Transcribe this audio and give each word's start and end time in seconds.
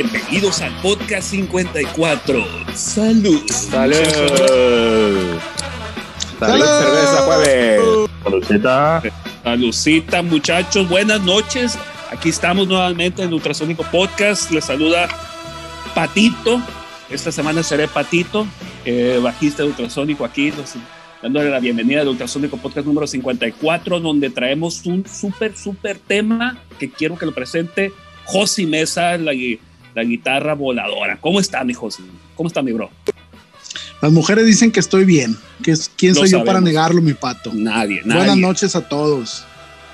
Bienvenidos 0.00 0.60
al 0.60 0.74
podcast 0.82 1.30
54. 1.30 2.44
Salud. 2.74 3.40
Salud. 3.50 3.96
Salud, 6.38 6.66
cerveza 6.66 7.22
jueves. 7.24 7.80
Saludcita. 8.22 9.02
Saludcita, 9.42 10.20
muchachos. 10.20 10.86
Buenas 10.90 11.22
noches. 11.22 11.78
Aquí 12.12 12.28
estamos 12.28 12.68
nuevamente 12.68 13.22
en 13.22 13.32
Ultrasónico 13.32 13.84
Podcast. 13.84 14.50
Les 14.50 14.66
saluda 14.66 15.08
Patito. 15.94 16.60
Esta 17.08 17.32
semana 17.32 17.62
seré 17.62 17.88
Patito, 17.88 18.46
eh, 18.84 19.18
bajista 19.22 19.62
de 19.62 19.70
Ultrasónico 19.70 20.26
aquí, 20.26 20.50
los- 20.50 20.74
dándole 21.22 21.48
la 21.48 21.58
bienvenida 21.58 22.02
al 22.02 22.08
Ultrasónico 22.08 22.58
Podcast 22.58 22.86
número 22.86 23.06
54, 23.06 23.98
donde 23.98 24.28
traemos 24.28 24.84
un 24.84 25.06
súper, 25.08 25.56
súper 25.56 25.98
tema 25.98 26.58
que 26.78 26.90
quiero 26.90 27.16
que 27.16 27.24
lo 27.24 27.32
presente 27.32 27.92
Josi 28.26 28.66
Mesa, 28.66 29.16
la, 29.16 29.32
gui- 29.32 29.58
la 29.96 30.04
guitarra 30.04 30.54
voladora. 30.54 31.18
¿Cómo 31.18 31.40
está, 31.40 31.64
mi 31.64 31.72
Josi? 31.72 32.02
¿Cómo 32.36 32.48
está, 32.48 32.60
mi 32.62 32.70
bro? 32.70 32.90
Las 34.02 34.12
mujeres 34.12 34.44
dicen 34.44 34.70
que 34.70 34.78
estoy 34.78 35.06
bien. 35.06 35.38
Que 35.62 35.70
es, 35.70 35.90
¿Quién 35.96 36.14
Lo 36.14 36.20
soy 36.20 36.30
yo 36.30 36.44
para 36.44 36.60
negarlo, 36.60 37.00
mi 37.00 37.14
pato? 37.14 37.50
Nadie, 37.54 38.02
nadie. 38.04 38.18
Buenas 38.20 38.36
noches 38.36 38.76
a 38.76 38.86
todos. 38.86 39.44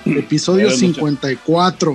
Episodio 0.04 0.64
Buenas 0.66 0.82
noches. 0.82 0.96
54, 0.96 1.94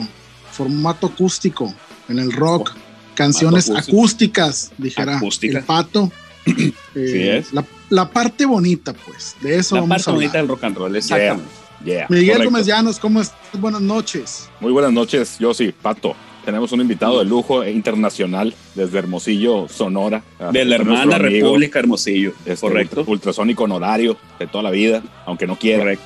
formato 0.53 1.07
acústico 1.07 1.73
en 2.07 2.19
el 2.19 2.31
rock. 2.31 2.71
Canciones 3.13 3.69
acústico. 3.69 3.97
acústicas, 3.97 4.71
dijera 4.77 5.17
Acústica. 5.17 5.59
el 5.59 5.65
pato. 5.65 6.11
Eh, 6.95 7.37
es. 7.37 7.53
La, 7.53 7.63
la 7.89 8.09
parte 8.09 8.45
bonita, 8.47 8.91
pues. 8.93 9.35
De 9.41 9.57
eso 9.59 9.75
La 9.75 9.81
vamos 9.81 9.97
parte 9.97 10.09
a 10.09 10.13
bonita 10.13 10.37
del 10.39 10.47
rock 10.47 10.63
and 10.63 10.77
roll, 10.77 10.95
exactamente. 10.95 11.51
Yeah. 11.85 12.07
Miguel 12.09 12.29
correcto. 12.29 12.49
Gómez 12.51 12.65
Llanos, 12.65 12.97
¿cómo 12.99 13.21
estás? 13.21 13.37
Buenas 13.59 13.81
noches. 13.81 14.49
Muy 14.61 14.71
buenas 14.71 14.91
noches, 14.93 15.37
yo 15.37 15.53
sí, 15.53 15.71
Pato. 15.79 16.15
Tenemos 16.47 16.71
un 16.71 16.79
invitado 16.79 17.19
de 17.19 17.25
lujo 17.25 17.61
e 17.61 17.71
internacional 17.73 18.53
desde 18.73 18.97
Hermosillo, 18.99 19.67
Sonora. 19.67 20.23
De 20.53 20.63
la 20.63 20.75
hermana 20.75 21.17
República 21.17 21.77
Hermosillo. 21.79 22.31
este, 22.45 22.65
correcto. 22.65 23.03
Ultrasónico 23.05 23.65
honorario 23.65 24.15
de 24.39 24.47
toda 24.47 24.63
la 24.63 24.71
vida, 24.71 25.03
aunque 25.25 25.45
no 25.45 25.57
quiera. 25.57 25.79
Correcto. 25.79 26.05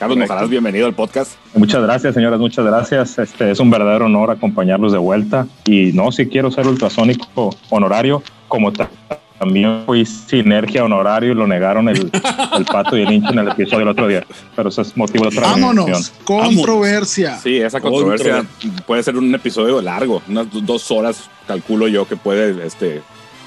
Carlos 0.00 0.16
correcto. 0.16 0.32
Mojarás, 0.34 0.50
bienvenido 0.50 0.86
al 0.88 0.94
podcast. 0.94 1.34
Muchas 1.54 1.80
gracias, 1.80 2.12
señoras, 2.12 2.40
muchas 2.40 2.64
gracias. 2.64 3.20
Este 3.20 3.52
es 3.52 3.60
un 3.60 3.70
verdadero 3.70 4.06
honor 4.06 4.32
acompañarlos 4.32 4.90
de 4.90 4.98
vuelta. 4.98 5.46
Y 5.64 5.92
no, 5.92 6.10
si 6.10 6.26
quiero 6.26 6.50
ser 6.50 6.66
ultrasónico 6.66 7.54
honorario, 7.70 8.24
como 8.48 8.72
ta- 8.72 8.90
también 9.38 9.82
fui 9.86 10.04
sinergia 10.04 10.84
honorario 10.84 11.32
y 11.32 11.34
lo 11.34 11.46
negaron 11.46 11.88
el, 11.88 12.10
el 12.56 12.64
pato 12.64 12.96
y 12.96 13.02
el 13.02 13.12
hincha 13.12 13.30
en 13.30 13.38
el 13.38 13.48
episodio 13.48 13.78
del 13.80 13.88
otro 13.88 14.08
día. 14.08 14.24
Pero 14.56 14.68
eso 14.68 14.82
es 14.82 14.96
motivo 14.96 15.24
de 15.24 15.28
otra. 15.36 15.42
Vámonos. 15.52 16.12
Controversia. 16.24 17.38
Sí, 17.38 17.56
esa 17.58 17.80
controversia 17.80 18.44
puede 18.86 19.02
ser 19.02 19.16
un 19.16 19.34
episodio 19.34 19.80
largo, 19.80 20.22
unas 20.28 20.50
do- 20.50 20.60
dos 20.60 20.90
horas, 20.90 21.30
calculo 21.46 21.88
yo, 21.88 22.06
que 22.08 22.16
puede 22.16 22.66
este, 22.66 23.00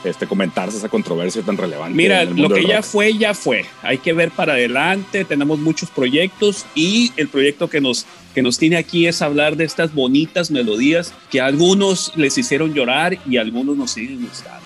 este, 0.04 0.28
comentarse 0.28 0.78
esa 0.78 0.90
controversia 0.90 1.42
tan 1.42 1.58
relevante. 1.58 1.96
Mira, 1.96 2.24
lo 2.24 2.50
que 2.50 2.66
ya 2.66 2.82
fue, 2.82 3.18
ya 3.18 3.34
fue. 3.34 3.66
Hay 3.84 3.98
que 3.98 4.14
ver 4.14 4.32
para 4.32 4.54
adelante. 4.54 5.26
Tenemos 5.26 5.60
muchos 5.60 5.90
proyectos 5.90 6.66
y 6.74 7.12
el 7.18 7.28
proyecto 7.28 7.70
que 7.70 7.82
nos, 7.82 8.06
que 8.34 8.42
nos 8.42 8.58
tiene 8.58 8.78
aquí 8.78 9.08
es 9.08 9.22
hablar 9.22 9.58
de 9.58 9.66
estas 9.66 9.94
bonitas 9.94 10.52
melodías 10.52 11.14
que 11.30 11.42
a 11.42 11.46
algunos 11.48 12.14
les 12.16 12.38
hicieron 12.38 12.74
llorar 12.74 13.18
y 13.28 13.38
a 13.38 13.42
algunos 13.42 13.76
nos 13.78 13.92
siguen 13.92 14.22
gustando. 14.26 14.62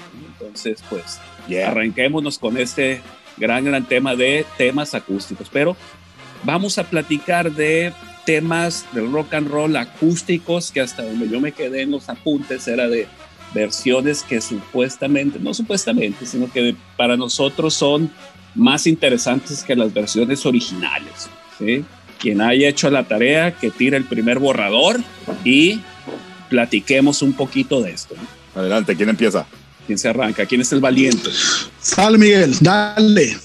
Entonces, 0.56 0.84
pues, 0.90 1.20
Yeah. 1.48 1.70
arranquémonos 1.70 2.40
con 2.40 2.58
este 2.58 3.02
gran, 3.38 3.66
gran 3.66 3.86
tema 3.86 4.16
de 4.16 4.46
temas 4.58 4.96
acústicos. 4.96 5.48
Pero 5.52 5.76
vamos 6.44 6.80
a 6.80 6.86
platicar 6.86 7.52
de 7.52 7.94
temas 8.26 8.86
del 8.94 9.12
rock 9.12 9.36
and 9.36 9.50
roll 9.50 9.76
acústicos 9.76 10.72
que 10.72 10.82
hasta 10.82 11.04
donde 11.04 11.30
yo 11.30 11.40
me 11.40 11.52
quedé 11.52 11.84
en 11.84 11.92
los 11.92 12.10
apuntes 12.10 12.68
era 12.68 12.88
de 12.88 13.08
versiones 13.54 14.24
que 14.24 14.42
supuestamente, 14.42 15.38
no 15.40 15.54
supuestamente, 15.54 16.26
sino 16.26 16.52
que 16.52 16.76
para 16.98 17.16
nosotros 17.16 17.76
son 17.76 18.10
más 18.56 18.88
interesantes 18.88 19.64
que 19.64 19.76
las 19.76 19.94
versiones 19.94 20.46
originales. 20.46 21.30
¿sí? 21.60 21.86
Quien 22.20 22.42
haya 22.42 22.70
hecho 22.70 22.90
la 22.90 23.04
tarea, 23.04 23.52
que 23.56 23.70
tire 23.70 23.98
el 23.98 24.06
primer 24.06 24.40
borrador 24.40 25.00
y 25.44 25.80
platiquemos 26.50 27.22
un 27.22 27.34
poquito 27.34 27.82
de 27.82 27.92
esto. 27.92 28.16
Adelante, 28.56 28.96
¿quién 28.96 29.10
empieza? 29.10 29.46
¿Quién 29.86 29.98
se 29.98 30.10
arranca? 30.10 30.46
¿Quién 30.46 30.62
es 30.62 30.72
el 30.74 30.80
valiente? 30.82 31.30
Sal, 31.80 32.18
Miguel, 32.18 32.56
dale. 32.62 33.38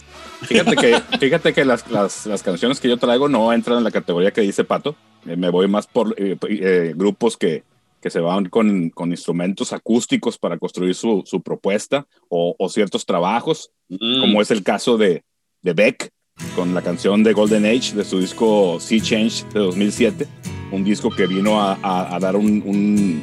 Fíjate 0.42 0.74
que, 0.76 1.02
fíjate 1.18 1.52
que 1.52 1.64
las, 1.66 1.88
las, 1.90 2.24
las 2.26 2.42
canciones 2.42 2.80
que 2.80 2.88
yo 2.88 2.96
traigo 2.96 3.28
no 3.28 3.52
entran 3.52 3.78
en 3.78 3.84
la 3.84 3.90
categoría 3.90 4.30
que 4.32 4.40
dice 4.40 4.64
Pato. 4.64 4.96
Eh, 5.26 5.36
me 5.36 5.50
voy 5.50 5.68
más 5.68 5.86
por 5.86 6.14
eh, 6.16 6.36
eh, 6.48 6.94
grupos 6.96 7.36
que, 7.36 7.62
que 8.00 8.08
se 8.08 8.20
van 8.20 8.46
con, 8.46 8.88
con 8.88 9.10
instrumentos 9.10 9.74
acústicos 9.74 10.38
para 10.38 10.56
construir 10.56 10.94
su, 10.94 11.22
su 11.26 11.42
propuesta 11.42 12.06
o, 12.30 12.54
o 12.58 12.68
ciertos 12.70 13.04
trabajos, 13.04 13.70
como 13.88 14.40
es 14.40 14.50
el 14.50 14.62
caso 14.62 14.96
de, 14.96 15.24
de 15.60 15.72
Beck 15.74 16.08
con 16.56 16.74
la 16.74 16.80
canción 16.80 17.22
de 17.22 17.34
Golden 17.34 17.66
Age 17.66 17.94
de 17.94 18.04
su 18.06 18.18
disco 18.18 18.78
Sea 18.80 19.02
Change 19.02 19.44
de 19.52 19.60
2007, 19.60 20.26
un 20.72 20.84
disco 20.84 21.10
que 21.10 21.26
vino 21.26 21.60
a, 21.60 21.74
a- 21.82 22.16
a 22.16 22.18
dar 22.18 22.34
un, 22.36 22.62
un, 22.64 23.22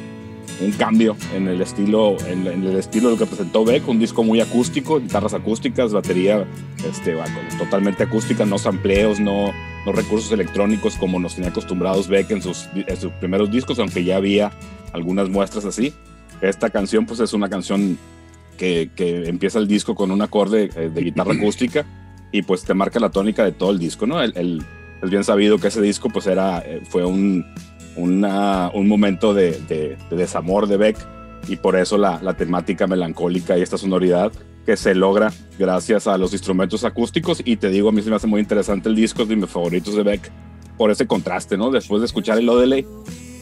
un 0.60 0.72
cambio 0.72 1.16
en 1.34 1.48
el 1.48 1.60
estilo 1.60 2.16
en, 2.26 2.46
en 2.46 2.64
el 2.64 2.76
estilo 2.76 3.08
de 3.10 3.14
lo 3.14 3.18
que 3.18 3.26
presentó 3.26 3.64
Beck, 3.64 3.86
un 3.88 3.98
disco 3.98 4.24
muy 4.24 4.40
acústico, 4.40 5.00
guitarras 5.00 5.34
acústicas, 5.34 5.92
batería 5.92 6.44
este, 6.88 7.16
totalmente 7.58 8.02
acústica, 8.02 8.44
no 8.44 8.58
sampleos, 8.58 9.20
no, 9.20 9.52
no 9.86 9.92
recursos 9.92 10.30
electrónicos 10.32 10.96
como 10.96 11.18
nos 11.20 11.34
tenía 11.34 11.50
acostumbrados 11.50 12.08
Beck 12.08 12.30
en 12.30 12.42
sus, 12.42 12.68
en 12.74 12.96
sus 12.96 13.12
primeros 13.12 13.50
discos, 13.50 13.78
aunque 13.78 14.04
ya 14.04 14.16
había 14.16 14.50
algunas 14.92 15.28
muestras 15.28 15.64
así. 15.64 15.92
Esta 16.40 16.70
canción 16.70 17.06
pues 17.06 17.20
es 17.20 17.32
una 17.32 17.48
canción 17.48 17.98
que, 18.56 18.90
que 18.94 19.28
empieza 19.28 19.58
el 19.58 19.68
disco 19.68 19.94
con 19.94 20.10
un 20.10 20.22
acorde 20.22 20.70
eh, 20.76 20.90
de 20.92 21.00
guitarra 21.02 21.34
acústica 21.34 21.84
y 22.32 22.42
pues 22.42 22.62
te 22.64 22.74
marca 22.74 22.98
la 23.00 23.10
tónica 23.10 23.44
de 23.44 23.52
todo 23.52 23.70
el 23.70 23.78
disco, 23.78 24.06
¿no? 24.06 24.20
El, 24.22 24.32
el- 24.36 24.62
es 25.00 25.10
bien 25.10 25.22
sabido 25.22 25.58
que 25.58 25.68
ese 25.68 25.80
disco 25.80 26.08
pues 26.10 26.26
era, 26.26 26.58
eh, 26.66 26.82
fue 26.88 27.04
un, 27.04 27.46
un 28.02 28.88
momento 28.88 29.34
de, 29.34 29.52
de- 29.68 29.96
de 30.10 30.16
desamor 30.16 30.66
de 30.68 30.76
Beck 30.76 30.96
y 31.48 31.56
por 31.56 31.76
eso 31.76 31.98
la, 31.98 32.20
temática 32.34 32.86
melancólica 32.86 33.56
y 33.58 33.62
esta 33.62 33.78
sonoridad 33.78 34.32
que 34.66 34.76
se 34.76 34.94
logra 34.94 35.32
gracias 35.58 36.06
a 36.06 36.18
los 36.18 36.32
instrumentos 36.32 36.84
acústicos 36.84 37.40
y 37.44 37.56
te 37.56 37.70
digo, 37.70 37.88
a 37.88 37.92
mí 37.92 38.02
se 38.02 38.10
me 38.10 38.16
hace 38.16 38.26
muy 38.26 38.40
interesante 38.40 38.88
el 38.88 38.94
disco, 38.94 39.24
de 39.24 39.36
mis 39.36 39.48
favoritos 39.48 39.94
de 39.96 40.02
Beck 40.02 40.30
por 40.76 40.90
ese 40.90 41.06
contraste, 41.06 41.56
¿no? 41.56 41.70
Después 41.70 42.00
de 42.00 42.06
escuchar 42.06 42.38
el 42.38 42.48
Odelay 42.48 42.86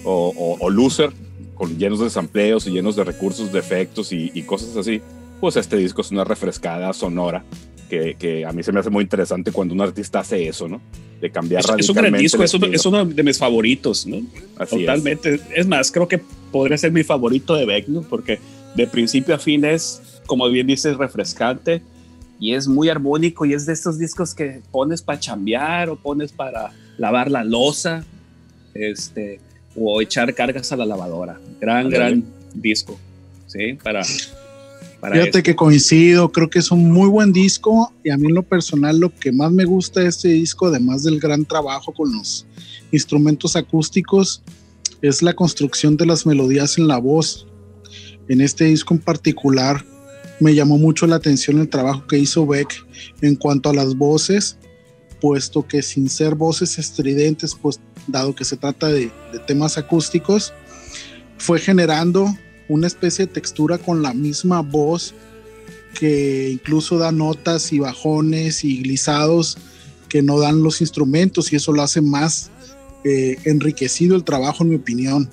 o, 0.05 0.33
o, 0.37 0.57
o 0.65 0.71
Loser, 0.71 1.11
con 1.55 1.77
llenos 1.79 2.01
de 2.01 2.11
sampleos 2.11 2.67
y 2.67 2.71
llenos 2.71 2.97
de 2.97 3.05
recursos, 3.05 3.53
de 3.53 3.59
efectos 3.59 4.13
y, 4.13 4.31
y 4.35 4.43
cosas 4.43 4.77
así, 4.77 5.01
pues 5.41 5.57
este 5.57 5.77
disco 5.77 6.01
es 6.01 6.11
una 6.13 6.25
refrescada 6.25 6.93
sonora 6.93 7.45
que, 7.87 8.17
que 8.19 8.45
a 8.45 8.53
mí 8.53 8.63
se 8.63 8.73
me 8.73 8.81
hace 8.81 8.91
muy 8.91 9.03
interesante 9.03 9.53
cuando 9.53 9.75
un 9.75 9.81
artista 9.81 10.21
hace 10.21 10.49
eso, 10.49 10.69
¿no? 10.69 10.81
De 11.21 11.31
cambiar 11.31 11.61
Es, 11.61 11.67
es 11.67 11.89
un 11.89 11.97
radicalmente 11.97 12.11
gran 12.11 12.23
disco, 12.23 12.43
es 12.43 12.55
uno, 12.55 12.67
es 12.67 12.87
uno 12.87 13.05
de 13.05 13.23
mis 13.23 13.39
favoritos, 13.39 14.07
¿no? 14.07 14.19
Así 14.59 14.77
es. 14.77 14.81
Totalmente. 14.83 15.41
Es. 15.55 15.67
más, 15.67 15.91
creo 15.91 16.09
que 16.09 16.21
podría 16.53 16.77
ser 16.77 16.93
mi 16.93 17.05
favorito 17.05 17.55
de 17.55 17.65
Beck, 17.65 17.89
¿no? 17.89 18.03
Porque 18.03 18.39
de 18.75 18.87
principio 18.87 19.35
a 19.35 19.39
fin 19.39 19.65
es, 19.65 20.03
como 20.27 20.49
bien 20.49 20.67
dices, 20.67 20.97
refrescante 20.97 21.83
y 22.39 22.55
es 22.55 22.69
muy 22.69 22.89
armónico 22.89 23.47
y 23.47 23.55
es 23.55 23.67
de 23.67 23.73
estos 23.73 23.99
discos 23.99 24.35
que 24.35 24.61
pones 24.71 25.03
para 25.03 25.19
chambear 25.19 25.89
o 25.89 25.97
pones 25.97 26.33
para 26.33 26.73
lavar 26.99 27.31
la 27.31 27.45
losa, 27.45 28.05
este, 28.75 29.41
o 29.75 30.01
echar 30.01 30.35
cargas 30.35 30.71
a 30.73 30.77
la 30.77 30.85
lavadora. 30.85 31.39
Gran, 31.61 31.89
gran 31.89 32.25
disco, 32.55 32.99
¿sí? 33.47 33.75
Para, 33.83 34.03
para 35.01 35.17
Fíjate 35.17 35.43
que 35.43 35.55
coincido, 35.55 36.31
creo 36.33 36.49
que 36.49 36.59
es 36.59 36.71
un 36.71 36.91
muy 36.91 37.09
buen 37.09 37.33
disco 37.33 37.93
y 38.03 38.11
a 38.11 38.17
mí 38.17 38.27
en 38.29 38.35
lo 38.35 38.43
personal 38.43 38.99
lo 38.99 39.15
que 39.15 39.33
más 39.33 39.53
me 39.53 39.65
gusta 39.65 40.01
de 40.01 40.09
este 40.09 40.29
disco, 40.29 40.67
además 40.67 41.03
del 41.03 41.21
gran 41.21 41.45
trabajo 41.45 41.93
con 41.93 42.13
los 42.13 42.47
instrumentos 42.93 43.57
acústicos, 43.57 44.43
es 45.03 45.23
la 45.23 45.35
construcción 45.35 45.97
de 45.97 46.07
las 46.07 46.27
melodías 46.27 46.79
en 46.79 46.89
la 46.89 46.99
voz. 46.99 47.47
En 48.29 48.41
este 48.41 48.65
disco 48.65 48.95
en 48.95 49.01
particular 49.01 49.85
me 50.41 50.55
llamó 50.55 50.79
mucho 50.79 51.07
la 51.07 51.17
atención 51.17 51.59
el 51.59 51.69
trabajo 51.69 52.07
que 52.07 52.19
hizo 52.19 52.47
Beck 52.47 52.87
en 53.21 53.37
cuanto 53.37 53.71
a 53.71 53.75
las 53.75 53.95
voces, 53.95 54.59
puesto 55.21 55.67
que 55.67 55.83
sin 55.83 56.09
ser 56.09 56.35
voces 56.35 56.79
estridentes, 56.79 57.55
pues 57.55 57.81
dado 58.07 58.35
que 58.35 58.45
se 58.45 58.57
trata 58.57 58.89
de, 58.89 59.11
de 59.33 59.39
temas 59.47 59.79
acústicos, 59.79 60.53
fue 61.39 61.59
generando 61.59 62.35
una 62.69 62.87
especie 62.87 63.27
de 63.27 63.33
textura 63.33 63.79
con 63.79 64.03
la 64.03 64.13
misma 64.13 64.63
voz 64.63 65.15
que 65.99 66.51
incluso 66.51 66.99
da 66.99 67.13
notas 67.13 67.73
y 67.73 67.79
bajones 67.79 68.65
y 68.65 68.83
glisados 68.83 69.57
que 70.09 70.23
no 70.23 70.39
dan 70.39 70.63
los 70.63 70.81
instrumentos 70.81 71.53
y 71.53 71.57
eso 71.57 71.73
lo 71.73 71.83
hace 71.83 72.01
más 72.01 72.51
eh, 73.05 73.37
enriquecido 73.45 74.17
el 74.17 74.25
trabajo 74.25 74.63
en 74.63 74.71
mi 74.71 74.77
opinión. 74.77 75.29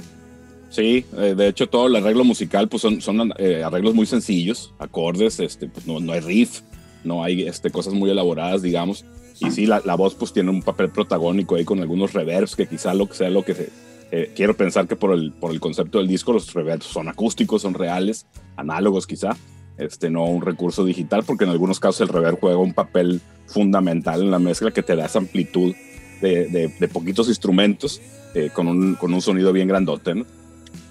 Sí, 0.69 1.05
eh, 1.17 1.35
de 1.37 1.47
hecho 1.47 1.67
todo 1.67 1.87
el 1.87 1.95
arreglo 1.95 2.23
musical 2.23 2.67
pues 2.67 2.81
son, 2.81 3.01
son 3.01 3.33
eh, 3.37 3.63
arreglos 3.63 3.93
muy 3.93 4.05
sencillos, 4.05 4.73
acordes, 4.79 5.39
este, 5.39 5.67
pues, 5.67 5.85
no, 5.85 5.99
no 5.99 6.13
hay 6.13 6.19
riff, 6.19 6.61
no 7.03 7.23
hay 7.23 7.43
este, 7.43 7.69
cosas 7.69 7.93
muy 7.93 8.09
elaboradas, 8.09 8.61
digamos. 8.61 9.05
Y 9.39 9.51
sí, 9.51 9.65
la, 9.65 9.81
la 9.85 9.95
voz 9.95 10.15
pues 10.15 10.31
tiene 10.31 10.49
un 10.49 10.61
papel 10.61 10.89
protagónico 10.89 11.55
ahí 11.55 11.65
con 11.65 11.79
algunos 11.79 12.13
reverbs 12.13 12.55
que 12.55 12.67
quizá 12.67 12.93
lo 12.93 13.07
que 13.07 13.15
sea 13.15 13.29
lo 13.29 13.43
que 13.43 13.53
se, 13.53 13.69
Eh, 14.15 14.31
quiero 14.35 14.55
pensar 14.55 14.87
que 14.87 14.95
por 14.95 15.11
el, 15.11 15.31
por 15.31 15.49
el 15.49 15.59
concepto 15.59 15.97
del 15.97 16.07
disco 16.07 16.33
los 16.33 16.53
reverbs 16.53 16.85
son 16.85 17.07
acústicos, 17.07 17.63
son 17.63 17.73
reales, 17.73 18.27
análogos 18.55 19.07
quizá, 19.07 19.35
este, 19.79 20.11
no 20.11 20.25
un 20.25 20.43
recurso 20.43 20.85
digital, 20.85 21.23
porque 21.25 21.45
en 21.45 21.49
algunos 21.49 21.79
casos 21.79 22.01
el 22.01 22.09
reverb 22.09 22.37
juega 22.39 22.57
un 22.57 22.75
papel 22.75 23.21
fundamental 23.47 24.21
en 24.21 24.29
la 24.29 24.37
mezcla 24.37 24.69
que 24.69 24.83
te 24.83 24.95
da 24.95 25.07
esa 25.07 25.17
amplitud 25.17 25.73
de, 26.21 26.71
de, 26.79 26.87
poquitos 26.89 27.27
instrumentos 27.27 28.01
eh, 28.35 28.51
con, 28.53 28.67
un, 28.67 28.93
con 28.93 29.15
un 29.15 29.19
sonido 29.19 29.51
bien 29.51 29.67
grandote. 29.67 30.13
¿no? 30.13 30.27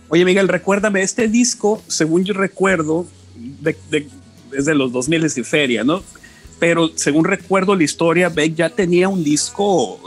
Oye, 0.08 0.24
Miguel, 0.24 0.48
recuérdame, 0.48 1.02
este 1.02 1.28
disco, 1.28 1.80
según 1.86 2.24
yo 2.24 2.34
recuerdo, 2.34 3.06
de, 3.36 3.76
de, 3.88 4.08
es 4.52 4.64
de 4.64 4.74
los 4.74 4.90
2000 4.90 5.22
de 5.22 5.44
feria, 5.44 5.84
¿no? 5.84 6.02
Pero 6.58 6.90
según 6.96 7.24
recuerdo 7.24 7.76
la 7.76 7.84
historia, 7.84 8.28
Beck 8.30 8.56
ya 8.56 8.68
tenía 8.68 9.08
un 9.08 9.22
disco 9.22 10.00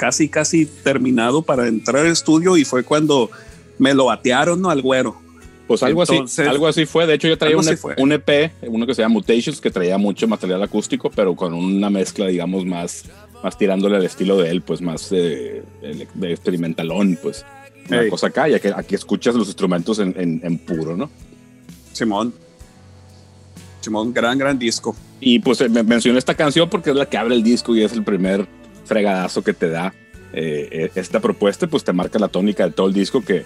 casi, 0.00 0.30
casi 0.30 0.64
terminado 0.64 1.42
para 1.42 1.68
entrar 1.68 2.06
al 2.06 2.10
estudio 2.10 2.56
y 2.56 2.64
fue 2.64 2.82
cuando 2.84 3.30
me 3.78 3.92
lo 3.92 4.06
batearon, 4.06 4.58
¿no? 4.58 4.70
Al 4.70 4.80
güero. 4.80 5.20
Pues 5.66 5.82
algo 5.82 6.00
así, 6.00 6.24
algo 6.38 6.66
así 6.66 6.86
fue. 6.86 7.06
De 7.06 7.12
hecho, 7.12 7.28
yo 7.28 7.36
traía 7.36 7.58
un, 7.58 7.66
un, 7.98 8.12
EP, 8.12 8.50
uno 8.62 8.86
que 8.86 8.94
se 8.94 9.02
llama 9.02 9.12
Mutations, 9.12 9.60
que 9.60 9.70
traía 9.70 9.98
mucho 9.98 10.26
material 10.26 10.62
acústico, 10.62 11.10
pero 11.14 11.36
con 11.36 11.52
una 11.52 11.90
mezcla, 11.90 12.26
digamos, 12.28 12.64
más, 12.64 13.04
más 13.44 13.58
tirándole 13.58 13.96
al 13.96 14.04
estilo 14.06 14.38
de 14.38 14.48
él, 14.48 14.62
pues 14.62 14.80
más 14.80 15.12
eh, 15.12 15.62
de 15.82 16.32
experimentalón, 16.32 17.18
pues. 17.22 17.44
Una 17.90 18.08
cosa 18.08 18.28
acá, 18.28 18.48
y 18.48 18.54
aquí, 18.54 18.68
aquí, 18.74 18.94
escuchas 18.94 19.34
los 19.34 19.48
instrumentos 19.48 19.98
en, 19.98 20.14
en, 20.16 20.40
en, 20.42 20.58
puro, 20.58 20.96
¿no? 20.96 21.10
Simón. 21.92 22.32
Simón, 23.82 24.14
gran, 24.14 24.38
gran 24.38 24.58
disco. 24.58 24.96
Y 25.20 25.40
pues 25.40 25.68
me 25.68 25.82
mencioné 25.82 26.18
esta 26.18 26.34
canción 26.34 26.70
porque 26.70 26.88
es 26.88 26.96
la 26.96 27.04
que 27.04 27.18
abre 27.18 27.34
el 27.34 27.42
disco 27.42 27.76
y 27.76 27.82
es 27.82 27.92
el 27.92 28.02
primer 28.02 28.48
fregadazo 28.90 29.44
que 29.44 29.54
te 29.54 29.68
da 29.68 29.94
eh, 30.32 30.90
esta 30.96 31.20
propuesta, 31.20 31.68
pues 31.68 31.84
te 31.84 31.92
marca 31.92 32.18
la 32.18 32.26
tónica 32.26 32.64
de 32.64 32.72
todo 32.72 32.88
el 32.88 32.92
disco 32.92 33.22
que, 33.22 33.44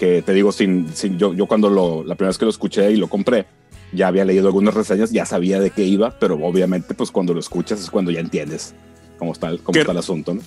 que 0.00 0.20
te 0.20 0.32
digo, 0.32 0.50
sin, 0.50 0.92
sin 0.92 1.16
yo, 1.16 1.32
yo 1.32 1.46
cuando 1.46 1.70
lo, 1.70 2.02
la 2.02 2.16
primera 2.16 2.30
vez 2.30 2.38
que 2.38 2.44
lo 2.44 2.50
escuché 2.50 2.90
y 2.90 2.96
lo 2.96 3.06
compré, 3.06 3.46
ya 3.92 4.08
había 4.08 4.24
leído 4.24 4.48
algunas 4.48 4.74
reseñas, 4.74 5.12
ya 5.12 5.24
sabía 5.24 5.60
de 5.60 5.70
qué 5.70 5.84
iba, 5.84 6.18
pero 6.18 6.34
obviamente 6.42 6.94
pues 6.94 7.12
cuando 7.12 7.32
lo 7.34 7.38
escuchas 7.38 7.80
es 7.80 7.88
cuando 7.88 8.10
ya 8.10 8.18
entiendes 8.18 8.74
cómo 9.16 9.32
está, 9.32 9.56
cómo 9.62 9.78
está 9.78 9.92
el 9.92 9.98
asunto, 9.98 10.34
¿no? 10.34 10.42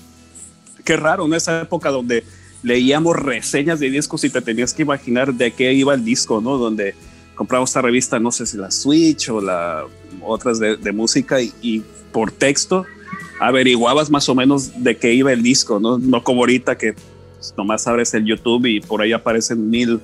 Qué 0.84 0.98
raro, 0.98 1.26
en 1.26 1.34
esa 1.36 1.62
época 1.62 1.90
donde 1.90 2.26
leíamos 2.64 3.16
reseñas 3.16 3.80
de 3.80 3.90
discos 3.90 4.26
y 4.26 4.30
te 4.30 4.42
tenías 4.42 4.74
que 4.74 4.82
imaginar 4.82 5.34
de 5.34 5.52
qué 5.52 5.72
iba 5.72 5.94
el 5.94 6.04
disco, 6.04 6.42
¿no? 6.42 6.58
Donde 6.58 6.96
compramos 7.36 7.70
esta 7.70 7.82
revista, 7.82 8.20
no 8.20 8.32
sé 8.34 8.46
si 8.46 8.58
la 8.58 8.72
Switch 8.72 9.30
o 9.30 9.40
la 9.40 9.86
otras 10.22 10.60
de, 10.60 10.76
de 10.76 10.92
música 10.92 11.42
y, 11.42 11.54
y, 11.62 11.84
por 12.12 12.32
texto 12.32 12.86
averiguabas 13.40 14.10
más 14.10 14.28
o 14.30 14.36
menos 14.36 14.84
de 14.84 14.98
qué 14.98 15.14
iba 15.14 15.32
el 15.32 15.44
disco, 15.44 15.80
¿no? 15.80 15.98
No 15.98 16.24
como 16.24 16.42
ahorita 16.42 16.78
que 16.78 16.96
nomás 17.58 17.86
abres 17.88 18.14
el 18.14 18.26
YouTube 18.26 18.66
y 18.66 18.80
por 18.80 19.02
ahí 19.02 19.12
aparecen 19.12 19.70
mil, 19.70 20.00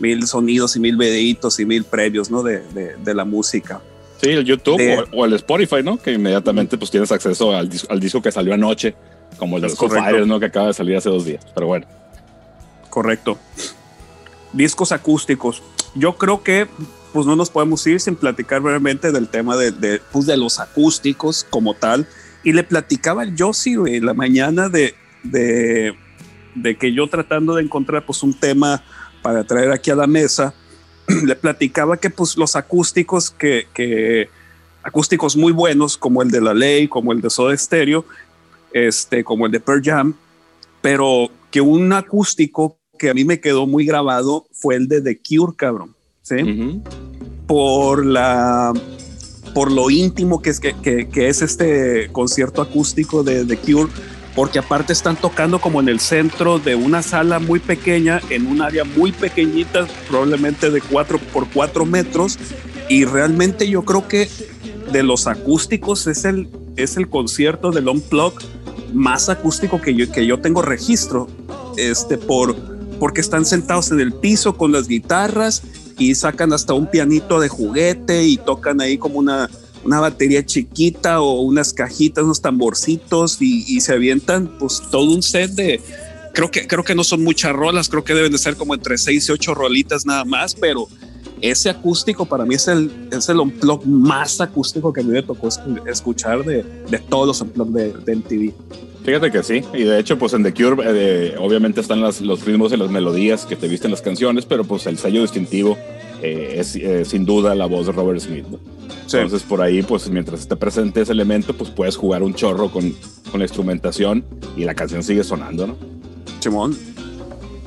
mil 0.00 0.26
sonidos 0.26 0.76
y 0.76 0.80
mil 0.80 0.96
videitos 0.96 1.60
y 1.60 1.66
mil 1.66 1.84
previos, 1.84 2.30
¿no? 2.30 2.42
De, 2.42 2.62
de, 2.62 3.14
la 3.14 3.24
música. 3.24 3.80
Sí, 4.20 4.30
el 4.30 4.44
YouTube 4.44 4.80
o, 5.12 5.24
el 5.24 5.34
Spotify, 5.34 5.82
¿no? 5.82 5.98
Que 5.98 6.12
inmediatamente 6.12 6.78
pues 6.78 6.90
tienes 6.90 7.12
acceso 7.12 7.54
al, 7.54 7.70
al 7.88 8.00
disco 8.00 8.22
que 8.22 8.32
salió 8.32 8.54
anoche, 8.54 8.94
como 9.36 9.56
el 9.56 9.62
de 9.62 9.68
Fire, 9.70 10.26
¿no? 10.26 10.40
Que 10.40 10.46
acaba 10.46 10.68
de 10.68 10.74
salir 10.74 10.96
hace 10.96 11.10
dos 11.10 11.24
días. 11.24 11.44
Pero 11.54 11.66
bueno. 11.66 11.86
Correcto. 12.88 13.38
Discos 14.52 14.92
acústicos. 14.92 15.62
Yo 15.94 16.16
creo 16.16 16.42
que 16.42 16.66
pues 17.12 17.26
no 17.26 17.36
nos 17.36 17.50
podemos 17.50 17.86
ir 17.86 18.00
sin 18.00 18.16
platicar 18.16 18.60
brevemente 18.60 19.12
del 19.12 19.28
tema 19.28 19.56
de, 19.56 19.70
de, 19.70 20.00
pues, 20.10 20.26
de 20.26 20.36
los 20.36 20.58
acústicos 20.58 21.46
como 21.48 21.74
tal 21.74 22.08
y 22.44 22.52
le 22.52 22.62
platicaba 22.62 23.22
al 23.22 23.34
Yossi, 23.34 23.74
en 23.86 24.06
la 24.06 24.14
mañana 24.14 24.68
de, 24.68 24.94
de, 25.22 25.94
de, 26.54 26.76
que 26.76 26.92
yo 26.92 27.08
tratando 27.08 27.54
de 27.54 27.62
encontrar 27.62 28.04
pues 28.04 28.22
un 28.22 28.34
tema 28.34 28.84
para 29.22 29.44
traer 29.44 29.72
aquí 29.72 29.90
a 29.90 29.96
la 29.96 30.06
mesa, 30.06 30.54
le 31.24 31.34
platicaba 31.34 31.96
que 31.96 32.10
pues 32.10 32.36
los 32.36 32.54
acústicos 32.54 33.30
que, 33.30 33.66
que 33.72 34.28
acústicos 34.82 35.36
muy 35.36 35.52
buenos 35.52 35.96
como 35.96 36.22
el 36.22 36.30
de 36.30 36.42
La 36.42 36.52
Ley, 36.52 36.86
como 36.86 37.12
el 37.12 37.22
de 37.22 37.30
Soda 37.30 37.56
Stereo, 37.56 38.04
este, 38.72 39.24
como 39.24 39.46
el 39.46 39.52
de 39.52 39.60
Pearl 39.60 39.82
Jam, 39.82 40.14
pero 40.82 41.30
que 41.50 41.62
un 41.62 41.92
acústico 41.94 42.78
que 42.98 43.08
a 43.08 43.14
mí 43.14 43.24
me 43.24 43.40
quedó 43.40 43.66
muy 43.66 43.86
grabado 43.86 44.46
fue 44.52 44.76
el 44.76 44.86
de 44.86 45.00
The 45.00 45.18
Cure, 45.18 45.54
cabrón, 45.56 45.96
¿sí? 46.22 46.82
Por 47.46 48.04
la 48.04 48.72
por 49.54 49.70
lo 49.70 49.88
íntimo 49.88 50.42
que 50.42 50.50
es, 50.50 51.42
este 51.42 52.08
concierto 52.10 52.60
acústico 52.60 53.22
de 53.22 53.44
The 53.44 53.56
Cure, 53.56 53.90
porque 54.34 54.58
aparte 54.58 54.92
están 54.92 55.16
tocando 55.16 55.60
como 55.60 55.80
en 55.80 55.88
el 55.88 56.00
centro 56.00 56.58
de 56.58 56.74
una 56.74 57.02
sala 57.02 57.38
muy 57.38 57.60
pequeña, 57.60 58.20
en 58.30 58.46
un 58.48 58.60
área 58.60 58.84
muy 58.84 59.12
pequeñita, 59.12 59.86
probablemente 60.08 60.70
de 60.70 60.80
4 60.80 61.18
por 61.32 61.48
4 61.48 61.86
metros, 61.86 62.36
y 62.88 63.04
realmente 63.04 63.68
yo 63.68 63.84
creo 63.84 64.08
que 64.08 64.28
de 64.92 65.02
los 65.04 65.28
acústicos 65.28 66.06
es 66.08 66.24
el, 66.24 66.48
es 66.76 66.96
el 66.96 67.08
concierto 67.08 67.70
del 67.70 67.88
más 68.92 69.28
acústico 69.28 69.80
que 69.80 69.94
yo, 69.94 70.10
que 70.10 70.26
yo 70.26 70.40
tengo 70.40 70.62
registro, 70.62 71.28
este, 71.76 72.18
por, 72.18 72.56
porque 72.98 73.20
están 73.20 73.44
sentados 73.44 73.92
en 73.92 74.00
el 74.00 74.12
piso 74.12 74.56
con 74.56 74.72
las 74.72 74.88
guitarras 74.88 75.62
y 75.98 76.14
sacan 76.14 76.52
hasta 76.52 76.74
un 76.74 76.90
pianito 76.90 77.40
de 77.40 77.48
juguete 77.48 78.24
y 78.24 78.36
tocan 78.36 78.80
ahí 78.80 78.98
como 78.98 79.18
una, 79.18 79.48
una 79.84 80.00
batería 80.00 80.44
chiquita 80.44 81.20
o 81.20 81.40
unas 81.42 81.72
cajitas, 81.72 82.24
unos 82.24 82.40
tamborcitos 82.40 83.38
y, 83.40 83.80
se 83.80 83.92
avientan 83.92 84.58
pues 84.58 84.82
todo 84.90 85.12
un 85.12 85.22
set 85.22 85.50
de, 85.52 85.80
creo 86.32 86.50
que, 86.50 86.66
creo 86.66 86.84
que 86.84 86.94
no 86.94 87.04
son 87.04 87.22
muchas 87.22 87.52
rolas, 87.52 87.88
creo 87.88 88.04
que 88.04 88.14
deben 88.14 88.32
de 88.32 88.38
ser 88.38 88.56
como 88.56 88.74
entre 88.74 88.98
seis 88.98 89.28
y 89.28 89.32
ocho 89.32 89.54
rolitas 89.54 90.06
nada 90.06 90.24
más, 90.24 90.54
pero 90.54 90.88
ese 91.40 91.68
acústico 91.68 92.24
para 92.24 92.44
mí 92.44 92.54
es 92.54 92.68
el, 92.68 93.08
es 93.12 93.28
el 93.28 93.40
unplug 93.40 93.84
más 93.86 94.40
acústico 94.40 94.92
que 94.92 95.02
a 95.02 95.04
mí 95.04 95.10
me 95.10 95.22
tocó 95.22 95.48
escuchar 95.86 96.44
de, 96.44 96.62
de 96.62 96.98
todos 96.98 97.26
los 97.26 97.40
unplug 97.40 97.68
de, 97.68 97.92
de 97.92 98.16
MTV. 98.16 98.54
Fíjate 99.04 99.30
que 99.30 99.42
sí, 99.42 99.62
y 99.74 99.82
de 99.82 100.00
hecho, 100.00 100.18
pues 100.18 100.32
en 100.32 100.42
The 100.42 100.54
Cure, 100.54 100.82
eh, 100.86 101.34
obviamente 101.38 101.82
están 101.82 102.00
las, 102.00 102.22
los 102.22 102.44
ritmos 102.44 102.72
y 102.72 102.78
las 102.78 102.90
melodías 102.90 103.44
que 103.44 103.54
te 103.54 103.68
visten 103.68 103.90
las 103.90 104.00
canciones, 104.00 104.46
pero 104.46 104.64
pues 104.64 104.86
el 104.86 104.96
sello 104.96 105.20
distintivo 105.20 105.76
eh, 106.22 106.54
es 106.56 106.74
eh, 106.74 107.04
sin 107.04 107.26
duda 107.26 107.54
la 107.54 107.66
voz 107.66 107.86
de 107.86 107.92
Robert 107.92 108.20
Smith. 108.20 108.46
Entonces, 109.04 109.42
por 109.42 109.60
ahí, 109.60 109.82
pues 109.82 110.08
mientras 110.08 110.40
esté 110.40 110.56
presente 110.56 111.02
ese 111.02 111.12
elemento, 111.12 111.54
pues 111.54 111.68
puedes 111.68 111.96
jugar 111.96 112.22
un 112.22 112.34
chorro 112.34 112.70
con, 112.70 112.94
con 113.30 113.40
la 113.40 113.44
instrumentación 113.44 114.24
y 114.56 114.64
la 114.64 114.74
canción 114.74 115.02
sigue 115.02 115.22
sonando, 115.22 115.66
¿no? 115.66 115.76
Simón, 116.40 116.74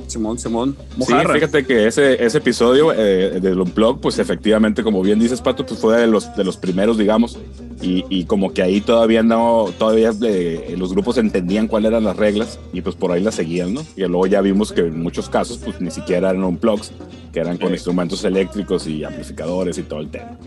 Simón, 0.07 0.39
Simón. 0.39 0.75
Sí, 0.99 1.13
fíjate 1.13 1.65
que 1.65 1.87
ese, 1.87 2.23
ese 2.23 2.39
episodio 2.39 2.93
eh, 2.93 3.39
del 3.39 3.59
Unplug, 3.59 4.01
pues 4.01 4.17
efectivamente, 4.19 4.81
como 4.81 5.01
bien 5.01 5.19
dices, 5.19 5.41
Pato, 5.41 5.65
pues 5.65 5.79
fue 5.79 5.99
de 5.99 6.07
los, 6.07 6.35
de 6.35 6.43
los 6.43 6.57
primeros, 6.57 6.97
digamos, 6.97 7.37
y, 7.81 8.05
y 8.09 8.25
como 8.25 8.53
que 8.53 8.61
ahí 8.61 8.81
todavía 8.81 9.23
no, 9.23 9.67
todavía 9.77 10.11
eh, 10.23 10.75
los 10.77 10.93
grupos 10.93 11.17
entendían 11.17 11.67
cuáles 11.67 11.91
eran 11.91 12.03
las 12.03 12.17
reglas 12.17 12.59
y 12.73 12.81
pues 12.81 12.95
por 12.95 13.11
ahí 13.11 13.21
las 13.21 13.35
seguían, 13.35 13.73
¿no? 13.73 13.81
Y 13.95 14.01
luego 14.01 14.27
ya 14.27 14.41
vimos 14.41 14.71
que 14.73 14.81
en 14.81 15.01
muchos 15.01 15.29
casos, 15.29 15.57
pues 15.57 15.79
ni 15.79 15.91
siquiera 15.91 16.31
eran 16.31 16.43
Unplugs, 16.43 16.91
que 17.31 17.39
eran 17.39 17.57
con 17.57 17.71
instrumentos 17.71 18.23
eléctricos 18.23 18.87
y 18.87 19.03
amplificadores 19.03 19.77
y 19.77 19.83
todo 19.83 19.99
el 19.99 20.09
tema. 20.09 20.37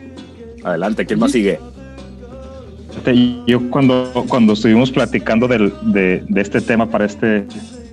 Adelante, 0.64 1.06
¿quién 1.06 1.18
más 1.20 1.32
sigue? 1.32 1.58
Yo 3.46 3.70
cuando, 3.70 4.10
cuando 4.28 4.52
estuvimos 4.52 4.90
platicando 4.90 5.46
del, 5.46 5.72
de, 5.82 6.24
de 6.28 6.40
este 6.40 6.60
tema 6.60 6.90
para 6.90 7.04
este 7.04 7.46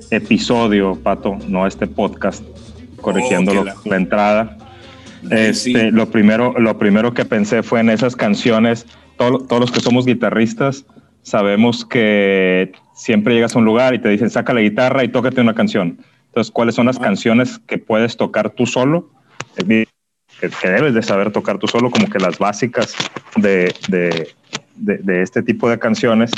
episodio, 0.10 0.96
Pato, 1.01 1.38
no 1.48 1.67
este 1.67 1.88
podcast, 1.88 2.44
corrigiendo 3.00 3.53
la... 3.63 3.96
entrada. 3.96 4.58
Este, 5.29 5.91
lo, 5.91 6.10
primero, 6.10 6.53
lo 6.58 6.77
primero 6.77 7.13
que 7.13 7.25
pensé 7.25 7.63
fue 7.63 7.79
en 7.79 7.89
esas 7.89 8.15
canciones. 8.15 8.86
Todos 9.18 9.60
los 9.60 9.72
que 9.72 9.80
somos 9.80 10.06
guitarristas 10.06 10.86
sabemos 11.22 11.86
que 11.86 12.72
siempre 12.94 13.34
llegas 13.34 13.56
a 13.56 13.60
un 13.60 13.66
lugar 13.66 13.94
y 13.94 14.00
te 14.00 14.10
dicen 14.10 14.30
saca 14.30 14.54
la 14.54 14.62
guitarra 14.62 15.04
y 15.04 15.10
tócate 15.10 15.42
una 15.42 15.56
canción. 15.56 15.98
Entonces, 16.28 16.52
¿cuáles 16.52 16.76
son 16.76 16.86
las 16.86 16.98
ah. 16.98 17.02
canciones 17.02 17.60
que 17.60 17.78
puedes 17.78 18.16
tocar 18.16 18.52
tú 18.52 18.66
solo? 18.66 19.10
Que, 19.56 19.88
que, 20.40 20.70
debes 20.70 20.94
de 20.94 21.02
saber 21.02 21.32
tocar 21.32 21.58
tú 21.58 21.68
solo, 21.68 21.90
como 21.90 22.10
que 22.10 22.20
las 22.20 22.38
básicas 22.38 22.96
de, 23.36 23.74
de, 23.90 24.30
de, 24.76 24.98
de 25.00 25.22
este 25.22 25.42
tipo 25.42 25.70
de 25.70 25.80
canciones 25.80 26.32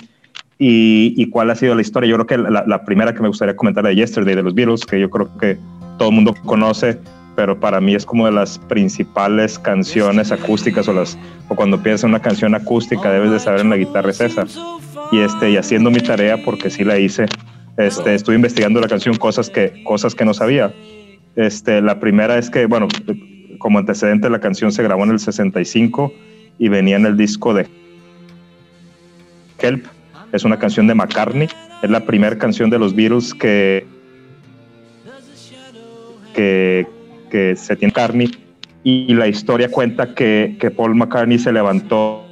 y, 0.62 1.30
cuál 1.30 1.50
ha 1.50 1.56
sido 1.56 1.74
la 1.74 1.82
historia. 1.82 2.10
Yo 2.10 2.16
creo 2.18 2.28
que 2.28 2.38
la, 2.38 2.84
primera 2.84 3.14
que 3.14 3.22
me 3.22 3.30
gustaría 3.30 3.56
comentar 3.56 3.84
de 3.86 3.96
Yesterday 3.96 4.36
de 4.36 4.44
los 4.44 4.54
Beatles, 4.54 4.86
que 4.86 5.00
yo 5.00 5.10
creo 5.10 5.36
que 5.38 5.58
todo 5.98 6.10
el 6.10 6.16
mundo 6.16 6.36
conoce, 6.46 7.00
pero 7.36 7.60
para 7.60 7.80
mí 7.80 7.96
es 7.96 8.06
como 8.06 8.26
de 8.26 8.32
las 8.32 8.60
principales 8.60 9.58
canciones 9.58 10.32
acústicas 10.32 10.88
o 10.88 10.94
las 10.94 11.18
o 11.48 11.56
cuando 11.56 11.82
piensas 11.82 12.04
en 12.04 12.10
una 12.12 12.22
canción 12.22 12.56
acústica 12.56 13.12
debes 13.12 13.32
de 13.32 13.40
saber 13.40 13.62
en 13.62 13.70
la 13.70 13.78
guitarra 13.78 14.10
es 14.10 14.22
esa. 14.22 14.46
Y 15.12 15.20
este 15.20 15.52
y 15.52 15.58
haciendo 15.58 15.90
mi 15.90 16.00
tarea 16.00 16.44
porque 16.44 16.70
sí 16.70 16.84
la 16.84 16.98
hice, 16.98 17.26
este 17.78 18.14
estuve 18.14 18.36
investigando 18.36 18.80
la 18.82 18.88
canción 18.88 19.16
cosas 19.16 19.50
que 19.50 19.84
cosas 19.84 20.16
que 20.16 20.26
no 20.26 20.34
sabía. 20.34 20.74
Este 21.36 21.82
la 21.82 22.00
primera 22.00 22.38
es 22.38 22.50
que 22.50 22.66
bueno, 22.66 22.88
como 23.58 23.80
antecedente 23.80 24.30
la 24.30 24.40
canción 24.40 24.72
se 24.72 24.84
grabó 24.84 25.04
en 25.04 25.12
el 25.12 25.20
65 25.20 26.14
y 26.58 26.68
venía 26.68 26.98
en 26.98 27.06
el 27.06 27.18
disco 27.18 27.54
de 27.54 27.68
Kelp 29.58 29.86
es 30.32 30.44
una 30.44 30.60
canción 30.60 30.88
de 30.88 30.94
McCartney, 30.94 31.48
es 31.82 31.90
la 31.90 32.06
primera 32.06 32.38
canción 32.38 32.70
de 32.70 32.80
los 32.80 32.96
Beatles 32.96 33.34
que 33.34 33.86
que, 36.34 36.88
que 37.30 37.56
se 37.56 37.76
tiene 37.76 37.94
carne 37.94 38.30
y 38.84 39.14
la 39.14 39.28
historia 39.28 39.70
cuenta 39.70 40.16
que, 40.16 40.58
que 40.60 40.72
Paul 40.72 40.96
McCartney 40.96 41.38
se 41.38 41.52
levantó 41.52 42.26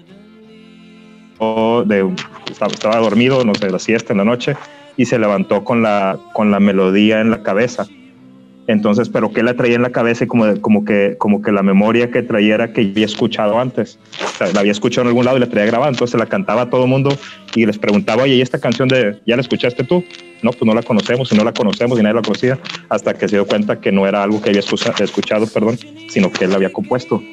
estaba, 2.50 2.72
estaba, 2.72 2.98
dormido, 2.98 3.44
no 3.44 3.54
sé, 3.54 3.70
la 3.70 3.80
siesta 3.80 4.14
en 4.14 4.18
la 4.18 4.26
noche, 4.26 4.56
y 4.96 5.06
se 5.06 5.20
levantó 5.20 5.64
con 5.64 5.82
la, 5.82 6.18
con 6.34 6.52
la 6.52 6.60
melodía 6.60 7.22
en 7.22 7.30
la 7.30 7.44
cabeza. 7.44 7.86
Entonces, 8.68 9.08
pero 9.08 9.32
que 9.32 9.44
la 9.44 9.54
traía 9.54 9.76
en 9.76 9.82
la 9.82 9.92
cabeza 9.92 10.26
y 10.26 10.28
como, 10.28 10.60
como, 10.60 10.84
que, 10.84 11.16
como 11.18 11.42
que 11.42 11.54
la 11.54 11.64
memoria 11.64 12.12
que 12.12 12.22
traía 12.22 12.56
era 12.56 12.74
que 12.74 12.82
había 12.82 13.06
escuchado 13.06 13.60
antes. 13.60 13.98
O 14.22 14.38
sea, 14.38 14.52
la 14.54 14.60
había 14.60 14.74
escuchado 14.74 15.04
en 15.04 15.08
algún 15.08 15.24
lado 15.24 15.38
y 15.38 15.40
la 15.40 15.48
traía 15.48 15.68
grabada. 15.68 15.90
Entonces 15.90 16.20
la 16.20 16.26
cantaba 16.26 16.64
a 16.64 16.70
todo 16.70 16.84
el 16.84 16.90
mundo 16.90 17.18
y 17.56 17.66
les 17.66 17.78
preguntaba, 17.78 18.24
oye, 18.24 18.36
¿y 18.36 18.42
esta 18.42 18.60
canción 18.60 18.90
de, 18.90 19.20
ya 19.26 19.38
la 19.38 19.42
escuchaste 19.42 19.86
tú? 19.86 20.04
No, 20.44 20.52
pues 20.52 20.66
no 20.66 20.74
la 20.74 20.84
conocemos 20.84 21.32
y 21.32 21.36
no 21.36 21.46
la 21.46 21.54
conocemos 21.54 21.98
y 21.98 22.04
nadie 22.04 22.16
la 22.16 22.22
conocía. 22.22 22.60
Hasta 22.90 23.14
que 23.14 23.30
se 23.30 23.38
dio 23.38 23.48
cuenta 23.48 23.80
que 23.80 23.92
no 23.92 24.06
era 24.06 24.22
algo 24.22 24.42
que 24.42 24.50
había 24.50 24.60
escuchado, 24.60 25.48
perdón, 25.48 25.78
sino 26.10 26.30
que 26.32 26.46
él 26.46 26.54
había 26.54 26.72
compuesto. 26.72 27.24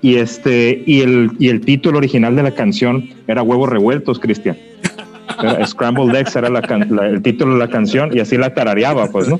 Y, 0.00 0.16
este, 0.16 0.82
y, 0.86 1.02
el, 1.02 1.32
y 1.38 1.48
el 1.48 1.60
título 1.60 1.98
original 1.98 2.34
de 2.34 2.44
la 2.44 2.54
canción 2.54 3.10
era 3.26 3.42
Huevos 3.42 3.68
Revueltos, 3.68 4.18
Cristian. 4.18 4.56
Scrambled 5.66 6.14
Eggs 6.16 6.34
era 6.34 6.48
la, 6.48 6.60
la, 6.88 7.06
el 7.06 7.20
título 7.22 7.54
de 7.54 7.58
la 7.58 7.68
canción 7.68 8.16
y 8.16 8.20
así 8.20 8.36
la 8.36 8.54
tarareaba, 8.54 9.08
pues, 9.08 9.28
¿no? 9.28 9.38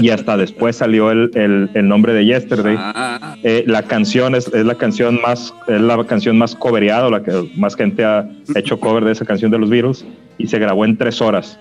Y 0.00 0.10
hasta 0.10 0.36
después 0.36 0.76
salió 0.76 1.10
el, 1.10 1.30
el, 1.34 1.70
el 1.74 1.88
nombre 1.88 2.12
de 2.12 2.24
Yesterday. 2.24 2.76
Ah. 2.78 3.36
Eh, 3.42 3.64
la 3.66 3.82
canción 3.82 4.34
es, 4.34 4.48
es, 4.48 4.64
la 4.64 4.74
canción 4.74 5.20
más 5.20 5.54
es 5.68 5.80
la 5.80 6.02
canción 6.04 6.38
más 6.38 6.54
covereada, 6.54 7.10
la 7.10 7.22
que 7.22 7.50
más 7.56 7.76
gente 7.76 8.04
ha 8.04 8.28
hecho 8.54 8.78
cover 8.78 9.04
de 9.04 9.12
esa 9.12 9.24
canción 9.24 9.50
de 9.50 9.58
los 9.58 9.70
Beatles 9.70 10.04
y 10.38 10.46
se 10.46 10.58
grabó 10.58 10.84
en 10.84 10.96
tres 10.96 11.20
horas. 11.20 11.58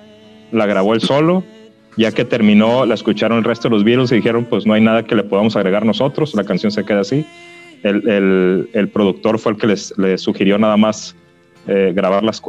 La 0.51 0.65
grabó 0.65 0.93
él 0.93 1.01
solo, 1.01 1.43
ya 1.97 2.11
que 2.11 2.25
terminó, 2.25 2.85
la 2.85 2.93
escucharon 2.93 3.37
el 3.37 3.43
resto 3.43 3.69
de 3.69 3.75
los 3.75 3.83
Beatles 3.83 4.11
y 4.11 4.15
dijeron, 4.15 4.45
pues 4.45 4.65
no 4.65 4.73
hay 4.73 4.81
nada 4.81 5.03
que 5.03 5.15
le 5.15 5.23
podamos 5.23 5.55
agregar 5.55 5.85
nosotros, 5.85 6.33
la 6.35 6.43
canción 6.43 6.71
se 6.71 6.83
queda 6.83 7.01
así. 7.01 7.25
El, 7.83 8.07
el, 8.07 8.69
el 8.73 8.89
productor 8.89 9.39
fue 9.39 9.53
el 9.53 9.57
que 9.57 9.67
les, 9.67 9.93
les 9.97 10.21
sugirió 10.21 10.57
nada 10.57 10.77
más 10.77 11.15
eh, 11.67 11.93
grabar 11.95 12.23
las, 12.23 12.41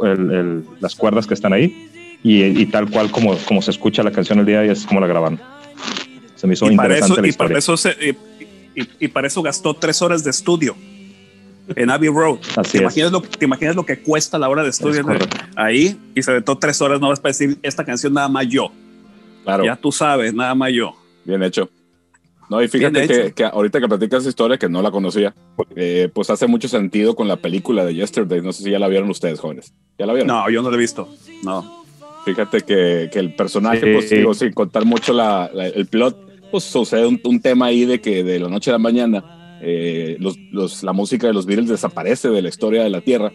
las 0.79 0.95
cuerdas 0.95 1.25
que 1.27 1.33
están 1.33 1.53
ahí 1.53 1.89
y, 2.23 2.43
y, 2.43 2.65
tal 2.67 2.89
cual 2.89 3.11
como, 3.11 3.37
como 3.39 3.61
se 3.61 3.71
escucha 3.71 4.01
la 4.01 4.11
canción 4.11 4.39
el 4.39 4.45
día 4.45 4.61
de 4.61 4.67
hoy 4.67 4.71
es 4.71 4.85
como 4.85 5.01
la 5.01 5.07
grabaron. 5.07 5.39
Se 6.35 6.47
me 6.47 6.53
hizo 6.53 6.65
y 6.69 6.71
interesante 6.73 6.77
para 6.77 7.05
eso, 7.05 7.21
la 7.21 7.27
y 7.27 7.29
historia. 7.29 7.47
para 7.49 7.59
eso 7.59 7.77
se, 7.77 7.89
y, 8.75 8.81
y, 8.81 8.89
y, 9.01 9.07
para 9.09 9.27
eso 9.27 9.41
gastó 9.41 9.73
tres 9.73 10.01
horas 10.01 10.23
de 10.23 10.29
estudio 10.31 10.75
en 11.75 11.89
Abbey 11.89 12.09
Road. 12.09 12.39
Así 12.55 12.71
¿Te, 12.71 12.77
es. 12.77 12.81
imaginas 12.81 13.11
lo, 13.11 13.21
¿Te 13.21 13.45
imaginas 13.45 13.75
lo 13.75 13.85
que 13.85 13.99
cuesta 13.99 14.39
la 14.39 14.49
hora 14.49 14.63
de 14.63 14.69
estudio 14.69 15.05
ahí? 15.55 15.97
Y 16.15 16.23
se 16.23 16.31
aventó 16.31 16.57
tres 16.57 16.81
horas 16.81 16.99
no 16.99 17.09
vas 17.09 17.19
para 17.19 17.31
decir 17.31 17.57
esta 17.61 17.83
canción 17.83 18.13
nada 18.13 18.29
más 18.29 18.47
yo. 18.47 18.71
Claro. 19.43 19.65
Ya 19.65 19.75
tú 19.75 19.91
sabes, 19.91 20.33
nada 20.33 20.55
más 20.55 20.71
yo. 20.71 20.95
Bien 21.25 21.43
hecho. 21.43 21.69
No, 22.49 22.61
y 22.61 22.67
fíjate 22.67 23.07
que, 23.07 23.31
que, 23.33 23.45
ahorita 23.45 23.79
que 23.79 23.87
platicas 23.87 24.21
esa 24.21 24.29
historia, 24.29 24.57
que 24.57 24.69
no 24.69 24.81
la 24.81 24.91
conocía, 24.91 25.33
eh, 25.75 26.09
pues 26.13 26.29
hace 26.29 26.45
mucho 26.45 26.67
sentido 26.67 27.15
con 27.15 27.27
la 27.27 27.37
película 27.37 27.83
de 27.83 27.95
Yesterday. 27.95 28.41
No 28.41 28.53
sé 28.53 28.63
si 28.63 28.71
ya 28.71 28.79
la 28.79 28.87
vieron 28.87 29.09
ustedes, 29.09 29.39
jóvenes. 29.39 29.73
¿Ya 29.97 30.05
la 30.05 30.13
vieron? 30.13 30.27
No, 30.27 30.49
yo 30.49 30.61
no 30.61 30.69
la 30.69 30.75
he 30.75 30.79
visto. 30.79 31.09
No. 31.43 31.82
Fíjate 32.25 32.61
que, 32.61 33.09
que 33.11 33.19
el 33.19 33.35
personaje, 33.35 33.81
Sí. 33.81 33.93
pues 33.93 34.09
digo, 34.09 34.33
sin 34.33 34.51
contar 34.53 34.85
mucho 34.85 35.13
la, 35.13 35.49
la- 35.53 35.67
el 35.67 35.85
plot, 35.87 36.17
pues 36.51 36.63
sucede 36.63 37.05
un, 37.07 37.19
un 37.23 37.41
tema 37.41 37.65
ahí 37.67 37.85
de 37.85 37.99
que 37.99 38.23
de 38.23 38.39
la 38.39 38.47
noche 38.49 38.69
a 38.69 38.73
la 38.73 38.79
mañana 38.79 39.57
eh, 39.61 40.17
los, 40.19 40.37
los- 40.51 40.83
la 40.83 40.93
música 40.93 41.27
de 41.27 41.33
los 41.33 41.45
Beatles 41.45 41.69
desaparece 41.69 42.29
de 42.29 42.41
la 42.41 42.49
historia 42.49 42.83
de 42.83 42.89
la 42.89 43.01
Tierra. 43.01 43.31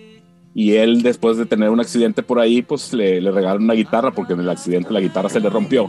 Y 0.54 0.72
él, 0.74 1.02
después 1.02 1.36
de 1.36 1.46
tener 1.46 1.70
un 1.70 1.80
accidente 1.80 2.22
por 2.22 2.40
ahí, 2.40 2.62
pues 2.62 2.92
le, 2.92 3.20
le 3.20 3.30
regalan 3.30 3.62
una 3.62 3.74
guitarra 3.74 4.12
porque 4.12 4.32
en 4.32 4.40
el 4.40 4.48
accidente 4.48 4.92
la 4.92 5.00
guitarra 5.00 5.28
se 5.28 5.40
le 5.40 5.50
rompió. 5.50 5.88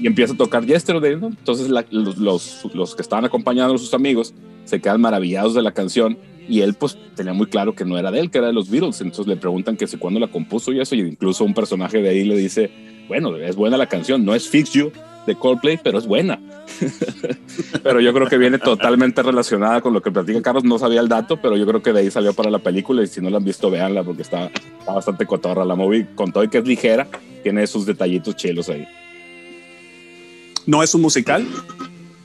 Y 0.00 0.06
empieza 0.06 0.34
a 0.34 0.36
tocar 0.36 0.64
Yesterday, 0.66 1.16
¿no? 1.16 1.28
Entonces 1.28 1.68
la- 1.70 1.84
los, 1.90 2.18
los, 2.18 2.60
los 2.74 2.94
que 2.94 3.02
estaban 3.02 3.24
acompañando 3.24 3.74
a 3.74 3.78
sus 3.78 3.94
amigos 3.94 4.34
se 4.64 4.80
quedan 4.80 5.00
maravillados 5.00 5.54
de 5.54 5.62
la 5.62 5.72
canción 5.72 6.16
y 6.48 6.60
él 6.60 6.74
pues 6.74 6.98
tenía 7.14 7.32
muy 7.32 7.46
claro 7.46 7.74
que 7.74 7.84
no 7.84 7.98
era 7.98 8.10
de 8.10 8.20
él, 8.20 8.30
que 8.30 8.38
era 8.38 8.48
de 8.48 8.52
los 8.52 8.70
Beatles. 8.70 9.00
Entonces 9.00 9.26
le 9.26 9.36
preguntan 9.36 9.76
que 9.76 9.86
si 9.86 9.96
cuándo 9.96 10.20
la 10.20 10.28
compuso 10.28 10.72
y 10.72 10.80
eso, 10.80 10.94
y 10.94 11.00
incluso 11.00 11.44
un 11.44 11.54
personaje 11.54 12.02
de 12.02 12.08
ahí 12.08 12.24
le 12.24 12.36
dice, 12.36 12.70
bueno, 13.08 13.36
es 13.36 13.56
buena 13.56 13.76
la 13.76 13.86
canción, 13.86 14.24
no 14.24 14.34
es 14.34 14.48
Fix 14.48 14.72
You 14.72 14.92
de 15.26 15.36
Coldplay, 15.36 15.78
pero 15.82 15.98
es 15.98 16.06
buena. 16.06 16.40
pero 17.82 18.00
yo 18.00 18.12
creo 18.12 18.26
que 18.26 18.38
viene 18.38 18.58
totalmente 18.58 19.22
relacionada 19.22 19.80
con 19.80 19.92
lo 19.92 20.02
que 20.02 20.10
platica 20.10 20.42
Carlos, 20.42 20.64
no 20.64 20.78
sabía 20.78 21.00
el 21.00 21.08
dato, 21.08 21.40
pero 21.40 21.56
yo 21.56 21.66
creo 21.66 21.82
que 21.82 21.92
de 21.92 22.00
ahí 22.00 22.10
salió 22.10 22.32
para 22.32 22.50
la 22.50 22.58
película 22.58 23.02
y 23.02 23.06
si 23.06 23.20
no 23.20 23.30
la 23.30 23.36
han 23.36 23.44
visto, 23.44 23.70
véanla 23.70 24.02
porque 24.02 24.22
está, 24.22 24.46
está 24.46 24.92
bastante 24.92 25.26
cotorra 25.26 25.64
la 25.64 25.76
movie, 25.76 26.08
con 26.14 26.32
todo 26.32 26.42
y 26.44 26.48
que 26.48 26.58
es 26.58 26.66
ligera, 26.66 27.06
tiene 27.42 27.62
esos 27.62 27.86
detallitos 27.86 28.36
chilos 28.36 28.68
ahí. 28.68 28.86
No 30.66 30.82
es 30.82 30.94
un 30.94 31.02
musical. 31.02 31.46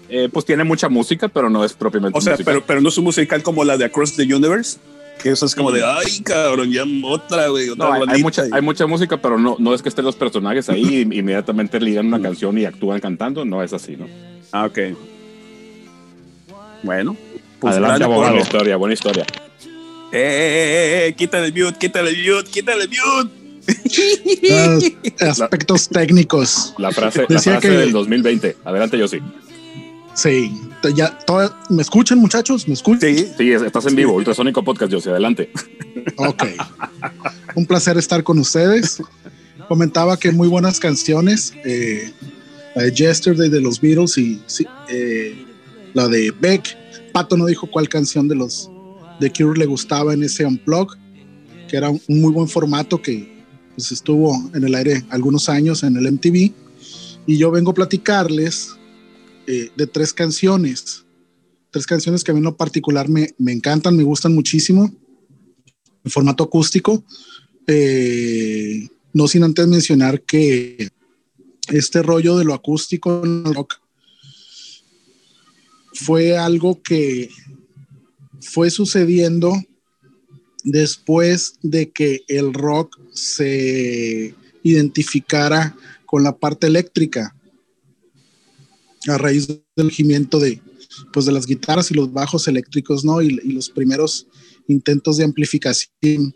Eh, 0.09 0.29
pues 0.31 0.45
tiene 0.45 0.63
mucha 0.63 0.87
música, 0.89 1.27
pero 1.27 1.49
no 1.49 1.65
es 1.65 1.73
propiamente 1.73 2.17
O 2.17 2.21
sea, 2.21 2.33
musical. 2.33 2.53
pero, 2.53 2.65
pero 2.65 2.81
no 2.81 2.89
es 2.89 2.97
un 2.97 3.03
musical 3.03 3.43
como 3.43 3.63
la 3.65 3.77
de 3.77 3.85
Across 3.85 4.15
the 4.15 4.23
Universe. 4.33 4.77
Que 5.21 5.29
eso 5.31 5.47
es 5.47 5.55
como 5.55 5.71
de, 5.71 5.83
ay, 5.83 6.21
cabrón, 6.23 6.71
ya 6.71 6.83
otra, 7.03 7.47
güey. 7.47 7.69
Otra 7.69 7.85
No, 7.87 7.91
hay, 7.93 8.01
hay 8.01 8.05
rolita". 8.07 8.23
mucha, 8.23 8.43
hay 8.51 8.61
mucha 8.61 8.85
música, 8.85 9.17
pero 9.17 9.39
no, 9.39 9.55
no 9.59 9.73
es 9.73 9.81
que 9.81 9.89
estén 9.89 10.05
los 10.05 10.15
personajes 10.15 10.69
ahí 10.69 10.85
y 10.99 11.01
inmediatamente 11.19 11.79
ligan 11.79 12.05
una 12.07 12.21
canción 12.21 12.55
y 12.57 12.65
actúan 12.65 12.99
cantando. 12.99 13.43
No 13.43 13.63
es 13.63 13.73
así, 13.73 13.97
¿no? 13.97 14.05
Ah, 14.51 14.65
ok. 14.67 14.77
Bueno. 16.83 17.17
Pues 17.59 17.73
Adelante, 17.75 18.03
abogado. 18.03 18.31
Buena 18.33 18.43
historia, 18.43 18.77
buena 18.77 18.93
historia. 18.93 19.23
Eh, 19.23 20.13
eh, 20.13 20.19
eh, 20.21 21.07
eh, 21.07 21.13
quítale 21.15 21.47
el 21.47 21.53
mute, 21.53 21.77
quítale 21.79 22.09
el 22.11 22.17
mute, 22.35 22.49
quítale 22.51 22.83
el 22.83 22.89
mute. 22.89 23.31
Ah, 24.51 24.77
aspectos 25.29 25.89
técnicos. 25.89 26.73
La 26.77 26.91
frase, 26.91 27.25
la 27.27 27.39
frase 27.41 27.59
que- 27.59 27.69
del 27.69 27.91
2020. 27.91 28.55
Adelante, 28.63 28.97
yo 28.97 29.07
sí. 29.07 29.19
Sí, 30.17 30.51
ya 30.95 31.15
todo- 31.19 31.53
¿me 31.69 31.81
escuchan, 31.83 32.17
muchachos? 32.17 32.67
¿Me 32.67 32.73
escuchan? 32.73 33.01
Sí, 33.15 33.27
Sí, 33.37 33.51
es- 33.51 33.61
estás 33.61 33.85
en 33.85 33.95
vivo, 33.95 34.13
Ultrasónico 34.13 34.63
Podcast, 34.63 34.91
yo 34.91 34.99
sí. 34.99 35.09
Adelante. 35.09 35.51
Ok. 36.17 36.43
Un 37.55 37.65
placer 37.67 37.97
estar 37.97 38.23
con 38.23 38.39
ustedes. 38.39 39.01
Comentaba 39.67 40.17
que 40.17 40.31
muy 40.31 40.47
buenas 40.47 40.79
canciones. 40.79 41.53
eh, 41.63 42.11
la 42.75 42.83
de 42.83 42.91
Yesterday 42.91 43.49
de 43.49 43.59
los 43.61 43.79
Beatles 43.81 44.17
y 44.17 44.39
sí, 44.47 44.65
eh, 44.89 45.35
la 45.93 46.07
de 46.07 46.31
Beck. 46.31 46.77
Pato 47.11 47.35
no 47.37 47.45
dijo 47.45 47.67
cuál 47.69 47.87
canción 47.89 48.27
de 48.27 48.35
los 48.35 48.69
de 49.19 49.31
Cure 49.31 49.59
le 49.59 49.65
gustaba 49.65 50.13
en 50.13 50.23
ese 50.23 50.45
Unplug, 50.45 50.95
que 51.67 51.75
era 51.77 51.89
un 51.89 51.99
un 52.07 52.21
muy 52.21 52.31
buen 52.31 52.47
formato 52.47 53.01
que 53.01 53.43
pues, 53.75 53.91
estuvo 53.91 54.31
en 54.53 54.63
el 54.63 54.73
aire 54.75 55.03
algunos 55.09 55.49
años 55.49 55.83
en 55.83 55.97
el 55.97 56.05
MTV. 56.11 56.51
Y 57.25 57.37
yo 57.37 57.49
vengo 57.51 57.71
a 57.71 57.73
platicarles 57.73 58.76
eh, 59.47 59.71
de 59.75 59.87
tres 59.87 60.13
canciones. 60.13 61.05
Tres 61.71 61.85
canciones 61.85 62.23
que 62.23 62.31
a 62.31 62.33
mí 62.33 62.39
en 62.39 62.45
lo 62.45 62.57
particular 62.57 63.07
me, 63.07 63.33
me 63.37 63.53
encantan, 63.53 63.95
me 63.95 64.03
gustan 64.03 64.35
muchísimo 64.35 64.93
en 66.03 66.11
formato 66.11 66.43
acústico. 66.43 67.03
Eh, 67.65 68.87
no 69.13 69.27
sin 69.27 69.43
antes 69.43 69.67
mencionar 69.67 70.21
que 70.21 70.89
este 71.69 72.03
rollo 72.03 72.37
de 72.37 72.45
lo 72.45 72.53
acústico 72.53 73.23
en 73.23 73.43
el 73.45 73.53
rock 73.53 73.75
fue 75.93 76.37
algo 76.37 76.81
que 76.81 77.29
fue 78.41 78.69
sucediendo 78.69 79.53
después 80.63 81.55
de 81.61 81.89
que 81.89 82.23
el 82.27 82.53
rock 82.53 82.99
se 83.13 84.35
identificara 84.63 85.75
con 86.05 86.23
la 86.23 86.37
parte 86.37 86.67
eléctrica 86.67 87.36
a 89.13 89.17
raíz 89.17 89.47
del 89.47 89.61
surgimiento 89.75 90.39
de, 90.39 90.61
pues, 91.13 91.25
de 91.25 91.31
las 91.31 91.45
guitarras 91.45 91.91
y 91.91 91.93
los 91.93 92.11
bajos 92.11 92.47
eléctricos, 92.47 93.03
¿no? 93.05 93.21
Y, 93.21 93.39
y 93.43 93.51
los 93.51 93.69
primeros 93.69 94.27
intentos 94.67 95.17
de 95.17 95.23
amplificación 95.23 96.35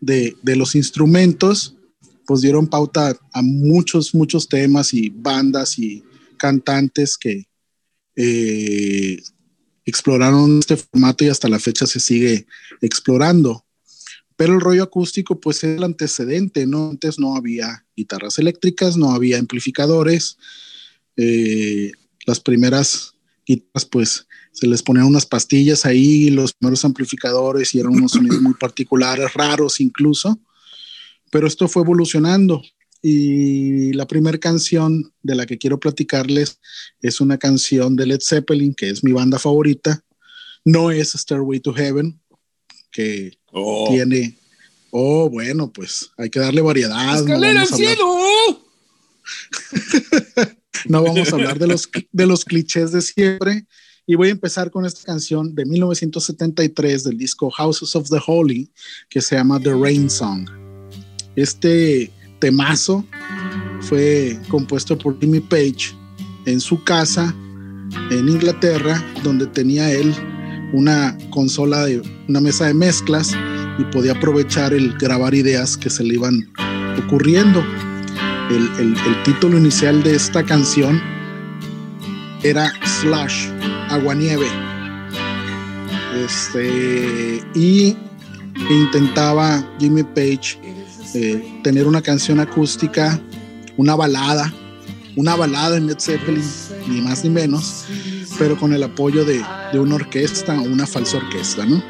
de, 0.00 0.36
de, 0.42 0.56
los 0.56 0.74
instrumentos, 0.74 1.74
pues 2.26 2.40
dieron 2.40 2.66
pauta 2.66 3.18
a 3.32 3.42
muchos, 3.42 4.14
muchos 4.14 4.48
temas 4.48 4.94
y 4.94 5.10
bandas 5.10 5.78
y 5.78 6.02
cantantes 6.36 7.18
que 7.18 7.48
eh, 8.16 9.22
exploraron 9.84 10.58
este 10.58 10.76
formato 10.76 11.24
y 11.24 11.28
hasta 11.28 11.48
la 11.48 11.58
fecha 11.58 11.86
se 11.86 12.00
sigue 12.00 12.46
explorando. 12.80 13.64
Pero 14.36 14.54
el 14.54 14.60
rollo 14.60 14.82
acústico, 14.82 15.40
pues 15.40 15.58
es 15.58 15.76
el 15.76 15.84
antecedente, 15.84 16.66
¿no? 16.66 16.90
Antes 16.90 17.18
no 17.18 17.36
había 17.36 17.86
guitarras 17.96 18.38
eléctricas, 18.38 18.96
no 18.96 19.12
había 19.12 19.38
amplificadores. 19.38 20.36
Eh, 21.16 21.92
las 22.28 22.40
primeras 22.40 23.14
guitarras, 23.46 23.86
pues 23.86 24.26
se 24.52 24.66
les 24.66 24.82
ponían 24.82 25.06
unas 25.06 25.24
pastillas 25.24 25.86
ahí, 25.86 26.30
los 26.30 26.52
primeros 26.52 26.84
amplificadores 26.84 27.74
y 27.74 27.80
eran 27.80 27.94
unos 27.94 28.12
sonidos 28.12 28.40
muy 28.42 28.54
particulares, 28.54 29.32
raros 29.34 29.80
incluso. 29.80 30.38
Pero 31.30 31.46
esto 31.46 31.68
fue 31.68 31.82
evolucionando 31.82 32.62
y 33.00 33.92
la 33.94 34.06
primera 34.06 34.38
canción 34.38 35.12
de 35.22 35.34
la 35.36 35.46
que 35.46 35.56
quiero 35.56 35.80
platicarles 35.80 36.60
es 37.00 37.20
una 37.20 37.38
canción 37.38 37.96
de 37.96 38.06
Led 38.06 38.20
Zeppelin, 38.20 38.74
que 38.74 38.90
es 38.90 39.02
mi 39.02 39.12
banda 39.12 39.38
favorita. 39.38 40.04
No 40.64 40.90
es 40.90 41.12
Stairway 41.12 41.60
to 41.60 41.72
Heaven, 41.72 42.20
que 42.92 43.38
oh. 43.52 43.88
tiene... 43.90 44.36
Oh, 44.90 45.28
bueno, 45.28 45.70
pues 45.70 46.10
hay 46.16 46.30
que 46.30 46.40
darle 46.40 46.62
variedad. 46.62 47.18
¡Escalera 47.18 47.54
no 47.54 47.60
al 47.60 47.68
cielo! 47.68 48.64
No 50.86 51.02
vamos 51.02 51.32
a 51.32 51.36
hablar 51.36 51.58
de 51.58 51.66
los, 51.66 51.88
de 52.12 52.26
los 52.26 52.44
clichés 52.44 52.92
de 52.92 53.02
siempre. 53.02 53.66
Y 54.06 54.14
voy 54.14 54.28
a 54.28 54.32
empezar 54.32 54.70
con 54.70 54.86
esta 54.86 55.02
canción 55.04 55.54
de 55.54 55.66
1973 55.66 57.04
del 57.04 57.18
disco 57.18 57.50
Houses 57.50 57.94
of 57.94 58.08
the 58.08 58.18
Holy, 58.26 58.70
que 59.10 59.20
se 59.20 59.36
llama 59.36 59.60
The 59.60 59.74
Rain 59.74 60.08
Song. 60.08 60.48
Este 61.36 62.10
temazo 62.38 63.04
fue 63.80 64.38
compuesto 64.48 64.96
por 64.96 65.20
Jimmy 65.20 65.40
Page 65.40 65.94
en 66.46 66.60
su 66.60 66.82
casa 66.84 67.34
en 68.10 68.28
Inglaterra, 68.28 69.04
donde 69.22 69.46
tenía 69.46 69.92
él 69.92 70.14
una 70.72 71.16
consola 71.30 71.86
de 71.86 72.02
una 72.28 72.40
mesa 72.40 72.66
de 72.66 72.74
mezclas 72.74 73.34
y 73.78 73.84
podía 73.84 74.12
aprovechar 74.12 74.72
el 74.72 74.96
grabar 74.98 75.34
ideas 75.34 75.76
que 75.76 75.90
se 75.90 76.04
le 76.04 76.14
iban 76.14 76.50
ocurriendo. 77.04 77.64
El, 78.50 78.96
título 79.24 79.58
inicial 79.58 80.02
de 80.02 80.16
esta 80.16 80.42
canción 80.42 81.02
era 82.42 82.72
Slash, 83.00 83.48
Aguanieve. 83.90 84.46
Este, 86.24 87.42
y 87.54 87.94
intentaba 88.70 89.62
Jimmy 89.78 90.02
Page 90.02 90.58
eh, 91.14 91.60
tener 91.62 91.86
una 91.86 92.00
canción 92.00 92.40
acústica, 92.40 93.20
una 93.76 93.94
balada, 93.94 94.52
una 95.16 95.36
balada 95.36 95.76
en 95.76 95.86
Led 95.86 95.98
Zeppelin, 95.98 96.42
ni 96.88 97.02
más 97.02 97.24
ni 97.24 97.30
menos, 97.30 97.84
pero 98.38 98.58
con 98.58 98.72
el 98.72 98.82
apoyo 98.82 99.26
de, 99.26 99.44
de 99.72 99.78
una 99.78 99.96
orquesta 99.96 100.58
o 100.58 100.62
una 100.62 100.86
falsa 100.86 101.18
orquesta, 101.18 101.66
¿no? 101.66 101.82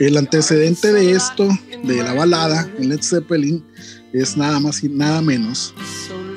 El 0.00 0.16
antecedente 0.16 0.92
de 0.92 1.12
esto, 1.12 1.48
de 1.84 2.02
la 2.02 2.14
balada 2.14 2.68
en 2.78 2.88
Led 2.88 3.02
Zeppelin, 3.02 3.64
es 4.12 4.36
nada 4.36 4.60
más 4.60 4.82
y 4.82 4.88
nada 4.88 5.20
menos 5.20 5.74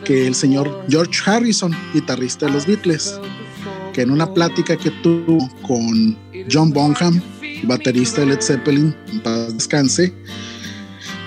que 0.04 0.28
el 0.28 0.36
señor 0.36 0.86
George 0.90 1.22
Harrison, 1.26 1.76
guitarrista 1.94 2.48
de 2.48 2.54
los 2.54 2.66
Beatles, 2.66 3.20
que 3.94 4.02
en 4.02 4.12
una 4.12 4.34
plática 4.34 4.76
que 4.76 4.92
tuvo 5.04 5.50
con 5.62 6.18
John 6.52 6.72
Bonham, 6.72 7.22
baterista 7.64 8.22
de 8.22 8.28
Led 8.28 8.42
Zeppelin, 8.42 8.96
en 9.12 9.20
paz 9.22 9.54
descanse, 9.54 10.14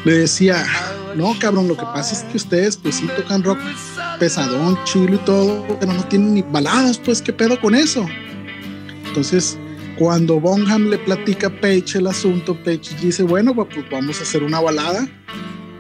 le 0.04 0.18
decía, 0.18 0.66
no 1.16 1.34
cabrón, 1.38 1.68
lo 1.68 1.76
que 1.76 1.84
pasa 1.84 2.14
es 2.14 2.22
que 2.24 2.36
ustedes 2.36 2.76
pues 2.76 2.96
sí 2.96 3.08
tocan 3.16 3.42
rock 3.42 3.58
pesadón, 4.18 4.78
chilo 4.84 5.14
y 5.14 5.24
todo, 5.24 5.64
pero 5.78 5.92
no 5.92 6.04
tienen 6.08 6.34
ni 6.34 6.42
baladas, 6.42 6.98
pues 6.98 7.22
qué 7.22 7.32
pedo 7.32 7.60
con 7.60 7.74
eso. 7.74 8.06
Entonces, 9.06 9.56
cuando 9.96 10.40
Bonham 10.40 10.90
le 10.90 10.98
platica 10.98 11.46
a 11.46 11.60
Page 11.60 11.98
el 11.98 12.08
asunto, 12.08 12.56
Page 12.64 12.96
dice, 13.00 13.22
bueno, 13.22 13.54
pues 13.54 13.88
vamos 13.90 14.18
a 14.18 14.22
hacer 14.24 14.42
una 14.42 14.60
balada, 14.60 15.08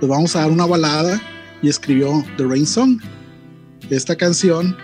pues 0.04 0.10
vamos 0.10 0.36
a 0.36 0.40
dar 0.40 0.50
una 0.50 0.66
balada 0.66 1.18
y 1.62 1.70
escribió 1.70 2.22
The 2.36 2.44
Rain 2.44 2.66
Song. 2.66 3.00
Esta 3.88 4.14
canción 4.14 4.76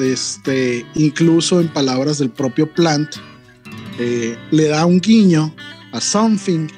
este, 0.00 0.86
incluso 0.94 1.60
en 1.60 1.68
palabras 1.68 2.16
del 2.16 2.30
propio 2.30 2.72
Plant, 2.72 3.16
eh, 3.98 4.34
le 4.50 4.68
da 4.68 4.86
un 4.86 4.98
guiño 4.98 5.54
a 5.92 6.00
Something, 6.00 6.68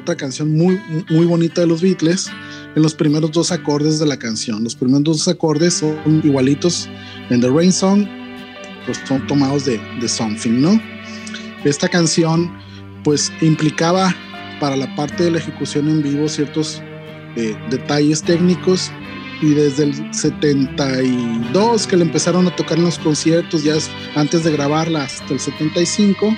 otra 0.00 0.16
canción 0.16 0.56
muy, 0.56 0.80
muy 1.10 1.26
bonita 1.26 1.60
de 1.60 1.66
los 1.66 1.82
Beatles, 1.82 2.30
en 2.74 2.82
los 2.82 2.94
primeros 2.94 3.32
dos 3.32 3.52
acordes 3.52 3.98
de 3.98 4.06
la 4.06 4.18
canción. 4.18 4.64
Los 4.64 4.74
primeros 4.74 5.04
dos 5.04 5.28
acordes 5.28 5.74
son 5.74 6.22
igualitos 6.24 6.88
en 7.28 7.42
The 7.42 7.50
Rain 7.50 7.70
Song, 7.70 8.06
pues 8.86 8.98
son 9.06 9.26
tomados 9.26 9.66
de, 9.66 9.78
de 10.00 10.08
Something, 10.08 10.62
¿no? 10.62 10.80
Esta 11.64 11.86
canción, 11.86 12.50
pues 13.04 13.30
implicaba 13.42 14.14
para 14.60 14.76
la 14.76 14.94
parte 14.94 15.24
de 15.24 15.30
la 15.30 15.38
ejecución 15.38 15.88
en 15.88 16.02
vivo 16.02 16.28
ciertos 16.28 16.82
eh, 17.36 17.56
detalles 17.70 18.22
técnicos 18.22 18.90
y 19.40 19.50
desde 19.50 19.84
el 19.84 20.14
72 20.14 21.86
que 21.86 21.96
le 21.96 22.04
empezaron 22.04 22.46
a 22.48 22.56
tocar 22.56 22.78
en 22.78 22.84
los 22.84 22.98
conciertos, 22.98 23.62
ya 23.62 23.74
antes 24.16 24.44
de 24.44 24.52
grabarla 24.52 25.04
hasta 25.04 25.32
el 25.32 25.38
75, 25.38 26.34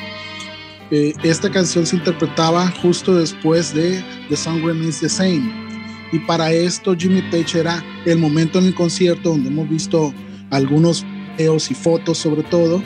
eh, 0.91 1.15
esta 1.23 1.51
canción 1.51 1.87
se 1.87 1.97
interpretaba 1.97 2.69
justo 2.83 3.17
después 3.17 3.73
de 3.75 4.05
The 4.29 4.37
Song 4.37 4.65
Remains 4.65 5.01
the 5.01 5.09
Same. 5.09 5.71
Y 6.13 6.19
para 6.21 6.53
esto 6.53 6.95
Jimmy 6.97 7.23
Page 7.31 7.61
era 7.61 7.85
el 8.05 8.19
momento 8.19 8.59
en 8.59 8.67
el 8.67 8.75
concierto 8.75 9.31
donde 9.31 9.49
hemos 9.49 9.69
visto 9.69 10.13
algunos 10.51 11.07
videos 11.39 11.71
y 11.71 11.75
fotos 11.75 12.19
sobre 12.19 12.43
todo, 12.43 12.83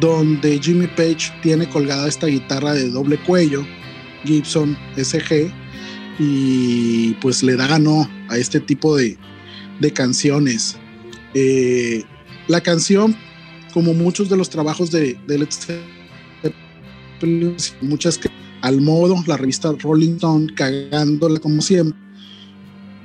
donde 0.00 0.58
Jimmy 0.58 0.86
Page 0.86 1.32
tiene 1.42 1.68
colgada 1.68 2.08
esta 2.08 2.28
guitarra 2.28 2.72
de 2.72 2.88
doble 2.90 3.18
cuello, 3.18 3.66
Gibson 4.24 4.76
SG, 4.96 5.52
y 6.18 7.14
pues 7.14 7.42
le 7.42 7.56
da 7.56 7.78
no 7.78 8.08
a 8.28 8.38
este 8.38 8.60
tipo 8.60 8.96
de, 8.96 9.18
de 9.80 9.92
canciones. 9.92 10.76
Eh, 11.34 12.02
la 12.48 12.60
canción, 12.60 13.16
como 13.72 13.94
muchos 13.94 14.28
de 14.28 14.36
los 14.36 14.50
trabajos 14.50 14.90
de, 14.90 15.18
de 15.26 15.38
Led 15.38 15.48
Zeppelin, 17.20 17.56
muchas 17.80 18.18
que 18.18 18.28
al 18.60 18.80
modo, 18.80 19.22
la 19.26 19.36
revista 19.36 19.72
Rolling 19.78 20.14
Stone, 20.14 20.54
cagándola 20.54 21.38
como 21.38 21.60
siempre, 21.60 21.98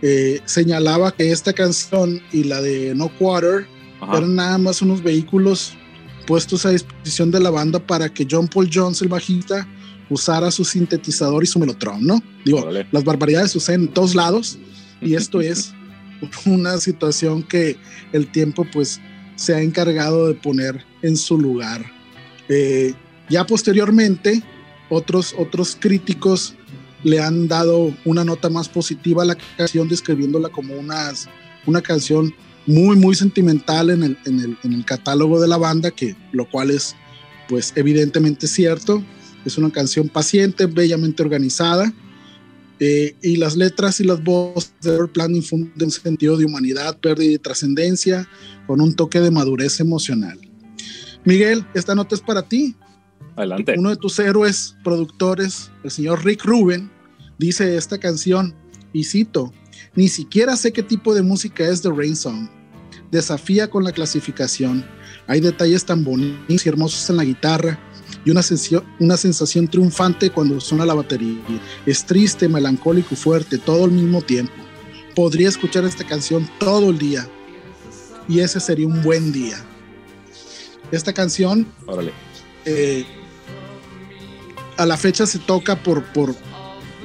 eh, 0.02 0.40
señalaba 0.46 1.12
que 1.12 1.32
esta 1.32 1.52
canción 1.52 2.22
y 2.32 2.46
la 2.46 2.62
de 2.62 2.96
No 2.96 3.10
Quarter 3.18 3.68
eran 4.02 4.36
nada 4.36 4.58
más 4.58 4.82
unos 4.82 5.04
vehículos 5.04 5.74
puestos 6.26 6.66
a 6.66 6.70
disposición 6.70 7.32
de 7.32 7.42
la 7.42 7.50
banda 7.50 7.80
para 7.80 8.08
que 8.08 8.26
John 8.30 8.48
Paul 8.48 8.70
Jones, 8.74 9.02
el 9.02 9.10
bajista, 9.10 9.68
usara 10.10 10.52
su 10.52 10.66
sintetizador 10.66 11.44
y 11.44 11.48
su 11.48 11.60
melotron, 11.60 12.06
¿no? 12.06 12.22
Digo, 12.46 12.68
las 12.92 13.04
barbaridades 13.04 13.52
suceden 13.52 13.82
en 13.82 13.88
todos 13.90 14.16
lados 14.16 14.58
y 15.02 15.16
esto 15.16 15.42
es 15.42 15.74
una 16.46 16.78
situación 16.78 17.44
que 17.44 17.78
el 18.12 18.32
tiempo 18.32 18.66
pues 18.72 19.00
se 19.36 19.56
ha 19.56 19.62
encargado 19.62 20.28
de 20.28 20.34
poner 20.34 20.84
en 21.02 21.16
su 21.16 21.38
lugar. 21.38 21.86
Eh, 22.50 22.94
ya 23.30 23.46
posteriormente, 23.46 24.44
otros, 24.90 25.34
otros 25.38 25.78
críticos 25.80 26.56
le 27.04 27.22
han 27.22 27.48
dado 27.48 27.96
una 28.04 28.26
nota 28.26 28.50
más 28.50 28.68
positiva 28.68 29.24
a 29.24 29.26
la 29.26 29.38
canción, 29.58 29.88
describiéndola 29.88 30.50
como 30.50 30.74
unas, 30.74 31.30
una 31.66 31.82
canción 31.82 32.34
muy, 32.66 32.98
muy 32.98 33.16
sentimental 33.16 33.90
en 33.90 34.04
el, 34.04 34.18
en, 34.26 34.40
el, 34.40 34.58
en 34.64 34.74
el, 34.74 34.86
catálogo 34.86 35.40
de 35.40 35.48
la 35.48 35.58
banda, 35.58 35.92
que 35.92 36.16
lo 36.32 36.50
cual 36.50 36.72
es, 36.72 36.96
pues, 37.48 37.72
evidentemente 37.76 38.48
cierto. 38.48 39.04
Es 39.46 39.58
una 39.58 39.72
canción 39.72 40.10
paciente, 40.10 40.66
bellamente 40.66 41.24
organizada, 41.24 41.94
eh, 42.80 43.16
y 43.22 43.36
las 43.36 43.58
letras 43.58 44.00
y 44.00 44.06
las 44.06 44.24
voces 44.24 44.74
de 44.82 45.08
Plan 45.08 45.36
infunden 45.36 45.74
un 45.86 45.92
sentido 45.92 46.38
de 46.38 46.46
humanidad, 46.46 46.98
pérdida 46.98 47.34
y 47.34 47.38
trascendencia, 47.38 48.28
con 48.68 48.80
un 48.80 48.96
toque 48.96 49.20
de 49.20 49.32
madurez 49.32 49.80
emocional. 49.80 50.40
Miguel, 51.26 51.66
esta 51.74 51.94
nota 51.96 52.16
es 52.16 52.22
para 52.22 52.42
ti. 52.42 52.76
Adelante. 53.36 53.76
Uno 53.78 53.90
de 53.90 53.98
tus 53.98 54.18
héroes 54.20 54.76
productores, 54.84 55.72
el 55.84 55.92
señor 55.92 56.24
Rick 56.24 56.46
Rubin, 56.46 56.90
dice 57.38 57.76
esta 57.76 57.98
canción, 57.98 58.56
y 58.94 59.04
cito, 59.04 59.54
ni 59.96 60.08
siquiera 60.08 60.56
sé 60.56 60.72
qué 60.72 60.84
tipo 60.84 61.14
de 61.14 61.22
música 61.22 61.68
es 61.68 61.82
The 61.82 61.90
Rain 61.90 62.16
Song. 62.16 62.48
Desafía 63.12 63.70
con 63.70 63.84
la 63.84 63.92
clasificación. 63.92 64.86
Hay 65.28 65.42
detalles 65.42 65.86
tan 65.86 66.04
bonitos 66.04 66.66
y 66.66 66.70
hermosos 66.70 67.10
en 67.10 67.18
la 67.18 67.24
guitarra, 67.24 67.80
y 68.26 68.32
una, 68.32 68.42
sensación, 68.42 68.84
una 69.00 69.18
sensación 69.18 69.68
triunfante 69.68 70.30
cuando 70.30 70.60
suena 70.60 70.86
la 70.86 70.94
batería. 70.94 71.38
Es 71.86 72.06
triste, 72.06 72.48
melancólico 72.48 73.10
y 73.12 73.16
fuerte 73.16 73.58
todo 73.58 73.86
al 73.86 73.92
mismo 73.92 74.22
tiempo. 74.22 74.54
Podría 75.16 75.50
escuchar 75.50 75.86
esta 75.86 76.04
canción 76.04 76.50
todo 76.60 76.90
el 76.90 76.98
día 76.98 77.28
y 78.28 78.40
ese 78.40 78.60
sería 78.60 78.88
un 78.88 79.02
buen 79.02 79.32
día. 79.32 79.58
Esta 80.92 81.14
canción 81.14 81.68
eh, 82.66 83.06
a 84.78 84.86
la 84.86 84.98
fecha 84.98 85.26
se 85.26 85.40
toca 85.40 85.82
por, 85.82 86.04
por 86.14 86.36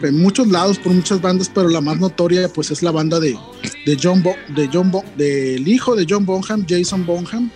en 0.03 0.21
muchos 0.21 0.49
lados, 0.49 0.79
por 0.79 0.93
muchas 0.93 1.21
bandas, 1.21 1.51
pero 1.53 1.69
la 1.69 1.81
más 1.81 1.99
notoria 1.99 2.49
pues 2.49 2.71
es 2.71 2.83
la 2.83 2.91
banda 2.91 3.21
de, 3.21 3.39
de 3.87 3.99
John, 4.01 4.23
Bo, 4.23 4.35
de 4.55 4.69
John 4.73 4.91
Bo, 4.91 5.05
del 5.17 5.67
hijo 5.67 5.95
de 5.95 6.07
John 6.09 6.27
Bonham, 6.27 6.65
Jason 6.69 7.07
Bonham, 7.07 7.51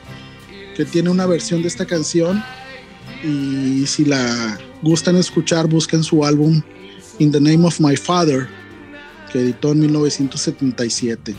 que 0.77 0.85
tiene 0.85 1.11
una 1.11 1.27
versión 1.27 1.63
de 1.63 1.69
esta 1.69 1.85
canción 1.85 2.43
y 3.23 3.87
si 3.87 4.05
la 4.05 4.59
gustan 4.83 5.17
escuchar, 5.17 5.67
busquen 5.67 6.03
su 6.03 6.25
álbum 6.25 6.63
In 7.19 7.33
the 7.33 7.41
Name 7.41 7.65
of 7.65 7.81
My 7.81 7.97
Father, 7.97 8.49
que 9.33 9.41
editó 9.41 9.73
en 9.73 9.81
1977. 9.81 11.35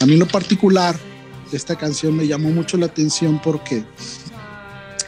A 0.00 0.06
mí 0.06 0.14
en 0.14 0.18
lo 0.18 0.28
particular, 0.28 0.96
esta 1.52 1.76
canción 1.76 2.16
me 2.16 2.26
llamó 2.26 2.50
mucho 2.50 2.76
la 2.76 2.86
atención 2.86 3.40
porque 3.42 3.84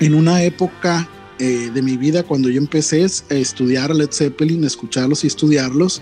en 0.00 0.14
una 0.14 0.42
época 0.42 1.08
eh, 1.38 1.70
de 1.72 1.82
mi 1.82 1.96
vida, 1.96 2.22
cuando 2.22 2.48
yo 2.48 2.58
empecé 2.58 3.02
a 3.02 3.34
estudiar 3.34 3.94
Led 3.94 4.10
Zeppelin, 4.12 4.64
escucharlos 4.64 5.24
y 5.24 5.26
estudiarlos, 5.26 6.00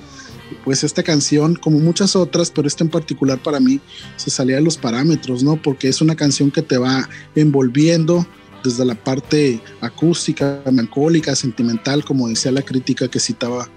pues 0.65 0.85
esta 0.85 1.03
canción, 1.03 1.55
como 1.57 1.79
muchas 1.79 2.15
otras, 2.15 2.51
pero 2.51 2.69
esta 2.69 2.85
en 2.85 2.91
particular 2.91 3.43
para 3.43 3.59
mí, 3.59 3.81
se 4.17 4.31
salía 4.31 4.57
de 4.57 4.63
los 4.63 4.77
parámetros, 4.77 5.43
¿no? 5.43 5.61
Porque 5.61 5.89
es 5.89 6.01
una 6.01 6.15
canción 6.15 6.51
que 6.51 6.63
te 6.63 6.77
va 6.77 7.09
envolviendo, 7.35 8.27
desde 8.63 8.85
la 8.85 8.95
parte 8.95 9.61
acústica, 9.81 10.63
melancólica, 10.67 11.35
sentimental, 11.35 12.05
como 12.05 12.29
decía 12.29 12.53
la 12.53 12.63
crítica 12.63 13.09
que 13.09 13.21
citaba 13.21 13.69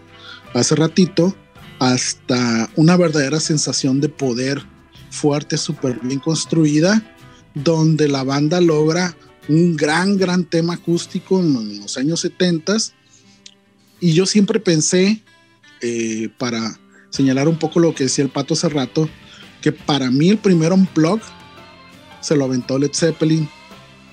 hace 0.54 0.76
ratito, 0.76 1.36
hasta 1.80 2.69
una 2.76 2.95
verdadera 2.95 3.39
sensación 3.39 4.00
de 4.00 4.10
poder 4.10 4.63
fuerte, 5.10 5.58
súper 5.58 6.00
bien 6.00 6.19
construida, 6.19 7.04
donde 7.54 8.08
la 8.08 8.24
banda 8.24 8.62
logra 8.62 9.15
un 9.48 9.76
gran, 9.76 10.17
gran 10.17 10.45
tema 10.45 10.74
acústico 10.76 11.39
en 11.39 11.82
los 11.82 11.98
años 11.98 12.21
70 12.21 12.78
y 14.00 14.13
yo 14.13 14.26
siempre 14.26 14.60
pensé, 14.60 15.24
eh, 15.82 16.30
para 16.38 16.80
señalar 17.10 17.48
un 17.48 17.58
poco 17.58 17.80
lo 17.80 17.93
que 17.95 18.06
decía 18.06 18.24
el 18.24 18.32
pato 18.32 18.54
hace 18.54 18.69
que 19.62 19.71
para 19.71 20.12
mí 20.12 20.30
el 20.30 20.38
primer 20.38 20.74
unplug 20.74 21.19
se 22.21 22.36
lo 22.36 22.45
aventó 22.45 22.78
Led 22.78 22.91
Zeppelin 22.93 23.48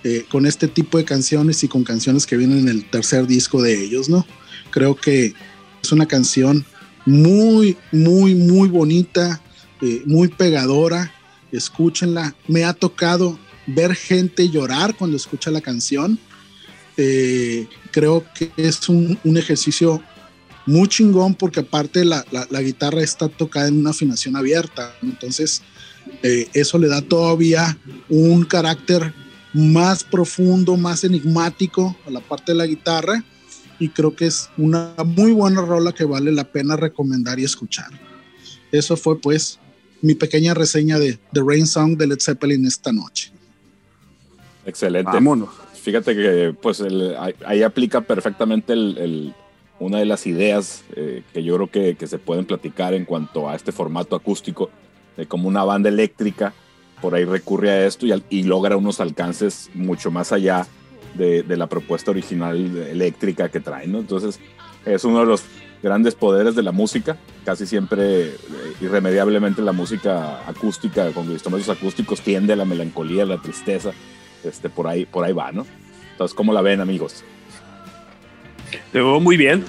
eh, 0.05 0.25
con 0.29 0.47
este 0.47 0.69
tipo 0.69 0.99
de 0.99 1.05
canciones 1.05 1.63
y 1.63 1.69
con 1.69 1.85
canciones 1.85 2.27
que 2.27 2.37
vienen 2.37 2.61
en 2.61 2.69
el 2.69 2.91
tercer 2.91 3.27
disco 3.27 3.63
de 3.63 3.85
ellos, 3.85 4.09
¿no? 4.09 4.27
Creo 4.71 4.97
que 4.97 5.35
es 5.83 5.93
una 5.93 6.07
canción 6.07 6.65
muy, 7.05 7.77
muy, 7.91 8.35
muy 8.35 8.69
bonita, 8.69 9.41
eh, 9.81 10.03
muy 10.07 10.29
pegadora. 10.29 11.13
Escúchenla. 11.51 12.35
Me 12.49 12.65
ha 12.65 12.73
tocado 12.73 13.39
ver 13.67 13.95
gente 13.95 14.49
llorar 14.49 14.97
cuando 14.97 15.17
escucha 15.17 15.51
la 15.51 15.61
canción. 15.61 16.19
Eh, 16.97 17.67
creo 17.91 18.25
que 18.35 18.51
es 18.57 18.89
un, 18.89 19.19
ejercicio 19.37 20.03
muy 20.67 20.89
chingón 20.89 21.35
porque 21.35 21.61
aparte 21.61 22.05
la, 22.05 22.25
guitarra 22.61 23.03
está 23.03 23.29
tocada 23.29 23.69
en 23.69 23.79
una 23.79 23.91
afinación 23.91 24.37
abierta, 24.37 24.95
entonces 25.03 25.63
eh, 26.23 26.49
eso 26.53 26.79
le 26.79 26.89
da 26.89 27.01
todavía 27.01 27.79
un 28.09 28.45
carácter 28.45 29.15
más 29.53 30.05
profundo, 30.05 30.77
más 30.77 31.05
enigmático 31.05 31.97
a 32.07 32.11
la 32.11 32.21
parte 32.21 32.53
de 32.53 32.59
la 32.59 32.67
guitarra 32.67 33.25
y 33.79 33.89
creo 33.89 34.15
que 34.15 34.27
es 34.27 34.49
una 34.57 34.95
muy 35.05 35.33
buena 35.33 35.61
rola 35.63 35.93
que 35.93 36.05
vale 36.05 36.33
la 36.33 36.45
pena 36.45 36.77
recomendar 36.77 37.39
y 37.39 37.45
escuchar. 37.45 37.91
Eso 38.71 38.97
fue 38.97 39.21
pues 39.21 39.59
mi 40.01 40.15
pequeña 40.15 40.55
reseña 40.55 40.99
de 40.99 41.19
The 41.33 41.43
Rain 41.45 41.67
Song 41.67 41.97
de 41.97 42.07
Led 42.07 42.21
Zeppelin 42.21 42.67
esta 42.67 42.93
noche. 42.93 43.33
Excelente. 44.65 45.11
Vámonos 45.13 45.51
fíjate 45.83 46.15
que 46.15 46.55
pues 46.61 46.83
ahí, 47.45 47.63
aplica 47.63 48.01
perfectamente 48.01 48.73
el, 48.73 49.35
una 49.81 49.99
de 49.99 50.07
las 50.07 50.27
ideas 50.27 50.85
eh, 50.95 51.23
que 51.33 51.43
yo 51.43 51.57
creo 51.57 51.97
que, 51.97 52.07
se 52.07 52.19
pueden 52.19 52.45
platicar 52.45 52.95
en 52.95 53.05
cuanto 53.05 53.49
a 53.49 53.57
este 53.57 53.73
formato 53.73 54.15
acústico, 54.15 54.71
de 55.17 55.27
como 55.27 55.49
una 55.49 55.65
banda 55.65 55.89
eléctrica 55.89 56.55
por 57.03 57.17
ahí 57.17 57.25
recurre 57.25 57.71
a 57.71 57.87
esto 57.87 58.07
y, 58.31 58.43
logra 58.45 58.77
unos 58.77 59.01
alcances 59.01 59.69
mucho 59.75 60.11
más 60.13 60.33
allá 60.33 60.67
de, 61.15 61.45
la 61.49 61.67
propuesta 61.67 62.13
original 62.13 62.57
eléctrica 62.89 63.51
que 63.51 63.61
trae, 63.61 63.89
¿no? 63.89 63.99
Entonces 63.99 64.39
es 64.87 65.05
uno 65.05 65.21
de 65.21 65.27
los 65.27 65.43
grandes 65.83 66.15
poderes 66.15 66.55
de 66.55 66.63
la 66.63 66.71
música, 66.71 67.19
casi 67.45 67.67
siempre, 67.67 68.29
eh, 68.29 68.37
irremediablemente 68.81 69.61
la 69.63 69.73
música 69.73 70.49
acústica, 70.49 71.11
con 71.11 71.31
instrumentos 71.31 71.77
acústicos, 71.77 72.21
tiende 72.21 72.53
a 72.53 72.57
la 72.57 72.65
melancolía, 72.65 73.25
a 73.25 73.27
la 73.27 73.43
tristeza, 73.43 73.91
este, 74.45 74.71
por, 74.71 74.87
ahí, 74.87 75.05
por 75.05 75.25
ahí 75.25 75.33
va, 75.33 75.51
¿no? 75.51 75.67
Entonces, 76.13 76.35
¿cómo 76.35 76.53
la 76.53 76.63
ven, 76.63 76.81
amigos? 76.81 77.25
Te 78.93 79.03
muy 79.03 79.37
bien. 79.37 79.65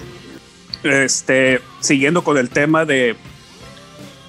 Este, 0.83 1.61
siguiendo 1.79 2.23
con 2.23 2.37
el 2.37 2.49
tema 2.49 2.85
de, 2.85 3.15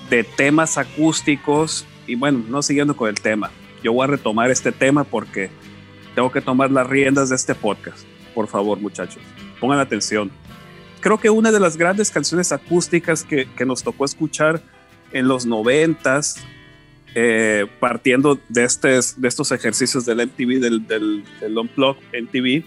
de 0.09 0.25
temas 0.25 0.79
acústicos, 0.79 1.85
y 2.07 2.15
bueno, 2.15 2.43
no 2.49 2.63
siguiendo 2.63 2.97
con 2.97 3.09
el 3.09 3.17
tema, 3.17 3.51
yo 3.83 3.93
voy 3.93 4.05
a 4.05 4.09
retomar 4.09 4.51
este 4.51 4.73
tema 4.73 5.05
porque 5.05 5.51
tengo 6.15 6.31
que 6.31 6.41
tomar 6.41 6.71
las 6.71 6.87
riendas 6.87 7.29
de 7.29 7.37
este 7.37 7.55
podcast. 7.55 8.05
Por 8.35 8.49
favor, 8.49 8.79
muchachos, 8.81 9.23
pongan 9.61 9.79
atención. 9.79 10.31
Creo 11.01 11.19
que 11.19 11.31
una 11.31 11.53
de 11.53 11.61
las 11.61 11.77
grandes 11.77 12.11
canciones 12.11 12.53
acústicas 12.53 13.25
que, 13.25 13.47
que 13.57 13.67
nos 13.67 13.83
tocó 13.83 14.05
escuchar 14.05 14.63
en 15.13 15.29
los 15.29 15.47
noventas 15.47 16.45
eh, 17.17 17.67
partiendo 17.79 18.41
de, 18.49 18.65
estos, 18.65 19.21
de 19.21 19.29
estos 19.29 19.53
ejercicios 19.53 20.05
del 20.05 20.27
MTV, 20.27 20.61
del, 20.61 20.87
del, 20.87 21.25
del 21.41 21.55
MTV, 21.55 22.65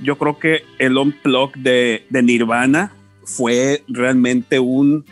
yo 0.00 0.16
creo 0.16 0.38
que 0.38 0.62
el 0.78 0.96
Unplug 0.96 1.54
de, 1.56 2.06
de 2.08 2.22
Nirvana 2.22 2.92
fue 3.24 3.82
realmente 3.88 4.60
un, 4.60 5.04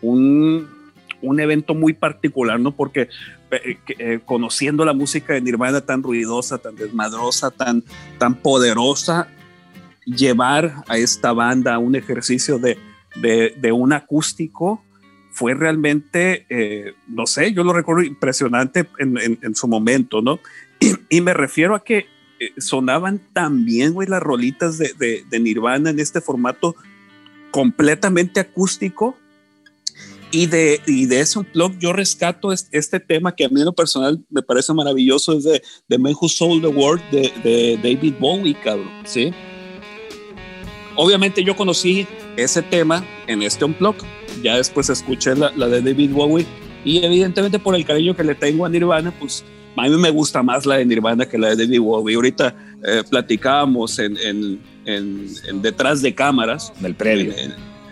un, 0.00 0.68
un, 1.26 1.40
evento 1.40 1.74
muy 1.74 1.92
particular, 1.92 2.58
¿no? 2.58 2.72
Porque 2.72 3.08
eh, 3.50 3.78
eh, 3.98 4.20
conociendo 4.24 4.84
la 4.84 4.92
música 4.92 5.34
de 5.34 5.40
Nirvana 5.40 5.80
tan 5.80 6.02
ruidosa, 6.02 6.58
tan 6.58 6.76
desmadrosa, 6.76 7.50
tan, 7.50 7.84
tan 8.18 8.34
poderosa, 8.34 9.28
llevar 10.04 10.84
a 10.88 10.98
esta 10.98 11.32
banda 11.32 11.74
a 11.74 11.78
un 11.78 11.96
ejercicio 11.96 12.58
de, 12.58 12.78
de, 13.16 13.72
un 13.72 13.92
acústico 13.92 14.82
fue 15.32 15.54
realmente, 15.54 16.46
eh, 16.48 16.94
no 17.08 17.26
sé, 17.26 17.52
yo 17.52 17.64
lo 17.64 17.72
recuerdo 17.72 18.02
impresionante 18.02 18.86
en, 18.98 19.54
su 19.54 19.68
momento, 19.68 20.22
¿no? 20.22 20.38
Y, 21.08 21.20
me 21.20 21.34
refiero 21.34 21.74
a 21.74 21.82
que 21.82 22.06
sonaban 22.58 23.20
tan 23.32 23.64
bien, 23.64 23.92
güey, 23.94 24.08
las 24.08 24.22
rolitas 24.22 24.78
de, 24.78 25.24
de, 25.28 25.40
Nirvana 25.40 25.90
en 25.90 25.98
este 25.98 26.20
formato 26.20 26.76
completamente 27.50 28.38
acústico. 28.40 29.16
Y 30.36 30.44
de, 30.44 30.82
y 30.86 31.06
de 31.06 31.20
ese 31.20 31.40
blog 31.54 31.78
yo 31.78 31.94
rescato 31.94 32.52
este, 32.52 33.00
tema 33.00 33.34
que 33.34 33.46
a 33.46 33.48
mí 33.48 33.58
en 33.60 33.64
lo 33.64 33.74
personal 33.74 34.22
me 34.28 34.42
parece 34.42 34.74
maravilloso, 34.74 35.32
es 35.32 35.44
de 35.44 35.62
The 35.88 35.96
Man 35.96 36.12
Who 36.20 36.28
Sold 36.28 36.60
the 36.60 36.68
World 36.68 37.02
de, 37.10 37.78
David 37.82 38.16
Bowie, 38.20 38.54
cabrón, 38.62 38.90
¿sí? 39.04 39.32
Obviamente 40.94 41.42
yo 41.42 41.56
conocí 41.56 42.06
ese 42.36 42.60
tema 42.60 43.02
en 43.26 43.42
este 43.42 43.64
unplug 43.64 43.96
ya 44.42 44.56
después 44.56 44.90
escuché 44.90 45.34
la, 45.34 45.50
de 45.50 45.80
David 45.80 46.10
Bowie 46.10 46.46
y 46.84 47.04
evidentemente 47.04 47.58
por 47.58 47.74
el 47.74 47.86
cariño 47.86 48.14
que 48.14 48.22
le 48.22 48.34
tengo 48.34 48.66
a 48.66 48.68
Nirvana, 48.68 49.12
pues 49.18 49.42
a 49.76 49.82
mí 49.88 49.96
me 49.96 50.10
gusta 50.10 50.42
más 50.42 50.66
la 50.66 50.76
de 50.76 50.84
Nirvana 50.84 51.26
que 51.26 51.38
la 51.38 51.54
de 51.54 51.64
David 51.64 51.80
Bowie. 51.80 52.14
Ahorita 52.14 52.54
eh, 52.84 53.02
platicábamos 53.08 53.98
en, 53.98 54.16
en, 54.18 54.60
en, 54.84 55.62
detrás 55.62 56.02
de 56.02 56.14
cámaras. 56.14 56.72
En 56.78 56.86
el 56.86 56.94
previo. 56.94 57.32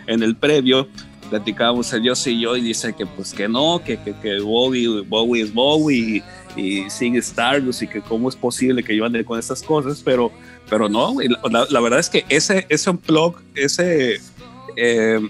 En, 0.06 0.22
el 0.22 0.36
previo 0.36 0.88
platicábamos 1.30 1.92
el 1.92 2.02
yo 2.02 2.12
y 2.26 2.40
yo 2.40 2.56
y 2.56 2.60
dice 2.60 2.94
que 2.94 3.06
pues 3.06 3.32
que 3.32 3.48
no, 3.48 3.82
que, 3.84 3.96
que, 3.98 4.14
que 4.14 4.40
Bowie, 4.40 5.02
Bowie 5.02 5.42
es 5.42 5.52
Bowie 5.52 6.22
y, 6.56 6.60
y 6.60 6.90
sigue 6.90 7.18
Stardust 7.18 7.82
y 7.82 7.88
que 7.88 8.00
cómo 8.00 8.28
es 8.28 8.36
posible 8.36 8.82
que 8.82 8.96
yo 8.96 9.04
ande 9.04 9.24
con 9.24 9.38
estas 9.38 9.62
cosas, 9.62 10.02
pero, 10.04 10.30
pero 10.68 10.88
no, 10.88 11.16
la, 11.50 11.80
verdad 11.80 11.98
es 11.98 12.08
que 12.10 12.24
ese, 12.28 12.66
ese 12.68 12.90
unplug, 12.90 13.36
ese... 13.54 14.20
Eh, 14.76 15.20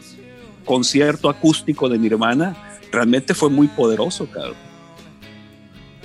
concierto 0.65 1.29
acústico 1.29 1.89
de 1.89 1.99
Nirvana 1.99 2.57
realmente 2.91 3.35
fue 3.35 3.51
muy 3.51 3.69
poderoso, 3.69 4.27
cabrón. 4.27 4.57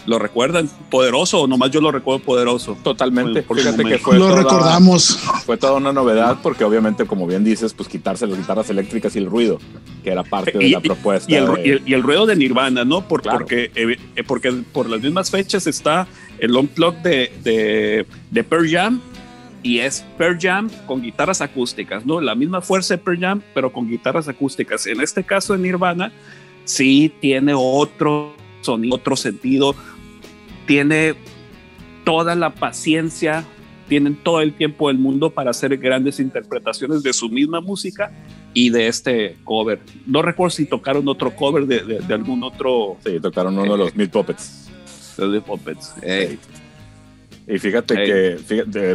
¿Lo 0.05 0.19
recuerdan? 0.19 0.69
¿Poderoso 0.89 1.41
o 1.41 1.47
nomás 1.47 1.71
yo 1.71 1.81
lo 1.81 1.91
recuerdo 1.91 2.23
poderoso? 2.23 2.77
Totalmente. 2.83 3.43
Fíjate 3.43 3.83
que 3.83 3.97
fue 3.97 4.17
lo 4.17 4.35
recordamos. 4.35 5.19
Fue 5.45 5.57
toda 5.57 5.73
una 5.73 5.93
novedad 5.93 6.37
porque 6.41 6.63
obviamente, 6.63 7.05
como 7.05 7.27
bien 7.27 7.43
dices, 7.43 7.73
pues 7.73 7.89
quitarse 7.89 8.27
las 8.27 8.37
guitarras 8.37 8.69
eléctricas 8.69 9.15
y 9.15 9.19
el 9.19 9.25
ruido, 9.25 9.59
que 10.03 10.11
era 10.11 10.23
parte 10.23 10.57
de 10.57 10.69
la 10.69 10.79
propuesta. 10.79 11.31
Y 11.31 11.35
el, 11.35 11.81
y 11.85 11.93
el, 11.93 12.03
ruido 12.03 12.25
de 12.25 12.35
Nirvana, 12.35 12.85
¿no? 12.85 13.07
porque, 13.07 13.71
eh, 13.75 14.23
porque 14.25 14.51
por 14.71 14.89
las 14.89 15.01
mismas 15.01 15.29
fechas 15.29 15.67
está 15.67 16.07
el 16.39 16.55
Unplugged 16.55 16.99
de, 16.99 17.31
de, 17.43 18.05
de 18.31 18.43
Pearl 18.43 18.69
Jam 18.69 19.01
y 19.61 19.79
es 19.79 20.05
Pearl 20.17 20.37
Jam 20.39 20.69
con 20.85 21.01
guitarras 21.01 21.41
acústicas, 21.41 22.05
¿no? 22.05 22.21
La 22.21 22.35
misma 22.35 22.61
fuerza 22.61 22.95
de 22.95 22.97
Pearl 22.99 23.19
Jam, 23.19 23.41
pero 23.53 23.71
con 23.71 23.89
guitarras 23.89 24.27
acústicas. 24.27 24.87
En 24.87 25.01
este 25.01 25.23
caso 25.23 25.53
de 25.53 25.59
Nirvana, 25.59 26.11
sí 26.63 27.13
tiene 27.19 27.53
otro 27.55 28.33
sonido, 28.61 28.95
otro 28.95 29.15
sentido, 29.15 29.75
tiene 30.65 31.15
toda 32.03 32.35
la 32.35 32.53
paciencia, 32.53 33.45
tienen 33.87 34.15
todo 34.15 34.41
el 34.41 34.53
tiempo 34.53 34.87
del 34.87 34.97
mundo 34.97 35.29
para 35.31 35.51
hacer 35.51 35.75
grandes 35.77 36.19
interpretaciones 36.19 37.03
de 37.03 37.13
su 37.13 37.29
misma 37.29 37.61
música 37.61 38.11
y 38.53 38.69
de 38.69 38.87
este 38.87 39.37
cover. 39.43 39.79
No 40.05 40.21
recuerdo 40.21 40.51
si 40.51 40.65
tocaron 40.65 41.07
otro 41.07 41.35
cover 41.35 41.65
de, 41.65 42.13
algún 42.13 42.43
otro. 42.43 42.97
Sí, 43.05 43.19
tocaron 43.19 43.57
uno 43.57 43.73
de 43.73 43.77
los 43.77 43.95
Mil 43.95 44.09
Puppets. 44.09 44.69
Los 45.17 45.43
Puppets. 45.43 45.95
Y 47.49 47.57
fíjate 47.57 47.95
que 47.95 48.37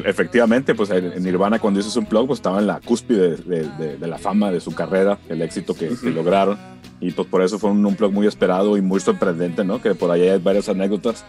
efectivamente, 0.09 0.77
pues 0.77 0.89
en 0.91 1.23
Nirvana 1.25 1.59
cuando 1.59 1.81
hizo 1.81 1.99
un 1.99 2.07
plug, 2.07 2.29
pues 2.29 2.39
estaba 2.39 2.61
en 2.61 2.69
la 2.69 2.79
cúspide 2.81 3.37
de, 3.37 4.07
la 4.07 4.17
fama 4.17 4.53
de 4.53 4.61
su 4.61 4.73
carrera, 4.73 5.19
el 5.29 5.43
éxito 5.43 5.75
que, 5.75 5.91
lograron. 6.11 6.57
Y 7.01 7.11
pues 7.11 7.27
por 7.27 7.43
eso 7.43 7.59
fue 7.59 7.71
un, 7.71 7.85
un 7.85 7.97
plug 7.97 8.13
muy 8.13 8.29
esperado 8.29 8.77
y 8.77 8.81
muy 8.81 9.01
sorprendente, 9.01 9.65
¿no? 9.65 9.83
Que 9.83 9.97
por 9.97 10.11
ahí 10.13 10.29
hay 10.29 10.39
varias 10.39 10.69
anécdotas, 10.69 11.25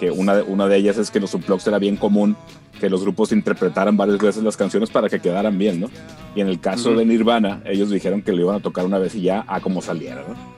que 0.00 0.10
una, 0.10 0.42
una 0.42 0.66
de 0.66 0.76
ellas 0.76 0.98
es 0.98 1.12
que 1.12 1.20
los 1.20 1.32
unplugs 1.32 1.66
era 1.68 1.78
bien 1.78 1.96
común 1.96 2.36
que 2.80 2.90
los 2.90 3.02
grupos 3.02 3.32
interpretaran 3.32 3.96
varias 3.96 4.18
veces 4.18 4.42
las 4.42 4.56
canciones 4.56 4.90
para 4.90 5.08
que 5.08 5.20
quedaran 5.20 5.56
bien, 5.56 5.80
¿no? 5.80 5.90
Y 6.34 6.40
en 6.40 6.48
el 6.48 6.60
caso 6.60 6.92
de 6.94 7.04
Nirvana, 7.04 7.62
ellos 7.64 7.88
dijeron 7.88 8.20
que 8.22 8.32
lo 8.32 8.40
iban 8.42 8.56
a 8.56 8.60
tocar 8.60 8.84
una 8.84 8.98
vez 8.98 9.14
y 9.14 9.22
ya 9.22 9.44
a 9.46 9.60
como 9.60 9.80
saliera, 9.80 10.24
¿no? 10.26 10.53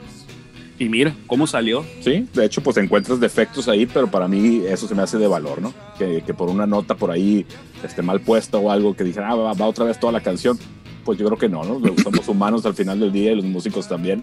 Y 0.79 0.89
mira, 0.89 1.15
¿cómo 1.27 1.47
salió? 1.47 1.85
Sí, 2.01 2.29
de 2.35 2.45
hecho, 2.45 2.63
pues 2.63 2.77
encuentras 2.77 3.19
defectos 3.19 3.67
ahí, 3.69 3.87
pero 3.87 4.11
para 4.11 4.29
mí 4.29 4.63
eso 4.69 4.87
se 4.87 4.95
me 4.95 5.03
hace 5.03 5.17
de 5.17 5.27
valor, 5.27 5.63
¿no? 5.63 5.73
Que, 5.99 6.23
que 6.23 6.35
por 6.35 6.51
una 6.51 6.67
nota 6.67 6.95
por 6.95 7.11
ahí 7.11 7.47
este, 7.83 8.03
mal 8.03 8.21
puesta 8.21 8.59
o 8.59 8.71
algo 8.71 8.95
que 8.95 9.05
dijera, 9.05 9.31
ah, 9.31 9.35
va, 9.35 9.67
otra 9.67 9.87
vez 9.87 9.99
toda 9.99 10.13
la 10.13 10.21
canción, 10.21 10.59
pues 11.05 11.19
yo 11.19 11.25
creo 11.27 11.39
que 11.39 11.49
no, 11.49 11.65
¿no? 11.65 11.81
Somos 12.03 12.29
humanos 12.29 12.67
al 12.67 12.75
final 12.75 13.01
del 13.01 13.11
día 13.11 13.33
y 13.33 13.37
los 13.37 13.45
músicos 13.45 13.89
también. 13.89 14.23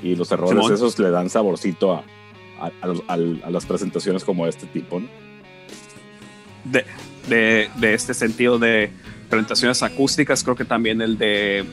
Y 0.00 0.14
los 0.14 0.30
errores 0.30 0.70
esos 0.70 0.96
le 1.00 1.10
dan 1.10 1.28
saborcito 1.28 1.92
a, 1.92 2.04
a, 2.60 3.16
las 3.50 3.66
presentaciones 3.66 4.22
como 4.22 4.46
este 4.46 4.66
tipo, 4.66 5.02
De, 6.64 6.84
de, 7.28 7.70
de, 7.76 7.94
este 7.94 8.14
sentido 8.14 8.60
de 8.60 8.90
presentaciones 9.28 9.82
acústicas, 9.82 10.44
creo 10.44 10.54
que 10.54 10.64
también 10.64 11.02
el 11.02 11.18
de 11.18 11.64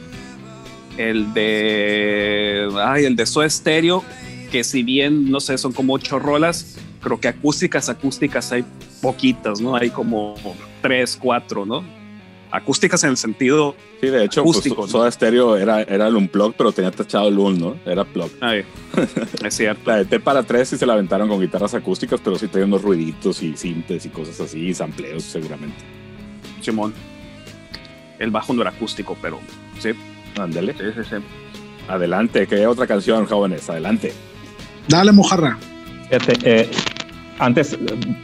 el 0.98 1.34
de 1.34 2.70
ay, 2.84 3.06
el 3.06 3.16
de 3.16 3.26
Soda 3.26 3.50
Stereo, 3.50 4.04
que 4.52 4.64
si 4.64 4.84
bien 4.84 5.30
no 5.30 5.40
sé, 5.40 5.58
son 5.58 5.74
como 5.74 5.94
ocho 5.94 6.20
rolas, 6.20 6.78
creo 7.02 7.20
que 7.20 7.28
acústicas, 7.28 7.90
acústicas 7.90 8.52
hay 8.52 8.66
poquitas, 9.02 9.62
¿no? 9.62 9.76
Hay 9.76 9.90
como 9.90 10.36
tres, 10.82 11.18
cuatro, 11.20 11.66
¿no? 11.66 11.84
acústicas 12.56 13.04
en 13.04 13.12
el 13.12 13.18
sentido. 13.18 13.76
Sí, 14.02 14.08
de 14.08 14.24
hecho, 14.24 14.44
pues, 14.44 14.64
Soda 14.90 15.12
Stereo 15.12 15.58
era, 15.58 15.82
era 15.82 16.08
el 16.08 16.16
Unplug, 16.16 16.54
pero 16.56 16.72
tenía 16.72 16.92
tachado 16.92 17.28
el 17.28 17.38
Un, 17.38 17.60
¿no? 17.60 17.76
Era 17.86 18.06
plug. 18.06 18.32
es 19.44 19.54
cierto. 19.54 19.82
la 19.86 19.98
de 19.98 20.06
T 20.06 20.20
para 20.20 20.44
tres 20.44 20.70
sí 20.70 20.78
se 20.78 20.86
la 20.86 20.94
aventaron 20.94 21.28
con 21.28 21.42
guitarras 21.42 21.74
acústicas, 21.74 22.22
pero 22.24 22.38
sí 22.38 22.48
tenía 22.48 22.66
unos 22.66 22.82
ruiditos 22.82 23.44
y 23.44 23.58
sintes 23.58 24.06
y 24.06 24.10
cosas 24.10 24.40
así, 24.40 24.68
y 24.68 24.74
sampleos 24.74 25.24
seguramente. 25.24 25.78
Simón. 26.62 26.94
El 28.20 28.32
bajo 28.32 28.54
no 28.54 28.62
era 28.62 28.72
acústico, 28.72 29.18
pero 29.22 29.40
sí. 29.80 29.90
Ándale. 30.40 30.74
Sí, 30.74 30.84
sí, 30.96 31.02
sí. 31.10 31.16
Adelante, 31.88 32.48
que 32.48 32.56
hay 32.56 32.66
otra 32.66 32.88
canción, 32.88 33.26
jóvenes, 33.26 33.70
adelante. 33.70 34.14
Dale, 34.88 35.12
mojarra. 35.12 35.58
Fíjate, 36.10 36.34
eh, 36.44 36.70
antes, 37.40 37.78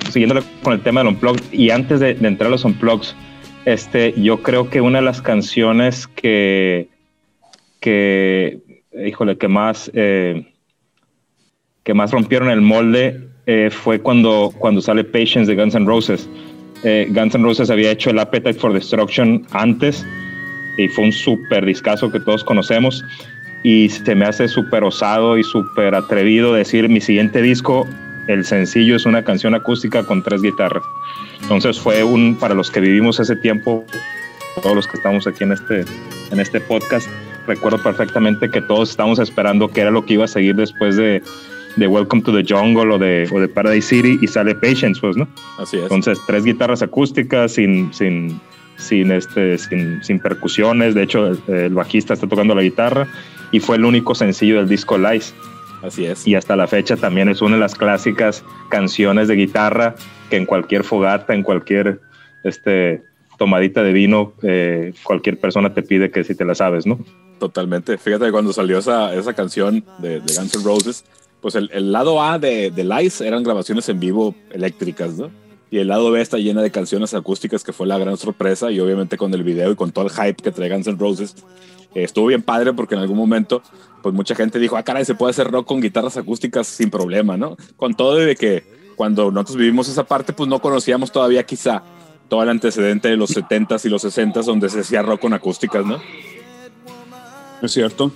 siguiendo 0.09 0.41
con 0.63 0.73
el 0.73 0.81
tema 0.81 1.01
del 1.01 1.09
Unplug, 1.09 1.37
y 1.51 1.69
antes 1.69 1.99
de, 1.99 2.13
de 2.13 2.27
entrar 2.27 2.47
a 2.47 2.51
los 2.51 2.65
Unplugs, 2.65 3.15
este, 3.65 4.13
yo 4.19 4.41
creo 4.41 4.69
que 4.69 4.81
una 4.81 4.99
de 4.99 5.05
las 5.05 5.21
canciones 5.21 6.07
que, 6.07 6.89
que 7.79 8.61
híjole, 8.93 9.37
que 9.37 9.47
más, 9.47 9.91
eh, 9.93 10.53
que 11.83 11.93
más 11.93 12.11
rompieron 12.11 12.49
el 12.49 12.61
molde 12.61 13.29
eh, 13.45 13.69
fue 13.71 13.99
cuando, 13.99 14.53
cuando 14.57 14.81
sale 14.81 15.03
Patience 15.03 15.51
de 15.51 15.61
Guns 15.61 15.75
N' 15.75 15.85
Roses. 15.85 16.29
Eh, 16.83 17.07
Guns 17.09 17.35
N' 17.35 17.43
Roses 17.43 17.69
había 17.69 17.91
hecho 17.91 18.09
el 18.09 18.19
Appetite 18.19 18.55
for 18.55 18.73
Destruction 18.73 19.45
antes 19.51 20.05
y 20.77 20.87
fue 20.87 21.05
un 21.05 21.11
súper 21.11 21.65
discazo 21.65 22.11
que 22.11 22.19
todos 22.19 22.43
conocemos 22.43 23.03
y 23.63 23.89
se 23.89 24.15
me 24.15 24.25
hace 24.25 24.47
súper 24.47 24.83
osado 24.83 25.37
y 25.37 25.43
súper 25.43 25.93
atrevido 25.95 26.53
decir 26.53 26.89
mi 26.89 27.01
siguiente 27.01 27.41
disco, 27.41 27.87
el 28.27 28.45
sencillo 28.45 28.95
es 28.95 29.05
una 29.05 29.23
canción 29.23 29.53
acústica 29.53 30.03
con 30.03 30.23
tres 30.23 30.41
guitarras. 30.41 30.83
Entonces 31.41 31.79
fue 31.79 32.03
un, 32.03 32.35
para 32.35 32.53
los 32.53 32.71
que 32.71 32.79
vivimos 32.79 33.19
ese 33.19 33.35
tiempo, 33.35 33.85
todos 34.61 34.75
los 34.75 34.87
que 34.87 34.97
estamos 34.97 35.27
aquí 35.27 35.43
en 35.43 35.51
este, 35.51 35.85
en 36.31 36.39
este 36.39 36.59
podcast, 36.59 37.07
recuerdo 37.47 37.81
perfectamente 37.81 38.49
que 38.49 38.61
todos 38.61 38.91
estábamos 38.91 39.19
esperando 39.19 39.67
qué 39.67 39.81
era 39.81 39.91
lo 39.91 40.05
que 40.05 40.13
iba 40.13 40.25
a 40.25 40.27
seguir 40.27 40.55
después 40.55 40.95
de, 40.97 41.21
de 41.75 41.87
Welcome 41.87 42.21
to 42.23 42.33
the 42.33 42.43
Jungle 42.47 42.93
o 42.93 42.97
de, 42.97 43.27
o 43.31 43.39
de 43.39 43.47
Paradise 43.47 43.87
City 43.87 44.19
y 44.21 44.27
sale 44.27 44.55
Patience, 44.55 44.99
pues, 44.99 45.15
¿no? 45.17 45.27
Así 45.57 45.77
es. 45.77 45.83
Entonces, 45.83 46.19
tres 46.27 46.43
guitarras 46.43 46.81
acústicas 46.81 47.53
sin, 47.53 47.93
sin, 47.93 48.39
sin, 48.81 49.11
este, 49.11 49.57
sin, 49.57 50.03
sin 50.03 50.19
percusiones. 50.19 50.95
De 50.95 51.03
hecho, 51.03 51.31
el, 51.47 51.73
bajista 51.73 52.13
está 52.13 52.27
tocando 52.27 52.55
la 52.55 52.61
guitarra 52.61 53.07
y 53.51 53.59
fue 53.59 53.77
el 53.77 53.85
único 53.85 54.15
sencillo 54.15 54.57
del 54.57 54.67
disco 54.67 54.97
Lice. 54.97 55.33
Así 55.81 56.05
es. 56.05 56.27
Y 56.27 56.35
hasta 56.35 56.55
la 56.55 56.67
fecha 56.67 56.95
también 56.95 57.29
es 57.29 57.41
una 57.41 57.55
de 57.55 57.61
las 57.61 57.75
clásicas 57.75 58.43
canciones 58.69 59.27
de 59.27 59.35
guitarra 59.35 59.95
que 60.29 60.37
en 60.37 60.45
cualquier 60.45 60.83
fogata, 60.83 61.33
en 61.33 61.43
cualquier 61.43 61.99
este, 62.43 63.03
tomadita 63.37 63.81
de 63.83 63.91
vino, 63.91 64.33
eh, 64.43 64.93
cualquier 65.03 65.39
persona 65.39 65.73
te 65.73 65.81
pide 65.81 66.11
que 66.11 66.23
si 66.23 66.35
te 66.35 66.45
la 66.45 66.55
sabes, 66.55 66.85
¿no? 66.85 66.99
Totalmente. 67.39 67.97
Fíjate 67.97 68.25
que 68.25 68.31
cuando 68.31 68.53
salió 68.53 68.77
esa, 68.77 69.15
esa 69.15 69.33
canción 69.33 69.83
de, 69.97 70.19
Guns 70.19 70.55
N' 70.55 70.63
Roses, 70.63 71.03
pues 71.41 71.55
el, 71.55 71.69
el 71.73 71.91
lado 71.91 72.21
A 72.21 72.37
de, 72.37 72.69
de 72.69 72.83
Lice 72.83 73.27
eran 73.27 73.41
grabaciones 73.41 73.89
en 73.89 73.99
vivo 73.99 74.35
eléctricas, 74.51 75.17
¿no? 75.17 75.31
Y 75.71 75.77
el 75.77 75.87
lado 75.87 76.11
B 76.11 76.21
está 76.21 76.37
llena 76.37 76.61
de 76.61 76.69
canciones 76.69 77.13
acústicas, 77.13 77.63
que 77.63 77.71
fue 77.71 77.87
la 77.87 77.97
gran 77.97 78.17
sorpresa. 78.17 78.69
Y 78.71 78.81
obviamente 78.81 79.17
con 79.17 79.33
el 79.33 79.41
video 79.41 79.71
y 79.71 79.75
con 79.75 79.91
todo 79.91 80.05
el 80.05 80.11
hype 80.11 80.43
que 80.43 80.51
trae 80.51 80.69
Guns 80.69 80.85
N' 80.85 80.97
Roses, 80.99 81.33
estuvo 81.95 82.27
bien 82.27 82.41
padre 82.41 82.73
porque 82.73 82.95
en 82.95 83.01
algún 83.01 83.17
momento, 83.17 83.63
pues 84.03 84.13
mucha 84.13 84.35
gente 84.35 84.59
dijo, 84.59 84.75
ah, 84.75 84.83
caray, 84.83 85.05
se 85.05 85.15
puede 85.15 85.31
hacer 85.31 85.49
rock 85.49 85.65
con 85.65 85.79
guitarras 85.79 86.17
acústicas 86.17 86.67
sin 86.67 86.89
problema, 86.89 87.37
¿no? 87.37 87.55
Con 87.77 87.93
todo 87.93 88.15
de 88.15 88.35
que 88.35 88.63
cuando 88.97 89.31
nosotros 89.31 89.55
vivimos 89.55 89.87
esa 89.87 90.03
parte, 90.03 90.33
pues 90.33 90.49
no 90.49 90.59
conocíamos 90.59 91.09
todavía 91.09 91.43
quizá 91.45 91.81
todo 92.27 92.43
el 92.43 92.49
antecedente 92.49 93.07
de 93.07 93.15
los 93.15 93.35
70s 93.35 93.85
y 93.85 93.89
los 93.89 94.03
60s 94.03 94.43
donde 94.43 94.69
se 94.69 94.81
hacía 94.81 95.01
rock 95.01 95.21
con 95.21 95.33
acústicas, 95.33 95.85
¿no? 95.85 96.01
Es 97.61 97.71
cierto. 97.71 98.11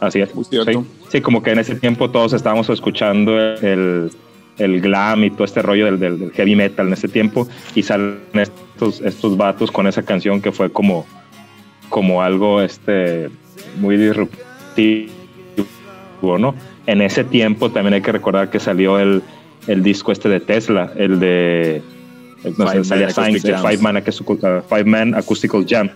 Así 0.00 0.20
es. 0.20 0.30
cierto. 0.48 0.84
Sí, 1.10 1.20
como 1.20 1.42
que 1.42 1.52
en 1.52 1.60
ese 1.60 1.74
tiempo 1.76 2.10
todos 2.10 2.32
estábamos 2.32 2.68
escuchando 2.68 3.38
el, 3.38 4.10
el 4.60 4.80
glam 4.80 5.24
y 5.24 5.30
todo 5.30 5.44
este 5.44 5.62
rollo 5.62 5.86
del, 5.86 5.98
del, 5.98 6.30
heavy 6.32 6.54
metal 6.54 6.86
en 6.86 6.92
ese 6.92 7.08
tiempo 7.08 7.48
y 7.74 7.82
salen 7.82 8.20
estos, 8.34 9.00
estos 9.00 9.36
vatos 9.36 9.70
con 9.70 9.86
esa 9.86 10.02
canción 10.02 10.40
que 10.40 10.52
fue 10.52 10.70
como 10.70 11.06
como 11.90 12.22
algo 12.22 12.62
este, 12.62 13.28
muy 13.78 13.98
disruptivo, 13.98 15.10
¿no? 16.38 16.54
En 16.86 17.02
ese 17.02 17.24
tiempo 17.24 17.70
también 17.70 17.94
hay 17.94 18.00
que 18.00 18.12
recordar 18.12 18.48
que 18.48 18.58
salió 18.58 18.98
el, 18.98 19.22
el 19.66 19.82
disco 19.82 20.12
este 20.12 20.30
de 20.30 20.40
Tesla, 20.40 20.92
el 20.96 21.20
de 21.20 21.82
no 22.56 22.66
Five, 22.66 22.84
sé, 22.84 23.06
Five, 23.08 23.78
Man, 23.78 23.96
uh, 23.96 24.62
Five 24.68 24.84
Man 24.84 25.14
Acoustical 25.14 25.66
Jam. 25.68 25.90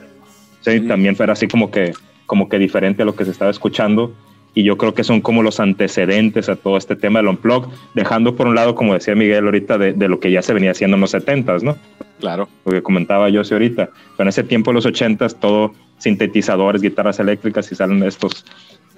Sí, 0.61 0.81
también 0.81 1.17
fue 1.17 1.31
así 1.31 1.49
como 1.49 1.71
que, 1.71 1.95
como 2.27 2.49
que 2.49 2.59
diferente 2.59 3.03
a 3.03 3.07
lo 3.07 3.15
que 3.15 3.25
se 3.25 3.31
estaba 3.31 3.51
escuchando 3.51 4.13
y 4.55 4.63
yo 4.63 4.77
creo 4.77 4.95
que 4.95 5.05
son 5.05 5.21
como 5.21 5.43
los 5.43 5.59
antecedentes 5.61 6.49
a 6.49 6.57
todo 6.57 6.77
este 6.77 6.97
tema 6.97 7.19
del 7.19 7.29
unplug, 7.29 7.69
dejando 7.95 8.37
por 8.37 8.47
un 8.47 8.55
lado, 8.55 8.75
como 8.75 8.95
decía 8.95 9.15
Miguel 9.15 9.45
ahorita, 9.45 9.79
de, 9.79 9.93
de 9.93 10.09
lo 10.09 10.21
que 10.21 10.31
ya 10.31 10.43
se 10.43 10.55
venía 10.55 10.71
haciendo 10.71 10.97
en 10.97 11.01
los 11.01 11.13
70s, 11.13 11.63
¿no? 11.63 11.77
Claro. 12.21 12.49
Lo 12.65 12.73
que 12.73 12.83
comentaba 12.83 13.29
yo 13.29 13.43
ahorita. 13.43 13.91
Pero 14.17 14.25
en 14.25 14.29
ese 14.29 14.45
tiempo, 14.45 14.71
en 14.71 14.77
los 14.77 14.87
80s, 14.87 15.39
todo 15.41 15.73
sintetizadores, 15.99 16.83
guitarras 16.83 17.19
eléctricas 17.19 17.71
y 17.73 17.75
salen 17.75 18.03
estos, 18.03 18.45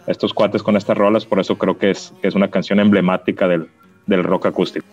estos 0.07 0.35
cuates 0.35 0.62
con 0.62 0.77
estas 0.77 0.97
rolas, 0.97 1.25
por 1.25 1.40
eso 1.40 1.57
creo 1.57 1.79
que 1.79 1.90
es, 1.90 2.12
que 2.21 2.29
es 2.29 2.35
una 2.35 2.51
canción 2.51 2.79
emblemática 2.79 3.49
del, 3.49 3.69
del 4.07 4.25
rock 4.25 4.47
acústico. 4.47 4.87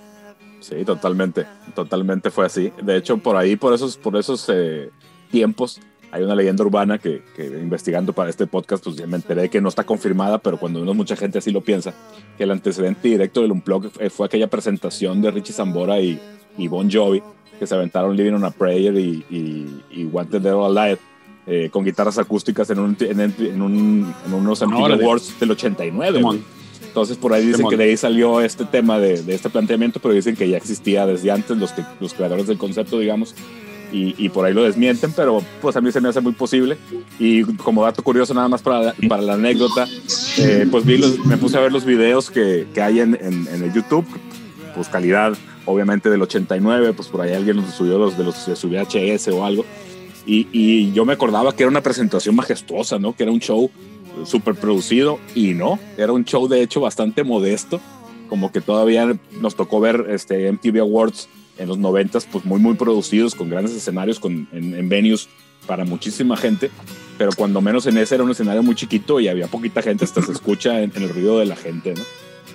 Sí, 0.60 0.86
totalmente, 0.86 1.46
totalmente 1.76 2.32
fue 2.32 2.46
así. 2.46 2.72
De 2.82 2.96
hecho, 2.96 3.18
por 3.18 3.36
ahí, 3.36 3.58
por 3.58 3.74
esos, 3.74 3.98
por 3.98 4.16
esos 4.16 4.50
eh, 4.54 4.90
tiempos, 5.30 5.82
hay 6.14 6.24
una 6.24 6.36
leyenda 6.36 6.64
urbana 6.64 7.00
que, 7.00 7.24
que, 7.36 7.46
investigando 7.46 8.14
para 8.14 8.30
este 8.30 8.46
podcast, 8.46 8.84
pues 8.84 9.08
me 9.08 9.16
enteré 9.16 9.50
que 9.50 9.60
no 9.60 9.70
está 9.70 9.84
confirmada, 9.84 10.38
pero 10.38 10.60
cuando 10.60 10.80
uno, 10.80 10.94
mucha 10.94 11.16
gente 11.16 11.40
así 11.40 11.50
lo 11.50 11.62
piensa, 11.62 11.92
que 12.38 12.44
el 12.44 12.52
antecedente 12.52 13.08
directo 13.08 13.42
del 13.42 13.52
Unplug 13.52 13.90
fue, 14.12 14.28
aquella 14.28 14.48
presentación 14.48 15.24
de 15.24 15.32
Richie 15.32 15.54
Zambora 15.54 16.00
y, 16.00 16.22
y 16.56 16.68
Bon 16.68 16.90
Jovi, 16.90 17.24
que 17.58 17.66
se 17.66 17.74
aventaron 17.74 18.16
Living 18.16 18.34
on 18.34 18.46
a 18.46 18.52
Prayer 18.52 18.96
y, 18.96 19.26
y, 19.28 19.82
y 19.90 20.06
Wanted 20.06 20.42
Dead 20.42 20.54
or 20.54 20.78
Alive 20.78 21.00
eh, 21.48 21.70
con 21.72 21.84
guitarras 21.84 22.20
acústicas 22.20 22.70
en, 22.70 22.78
un, 22.78 22.96
en, 23.00 23.20
en, 23.20 23.62
un, 23.64 24.14
en 24.28 24.34
unos 24.34 24.62
Awards 24.62 25.40
del 25.40 25.50
89. 25.50 26.22
Entonces 26.86 27.18
por 27.18 27.34
ahí 27.34 27.48
dicen 27.48 27.68
que 27.68 27.76
de 27.76 27.86
ahí 27.86 27.98
salió 27.98 28.40
este 28.40 28.66
tema 28.66 29.00
de, 29.00 29.24
de, 29.24 29.34
este 29.34 29.50
planteamiento, 29.50 30.00
pero 30.00 30.14
dicen 30.14 30.36
que 30.36 30.48
ya 30.48 30.58
existía 30.58 31.08
desde 31.08 31.32
antes 31.32 31.58
los, 31.58 31.72
que, 31.72 31.84
los 32.00 32.14
creadores 32.14 32.46
del 32.46 32.60
concepto, 32.60 33.00
digamos, 33.00 33.34
y, 33.94 34.16
y, 34.18 34.30
por 34.30 34.46
ahí 34.46 34.54
lo 34.54 34.64
desmienten, 34.64 35.14
pero 35.16 35.44
pues 35.62 35.76
a 35.76 35.82
mí 35.82 35.92
se 35.92 36.02
me 36.02 36.10
hace 36.10 36.20
muy 36.20 36.34
posible. 36.34 36.78
Y 37.20 37.44
como 37.44 37.84
dato 37.84 38.02
curioso 38.04 38.34
nada 38.34 38.48
más 38.48 38.62
para, 38.64 38.94
para 39.08 39.22
la 39.22 39.36
anécdota, 39.36 39.88
eh, 40.40 40.68
pues 40.70 40.84
vi 40.84 40.98
los, 40.98 41.20
me 41.26 41.38
puse 41.38 41.58
a 41.58 41.62
ver 41.62 41.72
los 41.72 41.86
videos 41.86 42.32
que, 42.32 42.68
que 42.74 42.82
hay 42.82 43.00
en, 43.00 43.16
en, 43.22 43.48
en, 43.48 43.64
el 43.64 43.72
YouTube, 43.72 44.06
pues 44.74 44.90
calidad 44.90 45.34
obviamente 45.66 46.10
del 46.10 46.22
89, 46.24 46.94
pues 46.94 47.08
por 47.08 47.22
ahí 47.22 47.34
alguien 47.34 47.58
los 47.58 47.70
subió 47.70 48.00
los 48.00 48.18
de 48.18 48.24
los 48.24 48.48
de 48.48 48.56
su 48.56 48.68
VHS 48.68 49.28
o 49.30 49.46
algo. 49.46 49.64
Y, 50.26 50.48
y, 50.52 50.92
yo 50.94 51.06
me 51.06 51.14
acordaba 51.14 51.56
que 51.56 51.64
era 51.64 51.70
una 51.70 51.82
presentación 51.82 52.36
majestuosa, 52.36 52.98
¿no? 52.98 53.16
Que 53.16 53.24
era 53.24 53.32
un 53.32 53.40
show 53.40 53.70
súper 54.26 54.56
producido 54.56 55.20
y 55.36 55.54
no, 55.54 55.80
era 55.98 56.12
un 56.14 56.26
show 56.26 56.48
de 56.48 56.62
hecho 56.62 56.82
bastante 56.82 57.24
modesto, 57.24 57.80
como 58.30 58.52
que 58.52 58.62
todavía 58.62 59.16
nos 59.40 59.56
tocó 59.56 59.80
ver 59.80 60.08
este 60.10 60.52
MTV 60.52 60.80
Awards 60.80 61.28
en 61.58 61.68
los 61.68 61.78
90 61.78 62.20
pues 62.32 62.46
muy 62.46 62.60
muy 62.60 62.76
producidos 62.76 63.36
con 63.36 63.50
grandes 63.50 63.76
escenarios 63.76 64.20
con, 64.20 64.48
en, 64.52 64.90
venues 64.90 65.30
para 65.68 65.86
muchísima 65.86 66.36
gente, 66.36 66.72
pero 67.18 67.32
cuando 67.36 67.62
menos 67.62 67.86
en 67.86 67.98
ese 67.98 68.16
era 68.16 68.24
un 68.24 68.32
escenario 68.32 68.64
muy 68.64 68.76
chiquito 68.76 69.20
y 69.20 69.28
había 69.28 69.48
poquita 69.48 69.82
gente, 69.82 70.04
hasta 70.04 70.22
se 70.22 70.32
escucha 70.34 70.82
en, 70.82 70.92
en 70.96 71.04
el 71.04 71.10
ruido 71.10 71.40
de 71.40 71.46
la 71.46 71.56
gente, 71.56 71.94
¿no? 71.94 72.04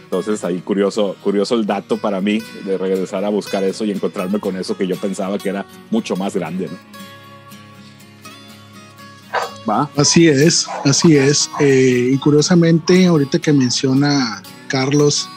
Entonces 0.05 0.43
ahí 0.45 0.59
curioso, 0.61 1.17
curioso 1.23 1.55
el 1.55 1.67
dato 1.67 1.99
para 1.99 2.21
mí 2.23 2.43
de 2.65 2.79
regresar 2.79 3.25
a 3.25 3.29
buscar 3.29 3.63
eso 3.65 3.85
y 3.85 3.91
encontrarme 3.91 4.41
con 4.41 4.57
eso 4.57 4.77
que 4.77 4.87
yo 4.87 4.97
pensaba 4.97 5.39
que 5.39 5.51
era 5.51 5.67
mucho 5.91 6.17
más 6.17 6.35
grande, 6.35 6.67
¿no? 6.67 6.99
Así 9.97 10.29
es, 10.29 10.67
así 10.85 11.17
es. 11.17 11.51
Eh, 11.61 12.11
y 12.13 12.19
curiosamente, 12.19 13.07
ahorita 13.07 13.39
que 13.39 13.53
menciona 13.53 14.43
Carlos 14.69 15.29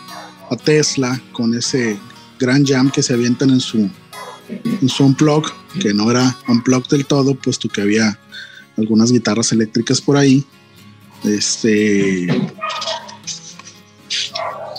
a 0.50 0.56
Tesla 0.56 1.19
con 1.34 1.54
ese 1.54 1.97
gran 2.41 2.65
jam 2.65 2.89
que 2.89 3.04
se 3.04 3.13
avientan 3.13 3.51
en 3.51 3.60
su, 3.60 3.88
en 4.82 4.89
su 4.89 5.06
unplug, 5.06 5.45
que 5.80 5.93
no 5.93 6.10
era 6.10 6.36
unplug 6.47 6.88
del 6.88 7.06
todo, 7.06 7.36
puesto 7.36 7.69
que 7.69 7.82
había 7.82 8.19
algunas 8.77 9.12
guitarras 9.12 9.51
eléctricas 9.51 10.01
por 10.01 10.17
ahí. 10.17 10.43
Este, 11.23 12.27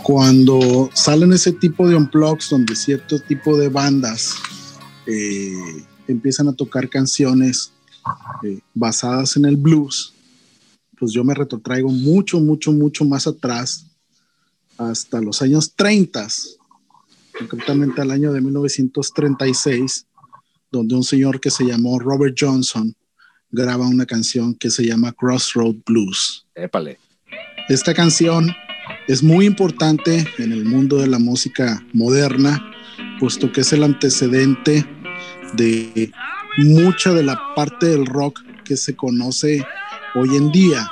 cuando 0.03 0.90
salen 0.92 1.33
ese 1.33 1.53
tipo 1.53 1.88
de 1.88 1.94
unplugs 1.94 2.51
donde 2.51 2.75
cierto 2.75 3.20
tipo 3.20 3.57
de 3.57 3.68
bandas 3.68 4.35
eh, 5.07 5.85
empiezan 6.09 6.48
a 6.48 6.53
tocar 6.53 6.88
canciones 6.88 7.70
eh, 8.42 8.59
basadas 8.75 9.37
en 9.37 9.44
el 9.44 9.57
blues, 9.57 10.12
pues 10.98 11.12
yo 11.12 11.22
me 11.22 11.35
retrotraigo 11.35 11.90
mucho, 11.90 12.40
mucho, 12.40 12.72
mucho 12.72 13.05
más 13.05 13.29
atrás, 13.29 13.87
hasta 14.77 15.20
los 15.20 15.42
años 15.42 15.72
30, 15.77 16.27
concretamente 17.38 18.01
al 18.01 18.11
año 18.11 18.33
de 18.33 18.40
1936, 18.40 20.07
donde 20.71 20.95
un 20.95 21.05
señor 21.05 21.40
que 21.40 21.51
se 21.51 21.64
llamó 21.64 21.99
Robert 21.99 22.37
Johnson 22.38 22.95
graba 23.51 23.87
una 23.87 24.07
canción 24.07 24.55
que 24.55 24.71
se 24.71 24.85
llama 24.85 25.12
Crossroad 25.12 25.77
Blues. 25.87 26.47
Épale. 26.55 26.99
Esta 27.68 27.95
canción 27.95 28.51
es 29.07 29.23
muy 29.23 29.47
importante 29.47 30.27
en 30.38 30.53
el 30.53 30.64
mundo 30.64 30.97
de 30.97 31.07
la 31.07 31.18
música 31.18 31.85
moderna, 31.92 32.62
puesto 33.21 33.53
que 33.53 33.61
es 33.61 33.73
el 33.73 33.85
antecedente 33.85 34.87
de 35.55 36.11
mucha 36.59 37.12
de 37.12 37.23
la 37.23 37.38
parte 37.55 37.87
del 37.87 38.07
rock 38.07 38.40
que 38.64 38.77
se 38.77 38.97
conoce 38.97 39.64
hoy 40.14 40.37
en 40.37 40.51
día, 40.51 40.88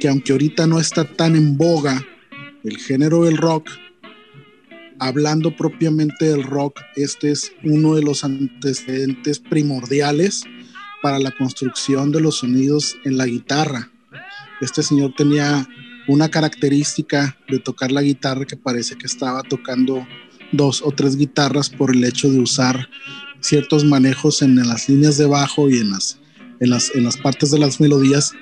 que 0.00 0.08
aunque 0.08 0.32
ahorita 0.32 0.66
no 0.66 0.80
está 0.80 1.04
tan 1.04 1.36
en 1.36 1.56
boga 1.56 2.02
el 2.64 2.78
género 2.78 3.24
del 3.24 3.36
rock, 3.36 3.70
hablando 4.98 5.54
propiamente 5.54 6.26
del 6.26 6.42
rock, 6.42 6.80
este 6.96 7.30
es 7.30 7.52
uno 7.64 7.94
de 7.94 8.02
los 8.02 8.24
antecedentes 8.24 9.38
primordiales 9.38 10.44
para 11.02 11.18
la 11.18 11.30
construcción 11.30 12.12
de 12.12 12.20
los 12.20 12.38
sonidos 12.38 12.96
en 13.04 13.16
la 13.16 13.26
guitarra. 13.26 13.90
Este 14.60 14.82
señor 14.82 15.14
tenía 15.16 15.68
una 16.08 16.28
característica 16.28 17.36
de 17.48 17.58
tocar 17.58 17.92
la 17.92 18.02
guitarra 18.02 18.44
que 18.44 18.56
parece 18.56 18.96
que 18.96 19.06
estaba 19.06 19.42
tocando 19.42 20.06
dos 20.52 20.82
o 20.82 20.92
tres 20.92 21.16
guitarras 21.16 21.68
por 21.70 21.94
el 21.94 22.04
hecho 22.04 22.30
de 22.30 22.40
usar 22.40 22.88
ciertos 23.40 23.84
manejos 23.84 24.42
en, 24.42 24.56
las 24.56 24.88
líneas 24.88 25.18
de 25.18 25.26
bajo 25.26 25.68
y 25.68 25.78
en 25.78 25.90
las, 25.90 26.18
en 26.60 26.70
las, 26.70 26.94
en 26.94 27.04
las 27.04 27.16
partes 27.16 27.50
de 27.50 27.58
las 27.58 27.80
melodías 27.80 28.32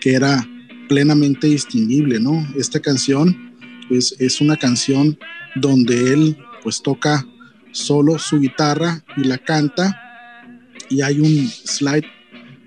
que 0.00 0.14
era 0.14 0.46
plenamente 0.88 1.48
distinguible, 1.48 2.18
¿no? 2.18 2.46
Esta 2.56 2.80
canción 2.80 3.54
es, 3.90 4.14
es 4.18 4.40
una 4.40 4.56
canción 4.56 5.18
donde 5.60 6.12
él 6.12 6.38
pues 6.62 6.82
toca 6.82 7.26
solo 7.72 8.18
su 8.18 8.40
guitarra 8.40 9.04
y 9.16 9.24
la 9.24 9.38
canta 9.38 10.00
y 10.90 11.02
hay 11.02 11.20
un 11.20 11.48
slide 11.48 12.06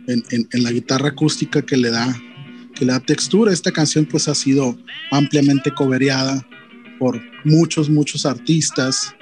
en, 0.08 0.23
en, 0.30 0.63
la 0.63 0.71
guitarra 0.71 1.10
acústica 1.10 1.62
que 1.62 1.77
le 1.77 1.89
da 1.89 2.15
que 2.75 2.86
le 2.86 2.93
da 2.93 2.99
textura. 2.99 3.51
Esta 3.51 3.71
canción 3.71 4.06
pues 4.06 4.27
ha 4.27 4.36
sido 4.36 4.77
ampliamente 5.12 5.71
cobereada 5.71 6.45
por 6.99 7.21
muchos, 7.43 7.89
muchos 7.89 8.25
artistas 8.25 9.13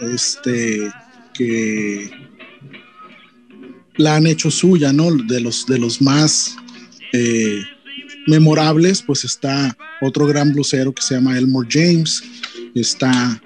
este, 0.00 0.92
que 1.32 2.10
la 3.96 4.16
han 4.16 4.26
hecho 4.26 4.50
suya, 4.50 4.92
¿no? 4.92 5.10
De 5.14 5.40
los, 5.40 5.66
de 5.66 5.78
los 5.78 6.02
más 6.02 6.56
eh, 7.12 7.62
memorables, 8.26 9.02
pues 9.02 9.24
está 9.24 9.76
otro 10.00 10.26
gran 10.26 10.52
blusero 10.52 10.92
que 10.92 11.02
se 11.02 11.14
llama 11.14 11.38
Elmore 11.38 11.68
James, 11.70 12.22
está 12.74 13.40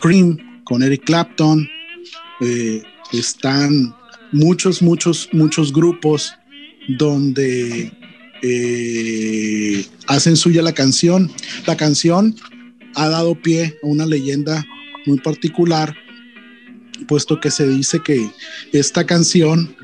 Cream 0.00 0.36
con 0.64 0.82
Eric 0.82 1.04
Clapton, 1.04 1.68
eh, 2.40 2.82
están 3.12 3.94
muchos, 4.32 4.82
muchos, 4.82 5.28
muchos 5.32 5.72
grupos 5.72 6.32
donde 6.98 7.92
eh, 8.42 9.86
hacen 10.06 10.36
suya 10.36 10.62
la 10.62 10.72
canción. 10.72 11.30
La 11.66 11.76
canción 11.76 12.36
ha 12.94 13.08
dado 13.08 13.34
pie 13.34 13.76
a 13.82 13.86
una 13.86 14.06
leyenda 14.06 14.64
muy 15.06 15.18
particular, 15.18 15.94
puesto 17.06 17.40
que 17.40 17.50
se 17.50 17.66
dice 17.68 18.00
que 18.02 18.30
esta 18.72 19.04
canción 19.04 19.74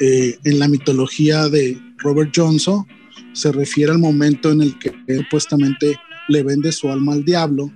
eh, 0.00 0.38
en 0.44 0.58
la 0.58 0.68
mitología 0.68 1.48
de 1.48 1.78
Robert 1.98 2.32
Johnson 2.34 2.86
se 3.32 3.52
refiere 3.52 3.92
al 3.92 3.98
momento 3.98 4.50
en 4.50 4.62
el 4.62 4.78
que 4.78 4.92
supuestamente 5.16 5.96
le 6.28 6.42
vende 6.42 6.72
su 6.72 6.90
alma 6.90 7.12
al 7.12 7.24
diablo 7.24 7.70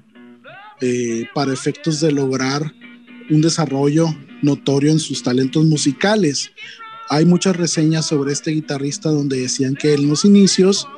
eh, 0.81 1.27
para 1.35 1.53
efectos 1.53 2.01
de 2.01 2.13
lograr 2.13 2.75
un 3.31 3.41
desarrollo 3.41 4.07
notorio 4.43 4.91
en 4.91 4.99
sus 4.99 5.23
talentos 5.23 5.65
musicales. 5.65 6.51
Hay 7.09 7.25
muchas 7.25 7.57
reseñas 7.57 8.07
sobre 8.07 8.33
este 8.33 8.51
guitarrista 8.51 9.11
donde 9.11 9.41
decían 9.41 9.75
que 9.75 9.95
en 9.95 10.09
los 10.09 10.25
inicios 10.25 10.89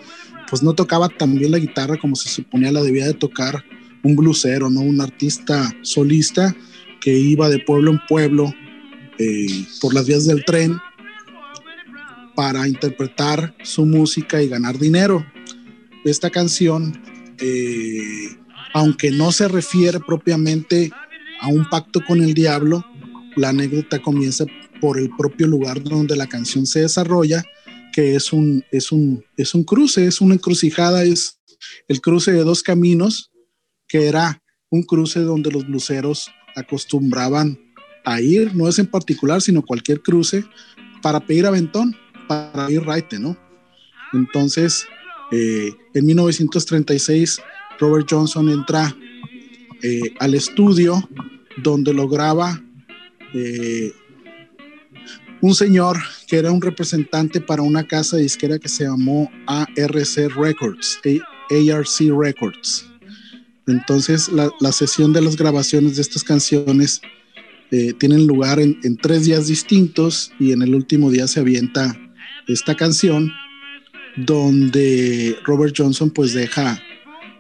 pues 0.49 0.63
no 0.63 0.75
tocaba 0.75 1.09
tan 1.09 1.35
bien 1.35 1.53
la 1.53 1.59
guitarra 1.59 1.97
como 1.97 2.17
se 2.17 2.29
suponía 2.29 2.73
la 2.73 2.83
debía 2.83 3.07
de 3.07 3.15
tocar 3.15 3.65
un 4.03 4.15
blusero, 4.15 4.71
¿no? 4.71 4.81
Un 4.81 5.01
artista 5.01 5.75
solista 5.83 6.55
que 7.01 7.17
iba 7.19 7.49
de 7.49 7.59
pueblo 7.59 7.91
en 7.91 8.01
pueblo 8.09 8.55
eh, 9.19 9.67
por 9.81 9.95
las 9.95 10.07
vías 10.07 10.27
del 10.27 10.45
tren 10.45 10.79
para 12.35 12.69
interpretar 12.69 13.57
su 13.63 13.87
música 13.87 14.43
y 14.43 14.49
ganar 14.49 14.79
dinero. 14.79 15.27
Esta 16.05 16.31
canción, 16.31 17.01
eh, 17.41 18.37
aunque 18.77 19.11
no 19.11 19.33
se 19.33 19.49
refiere 19.49 20.01
propiamente 20.01 20.91
a 21.41 21.49
un 21.49 21.67
pacto 21.71 22.03
con 22.07 22.23
el 22.23 22.35
diablo, 22.35 22.85
la 23.35 23.49
anécdota 23.49 24.03
comienza 24.03 24.45
por 24.83 24.99
el 24.99 25.09
propio 25.17 25.47
lugar 25.47 25.83
donde 25.83 26.15
la 26.15 26.27
canción 26.27 26.67
se 26.67 26.81
desarrolla, 26.81 27.43
que 27.95 28.15
es 28.17 28.35
un, 28.35 28.63
es 28.71 28.93
un, 28.93 29.25
es 29.39 29.55
un 29.55 29.65
cruce, 29.65 30.07
es 30.07 30.21
una 30.21 30.35
encrucijada, 30.35 31.05
es 31.05 31.41
el 31.89 32.03
cruce 32.03 32.33
de 32.33 32.45
dos 32.45 32.63
caminos, 32.63 33.31
que 33.89 34.09
era 34.09 34.43
un 34.69 34.83
cruce 34.83 35.21
donde 35.21 35.51
los 35.51 35.67
bluseros 35.67 36.31
acostumbraban 36.55 37.59
a 38.05 38.21
ir, 38.21 38.55
no 38.55 38.69
es 38.69 38.79
en 38.79 38.89
particular, 38.89 39.41
sino 39.41 39.65
cualquier 39.65 40.03
cruce, 40.03 40.45
para 41.01 41.21
pedir 41.21 41.47
aventón, 41.47 41.97
para 42.29 42.71
ir 42.71 42.83
raite, 42.83 43.19
¿no? 43.19 43.39
Entonces, 44.13 44.85
eh, 45.33 45.71
en 45.95 46.05
1936, 46.05 47.41
Robert 47.79 48.07
Johnson 48.09 48.49
entra 48.49 48.97
eh, 49.83 50.15
al 50.21 50.35
estudio 50.35 51.09
donde 51.63 51.93
lograba 51.93 52.63
eh, 53.35 53.93
un 55.41 55.55
señor 55.55 55.99
que 56.27 56.37
era 56.37 56.51
un 56.51 56.63
representante 56.63 57.41
para 57.41 57.63
una 57.63 57.87
casa 57.87 58.17
disquera 58.17 58.59
que 58.59 58.69
se 58.69 58.85
llamó 58.85 59.31
ARC 59.47 60.35
Records, 60.35 61.01
ARC 61.51 62.01
Records. 62.19 62.87
Entonces, 63.67 64.31
la, 64.31 64.73
sesión 64.73 65.13
de 65.13 65.21
las 65.21 65.37
grabaciones 65.37 65.97
de 65.97 66.03
estas 66.03 66.23
canciones 66.23 67.01
eh, 67.73 67.93
tienen 67.95 68.27
lugar 68.27 68.61
en, 68.61 68.97
tres 68.97 69.25
días 69.25 69.49
distintos 69.49 70.33
y 70.39 70.53
en 70.53 70.63
el 70.63 70.75
último 70.75 71.11
día 71.11 71.27
se 71.27 71.41
avienta 71.41 71.99
esta 72.47 72.77
canción 72.77 73.33
donde 74.17 75.37
Robert 75.45 75.75
Johnson 75.77 76.11
pues 76.11 76.33
deja 76.33 76.81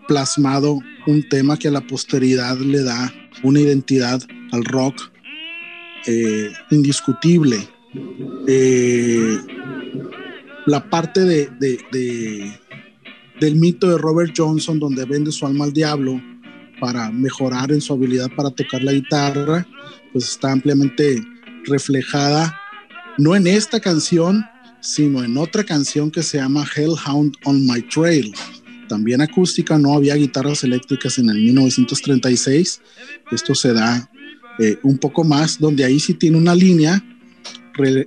plasmado 0.06 0.78
un 1.06 1.28
tema 1.28 1.56
que 1.56 1.68
a 1.68 1.70
la 1.70 1.80
posteridad 1.80 2.58
le 2.58 2.82
da 2.82 3.12
una 3.42 3.60
identidad 3.60 4.22
al 4.52 4.64
rock 4.64 5.10
eh, 6.06 6.52
indiscutible. 6.70 7.58
Eh, 8.46 9.38
la 10.66 10.88
parte 10.88 11.20
de, 11.20 11.48
del 13.40 13.56
mito 13.56 13.88
de 13.88 13.98
Robert 13.98 14.32
Johnson, 14.36 14.78
donde 14.78 15.04
vende 15.04 15.32
su 15.32 15.46
alma 15.46 15.64
al 15.64 15.72
diablo 15.72 16.20
para 16.80 17.10
mejorar 17.10 17.72
en 17.72 17.80
su 17.80 17.92
habilidad 17.92 18.30
para 18.36 18.50
tocar 18.50 18.82
la 18.82 18.92
guitarra, 18.92 19.66
pues 20.12 20.30
está 20.30 20.52
ampliamente 20.52 21.22
reflejada, 21.64 22.58
no 23.18 23.34
en 23.34 23.46
esta 23.46 23.80
canción, 23.80 24.44
sino 24.80 25.24
en 25.24 25.36
otra 25.36 25.64
canción 25.64 26.10
que 26.10 26.22
se 26.22 26.38
llama 26.38 26.64
Hellhound 26.76 27.36
on 27.44 27.66
My 27.66 27.82
Trail. 27.82 28.32
También 28.88 29.20
acústica, 29.20 29.78
no 29.78 29.94
había 29.94 30.14
guitarras 30.14 30.64
eléctricas 30.64 31.18
en 31.18 31.30
el 31.30 31.36
1936. 31.36 32.80
Esto 33.32 33.54
se 33.54 33.72
da 33.72 34.10
eh, 34.58 34.78
un 34.82 34.98
poco 34.98 35.24
más, 35.24 35.58
donde 35.58 35.84
ahí 35.84 36.00
sí 36.00 36.14
tiene 36.14 36.38
una 36.38 36.54
línea 36.54 37.02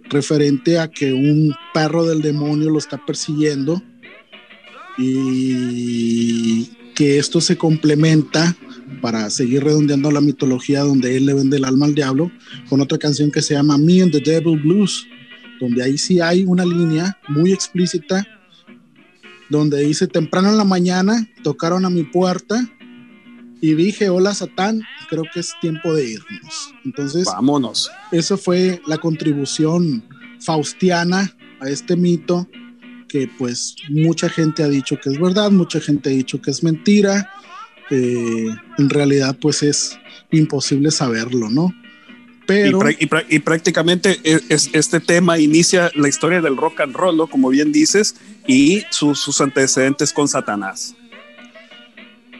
referente 0.09 0.79
a 0.79 0.87
que 0.87 1.13
un 1.13 1.53
perro 1.73 2.05
del 2.05 2.23
demonio 2.23 2.71
lo 2.71 2.79
está 2.79 3.05
persiguiendo 3.05 3.81
y 4.97 6.65
que 6.95 7.19
esto 7.19 7.39
se 7.39 7.55
complementa 7.55 8.55
para 9.01 9.29
seguir 9.29 9.63
redondeando 9.63 10.11
la 10.11 10.21
mitología 10.21 10.81
donde 10.81 11.15
él 11.15 11.25
le 11.25 11.33
vende 11.33 11.57
el 11.57 11.65
alma 11.65 11.85
al 11.85 11.95
diablo 11.95 12.31
con 12.67 12.81
otra 12.81 12.97
canción 12.97 13.31
que 13.31 13.41
se 13.41 13.53
llama 13.53 13.77
Me 13.77 14.01
and 14.01 14.11
the 14.11 14.19
Devil 14.19 14.59
Blues, 14.59 15.07
donde 15.59 15.83
ahí 15.83 15.97
sí 15.97 16.19
hay 16.19 16.43
una 16.45 16.65
línea 16.65 17.17
muy 17.27 17.53
explícita 17.53 18.27
donde 19.49 19.81
dice 19.81 20.07
temprano 20.07 20.49
en 20.49 20.57
la 20.57 20.63
mañana 20.63 21.27
tocaron 21.43 21.85
a 21.85 21.89
mi 21.89 22.03
puerta 22.03 22.67
y 23.61 23.73
dije, 23.73 24.09
hola 24.09 24.33
Satán, 24.33 24.81
creo 25.09 25.23
que 25.33 25.41
es 25.41 25.53
tiempo 25.61 25.93
de 25.93 26.11
irnos. 26.11 26.73
Entonces, 26.85 27.25
vámonos. 27.25 27.91
Eso 28.11 28.37
fue 28.37 28.81
la 28.87 28.97
contribución 28.97 30.03
faustiana 30.39 31.35
a 31.59 31.69
este 31.69 31.97
mito 31.97 32.47
que 33.09 33.29
pues 33.37 33.75
mucha 33.89 34.29
gente 34.29 34.63
ha 34.63 34.69
dicho 34.69 34.97
que 35.01 35.09
es 35.09 35.19
verdad, 35.19 35.51
mucha 35.51 35.81
gente 35.81 36.09
ha 36.09 36.13
dicho 36.13 36.41
que 36.41 36.51
es 36.51 36.63
mentira, 36.63 37.29
eh, 37.89 38.47
en 38.77 38.89
realidad 38.89 39.35
pues 39.41 39.63
es 39.63 39.99
imposible 40.31 40.91
saberlo, 40.91 41.49
¿no? 41.49 41.73
Pero... 42.45 42.79
Y, 43.29 43.39
prácticamente 43.39 44.19
e, 44.23 44.39
es, 44.49 44.69
este 44.73 44.99
tema 44.99 45.37
inicia 45.37 45.91
la 45.95 46.07
historia 46.07 46.41
del 46.41 46.57
rock 46.57 46.79
and 46.81 46.95
roll, 46.95 47.15
¿no? 47.15 47.27
como 47.27 47.49
bien 47.49 47.71
dices, 47.71 48.15
y 48.49 48.81
sus 48.89 49.39
antecedentes 49.41 50.11
con 50.11 50.27
Satanás. 50.27 50.95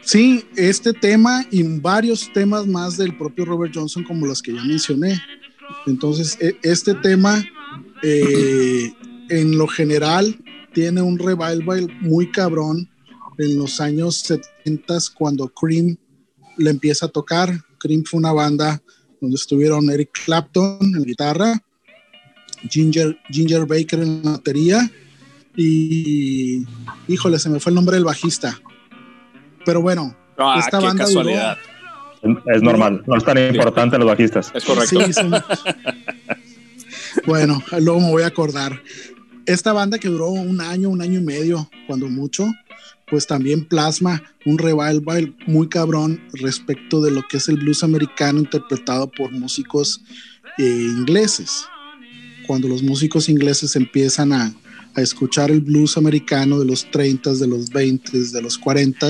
Sí, 0.02 0.44
este 0.56 0.92
tema 0.92 1.46
y 1.52 1.62
varios 1.62 2.32
temas 2.32 2.66
más 2.66 2.96
del 2.96 3.16
propio 3.16 3.44
Robert 3.44 3.72
Johnson, 3.72 4.02
como 4.02 4.26
los 4.26 4.42
que 4.42 4.52
ya 4.52 4.64
mencioné. 4.64 5.22
Entonces, 5.86 6.36
e, 6.40 6.56
este 6.64 6.94
tema, 6.94 7.44
eh, 8.02 8.92
en 9.28 9.56
lo 9.56 9.68
general, 9.68 10.36
tiene 10.74 11.00
un 11.00 11.16
revival 11.16 11.86
muy 12.00 12.28
cabrón 12.32 12.90
en 13.38 13.56
los 13.56 13.80
años 13.80 14.16
70 14.16 14.98
cuando 15.14 15.48
Cream 15.48 15.96
le 16.56 16.70
empieza 16.70 17.06
a 17.06 17.10
tocar. 17.10 17.56
Cream 17.78 18.02
fue 18.04 18.18
una 18.18 18.32
banda 18.32 18.82
donde 19.20 19.36
estuvieron 19.36 19.88
Eric 19.88 20.10
Clapton 20.24 20.80
en 20.80 21.04
guitarra, 21.04 21.62
Ginger, 22.68 23.16
Ginger 23.30 23.64
Baker 23.64 24.00
en 24.00 24.24
la 24.24 24.32
batería 24.32 24.90
y, 25.62 26.66
híjole, 27.06 27.38
se 27.38 27.50
me 27.50 27.60
fue 27.60 27.70
el 27.70 27.74
nombre 27.74 27.96
del 27.96 28.04
bajista. 28.04 28.58
Pero 29.66 29.82
bueno, 29.82 30.16
ah, 30.38 30.56
esta 30.58 30.80
banda 30.80 31.04
casualidad. 31.04 31.58
es 32.46 32.62
normal, 32.62 33.02
no 33.06 33.16
es 33.16 33.24
tan 33.24 33.36
importante 33.36 33.98
los 33.98 34.08
bajistas. 34.08 34.50
Es 34.54 34.64
correcto. 34.64 35.00
bueno, 37.26 37.62
luego 37.78 38.00
me 38.00 38.10
voy 38.10 38.22
a 38.22 38.28
acordar. 38.28 38.80
Esta 39.44 39.74
banda 39.74 39.98
que 39.98 40.08
duró 40.08 40.28
un 40.28 40.62
año, 40.62 40.88
un 40.88 41.02
año 41.02 41.18
y 41.20 41.22
medio, 41.22 41.68
cuando 41.86 42.08
mucho, 42.08 42.46
pues 43.10 43.26
también 43.26 43.66
plasma 43.66 44.22
un 44.46 44.56
revival 44.56 45.34
muy 45.46 45.68
cabrón 45.68 46.22
respecto 46.32 47.02
de 47.02 47.10
lo 47.10 47.22
que 47.28 47.36
es 47.36 47.48
el 47.50 47.56
blues 47.56 47.84
americano 47.84 48.38
interpretado 48.38 49.10
por 49.10 49.30
músicos 49.30 50.00
eh, 50.56 50.62
ingleses. 50.62 51.66
Cuando 52.46 52.66
los 52.66 52.82
músicos 52.82 53.28
ingleses 53.28 53.76
empiezan 53.76 54.32
a, 54.32 54.54
a, 54.94 55.00
escuchar 55.00 55.50
el 55.50 55.60
blues 55.60 55.96
americano 55.96 56.58
de 56.58 56.66
los 56.66 56.90
30, 56.90 57.34
de 57.34 57.46
los 57.46 57.70
20, 57.70 58.18
de 58.18 58.42
los 58.42 58.58
40, 58.58 59.06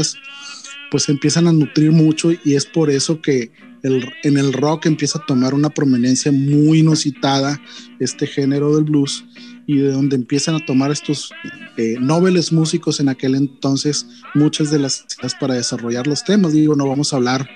pues 0.91 1.09
empiezan 1.09 1.47
a 1.47 1.53
nutrir 1.53 1.93
mucho 1.93 2.31
y 2.45 2.55
es 2.55 2.67
por 2.67 2.91
eso 2.91 3.21
que 3.21 3.53
en 3.83 4.37
el 4.37 4.53
rock 4.53 4.87
empieza 4.87 5.19
a 5.19 5.27
tomar 5.27 5.55
una 5.55 5.71
prominencia 5.71 6.31
muy 6.33 6.81
inusitada 6.81 7.61
este 7.99 8.27
género 8.27 8.75
del 8.75 8.85
blues 8.85 9.25
y 9.67 9.77
de 9.79 9.93
donde 9.93 10.17
empiezan 10.17 10.57
a 10.57 10.67
tomar 10.67 10.91
estos 10.91 11.33
eh, 11.77 11.97
nobles 12.01 12.53
músicos 12.53 13.01
en 13.01 13.09
aquel 13.09 13.35
entonces 13.35 14.07
muchas 14.35 14.71
de 14.71 14.81
las 14.81 15.07
para 15.39 15.55
desarrollar 15.55 16.07
los 16.07 16.25
temas. 16.25 16.53
Digo, 16.53 16.75
no 16.75 16.89
vamos 16.89 17.13
a 17.13 17.17
hablar 17.17 17.49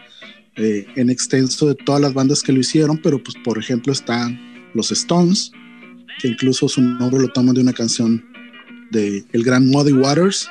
eh, 0.57 0.87
en 0.95 1.11
extenso 1.11 1.67
de 1.67 1.75
todas 1.75 2.01
las 2.01 2.15
bandas 2.15 2.43
que 2.43 2.53
lo 2.53 2.61
hicieron, 2.61 2.99
pero 2.99 3.23
pues 3.23 3.37
por 3.45 3.59
ejemplo 3.59 3.93
están 3.93 4.41
los 4.75 4.93
Stones, 4.93 5.51
que 6.21 6.29
incluso 6.29 6.69
su 6.69 6.81
nombre 6.81 7.21
lo 7.21 7.29
toman 7.29 7.55
de 7.55 7.61
una 7.61 7.73
canción 7.73 8.25
de 8.91 9.25
el 9.33 9.43
gran 9.43 9.67
Muddy 9.69 9.93
Waters. 9.93 10.49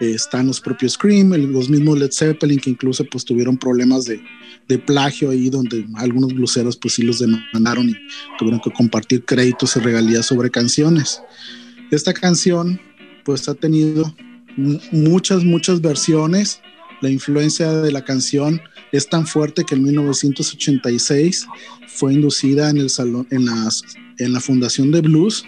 Eh, 0.00 0.12
están 0.12 0.46
los 0.46 0.60
propios 0.60 0.92
Scream, 0.92 1.30
los 1.52 1.68
mismos 1.68 1.98
Led 1.98 2.10
Zeppelin, 2.12 2.58
que 2.58 2.70
incluso 2.70 3.04
pues 3.04 3.24
tuvieron 3.24 3.56
problemas 3.58 4.04
de, 4.06 4.22
de 4.68 4.78
plagio 4.78 5.30
ahí 5.30 5.50
donde 5.50 5.86
algunos 5.96 6.32
bluseros 6.32 6.76
pues 6.76 6.94
sí 6.94 7.02
los 7.02 7.18
demandaron 7.18 7.88
y 7.88 7.96
tuvieron 8.38 8.60
que 8.60 8.70
compartir 8.70 9.24
créditos 9.24 9.76
y 9.76 9.80
regalías 9.80 10.26
sobre 10.26 10.50
canciones. 10.50 11.20
Esta 11.90 12.14
canción 12.14 12.80
pues 13.24 13.48
ha 13.48 13.54
tenido 13.54 14.14
muchas, 14.92 15.44
muchas 15.44 15.80
versiones. 15.80 16.60
La 17.00 17.10
influencia 17.10 17.72
de 17.72 17.92
la 17.92 18.04
canción 18.04 18.60
es 18.92 19.08
tan 19.08 19.26
fuerte 19.26 19.64
que 19.64 19.74
en 19.74 19.84
1986 19.84 21.46
fue 21.88 22.14
inducida 22.14 22.70
en, 22.70 22.78
el 22.78 22.90
salón, 22.90 23.26
en, 23.30 24.32
la 24.32 24.40
Fundación 24.40 24.90
de 24.90 25.00
Blues 25.00 25.44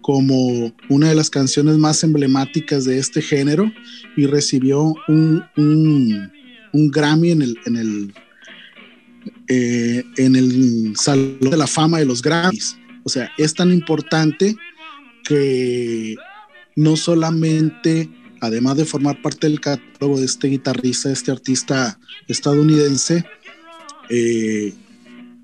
como 0.00 0.74
una 0.88 1.10
de 1.10 1.14
las 1.14 1.28
canciones 1.28 1.76
más 1.76 2.02
emblemáticas 2.02 2.84
de 2.84 2.98
este 2.98 3.20
género 3.20 3.70
y 4.16 4.26
recibió 4.26 4.94
un, 5.08 5.44
un, 5.56 6.32
un 6.72 6.90
Grammy 6.90 7.32
en 7.32 7.42
el, 7.42 7.58
en 7.66 7.76
el 7.76 8.14
eh, 9.50 10.04
en 10.18 10.36
el 10.36 10.94
Salón 10.96 11.38
de 11.40 11.56
la 11.56 11.66
Fama 11.66 11.98
de 11.98 12.04
los 12.04 12.20
Grammys. 12.20 12.76
O 13.02 13.08
sea, 13.08 13.30
es 13.38 13.54
tan 13.54 13.72
importante 13.72 14.56
que 15.24 16.16
no 16.76 16.96
solamente, 16.96 18.10
además 18.40 18.76
de 18.76 18.84
formar 18.84 19.20
parte 19.22 19.48
del 19.48 19.60
catálogo 19.60 20.18
de 20.18 20.26
este 20.26 20.48
guitarrista, 20.48 21.10
este 21.10 21.30
artista 21.30 21.98
estadounidense, 22.26 23.24
eh, 24.10 24.72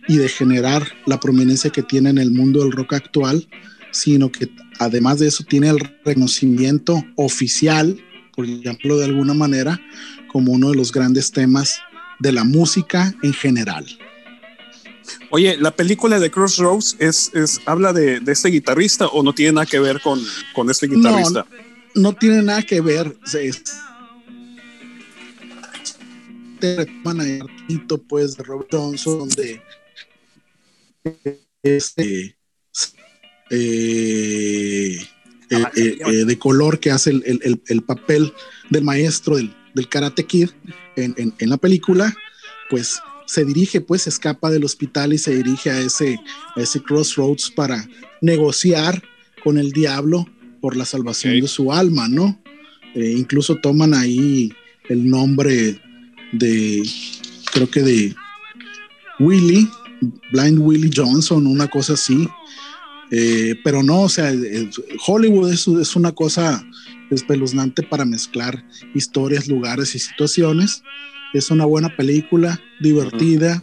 y 0.07 0.17
de 0.17 0.29
generar 0.29 0.87
la 1.07 1.19
prominencia 1.19 1.71
que 1.71 1.83
tiene 1.83 2.11
en 2.11 2.19
el 2.19 2.31
mundo 2.31 2.61
del 2.63 2.73
rock 2.73 2.95
actual, 2.95 3.49
sino 3.91 4.31
que 4.31 4.51
además 4.79 5.19
de 5.19 5.29
eso 5.29 5.45
tiene 5.45 5.69
el 5.69 5.79
reconocimiento 6.05 7.03
oficial, 7.17 7.99
por 8.35 8.47
llamarlo 8.47 8.99
de 8.99 9.05
alguna 9.05 9.35
manera, 9.35 9.81
como 10.29 10.53
uno 10.53 10.71
de 10.71 10.77
los 10.77 10.93
grandes 10.93 11.31
temas 11.31 11.79
de 12.19 12.33
la 12.33 12.45
música 12.45 13.15
en 13.23 13.33
general. 13.33 13.87
Oye, 15.31 15.57
¿la 15.59 15.71
película 15.71 16.19
de 16.19 16.31
Crossroads 16.31 16.97
es, 16.99 17.31
es, 17.35 17.61
habla 17.67 17.93
de, 17.93 18.21
de, 18.21 18.33
este 18.33 18.49
guitarrista 18.49 19.07
o 19.07 19.23
no 19.23 19.33
tiene 19.33 19.53
nada 19.53 19.67
que 19.67 19.79
ver 19.79 20.01
con, 20.01 20.21
con 20.55 20.71
este 20.71 20.87
guitarrista? 20.87 21.47
No, 21.49 21.64
no 21.95 22.15
tiene 22.15 22.43
nada 22.43 22.63
que 22.63 22.81
ver. 22.81 23.17
Es, 23.33 23.63
pues 28.09 28.37
de 28.37 28.45
Robert 28.45 28.69
Johnson 28.73 29.19
donde 29.19 29.63
este 31.63 32.37
eh, 33.51 34.99
eh, 35.51 35.69
eh, 35.77 36.25
de 36.25 36.39
color 36.39 36.81
que 36.81 36.91
hace 36.91 37.11
el, 37.11 37.23
el, 37.27 37.63
el 37.67 37.83
papel 37.83 38.33
del 38.71 38.85
maestro 38.85 39.37
del, 39.37 39.55
del 39.75 39.89
Karate 39.89 40.25
Kid 40.25 40.51
en, 40.97 41.15
en, 41.17 41.51
la 41.51 41.57
película, 41.57 42.17
pues 42.71 43.01
se 43.27 43.45
dirige, 43.45 43.81
pues 43.81 44.07
escapa 44.07 44.51
del 44.51 44.65
hospital 44.65 45.13
y 45.13 45.19
se 45.19 45.35
dirige 45.35 45.71
a 45.71 45.81
ese, 45.81 46.19
a 46.57 46.61
ese 46.61 46.83
crossroads 46.83 47.51
para 47.51 47.87
negociar 48.21 49.03
con 49.43 49.59
el 49.59 49.73
diablo 49.73 50.27
por 50.65 50.79
la 50.79 50.87
salvación 50.87 51.39
de 51.43 51.47
su 51.47 51.71
alma, 51.71 52.09
¿no? 52.09 52.41
Eh, 52.95 53.17
incluso 53.19 53.57
toman 53.57 53.93
ahí 53.93 54.51
el 54.89 55.11
nombre 55.11 55.79
de, 56.33 56.83
creo 57.53 57.69
que 57.69 57.83
de 57.83 58.15
Willy, 59.21 59.69
Blind 60.33 60.59
Willie 60.59 60.91
Johnson, 60.91 61.47
una 61.47 61.69
cosa 61.69 61.93
así. 61.93 62.27
Eh, 63.11 63.57
pero 63.63 63.83
no, 63.83 64.05
o 64.05 64.09
sea, 64.09 64.33
Hollywood 65.07 65.53
es, 65.53 65.69
es 65.69 65.97
una 65.97 66.13
cosa 66.13 66.67
espeluznante 67.11 67.83
para 67.83 68.07
mezclar 68.07 68.65
historias, 68.95 69.49
lugares 69.49 69.95
y 69.95 69.99
situaciones. 69.99 70.83
Es 71.35 71.51
una 71.51 71.67
buena 71.67 71.95
película, 71.95 72.59
divertida. 72.81 73.63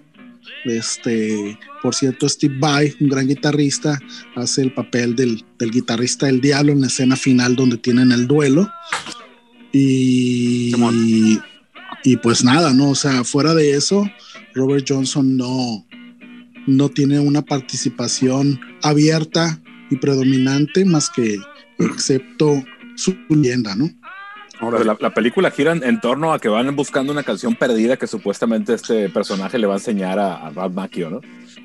Este, 0.65 1.57
por 1.81 1.95
cierto, 1.95 2.29
Steve 2.29 2.55
Vai, 2.59 2.93
un 2.99 3.09
gran 3.09 3.27
guitarrista, 3.27 3.99
hace 4.35 4.61
el 4.61 4.73
papel 4.73 5.15
del, 5.15 5.43
del, 5.57 5.71
guitarrista 5.71 6.27
del 6.27 6.39
diablo 6.39 6.71
en 6.71 6.81
la 6.81 6.87
escena 6.87 7.15
final 7.15 7.55
donde 7.55 7.77
tienen 7.77 8.11
el 8.11 8.27
duelo. 8.27 8.69
Y, 9.71 10.73
y, 12.03 12.17
pues 12.17 12.43
nada, 12.43 12.73
¿no? 12.73 12.91
O 12.91 12.95
sea, 12.95 13.23
fuera 13.23 13.53
de 13.53 13.71
eso, 13.71 14.09
Robert 14.53 14.85
Johnson 14.87 15.37
no, 15.37 15.85
no 16.67 16.89
tiene 16.89 17.19
una 17.19 17.41
participación 17.41 18.59
abierta 18.83 19.61
y 19.89 19.95
predominante 19.95 20.85
más 20.85 21.09
que 21.09 21.37
excepto 21.79 22.63
su 22.95 23.17
leyenda, 23.29 23.75
¿no? 23.75 23.89
Ahora, 24.61 24.95
la, 24.99 25.13
película 25.13 25.49
gira 25.49 25.71
en, 25.71 25.99
torno 25.99 26.33
a 26.33 26.39
que 26.39 26.47
van 26.47 26.73
buscando 26.75 27.11
una 27.11 27.23
canción 27.23 27.55
perdida 27.55 27.97
que 27.97 28.05
supuestamente 28.05 28.75
este 28.75 29.09
personaje 29.09 29.57
le 29.57 29.65
va 29.65 29.73
a 29.73 29.77
enseñar 29.77 30.19
a, 30.19 30.35
a 30.35 30.49
Ralph 30.51 30.75
Macchio, 30.75 31.09
¿no? 31.09 31.21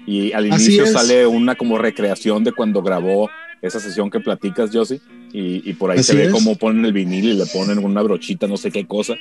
Y 0.07 0.33
al 0.33 0.47
inicio 0.47 0.87
sale 0.87 1.27
una 1.27 1.57
como 1.57 1.77
recreación 1.77 2.43
de 2.43 2.53
cuando 2.53 2.83
grabó 2.83 3.29
esa 3.61 3.81
sesión 3.81 4.11
que 4.11 4.21
platicas, 4.21 4.71
Josie, 4.73 5.01
y, 5.31 5.69
y 5.69 5.75
por 5.75 5.91
ahí 5.91 6.03
se 6.03 6.15
ve 6.15 6.31
cómo 6.31 6.57
ponen 6.57 6.87
el 6.87 6.95
vinil 6.95 7.27
y 7.27 7.33
le 7.35 7.47
ponen 7.47 7.85
una 7.85 8.01
brochita, 8.01 8.47
no 8.47 8.57
sé 8.57 8.71
qué 8.71 8.87
cosa, 8.87 9.15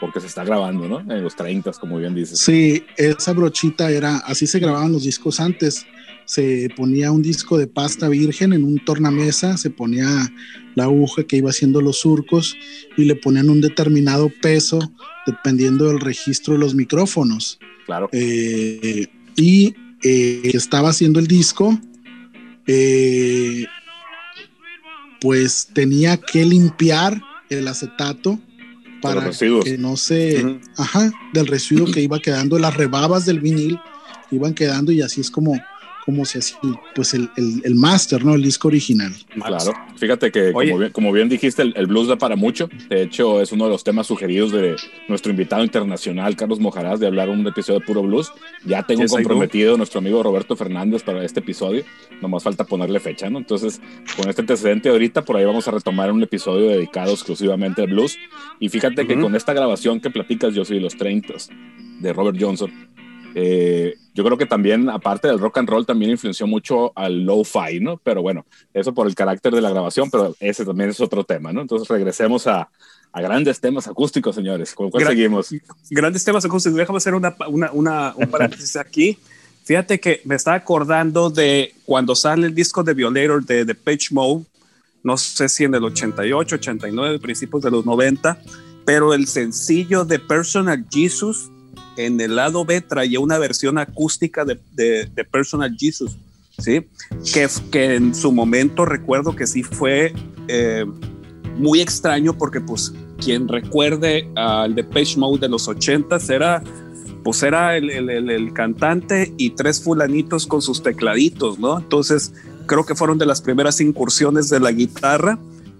porque 0.00 0.20
se 0.20 0.26
está 0.26 0.42
grabando, 0.42 0.88
¿no? 0.88 1.00
En 1.00 1.22
los 1.22 1.36
30, 1.36 1.72
como 1.72 1.98
bien 1.98 2.14
dices. 2.14 2.38
Sí, 2.38 2.82
esa 2.96 3.34
brochita 3.34 3.90
era, 3.90 4.16
así 4.18 4.46
se 4.46 4.58
grababan 4.58 4.92
los 4.92 5.04
discos 5.04 5.38
antes 5.38 5.86
se 6.28 6.68
ponía 6.76 7.10
un 7.10 7.22
disco 7.22 7.56
de 7.56 7.66
pasta 7.66 8.06
virgen 8.06 8.52
en 8.52 8.62
un 8.62 8.84
tornamesa, 8.84 9.56
se 9.56 9.70
ponía 9.70 10.06
la 10.78 10.84
aguja 10.84 11.24
que 11.24 11.36
iba 11.36 11.50
haciendo 11.50 11.80
los 11.80 11.98
surcos 11.98 12.56
y 12.96 13.04
le 13.04 13.16
ponían 13.16 13.50
un 13.50 13.60
determinado 13.60 14.30
peso 14.40 14.78
dependiendo 15.26 15.88
del 15.88 15.98
registro 15.98 16.54
de 16.54 16.60
los 16.60 16.74
micrófonos. 16.76 17.58
Claro. 17.84 18.08
Eh, 18.12 19.08
y 19.34 19.74
eh, 20.04 20.50
estaba 20.54 20.90
haciendo 20.90 21.18
el 21.18 21.26
disco, 21.26 21.76
eh, 22.68 23.66
pues 25.20 25.68
tenía 25.74 26.16
que 26.16 26.44
limpiar 26.44 27.20
el 27.50 27.66
acetato 27.66 28.38
para 29.02 29.30
que 29.30 29.78
no 29.78 29.96
se, 29.96 30.60
ajá, 30.76 31.10
del 31.32 31.48
residuo 31.48 31.90
que 31.90 32.02
iba 32.02 32.20
quedando, 32.20 32.56
las 32.58 32.76
rebabas 32.76 33.26
del 33.26 33.40
vinil 33.40 33.78
iban 34.30 34.54
quedando 34.54 34.92
y 34.92 35.02
así 35.02 35.20
es 35.20 35.30
como 35.30 35.58
como 36.08 36.24
se 36.24 36.38
hacía 36.38 36.58
pues 36.94 37.12
el, 37.12 37.28
el, 37.36 37.60
el 37.64 37.74
máster, 37.74 38.24
¿no? 38.24 38.34
El 38.34 38.40
disco 38.40 38.68
original. 38.68 39.12
Claro, 39.44 39.74
fíjate 39.98 40.32
que 40.32 40.52
como 40.54 40.78
bien, 40.78 40.90
como 40.90 41.12
bien, 41.12 41.28
dijiste, 41.28 41.60
el, 41.60 41.86
blues 41.86 42.08
da 42.08 42.16
para 42.16 42.34
mucho. 42.34 42.70
De 42.88 43.02
hecho, 43.02 43.42
es 43.42 43.52
uno 43.52 43.66
de 43.66 43.72
los 43.72 43.84
temas 43.84 44.06
sugeridos 44.06 44.50
de 44.50 44.76
nuestro 45.06 45.30
invitado 45.30 45.62
internacional, 45.62 46.34
Carlos 46.34 46.60
Mojarás, 46.60 46.98
de 46.98 47.06
hablar 47.06 47.28
un 47.28 47.46
episodio 47.46 47.80
de 47.80 47.84
puro 47.84 48.00
blues. 48.00 48.32
Ya 48.64 48.84
tengo 48.84 49.04
comprometido 49.06 49.76
nuestro 49.76 49.98
amigo 49.98 50.22
Roberto 50.22 50.56
Fernández 50.56 51.02
para 51.02 51.22
este 51.22 51.40
episodio. 51.40 51.84
Nomás 52.22 52.42
falta 52.42 52.64
ponerle 52.64 53.00
fecha, 53.00 53.28
¿no? 53.28 53.36
Entonces, 53.36 53.78
con 54.16 54.30
este 54.30 54.40
antecedente 54.40 54.88
ahorita, 54.88 55.26
por 55.26 55.36
ahí 55.36 55.44
vamos 55.44 55.68
a 55.68 55.72
retomar 55.72 56.10
un 56.10 56.22
episodio 56.22 56.70
dedicado 56.70 57.12
exclusivamente 57.12 57.82
al 57.82 57.88
blues. 57.88 58.16
Y 58.60 58.70
fíjate 58.70 59.06
que 59.06 59.20
con 59.20 59.36
esta 59.36 59.52
grabación 59.52 60.00
que 60.00 60.08
platicas, 60.08 60.54
yo 60.54 60.64
soy 60.64 60.80
los 60.80 60.96
30 60.96 61.34
de 62.00 62.12
Robert 62.14 62.38
Johnson, 62.40 62.72
eh, 63.40 63.94
yo 64.14 64.24
creo 64.24 64.36
que 64.36 64.46
también, 64.46 64.90
aparte 64.90 65.28
del 65.28 65.38
rock 65.38 65.58
and 65.58 65.68
roll, 65.68 65.86
también 65.86 66.10
influenció 66.10 66.44
mucho 66.48 66.92
al 66.96 67.22
lo-fi, 67.22 67.78
¿no? 67.78 67.96
Pero 67.98 68.20
bueno, 68.20 68.44
eso 68.74 68.92
por 68.92 69.06
el 69.06 69.14
carácter 69.14 69.54
de 69.54 69.60
la 69.60 69.70
grabación, 69.70 70.10
pero 70.10 70.34
ese 70.40 70.64
también 70.64 70.90
es 70.90 71.00
otro 71.00 71.22
tema, 71.22 71.52
¿no? 71.52 71.60
Entonces 71.60 71.86
regresemos 71.86 72.48
a, 72.48 72.68
a 73.12 73.20
grandes 73.20 73.60
temas 73.60 73.86
acústicos, 73.86 74.34
señores. 74.34 74.74
¿Con 74.74 74.90
cuál 74.90 75.06
seguimos? 75.06 75.54
Grandes 75.88 76.24
temas 76.24 76.44
acústicos. 76.44 76.76
Déjame 76.76 76.96
hacer 76.96 77.14
una, 77.14 77.36
una, 77.46 77.70
una 77.70 78.12
un 78.16 78.26
paréntesis 78.30 78.74
aquí. 78.74 79.16
Fíjate 79.62 80.00
que 80.00 80.20
me 80.24 80.34
estaba 80.34 80.56
acordando 80.56 81.30
de 81.30 81.72
cuando 81.84 82.16
sale 82.16 82.48
el 82.48 82.56
disco 82.56 82.82
de 82.82 82.94
Violator 82.94 83.44
de 83.44 83.64
The 83.64 83.76
Page 83.76 84.08
Mode, 84.10 84.46
no 85.04 85.16
sé 85.16 85.48
si 85.48 85.62
en 85.62 85.76
el 85.76 85.84
88, 85.84 86.56
89, 86.56 87.20
principios 87.20 87.62
de 87.62 87.70
los 87.70 87.86
90, 87.86 88.36
pero 88.84 89.14
el 89.14 89.28
sencillo 89.28 90.04
de 90.04 90.18
Personal 90.18 90.84
Jesus 90.90 91.52
en 91.98 92.20
el 92.20 92.36
lado 92.36 92.64
B 92.64 92.80
traía 92.80 93.18
una 93.18 93.38
versión 93.38 93.76
acústica 93.76 94.44
de, 94.44 94.58
de, 94.72 95.24
Personal 95.24 95.76
Jesus, 95.76 96.16
¿sí? 96.56 96.86
Que, 97.34 97.48
que, 97.72 97.96
en 97.96 98.14
su 98.14 98.30
momento 98.30 98.84
recuerdo 98.84 99.34
que 99.34 99.48
sí 99.48 99.64
fue 99.64 100.14
eh, 100.46 100.86
muy 101.56 101.80
extraño 101.80 102.38
porque 102.38 102.60
pues 102.60 102.94
quien 103.20 103.48
recuerde 103.48 104.30
al 104.36 104.76
de 104.76 104.84
Page 104.84 105.16
Mode 105.16 105.40
de 105.40 105.48
los 105.48 105.66
80 105.66 106.18
era 106.28 106.62
pues 107.24 107.42
era 107.42 107.76
el, 107.76 107.90
el, 107.90 108.30
el, 108.30 108.52
cantante 108.52 109.34
y 109.36 109.50
tres 109.50 109.82
fulanitos 109.82 110.46
con 110.46 110.62
sus 110.62 110.82
tecladitos, 110.82 111.58
¿no? 111.58 111.78
Entonces 111.78 112.32
creo 112.66 112.86
que 112.86 112.94
fueron 112.94 113.18
de 113.18 113.26
las 113.26 113.42
primeras 113.42 113.80
incursiones 113.80 114.48
de 114.48 114.60
la 114.60 114.70
guitarra 114.70 115.36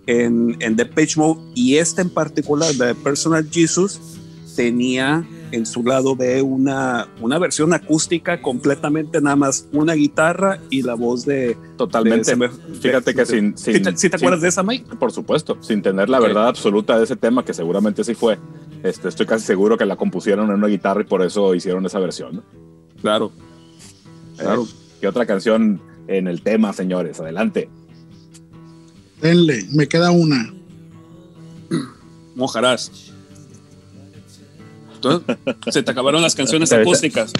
en, 0.06 0.56
en 0.58 0.76
The 0.76 0.86
Page 0.86 1.14
Mode 1.16 1.40
y 1.54 1.76
este 1.76 2.02
en 2.02 2.10
particular 2.10 2.74
de 2.74 2.92
Personal 2.96 3.48
Jesus 3.48 4.17
tenía 4.58 5.24
en 5.52 5.64
su 5.64 5.84
lado 5.84 6.16
B 6.16 6.42
una, 6.42 7.06
una 7.20 7.38
versión 7.38 7.72
acústica 7.72 8.42
completamente 8.42 9.20
nada 9.20 9.36
más 9.36 9.68
una 9.70 9.94
guitarra 9.94 10.58
y 10.68 10.82
la 10.82 10.94
voz 10.94 11.24
de... 11.24 11.56
Totalmente. 11.76 12.36
Fíjate 12.80 13.14
que 13.14 13.24
sin... 13.24 13.56
sin 13.56 13.84
te, 13.84 14.16
acuerdas 14.16 14.40
de 14.40 14.48
esa, 14.48 14.64
Mike? 14.64 14.96
Por 14.96 15.12
supuesto, 15.12 15.56
sin 15.60 15.80
tener 15.80 16.08
la 16.08 16.18
verdad 16.18 16.48
absoluta 16.48 16.98
de 16.98 17.04
ese 17.04 17.14
tema, 17.14 17.44
que 17.44 17.54
seguramente 17.54 18.02
sí 18.02 18.16
fue. 18.16 18.36
Este, 18.82 19.06
estoy 19.06 19.26
casi 19.26 19.46
seguro 19.46 19.78
que 19.78 19.86
la 19.86 19.94
compusieron 19.94 20.48
en 20.48 20.56
una 20.56 20.66
guitarra 20.66 21.02
y 21.02 21.04
por 21.04 21.22
eso 21.22 21.54
hicieron 21.54 21.86
esa 21.86 22.00
versión. 22.00 22.42
Claro. 23.00 23.30
Claro. 24.38 24.66
¿Qué 25.00 25.06
otra 25.06 25.24
canción 25.24 25.80
en 26.08 26.26
el 26.26 26.42
tema, 26.42 26.72
señores? 26.72 27.20
Adelante. 27.20 27.70
Denle, 29.22 29.66
me 29.72 29.86
queda 29.86 30.10
una. 30.10 30.52
Mojarás. 32.34 33.12
¿Se 35.70 35.82
te 35.82 35.90
acabaron 35.90 36.22
las 36.22 36.34
canciones 36.34 36.72
acústicas? 36.72 37.32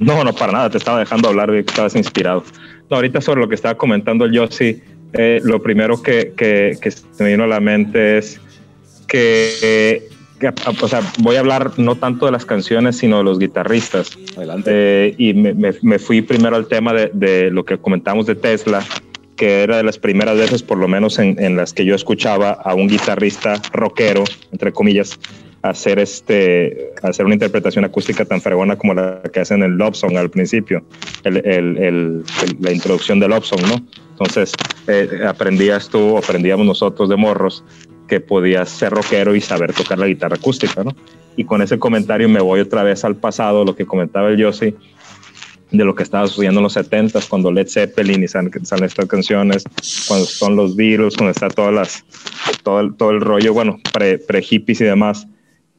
No, 0.00 0.24
no, 0.24 0.34
para 0.34 0.52
nada. 0.52 0.70
Te 0.70 0.78
estaba 0.78 0.98
dejando 0.98 1.28
hablar 1.28 1.52
de 1.52 1.62
que 1.62 1.70
estabas 1.70 1.94
inspirado. 1.94 2.42
No, 2.88 2.96
ahorita 2.96 3.20
sobre 3.20 3.40
lo 3.40 3.48
que 3.48 3.54
estaba 3.54 3.76
comentando 3.76 4.24
el 4.24 4.32
Yossi, 4.32 4.82
eh, 5.12 5.40
lo 5.44 5.62
primero 5.62 6.02
que, 6.02 6.32
que, 6.36 6.90
se 6.90 7.22
me 7.22 7.30
vino 7.30 7.44
a 7.44 7.46
la 7.46 7.60
mente 7.60 8.18
es 8.18 8.40
que, 9.06 10.08
o 10.82 10.88
sea, 10.88 11.02
voy 11.18 11.36
a 11.36 11.40
hablar 11.40 11.72
no 11.78 11.96
tanto 11.96 12.26
de 12.26 12.32
las 12.32 12.46
canciones, 12.46 12.96
sino 12.96 13.18
de 13.18 13.24
los 13.24 13.38
guitarristas. 13.38 14.16
Adelante. 14.36 14.70
Eh, 14.72 15.14
y 15.18 15.34
me, 15.34 15.54
me, 15.82 15.98
fui 15.98 16.22
primero 16.22 16.56
al 16.56 16.66
tema 16.66 16.92
de, 16.94 17.10
de, 17.12 17.50
lo 17.50 17.64
que 17.64 17.76
comentamos 17.76 18.26
de 18.26 18.36
Tesla, 18.36 18.84
que 19.36 19.62
era 19.62 19.76
de 19.76 19.82
las 19.82 19.98
primeras 19.98 20.36
veces, 20.38 20.62
por 20.62 20.78
lo 20.78 20.88
menos 20.88 21.18
en, 21.18 21.42
en 21.42 21.56
las 21.56 21.72
que 21.72 21.84
yo 21.84 21.94
escuchaba 21.94 22.52
a 22.52 22.74
un 22.74 22.88
guitarrista 22.88 23.60
rockero, 23.72 24.24
entre 24.52 24.72
comillas, 24.72 25.18
hacer 25.62 25.98
este 25.98 26.92
hacer 27.02 27.26
una 27.26 27.34
interpretación 27.34 27.84
acústica 27.84 28.24
tan 28.24 28.40
fregona 28.40 28.76
como 28.76 28.94
la 28.94 29.20
que 29.32 29.40
hacen 29.40 29.62
en 29.62 29.72
el 29.72 29.78
Love 29.78 29.94
Song 29.94 30.16
al 30.16 30.30
principio, 30.30 30.82
el, 31.24 31.36
el, 31.46 32.24
la 32.60 32.72
introducción 32.72 33.20
del 33.20 33.30
Love 33.30 33.44
Song, 33.44 33.62
¿no? 33.68 33.84
Entonces, 34.12 34.52
eh, 34.86 35.20
aprendías 35.26 35.88
tú, 35.88 36.16
aprendíamos 36.16 36.66
nosotros 36.66 37.08
de 37.08 37.16
morros, 37.16 37.64
que 38.08 38.20
podías 38.20 38.68
ser 38.68 38.92
rockero 38.92 39.34
y 39.34 39.40
saber 39.40 39.72
tocar 39.72 39.98
la 39.98 40.06
guitarra 40.06 40.36
acústica, 40.36 40.82
¿no? 40.82 40.94
Y 41.36 41.44
con 41.44 41.62
ese 41.62 41.78
comentario 41.78 42.28
me 42.28 42.40
voy 42.40 42.60
otra 42.60 42.82
vez 42.82 43.04
al 43.04 43.16
pasado, 43.16 43.64
lo 43.64 43.76
que 43.76 43.86
comentaba 43.86 44.28
el 44.28 44.36
Yossi, 44.36 44.74
de 45.70 45.84
lo 45.84 45.94
que 45.94 46.02
estaba 46.02 46.26
sucediendo 46.26 46.60
en 46.60 46.64
los 46.64 46.76
70s, 46.76 47.28
cuando 47.28 47.52
Led 47.52 47.68
Zeppelin 47.68 48.22
y 48.22 48.28
salen, 48.28 48.50
estas 48.82 49.06
canciones, 49.06 49.64
cuando 50.08 50.26
son 50.26 50.56
los 50.56 50.74
Beatles, 50.74 51.16
cuando 51.16 51.30
está 51.30 51.48
todas 51.48 51.72
las, 51.72 52.04
todo, 52.62 52.80
el, 52.80 52.94
todo 52.96 53.10
el 53.10 53.20
rollo, 53.20 53.54
bueno, 53.54 53.78
pre-hippies 54.26 54.80
y 54.80 54.84
demás 54.84 55.28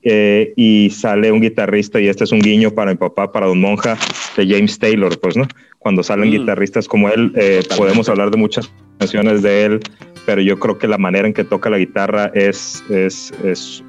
eh, 0.04 0.54
y 0.56 0.90
sale 0.90 1.32
un 1.32 1.42
guitarrista, 1.42 2.00
y 2.00 2.08
este 2.08 2.24
es 2.24 2.32
un 2.32 2.40
guiño 2.40 2.72
para 2.72 2.92
mi 2.92 2.98
papá, 2.98 3.32
para 3.32 3.48
Don 3.48 3.60
Monja, 3.60 3.98
de 4.36 4.48
James 4.48 4.80
Taylor, 4.80 5.20
pues, 5.20 5.38
¿no? 5.38 5.48
Cuando 5.80 6.04
salen 6.04 6.30
mm. 6.30 6.32
guitarristas 6.32 6.88
como 6.88 7.10
él, 7.10 7.32
eh, 7.36 7.62
podemos 7.78 8.10
hablar 8.10 8.32
de 8.32 8.38
muchas 8.38 8.72
canciones 9.00 9.42
de 9.42 9.66
él, 9.66 9.80
pero 10.26 10.42
yo 10.42 10.60
creo 10.60 10.78
que 10.78 10.88
la 10.88 10.98
manera 10.98 11.28
en 11.28 11.34
que 11.34 11.44
toca 11.44 11.70
la 11.70 11.78
guitarra 11.78 12.32
es 12.34 12.84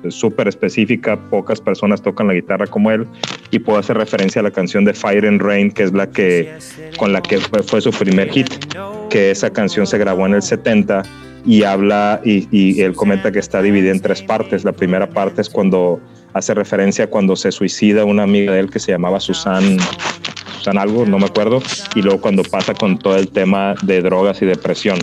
súper 0.09 0.49
es, 0.49 0.55
específica, 0.55 1.17
pocas 1.31 1.61
personas 1.61 2.03
tocan 2.03 2.27
la 2.27 2.35
guitarra 2.35 2.67
como 2.67 2.91
él, 2.91 3.07
y 3.51 3.59
puedo 3.59 3.79
hacer 3.79 3.97
referencia 3.97 4.41
a 4.41 4.43
la 4.43 4.51
canción 4.51 4.85
de 4.85 4.95
Fire 4.95 5.27
and 5.27 5.41
Rain, 5.41 5.71
que 5.71 5.85
es 5.85 5.93
la 5.93 6.11
que, 6.11 6.53
con 6.99 7.13
la 7.13 7.21
que 7.21 7.39
fue, 7.39 7.81
su 7.81 7.91
primer 7.91 8.31
hit, 8.31 8.49
que 9.11 9.31
esa 9.31 9.51
canción 9.51 9.87
se 9.87 9.99
grabó 9.99 10.27
en 10.27 10.35
el 10.35 10.43
70 10.43 11.03
y 11.45 11.65
habla 11.65 12.21
y, 12.25 12.81
él 12.81 12.95
comenta 12.95 13.33
que 13.33 13.39
está 13.39 13.63
dividida 13.63 13.91
en 13.91 14.01
tres 14.01 14.23
partes. 14.23 14.65
La 14.65 14.73
primera 14.73 15.09
parte 15.11 15.41
es 15.41 15.51
cuando 15.51 16.01
hace 16.33 16.55
referencia 16.55 17.09
cuando 17.09 17.37
se 17.37 17.53
suicida 17.53 18.05
una 18.05 18.23
amiga 18.23 18.53
de 18.53 18.61
él 18.61 18.71
que 18.71 18.79
se 18.79 18.93
llamaba 18.93 19.21
Susan, 19.21 19.79
Susan 20.59 20.79
algo, 20.79 21.07
no 21.07 21.19
me 21.19 21.27
acuerdo, 21.27 21.63
y 21.95 22.03
luego 22.03 22.21
cuando 22.21 22.43
pasa 22.43 22.75
con 22.75 22.99
todo 22.99 23.17
el 23.17 23.29
tema 23.29 23.75
de 23.83 24.03
drogas 24.03 24.41
y 24.43 24.47
depresión. 24.47 24.99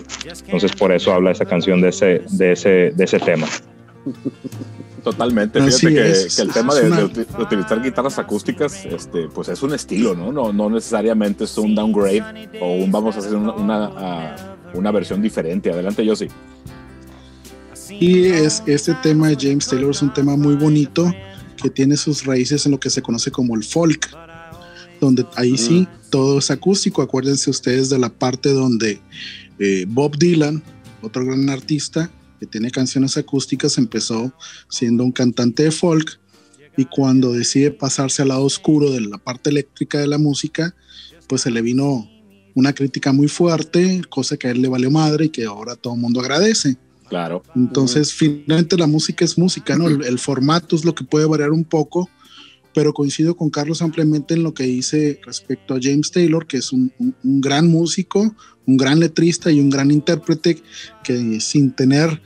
Entonces 0.46 0.72
por 0.72 0.92
eso 0.92 1.14
habla 1.14 1.32
esa 1.32 1.46
canción 1.46 1.82
de 1.82 1.90
ese, 1.90 2.22
de 2.32 2.52
ese, 2.54 2.70
de 2.96 3.04
ese 3.04 3.20
tema. 3.20 3.48
Totalmente, 5.04 5.62
fíjate 5.62 5.96
que, 5.96 6.42
el 6.42 6.52
tema 6.52 6.76
de, 6.76 7.26
utilizar 7.40 7.82
guitarras 7.82 8.20
acústicas, 8.20 8.86
este, 8.86 9.28
pues 9.30 9.48
es 9.50 9.62
un 9.64 9.74
estilo, 9.74 10.14
¿no? 10.14 10.32
No, 10.32 10.52
no 10.52 10.70
necesariamente 10.70 11.46
es 11.46 11.58
un 11.58 11.74
downgrade 11.74 12.50
o 12.60 12.76
un 12.76 12.92
vamos 12.92 13.16
a 13.16 13.20
hacer 13.20 13.36
una, 13.36 13.92
ah, 13.96 14.36
una 14.74 14.92
versión 14.92 15.22
diferente. 15.22 15.72
Adelante, 15.72 16.06
yo 16.06 16.16
sí. 16.16 16.28
Y 17.90 18.26
es, 18.26 18.64
este 18.66 18.94
tema 18.96 19.30
de 19.30 19.38
James 19.40 19.68
Taylor 19.68 19.92
es 19.92 20.02
un 20.02 20.14
tema 20.14 20.36
muy 20.36 20.56
bonito 20.56 21.12
que 21.62 21.70
tiene 21.70 21.98
sus 21.98 22.26
raíces 22.26 22.66
en 22.66 22.74
lo 22.74 22.80
que 22.80 22.90
se 22.90 23.02
conoce 23.02 23.32
como 23.32 23.56
el 23.56 23.64
folk, 23.64 24.10
donde 25.00 25.26
ahí 25.36 25.58
sí 25.58 25.82
mm. 25.82 26.10
todo 26.10 26.40
es 26.40 26.52
acústico. 26.52 27.02
Acuérdense 27.02 27.50
ustedes 27.50 27.90
de 27.90 28.00
la 28.00 28.10
parte 28.10 28.54
donde 28.54 29.02
eh, 29.60 29.86
Bob 29.88 30.18
Dylan, 30.18 30.62
otro 31.02 31.26
gran 31.26 31.50
artista 31.50 32.12
que 32.40 32.46
tiene 32.46 32.72
canciones 32.72 33.18
acústicas, 33.18 33.78
empezó 33.78 34.34
siendo 34.70 35.04
un 35.04 35.12
cantante 35.12 35.64
de 35.64 35.72
folk 35.72 36.20
y 36.78 36.86
cuando 36.86 37.34
decide 37.34 37.72
pasarse 37.72 38.22
al 38.22 38.30
lado 38.30 38.44
oscuro 38.44 38.92
de 38.92 39.02
la 39.02 39.18
parte 39.18 39.50
eléctrica 39.50 40.00
de 40.00 40.08
la 40.08 40.18
música, 40.18 40.74
pues 41.28 41.42
se 41.42 41.52
le 41.52 41.62
vino 41.62 42.10
una 42.56 42.74
crítica 42.74 43.12
muy 43.12 43.28
fuerte, 43.28 44.02
cosa 44.10 44.38
que 44.38 44.48
a 44.48 44.52
él 44.52 44.62
le 44.62 44.70
valió 44.70 44.90
madre 44.90 45.26
y 45.26 45.30
que 45.30 45.46
ahora 45.46 45.76
todo 45.76 45.96
el 45.96 46.00
mundo 46.00 46.22
agradece. 46.22 46.78
Claro. 47.10 47.44
Entonces, 47.56 48.14
finalmente 48.14 48.78
la 48.78 48.88
música 48.88 49.26
es 49.26 49.38
música, 49.38 49.76
¿no? 49.76 49.88
El, 49.88 50.20
formato 50.20 50.76
es 50.76 50.86
lo 50.86 50.94
que 50.94 51.04
puede 51.04 51.26
variar 51.26 51.50
un 51.50 51.64
poco, 51.64 52.08
pero 52.74 52.94
coincido 52.94 53.36
con 53.36 53.50
Carlos 53.50 53.82
ampliamente 53.82 54.36
en 54.36 54.44
lo 54.44 54.54
que 54.54 54.64
dice 54.64 55.20
respecto 55.26 55.74
a 55.74 55.80
James 55.82 56.12
Taylor, 56.12 56.46
que 56.46 56.58
es 56.58 56.72
un, 56.72 56.94
gran 57.24 57.68
músico, 57.68 58.36
un 58.68 58.78
gran 58.78 59.00
letrista 59.00 59.52
y 59.52 59.60
un 59.60 59.72
gran 59.72 59.90
intérprete 59.90 60.62
que 61.04 61.40
sin 61.40 61.72
tener 61.72 62.22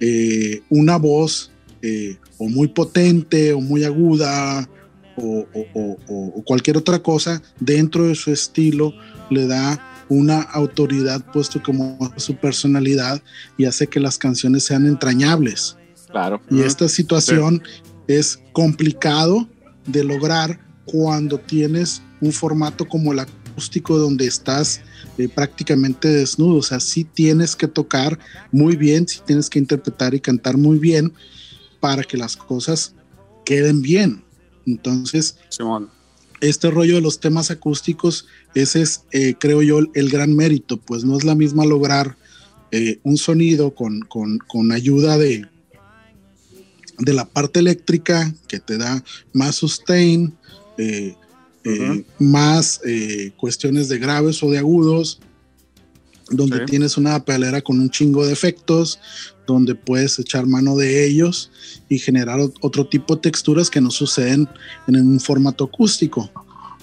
eh, 0.00 0.62
una 0.68 0.96
voz 0.96 1.52
eh, 1.80 2.16
o 2.38 2.48
muy 2.48 2.68
potente 2.68 3.52
o 3.52 3.60
muy 3.60 3.84
aguda 3.84 4.68
o, 5.16 5.46
o, 5.52 6.42
cualquier 6.44 6.76
otra 6.76 7.02
cosa 7.02 7.42
dentro 7.60 8.06
de 8.06 8.14
su 8.14 8.32
estilo, 8.32 8.94
le 9.30 9.46
da 9.46 9.97
una 10.08 10.42
autoridad 10.42 11.24
puesto 11.32 11.62
como 11.62 11.98
su 12.16 12.36
personalidad 12.36 13.22
y 13.56 13.64
hace 13.64 13.86
que 13.86 14.00
las 14.00 14.18
canciones 14.18 14.64
sean 14.64 14.86
entrañables. 14.86 15.76
Claro. 16.10 16.40
Y 16.50 16.60
esta 16.60 16.88
situación 16.88 17.62
es 18.06 18.38
complicado 18.52 19.46
de 19.86 20.04
lograr 20.04 20.58
cuando 20.84 21.38
tienes 21.38 22.02
un 22.20 22.32
formato 22.32 22.88
como 22.88 23.12
el 23.12 23.18
acústico 23.18 23.98
donde 23.98 24.26
estás 24.26 24.80
eh, 25.18 25.28
prácticamente 25.28 26.08
desnudo. 26.08 26.58
O 26.58 26.62
sea, 26.62 26.80
sí 26.80 27.04
tienes 27.04 27.54
que 27.54 27.68
tocar 27.68 28.18
muy 28.50 28.76
bien, 28.76 29.06
sí 29.06 29.20
tienes 29.24 29.50
que 29.50 29.58
interpretar 29.58 30.14
y 30.14 30.20
cantar 30.20 30.56
muy 30.56 30.78
bien 30.78 31.12
para 31.80 32.02
que 32.02 32.16
las 32.16 32.36
cosas 32.36 32.94
queden 33.44 33.82
bien. 33.82 34.24
Entonces, 34.66 35.36
Simón. 35.48 35.90
Este 36.40 36.70
rollo 36.70 36.96
de 36.96 37.00
los 37.00 37.20
temas 37.20 37.50
acústicos, 37.50 38.26
ese 38.54 38.82
es, 38.82 39.02
eh, 39.12 39.34
creo 39.38 39.62
yo, 39.62 39.80
el 39.94 40.10
gran 40.10 40.34
mérito, 40.34 40.76
pues 40.78 41.04
no 41.04 41.16
es 41.16 41.24
la 41.24 41.34
misma 41.34 41.64
lograr 41.64 42.16
eh, 42.70 42.98
un 43.02 43.16
sonido 43.16 43.74
con, 43.74 44.00
con, 44.02 44.38
con 44.38 44.72
ayuda 44.72 45.16
de, 45.18 45.46
de 46.98 47.12
la 47.12 47.24
parte 47.24 47.60
eléctrica 47.60 48.32
que 48.46 48.60
te 48.60 48.76
da 48.78 49.02
más 49.32 49.56
sustain, 49.56 50.34
eh, 50.76 51.14
más 52.18 52.80
cuestiones 53.36 53.88
de 53.88 53.98
graves 53.98 54.42
o 54.42 54.50
de 54.50 54.58
agudos, 54.58 55.20
donde 56.30 56.58
Sí. 56.58 56.64
tienes 56.66 56.96
una 56.96 57.22
pedalera 57.24 57.60
con 57.60 57.78
un 57.80 57.90
chingo 57.90 58.24
de 58.26 58.32
efectos, 58.32 58.98
donde 59.54 59.74
puedes 59.74 60.18
echar 60.18 60.46
mano 60.46 60.76
de 60.76 61.06
ellos 61.06 61.50
y 61.88 61.98
generar 61.98 62.38
ot- 62.40 62.54
otro 62.60 62.86
tipo 62.86 63.14
de 63.16 63.22
texturas 63.22 63.70
que 63.70 63.80
no 63.80 63.90
suceden 63.90 64.48
en 64.86 64.96
un 64.96 65.20
formato 65.20 65.64
acústico. 65.64 66.30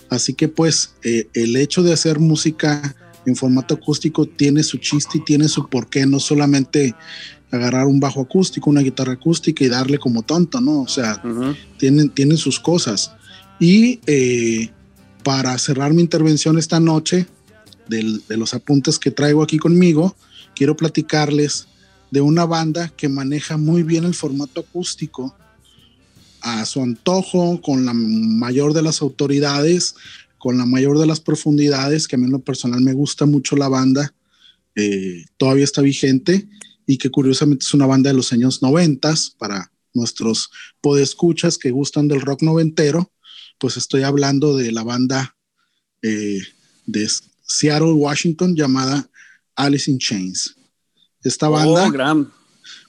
Así 0.09 0.33
que 0.33 0.47
pues 0.47 0.93
eh, 1.03 1.27
el 1.33 1.55
hecho 1.55 1.83
de 1.83 1.93
hacer 1.93 2.19
música 2.19 2.95
en 3.25 3.35
formato 3.35 3.73
acústico 3.75 4.25
tiene 4.27 4.61
su 4.63 4.77
chiste 4.77 5.17
y 5.17 5.23
tiene 5.25 5.47
su 5.47 5.67
porqué, 5.67 6.05
no 6.05 6.19
solamente 6.19 6.95
agarrar 7.51 7.87
un 7.87 7.99
bajo 7.99 8.21
acústico, 8.21 8.69
una 8.69 8.81
guitarra 8.81 9.13
acústica 9.13 9.63
y 9.63 9.67
darle 9.69 9.97
como 9.97 10.21
tonto, 10.23 10.61
¿no? 10.61 10.81
O 10.81 10.87
sea, 10.87 11.21
Ujú. 11.23 11.55
tienen, 11.77 12.09
tienen 12.09 12.37
sus 12.37 12.59
cosas. 12.59 13.11
Y 13.59 13.99
eh, 14.05 14.69
para 15.23 15.57
cerrar 15.57 15.93
mi 15.93 16.01
intervención 16.01 16.57
esta 16.57 16.79
noche, 16.79 17.25
del- 17.87 18.23
de 18.27 18.37
los 18.37 18.53
apuntes 18.53 18.97
que 18.99 19.11
traigo 19.11 19.41
aquí 19.43 19.57
conmigo, 19.57 20.15
quiero 20.55 20.75
platicarles 20.75 21.67
de 22.15 22.21
una 22.21 22.45
banda 22.45 22.87
que 22.95 23.09
maneja 23.09 23.57
muy 23.57 23.83
bien 23.83 24.05
el 24.05 24.13
formato 24.13 24.61
acústico 24.61 25.35
a 26.39 26.65
su 26.65 26.81
antojo, 26.81 27.61
con 27.61 27.85
la 27.85 27.91
mayor 27.93 28.71
de 28.71 28.81
las 28.81 29.01
autoridades, 29.01 29.95
con 30.37 30.57
la 30.57 30.65
mayor 30.65 30.97
de 30.97 31.07
las 31.07 31.19
profundidades, 31.19 32.07
que 32.07 32.15
a 32.15 32.17
mí 32.17 32.23
en 32.23 32.31
lo 32.31 32.39
personal 32.39 32.79
me 32.79 32.93
gusta 32.93 33.25
mucho 33.25 33.57
la 33.57 33.67
banda, 33.67 34.13
eh, 34.75 35.25
todavía 35.35 35.65
está 35.65 35.81
vigente 35.81 36.47
y 36.87 36.97
que 36.97 37.09
curiosamente 37.09 37.65
es 37.65 37.73
una 37.73 37.85
banda 37.85 38.11
de 38.11 38.15
los 38.15 38.31
años 38.31 38.61
noventas 38.61 39.35
para 39.37 39.69
nuestros 39.93 40.51
podescuchas 40.79 41.57
que 41.57 41.71
gustan 41.71 42.07
del 42.07 42.21
rock 42.21 42.43
noventero, 42.43 43.11
pues 43.57 43.75
estoy 43.75 44.03
hablando 44.03 44.55
de 44.55 44.71
la 44.71 44.83
banda 44.83 45.35
eh, 46.01 46.39
de 46.85 47.09
Seattle, 47.45 47.91
Washington, 47.91 48.55
llamada 48.55 49.09
Alice 49.57 49.91
in 49.91 49.97
Chains. 49.97 50.55
Esta 51.25 51.49
banda, 51.49 51.87
Oh, 51.87 51.91
gran. 51.91 52.31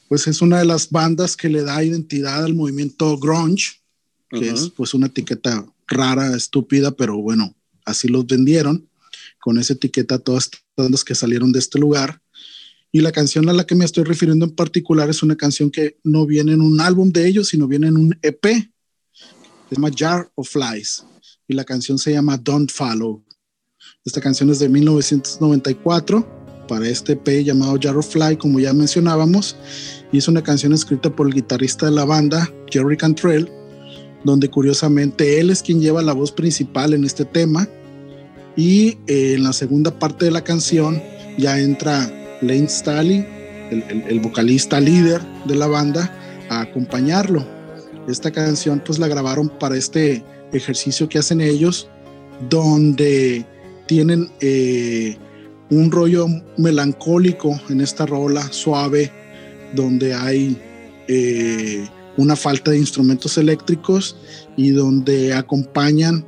pues 0.08 0.26
es 0.26 0.40
una 0.42 0.58
de 0.58 0.64
las 0.66 0.90
bandas 0.90 1.36
que 1.36 1.48
le 1.48 1.62
da 1.62 1.82
identidad 1.82 2.44
al 2.44 2.54
movimiento 2.54 3.16
grunge, 3.18 3.80
que 4.30 4.50
es 4.50 4.70
pues 4.70 4.94
una 4.94 5.06
etiqueta 5.06 5.66
rara, 5.88 6.36
estúpida, 6.36 6.90
pero 6.92 7.16
bueno, 7.16 7.54
así 7.84 8.08
los 8.08 8.26
vendieron, 8.26 8.88
con 9.40 9.58
esa 9.58 9.72
etiqueta 9.72 10.18
todas 10.18 10.44
estas 10.44 10.62
bandas 10.76 11.02
que 11.04 11.14
salieron 11.14 11.50
de 11.52 11.58
este 11.60 11.78
lugar. 11.78 12.20
Y 12.92 13.00
la 13.00 13.12
canción 13.12 13.48
a 13.48 13.52
la 13.52 13.66
que 13.66 13.74
me 13.74 13.84
estoy 13.84 14.04
refiriendo 14.04 14.44
en 14.46 14.54
particular 14.54 15.08
es 15.10 15.22
una 15.22 15.36
canción 15.36 15.70
que 15.70 15.98
no 16.04 16.26
viene 16.26 16.52
en 16.52 16.60
un 16.60 16.80
álbum 16.80 17.10
de 17.10 17.26
ellos, 17.28 17.48
sino 17.48 17.66
viene 17.68 17.88
en 17.88 17.96
un 17.96 18.18
EP. 18.22 18.44
Se 19.68 19.74
llama 19.74 19.90
Jar 19.96 20.30
of 20.34 20.48
Flies. 20.48 21.04
Y 21.48 21.54
la 21.54 21.64
canción 21.64 21.98
se 21.98 22.12
llama 22.12 22.36
Don't 22.36 22.70
Follow. 22.70 23.22
Esta 24.04 24.20
canción 24.20 24.50
es 24.50 24.58
de 24.58 24.68
1994 24.68 26.35
para 26.66 26.88
este 26.88 27.12
EP 27.12 27.44
llamado 27.44 27.78
Jar 27.80 27.96
of 27.96 28.08
Fly, 28.08 28.36
como 28.36 28.58
ya 28.60 28.72
mencionábamos. 28.72 29.56
Y 30.12 30.18
es 30.18 30.28
una 30.28 30.42
canción 30.42 30.72
escrita 30.72 31.10
por 31.10 31.26
el 31.26 31.34
guitarrista 31.34 31.86
de 31.86 31.92
la 31.92 32.04
banda, 32.04 32.50
Jerry 32.70 32.96
Cantrell, 32.96 33.50
donde 34.24 34.48
curiosamente 34.48 35.40
él 35.40 35.50
es 35.50 35.62
quien 35.62 35.80
lleva 35.80 36.02
la 36.02 36.12
voz 36.12 36.32
principal 36.32 36.94
en 36.94 37.04
este 37.04 37.24
tema. 37.24 37.68
Y 38.56 38.98
eh, 39.06 39.34
en 39.36 39.44
la 39.44 39.52
segunda 39.52 39.98
parte 39.98 40.24
de 40.24 40.30
la 40.30 40.42
canción 40.42 41.02
ya 41.38 41.58
entra 41.60 42.10
Lane 42.40 42.68
Staley, 42.68 43.26
el, 43.70 43.82
el- 43.88 44.04
el 44.08 44.20
vocalista 44.20 44.80
líder 44.80 45.20
de 45.46 45.54
la 45.56 45.66
banda, 45.66 46.12
a 46.48 46.60
acompañarlo. 46.62 47.44
Esta 48.08 48.30
canción 48.30 48.80
pues 48.84 48.98
la 48.98 49.08
grabaron 49.08 49.48
para 49.48 49.76
este 49.76 50.24
ejercicio 50.52 51.08
que 51.08 51.18
hacen 51.18 51.40
ellos, 51.40 51.88
donde 52.48 53.44
tienen 53.86 54.30
eh, 54.40 55.16
un 55.70 55.90
rollo 55.90 56.26
melancólico 56.56 57.60
en 57.68 57.80
esta 57.80 58.06
rola, 58.06 58.42
suave, 58.52 59.10
donde 59.74 60.14
hay 60.14 60.56
eh, 61.08 61.86
una 62.16 62.36
falta 62.36 62.70
de 62.70 62.78
instrumentos 62.78 63.36
eléctricos 63.38 64.16
y 64.56 64.70
donde 64.70 65.34
acompañan 65.34 66.24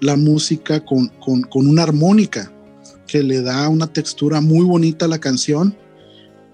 la 0.00 0.16
música 0.16 0.84
con, 0.84 1.08
con- 1.20 1.44
una 1.66 1.82
armónica 1.84 2.52
que 3.06 3.22
le 3.22 3.40
da 3.42 3.68
una 3.68 3.86
textura 3.86 4.40
muy 4.40 4.64
bonita 4.64 5.04
a 5.04 5.08
la 5.08 5.18
canción 5.18 5.76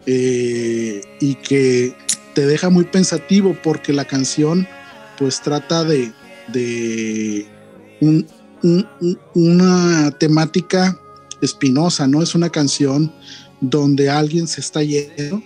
eh, 0.06 1.00
y 1.20 1.34
que 1.36 1.94
te 2.34 2.46
deja 2.46 2.70
muy 2.70 2.84
pensativo 2.84 3.56
porque 3.62 3.92
la 3.92 4.04
canción 4.04 4.66
pues 5.18 5.40
trata 5.42 5.84
de, 5.84 6.12
de 6.52 7.46
un- 8.00 8.26
un- 8.62 8.86
un- 9.00 9.18
una 9.34 10.10
temática 10.18 10.98
espinosa, 11.42 12.06
¿no? 12.06 12.22
Es 12.22 12.34
una 12.34 12.50
canción 12.50 13.12
donde 13.60 14.08
alguien 14.08 14.46
se 14.46 14.60
está 14.60 14.82
yendo, 14.82 15.42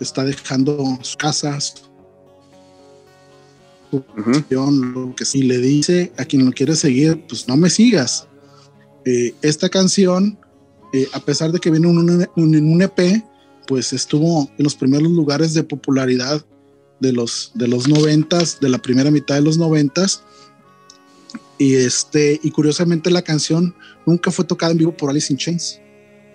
está 0.00 0.24
dejando 0.24 0.98
sus 1.02 1.16
casas, 1.16 1.74
su 3.90 4.04
canción, 4.04 4.92
lo 4.92 5.14
que 5.14 5.24
sí 5.24 5.42
le 5.42 5.58
dice 5.58 6.12
a 6.18 6.24
quien 6.24 6.44
lo 6.44 6.52
quiere 6.52 6.74
seguir, 6.76 7.24
pues 7.28 7.46
no 7.48 7.56
me 7.56 7.70
sigas. 7.70 8.26
Eh, 9.04 9.34
esta 9.42 9.68
canción, 9.68 10.38
eh, 10.92 11.06
a 11.12 11.20
pesar 11.20 11.52
de 11.52 11.60
que 11.60 11.70
viene 11.70 11.88
en 11.88 11.98
un, 11.98 12.28
un- 12.36 12.72
un 12.72 12.82
EP, 12.82 13.22
pues 13.66 13.92
estuvo 13.92 14.50
en 14.58 14.64
los 14.64 14.74
primeros 14.74 15.10
lugares 15.10 15.54
de 15.54 15.62
popularidad 15.62 16.44
de 17.00 17.12
los, 17.12 17.52
de 17.54 17.68
los 17.68 17.88
noventas, 17.88 18.58
de 18.60 18.68
la 18.68 18.78
primera 18.78 19.10
mitad 19.10 19.36
de 19.36 19.40
los 19.42 19.58
noventas. 19.58 20.22
Y 21.58 21.74
este, 21.76 22.40
y 22.42 22.50
curiosamente 22.50 23.10
la 23.10 23.22
canción 23.22 23.74
nunca 24.06 24.30
fue 24.30 24.44
tocada 24.44 24.72
en 24.72 24.78
vivo 24.78 24.96
por 24.96 25.10
Alice 25.10 25.32
in 25.32 25.38
Chains. 25.38 25.80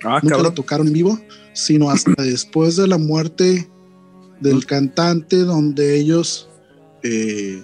Ah, 0.03 0.20
Nunca 0.24 0.38
la 0.38 0.53
tocaron 0.53 0.88
en 0.88 0.93
vivo, 0.93 1.20
sino 1.53 1.89
hasta 1.89 2.13
después 2.24 2.78
de 2.78 2.88
la 2.88 2.97
muerte 2.97 3.70
del 4.39 4.65
cantante, 4.65 5.38
donde 5.38 5.97
ellos 5.99 6.49
eh, 7.03 7.61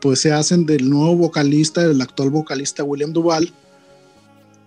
pues 0.00 0.20
se 0.20 0.32
hacen 0.32 0.66
del 0.66 0.90
nuevo 0.90 1.16
vocalista, 1.16 1.86
del 1.86 2.00
actual 2.00 2.30
vocalista 2.30 2.82
William 2.82 3.12
Duval, 3.12 3.52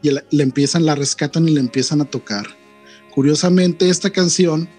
y 0.01 0.11
le 0.11 0.43
empiezan, 0.43 0.85
la 0.85 0.95
rescatan 0.95 1.49
y 1.49 1.51
le 1.51 1.59
empiezan 1.59 1.99
a 1.99 2.05
tocar. 2.05 2.45
Curiosamente, 3.13 3.89
esta 3.89 4.09
canción, 4.11 4.69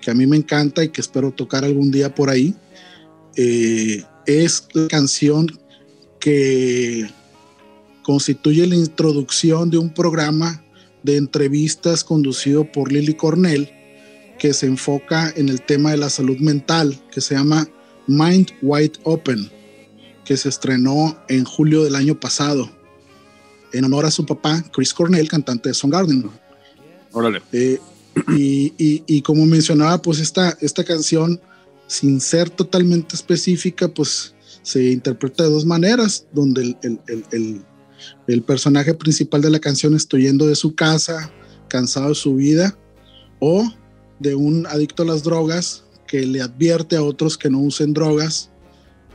que 0.00 0.10
a 0.10 0.14
mí 0.14 0.26
me 0.26 0.36
encanta 0.36 0.84
y 0.84 0.90
que 0.90 1.00
espero 1.00 1.32
tocar 1.32 1.64
algún 1.64 1.90
día 1.90 2.14
por 2.14 2.30
ahí, 2.30 2.54
eh, 3.36 4.04
es 4.26 4.68
la 4.72 4.88
canción 4.88 5.48
que 6.22 7.10
constituye 8.04 8.64
la 8.68 8.76
introducción 8.76 9.70
de 9.70 9.78
un 9.78 9.90
programa 9.92 10.62
de 11.02 11.16
entrevistas 11.16 12.04
conducido 12.04 12.70
por 12.70 12.92
Lily 12.92 13.14
Cornell 13.14 13.68
que 14.38 14.54
se 14.54 14.66
enfoca 14.66 15.32
en 15.36 15.48
el 15.48 15.62
tema 15.62 15.90
de 15.90 15.96
la 15.96 16.08
salud 16.10 16.36
mental, 16.38 16.96
que 17.10 17.20
se 17.20 17.34
llama 17.34 17.68
Mind 18.06 18.52
Wide 18.62 18.92
Open, 19.02 19.50
que 20.24 20.36
se 20.36 20.48
estrenó 20.48 21.18
en 21.28 21.44
julio 21.44 21.82
del 21.82 21.96
año 21.96 22.18
pasado, 22.18 22.70
en 23.72 23.84
honor 23.84 24.06
a 24.06 24.12
su 24.12 24.24
papá, 24.24 24.64
Chris 24.72 24.94
Cornell, 24.94 25.28
cantante 25.28 25.70
de 25.70 25.74
Soundgarden. 25.74 26.30
Órale. 27.10 27.42
Eh, 27.52 27.80
y, 28.36 28.72
y- 28.78 29.02
y 29.08 29.22
como 29.22 29.44
mencionaba, 29.44 30.00
pues 30.00 30.20
esta, 30.20 30.56
esta 30.60 30.84
canción, 30.84 31.40
sin 31.88 32.20
ser 32.20 32.48
totalmente 32.48 33.16
específica, 33.16 33.88
pues 33.88 34.34
se 34.62 34.84
interpreta 34.92 35.44
de 35.44 35.50
dos 35.50 35.64
maneras, 35.66 36.26
donde 36.32 36.62
el, 36.62 36.76
el- 36.82 37.64
el- 38.26 38.42
personaje 38.42 38.94
principal 38.94 39.40
de 39.42 39.50
la 39.50 39.58
canción 39.60 39.94
está 39.94 40.16
huyendo 40.16 40.46
de 40.46 40.56
su 40.56 40.74
casa, 40.74 41.30
cansado 41.68 42.08
de 42.10 42.14
su 42.14 42.34
vida, 42.36 42.76
o 43.38 43.68
de 44.18 44.34
un 44.34 44.66
adicto 44.66 45.02
a 45.02 45.06
las 45.06 45.22
drogas 45.22 45.84
que 46.06 46.26
le 46.26 46.40
advierte 46.42 46.96
a 46.96 47.02
otros 47.02 47.38
que 47.38 47.48
no 47.50 47.58
usen 47.60 47.92
drogas, 47.92 48.50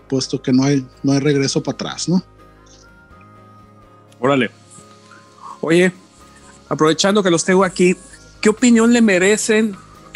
puesto 0.10 0.42
que 0.42 0.52
no 0.54 0.64
hay, 0.64 0.86
no 1.04 1.12
hay 1.12 1.20
regreso 1.20 1.62
para 1.62 1.76
atrás, 1.76 2.08
¿no? 2.10 2.24
Órale. 4.20 4.50
Oye, 5.62 5.92
aprovechando 6.70 7.22
que 7.24 7.30
los 7.30 7.44
tengo 7.44 7.64
aquí, 7.64 7.96
¿qué 8.42 8.50
opinión 8.50 8.94
le 8.94 9.02
merecen 9.02 9.76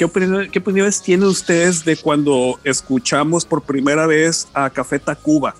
¿qué, 0.10 0.60
opiniones 0.60 1.02
tienen 1.02 1.28
ustedes 1.28 1.86
de 1.86 1.96
cuando 1.96 2.60
escuchamos 2.64 3.46
por 3.46 3.62
primera 3.62 4.08
vez 4.08 4.48
a 4.54 4.70
Café 4.70 4.98
Tacuba, 4.98 5.54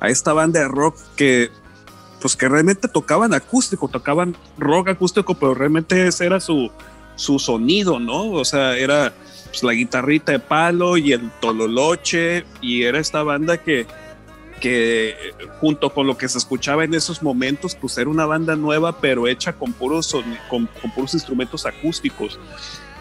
a 0.00 0.08
esta 0.10 0.34
banda 0.34 0.60
de 0.60 0.68
rock 0.68 0.98
que, 1.16 1.50
pues 2.20 2.36
que 2.36 2.48
realmente 2.48 2.88
tocaban 2.88 3.32
acústico, 3.32 3.88
tocaban 3.88 4.36
rock 4.58 4.88
acústico, 4.88 5.34
pero 5.34 5.54
realmente 5.54 6.06
ese 6.06 6.26
era 6.26 6.40
su, 6.40 6.70
su 7.14 7.38
sonido, 7.38 7.98
¿no? 7.98 8.32
O 8.32 8.44
sea, 8.44 8.76
era 8.76 9.14
pues, 9.46 9.62
la 9.62 9.72
guitarrita 9.72 10.32
de 10.32 10.40
palo 10.40 10.98
y 10.98 11.12
el 11.12 11.30
tololoche, 11.40 12.44
y 12.60 12.82
era 12.82 12.98
esta 12.98 13.22
banda 13.22 13.56
que, 13.56 13.86
que 14.60 15.14
junto 15.58 15.94
con 15.94 16.06
lo 16.06 16.18
que 16.18 16.28
se 16.28 16.36
escuchaba 16.36 16.84
en 16.84 16.92
esos 16.92 17.22
momentos, 17.22 17.74
pues 17.74 17.96
era 17.96 18.10
una 18.10 18.26
banda 18.26 18.56
nueva, 18.56 19.00
pero 19.00 19.26
hecha 19.26 19.54
con 19.54 19.72
puros, 19.72 20.14
con, 20.50 20.68
con 20.80 20.90
puros 20.90 21.14
instrumentos 21.14 21.64
acústicos. 21.64 22.38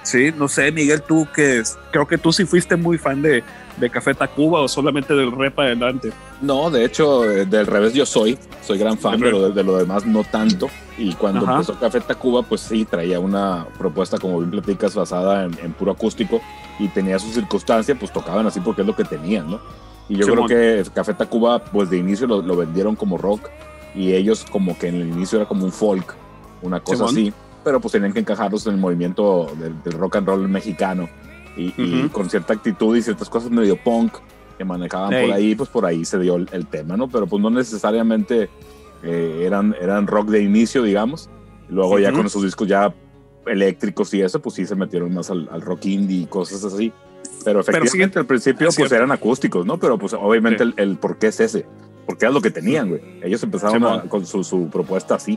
Sí, 0.05 0.31
no 0.37 0.47
sé, 0.47 0.71
Miguel, 0.71 1.01
tú 1.01 1.27
que 1.33 1.63
creo 1.91 2.07
que 2.07 2.19
tú 2.19 2.31
sí 2.31 2.45
fuiste 2.45 2.75
muy 2.75 2.99
fan 2.99 3.23
de, 3.23 3.43
de 3.77 3.89
Café 3.89 4.13
Tacuba 4.13 4.61
o 4.61 4.67
solamente 4.67 5.15
del 5.15 5.31
rap 5.31 5.57
adelante. 5.57 6.11
No, 6.41 6.69
de 6.69 6.85
hecho, 6.85 7.29
eh, 7.29 7.47
del 7.47 7.65
revés 7.65 7.95
yo 7.95 8.05
soy, 8.05 8.37
soy 8.61 8.77
gran 8.77 8.99
fan, 8.99 9.19
pero 9.19 9.49
de, 9.49 9.63
lo 9.63 9.77
demás 9.77 10.05
no 10.05 10.23
tanto. 10.23 10.69
Y 10.99 11.13
cuando 11.15 11.51
empezó 11.51 11.73
Café 11.79 12.01
Tacuba, 12.01 12.43
pues 12.43 12.61
sí, 12.61 12.85
traía 12.85 13.19
una 13.19 13.65
propuesta, 13.79 14.19
como 14.19 14.37
bien 14.37 14.51
platicas, 14.51 14.93
basada 14.93 15.45
en, 15.45 15.73
puro 15.73 15.93
acústico 15.93 16.39
y 16.77 16.87
tenía 16.89 17.17
su 17.17 17.31
circunstancia, 17.31 17.95
pues 17.95 18.13
tocaban 18.13 18.45
así 18.45 18.59
porque 18.59 18.81
es 18.81 18.87
lo 18.87 18.95
que 18.95 19.05
tenían, 19.05 19.49
¿no? 19.49 19.59
Y 20.07 20.17
yo 20.17 20.27
creo 20.27 20.45
que 20.45 20.83
Café 20.93 21.15
Tacuba, 21.15 21.65
pues 21.65 21.89
de 21.89 21.97
inicio 21.97 22.27
lo, 22.27 22.55
vendieron 22.55 22.95
como 22.95 23.17
rock 23.17 23.49
y 23.95 24.13
ellos 24.13 24.45
como 24.51 24.77
que 24.77 24.89
en 24.89 25.01
el 25.01 25.07
inicio 25.07 25.39
era 25.39 25.47
como 25.47 25.65
un 25.65 25.71
folk, 25.71 26.13
una 26.61 26.79
cosa 26.79 27.05
así 27.05 27.33
pero 27.65 27.81
pues 27.81 27.91
tenían 27.93 28.13
que 28.13 28.19
encajarlos 28.19 28.65
en 28.67 28.75
el 28.75 28.79
movimiento 28.79 29.51
del, 29.59 29.93
rock 29.93 30.17
and 30.17 30.27
roll 30.27 30.47
mexicano 30.47 31.09
y, 31.57 32.07
con 32.09 32.29
cierta 32.29 32.53
actitud 32.53 32.95
y 32.95 33.01
ciertas 33.01 33.27
cosas 33.27 33.49
medio 33.49 33.75
punk 33.75 34.13
que 34.57 34.63
manejaban 34.63 35.09
por 35.09 35.33
ahí, 35.33 35.55
pues 35.55 35.69
por 35.69 35.85
ahí 35.85 36.05
se 36.05 36.19
dio 36.19 36.35
el, 36.35 36.67
tema, 36.67 36.95
¿no? 36.95 37.09
Pero 37.09 37.27
pues 37.27 37.41
no 37.41 37.49
necesariamente 37.49 38.49
eh, 39.03 39.43
eran, 39.45 39.75
eran 39.81 40.05
rock 40.05 40.29
de 40.29 40.43
inicio, 40.43 40.83
digamos. 40.83 41.29
Luego 41.67 41.97
ya 41.97 42.11
con 42.11 42.27
esos 42.27 42.43
discos 42.43 42.67
ya 42.67 42.93
eléctricos 43.47 44.13
y 44.13 44.21
eso, 44.21 44.39
pues 44.39 44.55
sí 44.55 44.65
se 44.65 44.75
metieron 44.75 45.13
más 45.13 45.31
al, 45.31 45.61
rock 45.61 45.85
indie 45.85 46.21
y 46.21 46.25
cosas 46.27 46.63
así. 46.63 46.93
Pero 47.43 47.61
efectivamente 47.61 48.19
al 48.19 48.25
principio 48.25 48.69
pues 48.75 48.91
eran 48.91 49.11
acústicos, 49.11 49.65
¿no? 49.65 49.79
Pero 49.79 49.97
pues 49.97 50.13
obviamente 50.13 50.63
el, 50.77 50.97
por 50.97 51.17
qué 51.17 51.27
es 51.27 51.39
ese. 51.39 51.65
Porque 52.05 52.25
era 52.25 52.31
lo 52.31 52.41
que 52.41 52.51
tenían, 52.51 52.89
güey. 52.89 53.01
Ellos 53.23 53.41
empezaron 53.41 54.07
con 54.07 54.25
su, 54.27 54.43
su, 54.43 54.69
propuesta 54.69 55.15
así. 55.15 55.35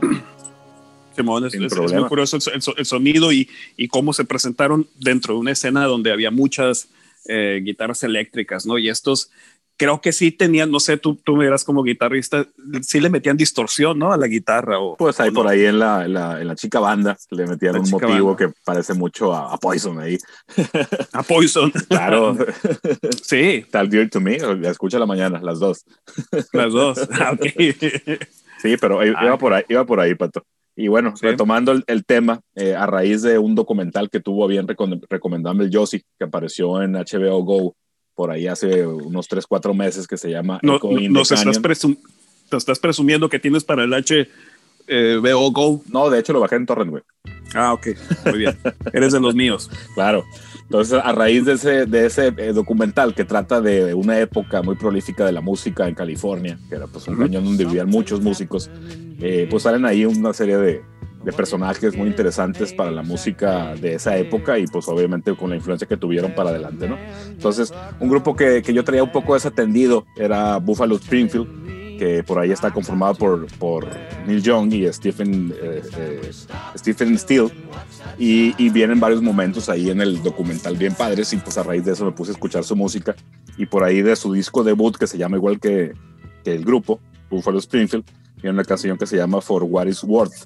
Es, 1.17 1.93
muy 1.93 2.03
curioso 2.07 2.37
el, 2.53 2.85
sonido 2.85 3.31
y, 3.31 3.49
y, 3.75 3.87
cómo 3.87 4.13
se 4.13 4.25
presentaron 4.25 4.87
dentro 4.95 5.33
de 5.33 5.39
una 5.39 5.51
escena 5.51 5.85
donde 5.85 6.11
había 6.11 6.31
muchas 6.31 6.89
eh, 7.25 7.61
guitarras 7.63 8.03
eléctricas, 8.03 8.65
¿no? 8.65 8.77
Y 8.77 8.89
estos 8.89 9.29
creo 9.79 10.01
que 10.01 10.11
sí 10.11 10.31
tenían, 10.31 10.69
no 10.71 10.81
sé, 10.81 10.97
tú, 10.97 11.15
tú 11.15 11.37
me 11.37 11.45
dirás 11.45 11.63
como 11.63 11.83
guitarrista, 11.83 12.45
sí 12.81 12.99
le 12.99 13.09
metían 13.09 13.37
distorsión, 13.37 13.97
¿no? 13.97 14.11
A 14.11 14.17
la 14.17 14.27
guitarra. 14.27 14.77
O, 14.77 14.97
pues 14.97 15.19
ahí 15.21 15.31
por 15.31 15.47
ahí 15.47 15.63
en 15.65 15.79
la, 15.79 16.03
en 16.03 16.13
la, 16.13 16.41
en 16.41 16.47
la, 16.49 16.55
chica 16.55 16.81
banda 16.81 17.17
le 17.31 17.47
metían 17.47 17.79
un 17.79 17.89
motivo 17.89 18.35
que 18.35 18.49
parece 18.65 18.93
mucho 18.93 19.33
a, 19.33 19.57
Poison 19.57 19.97
ahí. 19.99 20.17
A 21.13 21.23
Poison. 21.23 21.71
claro. 21.87 22.37
sí. 23.23 23.65
Tal 23.71 23.89
Dear 23.89 24.09
to 24.09 24.19
Me, 24.19 24.37
la 24.37 24.69
escucha 24.69 24.99
la 24.99 25.05
mañana, 25.05 25.39
las 25.41 25.59
dos. 25.59 25.85
Las 26.51 26.73
dos. 26.73 26.99
Sí, 28.61 28.75
pero 28.75 29.01
iba 29.05 29.37
por 29.37 29.53
ahí, 29.53 29.63
iba 29.69 29.85
por 29.85 30.01
ahí, 30.01 30.15
Pato. 30.15 30.43
Y 30.79 30.87
bueno, 30.87 31.13
retomando 31.19 31.73
el, 31.85 32.05
tema, 32.05 32.39
eh, 32.55 32.73
a 32.73 32.85
raíz 32.85 33.21
de 33.21 33.37
un 33.37 33.53
documental 33.53 34.09
que 34.09 34.21
tuvo 34.21 34.47
bien 34.47 34.65
recomendable 34.65 35.65
el 35.65 35.71
Josie, 35.75 36.05
que 36.17 36.23
apareció 36.23 36.81
en 36.81 36.93
HBO 36.93 37.43
Go 37.43 37.75
por 38.15 38.31
ahí 38.31 38.47
hace 38.47 38.87
unos 38.87 39.27
3, 39.27 39.45
4 39.45 39.73
meses, 39.73 40.07
que 40.07 40.15
se 40.15 40.29
llama 40.29 40.57
no, 40.63 40.79
nos 41.09 41.31
estás, 41.33 41.61
te 41.61 42.55
estás 42.55 42.79
presumiendo 42.79 43.27
que 43.27 43.39
tienes 43.39 43.65
para 43.65 43.83
el 43.83 43.91
HBO 43.91 45.51
Go. 45.51 45.81
No, 45.89 46.09
de 46.09 46.19
hecho 46.19 46.31
lo 46.31 46.39
bajé 46.39 46.55
en 46.55 46.65
Torrent, 46.65 46.91
güey. 46.91 47.03
Ah, 47.53 47.73
ok, 47.73 47.87
muy 48.27 48.37
bien. 48.37 48.57
Eres 48.93 49.11
de 49.11 49.19
los 49.19 49.35
míos. 49.35 49.69
Claro. 49.95 50.23
Entonces, 50.69 51.01
a 51.03 51.11
raíz 51.13 51.45
de 51.45 51.53
ese, 51.53 51.87
de 51.87 52.05
ese 52.05 52.27
eh, 52.37 52.53
documental 52.53 53.15
que 53.15 53.25
trata 53.25 53.59
de 53.59 53.95
una 53.95 54.19
época 54.19 54.61
muy 54.61 54.75
prolífica 54.75 55.25
de 55.25 55.31
la 55.31 55.41
música 55.41 55.87
en 55.87 55.95
California, 55.95 56.59
que 56.69 56.75
era 56.75 56.85
pues 56.85 57.07
un 57.07 57.17
cañón 57.17 57.43
donde 57.43 57.65
vivían 57.65 57.89
muchos 57.89 58.21
músicos, 58.21 58.69
eh, 59.19 59.47
pues 59.49 59.63
salen 59.63 59.83
ahí 59.85 60.05
una 60.05 60.31
serie 60.31 60.57
de, 60.57 60.83
de, 61.23 61.33
personajes 61.33 61.97
muy 61.97 62.07
interesantes 62.07 62.71
para 62.71 62.91
la 62.91 63.01
música 63.01 63.73
de 63.73 63.95
esa 63.95 64.15
época 64.17 64.59
y 64.59 64.67
pues 64.67 64.87
obviamente 64.89 65.35
con 65.35 65.49
la 65.49 65.55
influencia 65.55 65.87
que 65.87 65.97
tuvieron 65.97 66.35
para 66.35 66.51
adelante, 66.51 66.87
¿no? 66.87 66.99
Entonces, 67.27 67.73
un 67.99 68.07
grupo 68.07 68.35
que, 68.35 68.61
que 68.61 68.71
yo 68.71 68.83
traía 68.83 69.03
un 69.03 69.11
poco 69.11 69.33
desatendido 69.33 70.05
era 70.15 70.57
Buffalo 70.57 70.97
Springfield, 70.97 71.47
que 71.99 72.23
por 72.23 72.39
ahí 72.39 72.51
está 72.51 72.71
conformado 72.71 73.13
por, 73.15 73.45
por 73.57 73.85
Neil 74.25 74.41
Young 74.41 74.73
y 74.73 74.91
Stephen, 74.93 75.53
eh, 75.61 75.83
eh, 75.97 76.31
Stephen 76.77 77.19
Steele. 77.19 77.51
Y, 78.17 78.55
y, 78.57 78.69
vienen 78.69 79.01
varios 79.01 79.21
momentos 79.21 79.67
ahí 79.67 79.89
en 79.89 79.99
el 79.99 80.23
documental 80.23 80.77
bien 80.77 80.95
padres 80.95 81.33
y 81.33 81.37
pues 81.37 81.57
a 81.57 81.63
raíz 81.63 81.83
de 81.83 81.91
eso 81.91 82.05
me 82.05 82.11
puse 82.13 82.31
a 82.31 82.33
escuchar 82.33 82.63
su 82.63 82.75
música 82.75 83.15
y 83.57 83.65
por 83.65 83.83
ahí 83.83 84.01
de 84.01 84.15
su 84.15 84.31
disco 84.31 84.63
debut 84.63 84.95
que 84.95 85.07
se 85.07 85.17
llama 85.17 85.35
igual 85.35 85.59
que, 85.59 85.93
que 86.43 86.55
el 86.55 86.63
grupo, 86.63 87.01
Buffalo 87.29 87.59
Springfield, 87.59 88.05
tiene 88.39 88.53
una 88.53 88.63
canción 88.63 88.97
que 88.97 89.05
se 89.05 89.17
llama 89.17 89.41
For 89.41 89.63
What 89.63 89.87
Is 89.87 90.03
Worth, 90.03 90.45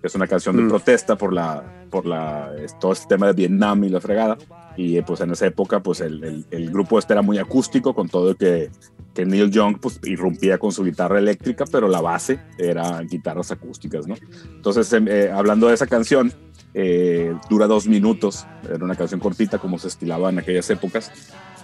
que 0.00 0.06
es 0.06 0.14
una 0.14 0.26
canción 0.26 0.56
de 0.56 0.62
mm. 0.62 0.68
protesta 0.68 1.16
por, 1.16 1.34
la, 1.34 1.86
por 1.90 2.06
la, 2.06 2.50
todo 2.80 2.92
este 2.92 3.06
tema 3.08 3.26
de 3.26 3.34
Vietnam 3.34 3.84
y 3.84 3.90
la 3.90 4.00
fregada. 4.00 4.38
Y 4.76 5.00
pues 5.02 5.20
en 5.20 5.32
esa 5.32 5.46
época 5.46 5.80
pues 5.80 6.00
el, 6.00 6.24
el, 6.24 6.46
el 6.50 6.70
grupo 6.70 6.98
este 6.98 7.12
era 7.12 7.22
muy 7.22 7.38
acústico 7.38 7.94
con 7.94 8.08
todo 8.08 8.34
que 8.34 8.70
que 9.14 9.24
Neil 9.24 9.50
Young 9.50 9.78
pues 9.80 10.00
irrumpía 10.04 10.58
con 10.58 10.72
su 10.72 10.84
guitarra 10.84 11.18
eléctrica, 11.18 11.64
pero 11.70 11.88
la 11.88 12.00
base 12.00 12.40
era 12.58 13.00
guitarras 13.02 13.52
acústicas, 13.52 14.06
¿no? 14.06 14.16
Entonces, 14.56 14.92
em, 14.92 15.06
eh, 15.08 15.30
hablando 15.32 15.68
de 15.68 15.74
esa 15.74 15.86
canción, 15.86 16.32
eh, 16.74 17.32
dura 17.48 17.68
dos 17.68 17.86
minutos, 17.86 18.44
era 18.68 18.84
una 18.84 18.96
canción 18.96 19.20
cortita 19.20 19.58
como 19.58 19.78
se 19.78 19.88
estilaba 19.88 20.30
en 20.30 20.40
aquellas 20.40 20.68
épocas, 20.70 21.12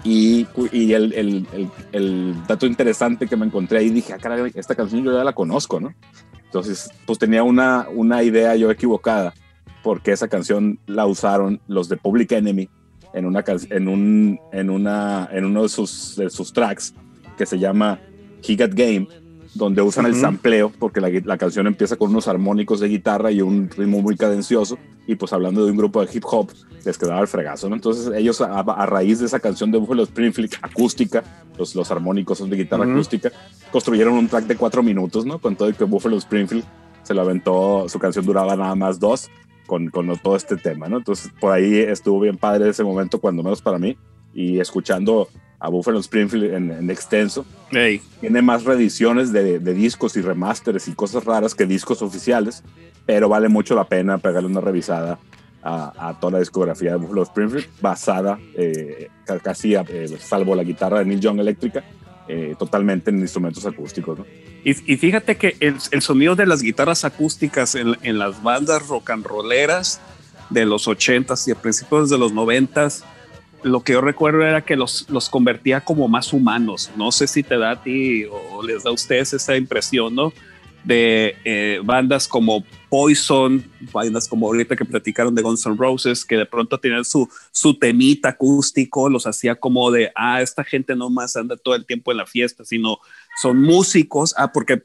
y, 0.05 0.47
y 0.73 0.93
el, 0.93 1.13
el, 1.13 1.47
el, 1.93 2.35
dato 2.47 2.65
interesante 2.67 3.27
que 3.27 3.37
me 3.37 3.45
encontré 3.47 3.79
ahí, 3.79 3.91
dije, 3.91 4.15
ah, 4.15 4.19
caray, 4.19 4.51
esta 4.55 4.75
canción 4.75 5.05
yo 5.05 5.13
ya 5.13 5.25
la 5.25 5.35
conozco, 5.35 5.81
¿no? 5.81 5.93
Entonces, 6.45 6.91
pues 7.05 7.19
tenía 7.19 7.43
una, 7.43 7.87
una 7.95 8.23
idea 8.23 8.57
yo 8.57 8.71
equivocada, 8.71 9.35
porque 9.83 10.13
esa 10.13 10.29
canción 10.29 10.79
la 10.87 11.05
usaron 11.07 11.61
los 11.67 11.89
de 11.89 11.97
Public 11.97 12.33
Enemy 12.33 12.69
en, 13.13 13.27
una, 13.27 13.45
en, 13.47 13.89
un, 13.89 14.41
en, 14.53 14.71
una, 14.71 15.29
en 15.33 15.45
uno 15.45 15.65
de 15.65 15.69
sus, 15.69 16.17
de 16.17 16.31
sus 16.31 16.53
tracks 16.53 16.95
que 17.41 17.47
se 17.47 17.59
llama 17.59 17.99
He 18.47 18.55
Got 18.55 18.75
Game, 18.75 19.09
donde 19.55 19.81
usan 19.81 20.05
el 20.05 20.15
sampleo, 20.15 20.71
porque 20.79 21.01
la, 21.01 21.09
la, 21.25 21.39
canción 21.39 21.67
empieza 21.67 21.97
con 21.97 22.11
unos 22.11 22.29
armónicos 22.29 22.81
de 22.81 22.89
guitarra 22.89 23.33
y 23.33 23.41
un 23.41 23.71
ritmo 23.71 24.03
muy 24.03 24.15
cadencioso, 24.15 24.77
y 25.07 25.15
pues 25.15 25.33
hablando 25.33 25.65
de 25.65 25.71
un 25.71 25.79
grupo 25.79 26.05
de 26.05 26.11
hip 26.13 26.23
hop, 26.27 26.51
les 26.85 26.99
quedaba 26.99 27.19
el 27.23 27.29
fregazo, 27.29 27.71
¿no? 27.71 27.77
Entonces 27.77 28.13
ellos 28.15 28.43
a, 28.43 28.63
raíz 28.85 29.21
de 29.21 29.25
esa 29.25 29.41
canción 29.41 29.71
de 29.73 29.79
Buffalo 29.79 30.03
Springfield 30.03 30.53
acústica, 30.61 31.25
los, 31.57 31.75
los 31.75 31.91
armónicos 31.91 32.37
son 32.37 32.51
de 32.51 32.59
guitarra 32.59 32.85
acústica, 32.85 33.33
construyeron 33.73 34.13
un 34.13 34.29
track 34.29 34.45
de 34.45 34.57
cuatro 34.57 34.83
minutos, 34.83 35.25
¿no? 35.25 35.39
Con 35.39 35.57
todo 35.57 35.71
y 35.71 35.73
que 35.73 35.85
Buffalo 35.85 36.19
Springfield 36.19 36.65
se 37.05 37.15
lo 37.15 37.23
aventó, 37.23 37.87
su 37.89 37.99
canción 37.99 38.27
duraba 38.27 38.55
nada 38.55 38.75
más 38.75 39.01
dos, 39.01 39.31
con, 39.67 39.89
con 39.89 40.15
todo 40.19 40.37
este 40.37 40.59
tema, 40.59 40.91
¿no? 40.91 40.99
Entonces 40.99 41.33
por 41.41 41.53
ahí 41.53 41.79
estuvo 41.79 42.21
bien 42.21 42.37
padre 42.37 42.69
ese 42.69 42.85
momento, 42.85 43.19
cuando 43.19 43.43
menos 43.43 43.63
para 43.63 43.79
mí, 43.79 43.97
y 44.35 44.61
escuchando 44.61 45.29
a 45.61 45.69
Buffalo 45.69 46.01
Springfield 46.01 46.55
en, 46.55 46.91
extenso. 46.91 47.45
Tiene 48.21 48.43
más 48.43 48.65
reediciones 48.65 49.31
de, 49.33 49.59
discos 49.61 50.17
y 50.17 50.23
remasteres 50.23 50.89
y 50.89 50.93
cosas 50.93 51.25
raras 51.25 51.55
que 51.55 51.67
discos 51.67 52.03
oficiales, 52.03 52.65
pero 53.07 53.29
vale 53.29 53.49
mucho 53.49 53.75
la 53.75 53.85
pena 53.85 54.19
pegarle 54.19 54.49
una 54.49 54.61
revisada 54.61 55.19
a, 55.63 56.17
toda 56.19 56.33
la 56.33 56.39
discografía 56.39 56.93
de 56.93 56.97
Buffalo 56.97 57.23
Springfield, 57.23 57.67
basada 57.83 58.39
eh, 58.55 59.11
casi, 59.43 59.75
eh, 59.75 60.19
salvo 60.19 60.55
la 60.55 60.65
guitarra 60.65 61.01
de 61.01 61.05
Neil 61.05 61.21
Young 61.21 61.39
eléctrica, 61.39 61.85
eh, 62.27 62.55
totalmente 62.59 63.11
en 63.11 63.21
instrumentos 63.21 63.67
acústicos. 63.67 64.21
Y, 64.65 64.75
fíjate 64.75 65.37
que 65.37 65.57
el, 65.61 66.03
sonido 66.03 66.37
de 66.37 66.47
las 66.47 66.63
guitarras 66.63 67.05
acústicas 67.05 67.75
en, 67.75 67.97
en, 68.03 68.19
las 68.19 68.43
bandas 68.43 68.87
rock 68.89 69.11
and 69.11 69.27
rolleras 69.27 70.01
de 70.51 70.67
los 70.67 70.87
80s 70.87 71.49
y 71.49 71.53
a 71.53 71.55
principios 71.55 72.11
de 72.11 72.19
los 72.19 72.33
90s 72.33 73.03
lo 73.63 73.81
que 73.81 73.93
yo 73.93 74.01
recuerdo 74.01 74.43
era 74.43 74.63
que 74.63 74.77
los, 74.77 75.09
los 75.11 75.29
convertía 75.29 75.83
como 75.83 76.09
más 76.09 76.33
humanos. 76.33 76.91
No 76.97 77.13
sé 77.13 77.27
si 77.27 77.43
te 77.43 77.59
da 77.59 77.73
a 77.73 77.83
ti 77.83 78.25
o 78.25 78.63
les 78.63 78.83
da 78.85 78.91
a 78.91 78.93
ustedes 78.93 79.33
esa 79.33 79.57
impresión, 79.57 80.15
¿no? 80.15 80.33
De 80.85 81.37
eh, 81.45 81.81
bandas 81.85 82.27
como 82.27 82.65
Poison, 82.89 83.63
bandas 83.93 84.27
como 84.27 84.47
ahorita 84.47 84.77
que 84.77 84.85
platicaron 84.85 85.35
de 85.35 85.43
Guns 85.43 85.67
N' 85.67 85.77
Roses, 85.77 86.25
que 86.25 86.37
de 86.37 86.47
pronto 86.47 86.81
tenían 86.81 87.05
su, 87.05 87.29
su 87.53 87.79
temita 87.79 88.31
acústico, 88.31 89.09
los 89.09 89.27
hacía 89.27 89.55
como 89.57 89.91
de, 89.91 90.11
ah, 90.15 90.41
esta 90.41 90.65
gente 90.65 90.97
no 90.97 91.11
más 91.11 91.37
anda 91.37 91.57
todo 91.57 91.75
el 91.75 91.85
tiempo 91.85 92.11
en 92.11 92.19
la 92.19 92.27
fiesta, 92.27 92.65
sino 92.65 92.99
son 93.43 93.61
músicos, 93.61 94.35
ah, 94.39 94.53
porque 94.53 94.83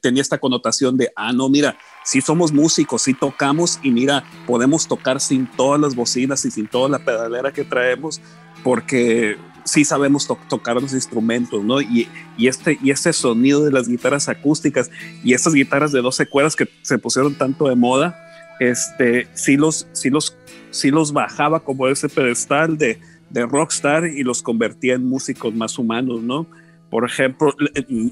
tenía 0.00 0.22
esta 0.22 0.38
connotación 0.38 0.96
de, 0.96 1.12
ah, 1.16 1.32
no, 1.32 1.48
mira, 1.48 1.76
si 2.04 2.20
somos 2.20 2.52
músicos, 2.52 3.02
si 3.02 3.14
tocamos 3.14 3.78
y 3.82 3.90
mira, 3.90 4.24
podemos 4.46 4.86
tocar 4.86 5.20
sin 5.20 5.46
todas 5.46 5.80
las 5.80 5.94
bocinas 5.94 6.44
y 6.44 6.50
sin 6.50 6.66
toda 6.66 6.88
la 6.88 6.98
pedalera 6.98 7.52
que 7.52 7.64
traemos, 7.64 8.20
porque 8.62 9.36
sí 9.64 9.84
sabemos 9.84 10.28
tocar 10.48 10.80
los 10.80 10.92
instrumentos, 10.92 11.62
¿no? 11.64 11.80
Y, 11.80 12.08
y, 12.36 12.48
este, 12.48 12.78
y 12.82 12.90
este 12.90 13.12
sonido 13.12 13.64
de 13.64 13.72
las 13.72 13.88
guitarras 13.88 14.28
acústicas 14.28 14.90
y 15.24 15.34
estas 15.34 15.54
guitarras 15.54 15.92
de 15.92 16.00
12 16.00 16.26
cuerdas 16.26 16.56
que 16.56 16.68
se 16.82 16.98
pusieron 16.98 17.34
tanto 17.34 17.68
de 17.68 17.74
moda, 17.74 18.16
este, 18.60 19.28
sí 19.34 19.56
los, 19.56 19.86
sí 19.92 20.10
los, 20.10 20.36
sí 20.70 20.90
los 20.90 21.12
bajaba 21.12 21.60
como 21.60 21.88
ese 21.88 22.08
pedestal 22.08 22.78
de, 22.78 23.00
de 23.30 23.46
rockstar 23.46 24.06
y 24.06 24.22
los 24.22 24.42
convertía 24.42 24.94
en 24.94 25.04
músicos 25.04 25.54
más 25.54 25.78
humanos, 25.78 26.22
¿no? 26.22 26.46
Por 26.90 27.04
ejemplo, 27.04 27.52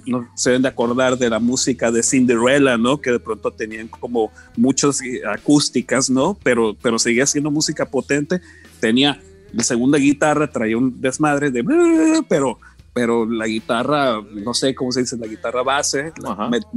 no 0.05 0.29
se 0.35 0.51
deben 0.51 0.62
de 0.62 0.68
acordar 0.68 1.16
de 1.16 1.31
la 1.31 1.39
música 1.39 1.93
de 1.93 2.03
Cinderella, 2.03 2.77
¿no? 2.77 3.01
Que 3.01 3.12
de 3.12 3.20
pronto 3.20 3.53
tenían 3.53 3.89
como 3.89 4.33
muchas 4.57 5.01
eh, 5.01 5.22
acústicas, 5.27 6.11
¿no? 6.11 6.37
Pero, 6.43 6.77
pero 6.83 6.99
seguía 6.99 7.25
siendo 7.27 7.51
música 7.53 7.87
potente. 7.87 8.41
Tenía 8.81 9.20
la 9.53 9.62
segunda 9.62 9.99
guitarra, 9.99 10.51
traía 10.51 10.77
un 10.77 11.01
desmadre 11.01 11.53
de... 11.53 11.64
Pero, 12.29 12.59
pero 12.93 13.27
la 13.27 13.47
guitarra, 13.47 14.20
no 14.22 14.55
sé 14.55 14.75
cómo 14.75 14.91
se 14.91 15.01
dice, 15.01 15.16
la 15.16 15.27
guitarra 15.27 15.62
base, 15.62 16.12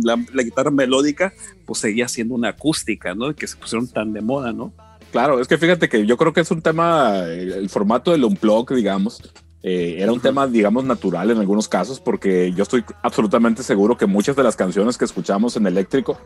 la, 0.03 0.43
guitarra 0.43 0.71
melódica, 0.71 1.33
pues 1.65 1.79
seguía 1.79 2.07
siendo 2.07 2.35
una 2.35 2.49
acústica, 2.49 3.15
¿no? 3.15 3.35
Que 3.35 3.47
se 3.47 3.55
pusieron 3.55 3.87
tan 3.87 4.13
de 4.13 4.21
moda, 4.21 4.53
¿no? 4.53 4.71
Claro, 5.11 5.39
es 5.39 5.47
que 5.47 5.57
fíjate 5.57 5.89
que 5.89 6.05
yo 6.05 6.17
creo 6.17 6.33
que 6.33 6.41
es 6.41 6.51
un 6.51 6.61
tema, 6.61 7.23
el 7.23 7.69
formato 7.69 8.11
del 8.11 8.23
unplug, 8.23 8.73
digamos, 8.73 9.21
eh, 9.69 10.01
era 10.01 10.13
un 10.13 10.21
tema, 10.21 10.47
digamos, 10.47 10.85
natural 10.85 11.29
en 11.29 11.39
algunos 11.39 11.67
casos, 11.67 11.99
porque 11.99 12.53
yo 12.53 12.63
estoy 12.63 12.85
absolutamente 13.03 13.63
seguro 13.63 13.97
que 13.97 14.05
muchas 14.05 14.37
de 14.37 14.43
las 14.43 14.55
canciones 14.55 14.97
que 14.97 15.03
escuchamos 15.03 15.57
en 15.57 15.67
eléctrico 15.67 16.17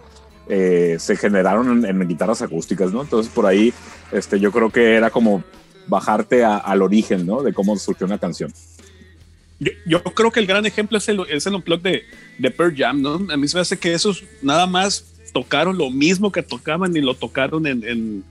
eh, 0.48 0.98
se 1.00 1.16
generaron 1.16 1.84
en, 1.84 2.08
guitarras 2.08 2.44
acústicas, 2.44 2.94
¿no? 2.94 3.02
Entonces, 3.02 3.34
por 3.34 3.48
ahí, 3.48 3.74
este, 4.12 4.40
yo 4.40 4.52
creo 4.52 4.70
que 4.70 4.94
era 4.94 5.10
como 5.10 5.44
bajarte 5.88 6.46
al 6.46 6.84
origen, 6.84 7.26
¿no? 7.26 7.42
De 7.42 7.52
cómo 7.52 7.76
surgió 7.78 8.06
una 8.06 8.20
canción. 8.20 8.54
Yo, 9.88 10.04
creo 10.04 10.32
que 10.32 10.40
el 10.40 10.46
gran 10.46 10.68
ejemplo 10.68 11.00
es 11.00 11.10
el, 11.10 11.22
es 11.28 11.48
el 11.48 11.56
unplug 11.56 11.82
de, 11.82 12.04
de 12.38 12.52
Pearl 12.52 12.76
Jam, 12.78 13.02
¿no? 13.02 13.26
A 13.34 13.38
mí 13.38 13.48
se 13.48 13.58
me 13.58 13.62
hace 13.62 13.80
que 13.80 13.92
esos 13.92 14.24
nada 14.44 14.68
más 14.68 15.04
tocaron 15.34 15.80
lo 15.80 15.90
mismo 15.90 16.32
que 16.32 16.44
tocaban 16.44 16.96
y 16.96 17.02
lo 17.02 17.16
tocaron 17.16 17.66
en 17.66 18.24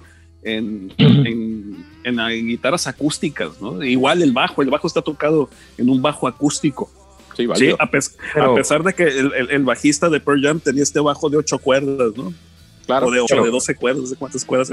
en, 0.43 0.93
en, 0.99 1.85
guitarras 2.05 2.87
acústicas, 2.87 3.61
¿no? 3.61 3.83
Igual 3.83 4.23
el 4.23 4.33
bajo, 4.33 4.63
el 4.63 4.71
bajo 4.71 4.87
está 4.87 5.03
tocado 5.03 5.49
en 5.79 5.89
un 5.89 6.01
bajo 6.01 6.27
acústico. 6.27 6.91
Sí, 7.37 7.75
a, 7.79 7.91
pesar 8.55 8.83
de 8.83 8.93
que 8.93 9.05
el, 9.05 9.65
bajista 9.65 10.11
de 10.11 10.21
Pearl 10.21 10.43
Jam 10.43 10.61
tenía 10.61 10.83
este 10.83 11.01
bajo 11.01 11.31
de 11.31 11.39
ocho 11.39 11.59
cuerdas, 11.59 12.13
¿no? 12.17 12.35
Claro. 12.87 13.07
O 13.07 13.11
de, 13.11 13.21
de 13.21 13.51
12 13.51 13.75
cuerdas, 13.77 14.11
de 14.11 14.17
cuántas 14.17 14.45
cuerdas. 14.45 14.73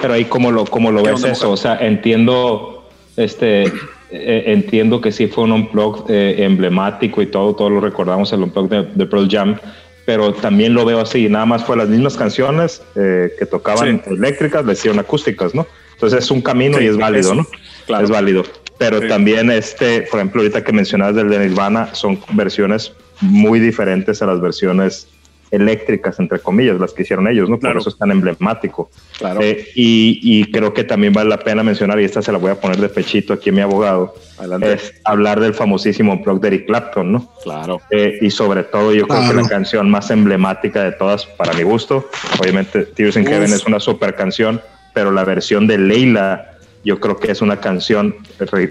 Pero 0.00 0.14
ahí 0.14 0.24
como 0.24 0.50
lo, 0.50 0.64
como 0.64 0.90
lo 0.90 1.02
ves 1.02 1.24
eso, 1.24 1.50
o 1.50 1.56
sea, 1.56 1.76
entiendo, 1.78 2.88
este, 3.16 3.64
eh, 3.64 4.44
entiendo 4.46 5.00
que 5.00 5.12
sí 5.12 5.26
fue 5.26 5.44
un 5.44 5.52
unplug 5.52 6.06
eh, 6.08 6.36
emblemático 6.38 7.20
y 7.20 7.26
todo, 7.26 7.54
todos 7.54 7.72
lo 7.72 7.80
recordamos 7.80 8.32
el 8.32 8.42
unplug 8.42 8.68
de, 8.68 8.82
de 8.94 9.06
Pearl 9.06 9.28
Jam, 9.28 9.58
pero 10.06 10.32
también 10.32 10.74
lo 10.74 10.84
veo 10.84 11.00
así, 11.00 11.28
nada 11.28 11.46
más 11.46 11.64
fue 11.64 11.76
las 11.76 11.88
mismas 11.88 12.16
canciones 12.16 12.82
eh, 12.94 13.32
que 13.38 13.46
tocaban 13.46 14.02
eléctricas, 14.06 14.64
le 14.64 14.72
hicieron 14.72 14.98
acústicas, 14.98 15.54
¿no? 15.54 15.66
Entonces 16.00 16.24
es 16.24 16.30
un 16.30 16.40
camino 16.40 16.80
y 16.80 16.86
es 16.86 16.96
válido, 16.96 17.34
¿no? 17.34 17.46
Claro. 17.84 18.04
Es 18.04 18.10
válido. 18.10 18.42
Pero 18.78 19.06
también 19.06 19.50
este, 19.50 20.02
por 20.10 20.18
ejemplo, 20.18 20.40
ahorita 20.40 20.64
que 20.64 20.72
mencionabas 20.72 21.14
del 21.14 21.28
de 21.28 21.40
Nirvana, 21.40 21.94
son 21.94 22.18
versiones 22.32 22.94
muy 23.20 23.60
diferentes 23.60 24.22
a 24.22 24.26
las 24.26 24.40
versiones 24.40 25.06
eléctricas, 25.50 26.18
entre 26.18 26.38
comillas, 26.38 26.80
las 26.80 26.94
que 26.94 27.02
hicieron 27.02 27.28
ellos, 27.28 27.50
¿no? 27.50 27.58
Por 27.58 27.76
eso 27.76 27.90
es 27.90 27.98
tan 27.98 28.10
emblemático. 28.10 28.88
Claro. 29.18 29.40
Eh, 29.42 29.68
y, 29.74 30.50
creo 30.50 30.72
que 30.72 30.84
también 30.84 31.12
vale 31.12 31.28
la 31.28 31.40
pena 31.40 31.62
mencionar, 31.62 32.00
y 32.00 32.04
esta 32.04 32.22
se 32.22 32.32
la 32.32 32.38
voy 32.38 32.52
a 32.52 32.60
poner 32.60 32.78
de 32.78 32.88
pechito 32.88 33.34
aquí 33.34 33.50
a 33.50 33.52
mi 33.52 33.60
abogado, 33.60 34.14
es 34.62 34.94
hablar 35.04 35.40
del 35.40 35.52
famosísimo 35.52 36.16
blog 36.16 36.40
de 36.40 36.48
Eric 36.48 36.66
Clapton, 36.66 37.12
¿no? 37.12 37.30
Claro. 37.42 37.82
Eh, 37.90 38.20
y 38.22 38.30
sobre 38.30 38.62
todo, 38.62 38.94
yo 38.94 39.06
creo 39.06 39.28
que 39.28 39.34
la 39.34 39.48
canción 39.48 39.90
más 39.90 40.10
emblemática 40.10 40.84
de 40.84 40.92
todas, 40.92 41.26
para 41.26 41.52
mi 41.52 41.64
gusto, 41.64 42.08
obviamente, 42.38 42.86
Tears 42.86 43.16
in 43.16 43.26
Heaven 43.26 43.52
es 43.52 43.66
una 43.66 43.80
super 43.80 44.14
canción, 44.14 44.62
pero 44.92 45.10
la 45.10 45.24
versión 45.24 45.66
de 45.66 45.78
Leila 45.78 46.50
yo 46.84 46.98
creo 46.98 47.16
que 47.18 47.30
es 47.30 47.42
una 47.42 47.60
canción, 47.60 48.16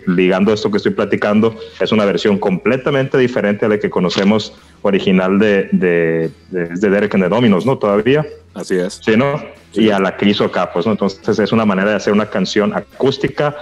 ligando 0.08 0.52
esto 0.52 0.72
que 0.72 0.78
estoy 0.78 0.94
platicando, 0.94 1.56
es 1.80 1.92
una 1.92 2.06
versión 2.06 2.40
completamente 2.40 3.18
diferente 3.18 3.66
a 3.66 3.70
la 3.70 3.78
que 3.78 3.90
conocemos 3.90 4.54
original 4.82 5.38
de, 5.38 5.70
de, 5.72 6.32
de, 6.50 6.90
Derek 6.90 7.14
and 7.14 7.26
the 7.26 7.30
Dominos, 7.30 7.66
¿no? 7.66 7.78
Todavía. 7.78 8.26
Así 8.56 8.76
es. 8.76 9.00
Sí, 9.04 9.16
¿no? 9.16 9.44
Y 9.74 9.92
a 9.92 10.00
la 10.00 10.18
que 10.18 10.28
hizo 10.28 10.52
pues, 10.74 10.86
¿no? 10.88 10.94
Entonces 10.94 11.38
es 11.38 11.52
una 11.52 11.66
manera 11.66 11.92
de 11.92 11.96
hacer 11.98 12.14
una 12.14 12.26
canción 12.26 12.74
acústica 12.74 13.56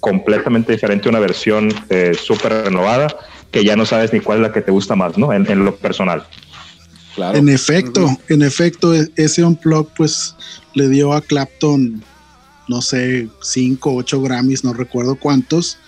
completamente 0.00 0.72
diferente, 0.72 1.08
una 1.08 1.20
versión 1.20 1.70
eh, 1.88 2.12
súper 2.12 2.64
renovada, 2.64 3.06
que 3.50 3.64
ya 3.64 3.74
no 3.74 3.86
sabes 3.86 4.12
ni 4.12 4.20
cuál 4.20 4.38
es 4.38 4.42
la 4.42 4.52
que 4.52 4.60
te 4.60 4.70
gusta 4.70 4.94
más, 4.94 5.16
¿no? 5.16 5.32
En, 5.32 5.50
en 5.50 5.64
lo 5.64 5.74
personal. 5.76 6.24
Claro. 7.14 7.38
En 7.38 7.48
efecto, 7.48 8.18
en 8.28 8.42
efecto, 8.42 8.94
e-, 8.94 9.10
ese 9.16 9.44
unplug 9.44 9.88
pues 9.96 10.34
le 10.74 10.88
dio 10.88 11.12
a 11.12 11.20
Clapton 11.20 12.02
no 12.68 12.82
sé, 12.82 13.28
cinco, 13.42 13.94
ocho 13.94 14.20
Grammys, 14.20 14.64
no 14.64 14.72
recuerdo 14.72 15.16
cuántos. 15.16 15.78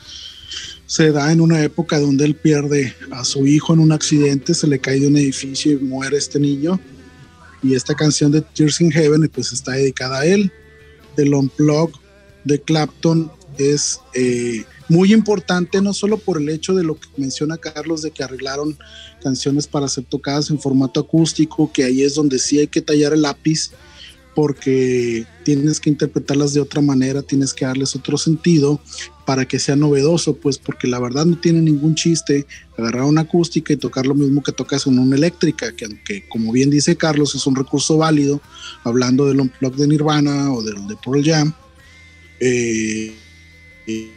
Se 0.87 1.11
da 1.11 1.33
en 1.33 1.41
una 1.41 1.63
época 1.63 1.99
donde 1.99 2.25
él 2.25 2.35
pierde 2.37 2.95
a 3.11 3.25
su 3.25 3.47
hijo 3.47 3.75
en 3.75 3.81
un 3.81 3.93
accidente, 3.93 4.55
se 4.55 4.67
le 4.67 4.79
cae 4.79 5.01
de 5.01 5.09
un 5.09 5.17
edificio 5.17 5.73
y 5.73 5.79
muere 5.79 6.17
este 6.17 6.39
niño. 6.39 6.79
Y 7.63 7.75
esta 7.75 7.95
canción 7.95 8.31
de 8.31 8.43
Tears 8.43 8.81
in 8.81 8.93
Heaven 8.93 9.29
pues 9.35 9.53
está 9.53 9.73
dedicada 9.73 10.21
a 10.21 10.27
él. 10.27 10.53
El 11.17 11.35
Unplug 11.35 11.91
de 12.45 12.61
Clapton 12.61 13.31
es 13.59 13.99
eh, 14.15 14.65
muy 14.89 15.13
importante, 15.13 15.81
no 15.81 15.93
solo 15.93 16.19
por 16.19 16.41
el 16.41 16.49
hecho 16.49 16.75
de 16.75 16.85
lo 16.85 16.95
que 16.95 17.09
menciona 17.17 17.57
Carlos, 17.57 18.03
de 18.03 18.11
que 18.11 18.23
arreglaron 18.23 18.79
canciones 19.23 19.67
para 19.67 19.89
ser 19.89 20.05
tocadas 20.05 20.51
en 20.51 20.61
formato 20.61 21.01
acústico, 21.01 21.73
que 21.73 21.85
ahí 21.85 22.03
es 22.03 22.15
donde 22.15 22.39
sí 22.39 22.59
hay 22.59 22.69
que 22.69 22.83
tallar 22.83 23.13
el 23.13 23.23
lápiz 23.23 23.71
porque 24.37 25.25
tienes 25.45 25.81
que 25.81 25.89
interpretarlas 25.89 26.53
de 26.53 26.61
otra 26.61 26.83
manera, 26.83 27.23
tienes 27.23 27.55
que 27.55 27.65
darles 27.65 27.97
otro 27.97 28.19
sentido 28.19 28.79
para 29.25 29.47
que 29.47 29.59
sea 29.59 29.77
novedoso, 29.77 30.37
pues 30.37 30.59
porque 30.59 30.87
la 30.87 31.01
verdad 31.01 31.25
no 31.25 31.39
tiene 31.39 31.63
ningún 31.63 31.95
chiste 31.95 32.47
agarrar 32.77 33.05
una 33.05 33.23
acústica 33.23 33.73
y 33.73 33.79
tocar 33.79 34.07
lo 34.07 34.15
mismo 34.15 34.43
que 34.43 34.53
tocas 34.53 34.87
en 34.87 34.99
una 34.99 35.17
eléctrica, 35.17 35.75
que 35.75 35.87
aunque 35.87 36.29
como 36.29 36.53
bien 36.53 36.69
dice 36.69 36.97
Carlos 36.97 37.35
es 37.35 37.47
un 37.47 37.57
recurso 37.57 37.97
válido, 37.97 38.43
hablando 38.85 39.27
del 39.27 39.41
unplug 39.41 39.75
de 39.75 39.89
Nirvana 39.89 40.53
o 40.53 40.63
del 40.63 40.87
de 40.87 40.97
Pearl 41.03 41.25
Jam, 41.25 41.55
eh, 42.39 43.15
eh, 43.87 44.11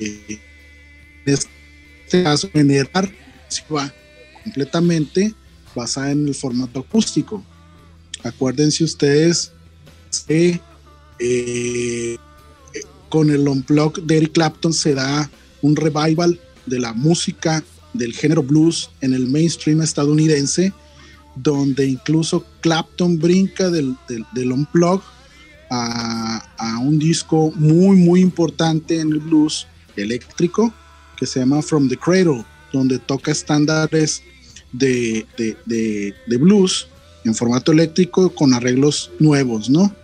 en 0.00 0.40
este 1.26 2.22
caso 2.22 2.50
generar 2.52 3.10
va 3.72 3.92
completamente 4.42 5.34
basada 5.74 6.12
en 6.12 6.28
el 6.28 6.34
formato 6.34 6.80
acústico. 6.80 7.44
Acuérdense 8.22 8.84
ustedes 8.84 9.52
que 10.26 10.60
eh, 11.18 12.16
con 13.08 13.30
el 13.30 13.46
Unplug 13.46 14.02
de 14.02 14.16
Eric 14.16 14.32
Clapton 14.32 14.72
se 14.72 14.94
da 14.94 15.30
un 15.62 15.76
revival 15.76 16.40
de 16.66 16.78
la 16.78 16.92
música 16.92 17.62
del 17.92 18.14
género 18.14 18.42
blues 18.42 18.90
en 19.00 19.14
el 19.14 19.26
mainstream 19.26 19.82
estadounidense, 19.82 20.72
donde 21.34 21.86
incluso 21.86 22.44
Clapton 22.60 23.18
brinca 23.18 23.70
del, 23.70 23.96
del, 24.32 24.52
Unplug 24.52 25.02
a, 25.70 26.38
a, 26.56 26.78
un 26.78 26.98
disco 26.98 27.52
muy, 27.56 27.96
muy 27.96 28.20
importante 28.20 29.00
en 29.00 29.12
el 29.12 29.18
blues 29.18 29.66
eléctrico 30.00 30.72
que 31.16 31.26
se 31.26 31.40
llama 31.40 31.62
From 31.62 31.88
the 31.88 31.96
Cradle, 31.96 32.44
donde 32.72 32.98
toca 32.98 33.30
estándares 33.30 34.22
de, 34.72 35.26
de, 35.36 36.14
de, 36.26 36.36
blues 36.36 36.88
en 37.24 37.34
formato 37.34 37.72
eléctrico 37.72 38.30
con 38.34 38.54
arreglos 38.54 39.10
nuevos, 39.18 39.68
¿no? 39.68 39.94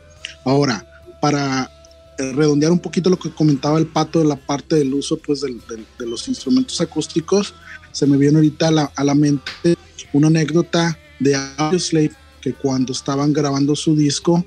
Ahora, 0.45 0.85
para 1.21 1.71
redondear 2.19 2.73
un 2.73 2.79
poquito 2.79 3.11
lo 3.11 3.19
que 3.19 3.31
comentaba 3.31 3.79
el 3.79 3.87
pato 3.87 4.19
de 4.19 4.27
la 4.27 4.37
parte 4.37 4.77
del 4.77 4.95
uso 4.95 5.19
pues 5.19 5.41
de 5.41 6.07
los 6.07 6.29
instrumentos 6.29 6.81
acústicos, 6.81 7.55
se 7.93 8.07
me 8.07 8.17
viene 8.17 8.37
ahorita 8.37 8.69
a 8.69 8.71
la, 8.71 8.93
a 8.95 9.05
la 9.05 9.15
mente 9.15 9.77
una 10.13 10.29
anécdota 10.29 10.99
de 11.19 11.35
Audioslave 11.35 12.13
que 12.41 12.53
cuando 12.53 12.93
estaban 12.93 13.33
grabando 13.33 13.75
su 13.75 13.97
disco, 13.97 14.45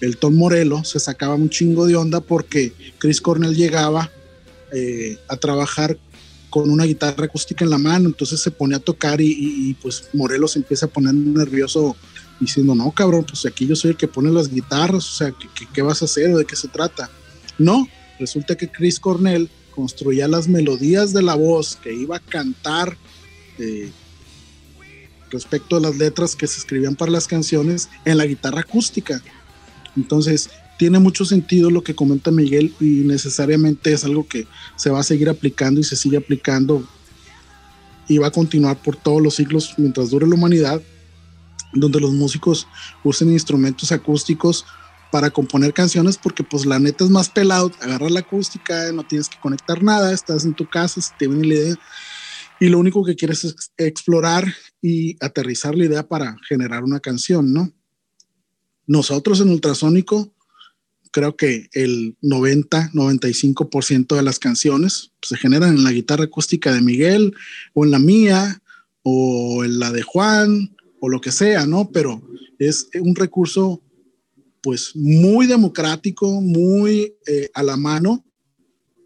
el 0.00 0.16
Tom 0.16 0.34
Morello 0.36 0.84
se 0.84 1.00
sacaba 1.00 1.34
un 1.34 1.50
chingo 1.50 1.86
de 1.86 1.96
onda 1.96 2.20
porque 2.20 2.72
Chris 2.98 3.20
Cornell 3.20 3.54
llegaba 3.54 4.10
eh, 4.72 5.18
a 5.28 5.36
trabajar 5.36 5.98
con 6.50 6.68
una 6.68 6.84
guitarra 6.84 7.24
acústica 7.24 7.64
en 7.64 7.70
la 7.70 7.78
mano, 7.78 8.08
entonces 8.08 8.40
se 8.40 8.50
pone 8.50 8.74
a 8.74 8.80
tocar 8.80 9.20
y, 9.20 9.74
pues 9.80 10.08
Morelos 10.12 10.56
empieza 10.56 10.86
a 10.86 10.88
poner 10.88 11.14
nervioso 11.14 11.96
diciendo, 12.40 12.74
no, 12.74 12.90
cabrón, 12.90 13.24
pues 13.24 13.46
aquí 13.46 13.66
yo 13.66 13.76
soy 13.76 13.92
el 13.92 13.96
que 13.96 14.08
pone 14.08 14.30
las 14.30 14.50
guitarras, 14.50 15.08
o 15.08 15.12
sea, 15.12 15.34
¿qué, 15.72 15.82
vas 15.82 16.02
a 16.02 16.06
hacer 16.06 16.34
de 16.34 16.44
qué 16.44 16.56
se 16.56 16.68
trata? 16.68 17.08
No, 17.58 17.86
resulta 18.18 18.56
que 18.56 18.68
Chris 18.68 18.98
Cornell 18.98 19.48
construía 19.74 20.26
las 20.26 20.48
melodías 20.48 21.12
de 21.12 21.22
la 21.22 21.36
voz 21.36 21.76
que 21.76 21.94
iba 21.94 22.16
a 22.16 22.20
cantar 22.20 22.96
eh, 23.58 23.92
respecto 25.30 25.76
a 25.76 25.80
las 25.80 25.96
letras 25.96 26.34
que 26.34 26.46
se 26.46 26.58
escribían 26.58 26.96
para 26.96 27.12
las 27.12 27.28
canciones 27.28 27.88
en 28.04 28.18
la 28.18 28.26
guitarra 28.26 28.60
acústica. 28.60 29.22
Entonces, 29.96 30.50
tiene 30.80 30.98
mucho 30.98 31.26
sentido 31.26 31.70
lo 31.70 31.84
que 31.84 31.94
comenta 31.94 32.30
Miguel 32.30 32.74
y 32.80 33.02
necesariamente 33.04 33.92
es 33.92 34.02
algo 34.02 34.26
que 34.26 34.46
se 34.76 34.88
va 34.88 35.00
a 35.00 35.02
seguir 35.02 35.28
aplicando 35.28 35.78
y 35.78 35.84
se 35.84 35.94
sigue 35.94 36.16
aplicando 36.16 36.88
y 38.08 38.16
va 38.16 38.28
a 38.28 38.30
continuar 38.30 38.80
por 38.80 38.96
todos 38.96 39.20
los 39.20 39.34
siglos 39.34 39.74
mientras 39.76 40.08
dure 40.08 40.26
la 40.26 40.36
humanidad, 40.36 40.80
donde 41.74 42.00
los 42.00 42.12
músicos 42.12 42.66
usen 43.04 43.30
instrumentos 43.30 43.92
acústicos 43.92 44.64
para 45.12 45.28
componer 45.28 45.74
canciones 45.74 46.16
porque 46.16 46.44
pues 46.44 46.64
la 46.64 46.78
neta 46.78 47.04
es 47.04 47.10
más 47.10 47.28
pelado, 47.28 47.70
agarrar 47.82 48.10
la 48.10 48.20
acústica, 48.20 48.90
no 48.90 49.02
tienes 49.02 49.28
que 49.28 49.38
conectar 49.38 49.82
nada, 49.82 50.14
estás 50.14 50.46
en 50.46 50.54
tu 50.54 50.66
casa, 50.66 51.02
si 51.02 51.10
te 51.18 51.28
viene 51.28 51.46
la 51.46 51.54
idea 51.56 51.78
y 52.58 52.70
lo 52.70 52.78
único 52.78 53.04
que 53.04 53.16
quieres 53.16 53.44
es 53.44 53.70
explorar 53.76 54.46
y 54.80 55.22
aterrizar 55.22 55.74
la 55.74 55.84
idea 55.84 56.08
para 56.08 56.38
generar 56.48 56.84
una 56.84 57.00
canción, 57.00 57.52
¿no? 57.52 57.70
Nosotros 58.86 59.42
en 59.42 59.50
Ultrasónico, 59.50 60.32
creo 61.10 61.36
que 61.36 61.68
el 61.72 62.16
90-95% 62.22 64.16
de 64.16 64.22
las 64.22 64.38
canciones 64.38 65.12
se 65.22 65.36
generan 65.36 65.76
en 65.76 65.84
la 65.84 65.92
guitarra 65.92 66.24
acústica 66.24 66.72
de 66.72 66.80
Miguel 66.80 67.34
o 67.74 67.84
en 67.84 67.90
la 67.90 67.98
mía 67.98 68.62
o 69.02 69.64
en 69.64 69.78
la 69.78 69.90
de 69.92 70.02
Juan 70.02 70.76
o 71.00 71.08
lo 71.08 71.20
que 71.20 71.32
sea, 71.32 71.66
¿no? 71.66 71.90
Pero 71.90 72.22
es 72.58 72.88
un 73.00 73.14
recurso 73.14 73.82
pues 74.62 74.94
muy 74.94 75.46
democrático, 75.46 76.40
muy 76.40 77.14
eh, 77.26 77.50
a 77.54 77.62
la 77.62 77.76
mano. 77.76 78.24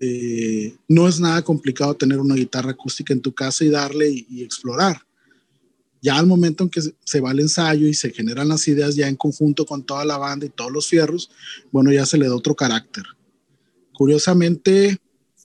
Eh, 0.00 0.76
no 0.88 1.08
es 1.08 1.20
nada 1.20 1.42
complicado 1.42 1.94
tener 1.94 2.18
una 2.18 2.34
guitarra 2.34 2.72
acústica 2.72 3.12
en 3.12 3.22
tu 3.22 3.32
casa 3.32 3.64
y 3.64 3.70
darle 3.70 4.10
y, 4.10 4.42
explorar. 4.42 5.00
Ya 6.04 6.18
al 6.18 6.26
momento 6.26 6.64
en 6.64 6.68
que 6.68 6.82
se, 6.82 7.20
va 7.22 7.32
el 7.32 7.40
ensayo 7.40 7.88
y 7.88 7.94
se 7.94 8.10
generan 8.10 8.48
las 8.48 8.68
ideas 8.68 8.94
ya 8.94 9.08
en 9.08 9.16
conjunto 9.16 9.64
con 9.64 9.82
toda 9.84 10.04
la 10.04 10.18
banda 10.18 10.44
y 10.44 10.50
todos 10.50 10.70
los 10.70 10.86
fierros, 10.86 11.30
bueno, 11.72 11.90
ya 11.90 12.04
se 12.04 12.18
le 12.18 12.28
da 12.28 12.36
otro 12.36 12.54
carácter. 12.54 13.04
Curiosamente, 13.94 14.98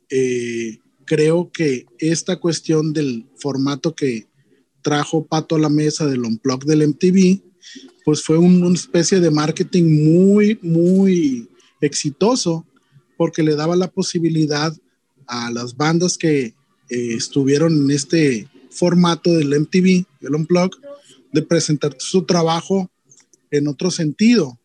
eh, 0.10 0.80
creo 1.06 1.50
que 1.50 1.86
esta 1.98 2.42
cuestión 2.42 2.92
del 2.92 3.26
formato 3.38 3.96
que 3.96 4.28
trajo 4.82 5.26
Pato 5.26 5.56
a 5.56 5.60
la 5.60 5.70
mesa 5.70 6.06
del 6.06 6.26
Unplug 6.26 6.66
del 6.66 6.90
MTV, 6.90 7.42
pues 8.04 8.22
fue 8.22 8.38
una 8.38 8.68
especie 8.74 9.22
de 9.22 9.32
marketing 9.32 10.04
muy, 10.04 10.60
muy 10.62 11.48
exitoso 11.80 12.66
porque 13.16 13.44
le 13.44 13.56
daba 13.56 13.78
la 13.78 13.90
posibilidad 13.90 14.76
a 15.26 15.52
las 15.52 15.78
bandas 15.78 16.18
que 16.18 16.48
eh, 16.48 16.54
estuvieron 16.90 17.84
en 17.84 17.92
este 17.92 18.50
formato 18.70 19.32
del 19.32 19.58
MTV, 19.58 20.06
el 20.22 20.36
Unplug, 20.36 20.72
de 21.32 21.42
presentar 21.42 21.96
su 22.00 22.24
trabajo 22.24 22.90
en 23.52 23.68
otro 23.68 23.92
sentido. 23.92 24.60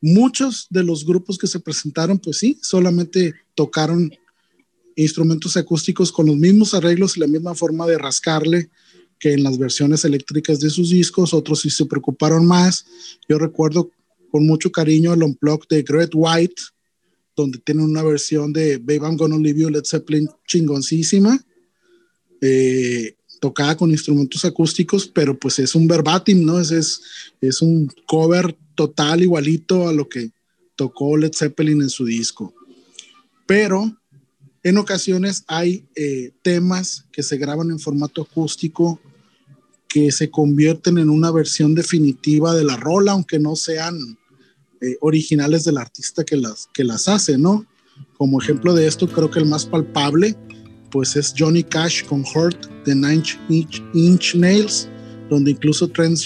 Muchos 0.00 0.66
de 0.70 0.84
los 0.84 1.04
grupos 1.04 1.38
que 1.38 1.46
se 1.46 1.60
presentaron, 1.60 2.18
pues 2.18 2.38
sí, 2.38 2.58
solamente 2.62 3.34
tocaron 3.54 4.12
instrumentos 4.94 5.56
acústicos 5.56 6.10
con 6.10 6.26
los 6.26 6.36
mismos 6.36 6.74
arreglos 6.74 7.16
y 7.16 7.20
la 7.20 7.26
misma 7.26 7.54
forma 7.54 7.86
de 7.86 7.98
rascarle 7.98 8.70
que 9.18 9.32
en 9.32 9.42
las 9.42 9.58
versiones 9.58 10.04
eléctricas 10.04 10.60
de 10.60 10.70
sus 10.70 10.90
discos, 10.90 11.32
otros 11.32 11.60
sí 11.60 11.70
se 11.70 11.86
preocuparon 11.86 12.46
más. 12.46 12.86
Yo 13.28 13.38
recuerdo 13.38 13.90
con 14.30 14.46
mucho 14.46 14.70
cariño 14.70 15.14
el 15.14 15.22
unplug 15.22 15.66
de 15.68 15.82
Great 15.82 16.10
White, 16.14 16.62
donde 17.34 17.58
tiene 17.58 17.82
una 17.82 18.02
versión 18.02 18.52
de 18.52 18.78
Babe 18.78 19.00
I'm 19.02 19.16
Gonna 19.16 19.38
Leave 19.38 19.60
You, 19.60 19.70
Led 19.70 19.84
Zeppelin 19.84 20.28
chingoncísima, 20.46 21.38
eh, 22.40 23.16
tocada 23.40 23.76
con 23.76 23.90
instrumentos 23.90 24.44
acústicos, 24.44 25.06
pero 25.06 25.38
pues 25.38 25.58
es 25.58 25.74
un 25.74 25.86
verbatim, 25.86 26.44
¿no? 26.44 26.60
Es, 26.60 26.70
es, 26.70 27.00
es 27.40 27.62
un 27.62 27.90
cover 28.06 28.56
total 28.74 29.22
igualito 29.22 29.88
a 29.88 29.92
lo 29.92 30.08
que 30.08 30.30
tocó 30.76 31.16
Led 31.16 31.32
Zeppelin 31.34 31.82
en 31.82 31.90
su 31.90 32.04
disco. 32.04 32.54
Pero 33.46 33.96
en 34.62 34.78
ocasiones 34.78 35.44
hay 35.46 35.84
eh, 35.94 36.32
temas 36.42 37.04
que 37.12 37.22
se 37.22 37.38
graban 37.38 37.70
en 37.70 37.78
formato 37.78 38.22
acústico 38.22 39.00
que 39.88 40.12
se 40.12 40.30
convierten 40.30 40.98
en 40.98 41.08
una 41.08 41.30
versión 41.30 41.74
definitiva 41.74 42.54
de 42.54 42.64
la 42.64 42.76
rola, 42.76 43.12
aunque 43.12 43.38
no 43.38 43.56
sean 43.56 44.18
eh, 44.80 44.96
originales 45.00 45.64
del 45.64 45.78
artista 45.78 46.24
que 46.24 46.36
las, 46.36 46.68
que 46.74 46.84
las 46.84 47.08
hace, 47.08 47.38
¿no? 47.38 47.64
Como 48.18 48.42
ejemplo 48.42 48.74
de 48.74 48.86
esto, 48.86 49.08
creo 49.08 49.30
que 49.30 49.38
el 49.38 49.46
más 49.46 49.64
palpable, 49.64 50.36
pues 50.90 51.16
es 51.16 51.32
Johnny 51.36 51.62
Cash 51.62 52.04
con 52.04 52.24
Hurt 52.34 52.75
de 52.86 52.94
Nine 52.94 53.22
Inch, 53.92 54.34
Nails, 54.34 54.88
donde 55.28 55.50
incluso 55.50 55.88
Trent, 55.88 56.18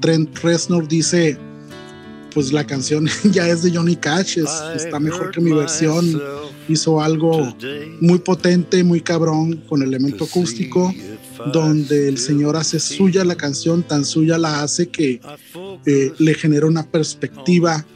Trent 0.00 0.36
Reznor 0.38 0.88
dice, 0.88 1.38
pues 2.34 2.52
la 2.52 2.66
canción 2.66 3.06
ya 3.30 3.48
es 3.48 3.62
de 3.62 3.70
Johnny 3.70 3.96
Cash, 3.96 4.38
está 4.38 4.98
mejor 4.98 5.30
que 5.30 5.40
mi 5.40 5.52
versión. 5.52 6.20
Hizo 6.68 7.00
algo 7.00 7.56
muy 8.00 8.18
potente, 8.18 8.84
muy 8.84 9.00
cabrón, 9.00 9.64
con 9.68 9.82
elemento 9.82 10.24
acústico, 10.24 10.94
donde 11.52 12.08
el 12.08 12.18
señor 12.18 12.56
hace 12.56 12.78
suya 12.78 13.24
la 13.24 13.36
canción, 13.36 13.82
tan 13.82 14.04
suya 14.04 14.36
la 14.36 14.62
hace 14.62 14.88
que 14.88 15.20
eh, 15.86 16.12
le 16.18 16.34
genera 16.34 16.66
una 16.66 16.84
perspectiva 16.84 17.86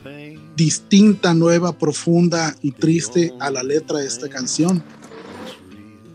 distinta, 0.56 1.34
nueva, 1.34 1.78
profunda 1.78 2.56
y 2.62 2.72
triste 2.72 3.32
a 3.40 3.50
la 3.50 3.62
letra 3.62 3.98
de 3.98 4.06
esta 4.06 4.28
canción. 4.28 4.82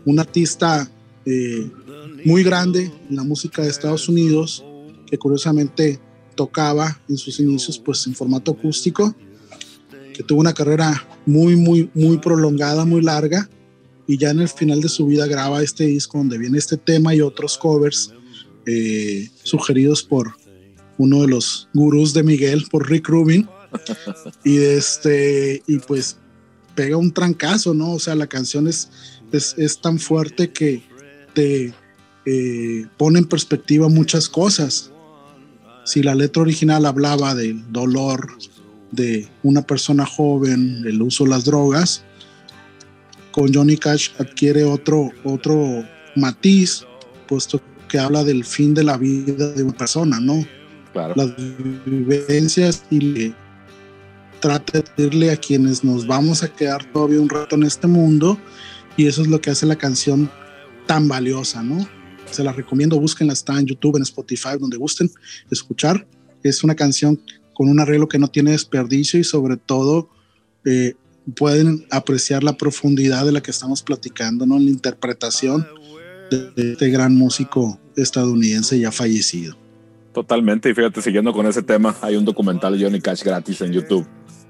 Un 0.04 0.18
artista 0.18 0.90
eh, 1.24 1.70
muy 2.24 2.42
grande 2.42 2.90
en 3.08 3.16
la 3.16 3.22
música 3.22 3.62
de 3.62 3.68
Estados 3.68 4.08
Unidos, 4.08 4.64
que 5.06 5.18
curiosamente 5.18 6.00
tocaba 6.34 7.00
en 7.08 7.16
sus 7.16 7.40
inicios 7.40 7.78
pues 7.78 8.06
en 8.06 8.14
formato 8.14 8.52
acústico, 8.52 9.14
que 10.14 10.22
tuvo 10.22 10.40
una 10.40 10.54
carrera 10.54 11.06
muy, 11.26 11.56
muy, 11.56 11.90
muy 11.94 12.18
prolongada, 12.18 12.84
muy 12.84 13.02
larga, 13.02 13.48
y 14.06 14.16
ya 14.16 14.30
en 14.30 14.40
el 14.40 14.48
final 14.48 14.80
de 14.80 14.88
su 14.88 15.06
vida 15.06 15.26
graba 15.26 15.62
este 15.62 15.84
disco 15.84 16.18
donde 16.18 16.38
viene 16.38 16.58
este 16.58 16.76
tema 16.76 17.14
y 17.14 17.20
otros 17.20 17.58
covers 17.58 18.12
eh, 18.66 19.28
sugeridos 19.42 20.02
por 20.02 20.34
uno 20.96 21.22
de 21.22 21.28
los 21.28 21.68
gurús 21.74 22.14
de 22.14 22.22
Miguel, 22.22 22.66
por 22.70 22.88
Rick 22.90 23.08
Rubin, 23.08 23.48
y 24.44 24.58
este, 24.58 25.62
y 25.66 25.78
pues 25.78 26.16
pega 26.74 26.96
un 26.96 27.12
trancazo, 27.12 27.74
¿no? 27.74 27.92
O 27.94 27.98
sea, 27.98 28.14
la 28.14 28.26
canción 28.26 28.68
es, 28.68 28.88
es, 29.32 29.80
tan 29.80 29.98
fuerte 29.98 30.52
que 30.52 30.82
te 31.34 31.74
eh, 32.30 32.86
pone 32.98 33.20
en 33.20 33.24
perspectiva 33.24 33.88
muchas 33.88 34.28
cosas 34.28 34.90
si 35.88 36.02
la 36.02 36.14
letra 36.14 36.42
original 36.42 36.84
hablaba 36.84 37.34
del 37.34 37.72
dolor 37.72 38.28
de 38.90 39.26
una 39.42 39.62
persona 39.62 40.04
joven, 40.04 40.84
el 40.86 41.00
uso 41.00 41.24
de 41.24 41.30
las 41.30 41.46
drogas, 41.46 42.04
con 43.32 43.54
Johnny 43.54 43.78
Cash 43.78 44.10
adquiere 44.18 44.64
otro, 44.64 45.10
otro 45.24 45.82
matiz, 46.14 46.84
puesto 47.26 47.62
que 47.88 47.98
habla 47.98 48.22
del 48.22 48.44
fin 48.44 48.74
de 48.74 48.84
la 48.84 48.98
vida 48.98 49.52
de 49.52 49.62
una 49.62 49.78
persona, 49.78 50.20
¿no? 50.20 50.46
Claro. 50.92 51.14
Las 51.16 51.34
vivencias 51.86 52.84
y 52.90 53.00
le 53.00 53.34
trata 54.40 54.80
de 54.80 54.84
decirle 54.94 55.30
a 55.30 55.38
quienes 55.38 55.82
nos 55.84 56.06
vamos 56.06 56.42
a 56.42 56.48
quedar 56.48 56.84
todavía 56.92 57.22
un 57.22 57.30
rato 57.30 57.56
en 57.56 57.62
este 57.62 57.86
mundo, 57.86 58.38
y 58.98 59.06
eso 59.06 59.22
es 59.22 59.28
lo 59.28 59.40
que 59.40 59.48
hace 59.48 59.64
la 59.64 59.76
canción 59.76 60.30
tan 60.86 61.08
valiosa, 61.08 61.62
¿no? 61.62 61.88
Se 62.30 62.44
la 62.44 62.52
recomiendo, 62.52 62.98
búsquenla, 62.98 63.32
está 63.32 63.58
en 63.58 63.66
YouTube, 63.66 63.96
en 63.96 64.02
Spotify, 64.02 64.58
donde 64.58 64.76
gusten 64.76 65.10
escuchar. 65.50 66.06
Es 66.42 66.62
una 66.62 66.74
canción 66.74 67.20
con 67.54 67.68
un 67.68 67.80
arreglo 67.80 68.08
que 68.08 68.18
no 68.18 68.28
tiene 68.28 68.52
desperdicio 68.52 69.18
y 69.18 69.24
sobre 69.24 69.56
todo 69.56 70.10
eh, 70.64 70.94
pueden 71.36 71.86
apreciar 71.90 72.44
la 72.44 72.56
profundidad 72.56 73.24
de 73.24 73.32
la 73.32 73.42
que 73.42 73.50
estamos 73.50 73.82
platicando, 73.82 74.46
¿no? 74.46 74.58
La 74.58 74.70
interpretación 74.70 75.66
de 76.30 76.72
este 76.72 76.90
gran 76.90 77.14
músico 77.14 77.80
estadounidense 77.96 78.78
ya 78.78 78.92
fallecido. 78.92 79.56
Totalmente, 80.12 80.70
y 80.70 80.74
fíjate, 80.74 81.00
siguiendo 81.00 81.32
con 81.32 81.46
ese 81.46 81.62
tema, 81.62 81.96
hay 82.00 82.16
un 82.16 82.24
documental 82.24 82.76
de 82.76 82.84
Johnny 82.84 83.00
Cash 83.00 83.22
gratis 83.22 83.60
en 83.60 83.72
YouTube, 83.72 84.06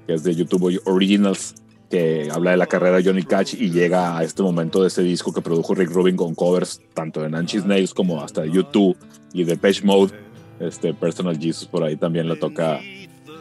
que 0.07 0.13
es 0.13 0.23
de 0.23 0.35
YouTube 0.35 0.81
Originals, 0.85 1.53
que 1.89 2.29
habla 2.31 2.51
de 2.51 2.57
la 2.57 2.67
carrera 2.67 2.97
de 2.97 3.03
Johnny 3.03 3.23
Cash 3.23 3.55
y 3.59 3.71
llega 3.71 4.17
a 4.17 4.23
este 4.23 4.43
momento 4.43 4.81
de 4.81 4.89
ese 4.89 5.01
disco 5.01 5.33
que 5.33 5.41
produjo 5.41 5.73
Rick 5.73 5.89
Rubin 5.89 6.15
con 6.15 6.35
covers 6.35 6.81
tanto 6.93 7.21
de 7.21 7.29
Nancy 7.29 7.59
Nails 7.65 7.93
como 7.93 8.21
hasta 8.21 8.41
de 8.41 8.51
YouTube 8.51 8.95
y 9.33 9.43
de 9.43 9.57
Page 9.57 9.81
Mode. 9.83 10.13
Este 10.59 10.93
Personal 10.93 11.37
Jesus 11.39 11.65
por 11.65 11.83
ahí 11.83 11.95
también 11.95 12.27
la 12.27 12.35
toca, 12.35 12.79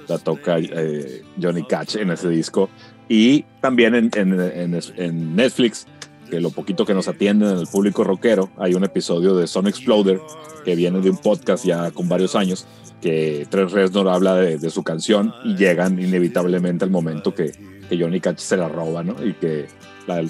la 0.06 0.18
toca 0.18 0.58
eh, 0.58 1.22
Johnny 1.40 1.64
Cash 1.64 1.96
en 1.96 2.10
ese 2.10 2.28
disco. 2.30 2.70
Y 3.08 3.44
también 3.60 3.94
en, 3.94 4.10
en, 4.14 4.80
en, 4.96 5.36
Netflix, 5.36 5.86
que 6.30 6.40
lo 6.40 6.50
poquito 6.50 6.84
que 6.86 6.94
nos 6.94 7.08
atienden 7.08 7.50
en 7.50 7.58
el 7.58 7.66
público 7.66 8.04
rockero, 8.04 8.50
hay 8.58 8.74
un 8.74 8.84
episodio 8.84 9.34
de 9.34 9.46
Son 9.46 9.66
Exploder 9.66 10.20
que 10.64 10.74
viene 10.74 11.00
de 11.00 11.10
un 11.10 11.16
podcast 11.16 11.64
ya 11.64 11.90
con 11.90 12.08
varios 12.08 12.34
años 12.34 12.66
que 13.00 13.46
Trent 13.48 13.70
Reznor 13.70 14.08
habla 14.08 14.36
de, 14.36 14.58
de 14.58 14.70
su 14.70 14.82
canción 14.82 15.32
y 15.44 15.56
llegan 15.56 16.00
inevitablemente 16.02 16.84
al 16.84 16.90
momento 16.90 17.34
que 17.34 17.52
que 17.88 17.98
Johnny 17.98 18.20
Cash 18.20 18.38
se 18.38 18.56
la 18.56 18.68
roba, 18.68 19.02
¿no? 19.02 19.24
Y 19.24 19.34
que 19.34 19.68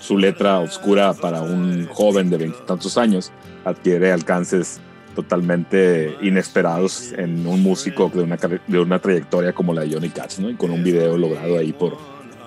su 0.00 0.18
letra 0.18 0.58
oscura 0.58 1.14
para 1.14 1.42
un 1.42 1.86
joven 1.86 2.30
de 2.30 2.38
veintitantos 2.38 2.98
años 2.98 3.32
adquiere 3.64 4.12
alcances 4.12 4.80
totalmente 5.14 6.16
inesperados 6.22 7.12
en 7.12 7.46
un 7.46 7.62
músico 7.62 8.10
de 8.14 8.22
una, 8.22 8.36
de 8.36 8.78
una 8.78 8.98
trayectoria 8.98 9.52
como 9.52 9.74
la 9.74 9.82
de 9.82 9.92
Johnny 9.92 10.10
Cash, 10.10 10.38
¿no? 10.38 10.50
Y 10.50 10.54
con 10.54 10.70
un 10.70 10.82
video 10.84 11.16
logrado 11.16 11.58
ahí 11.58 11.72
por, 11.72 11.96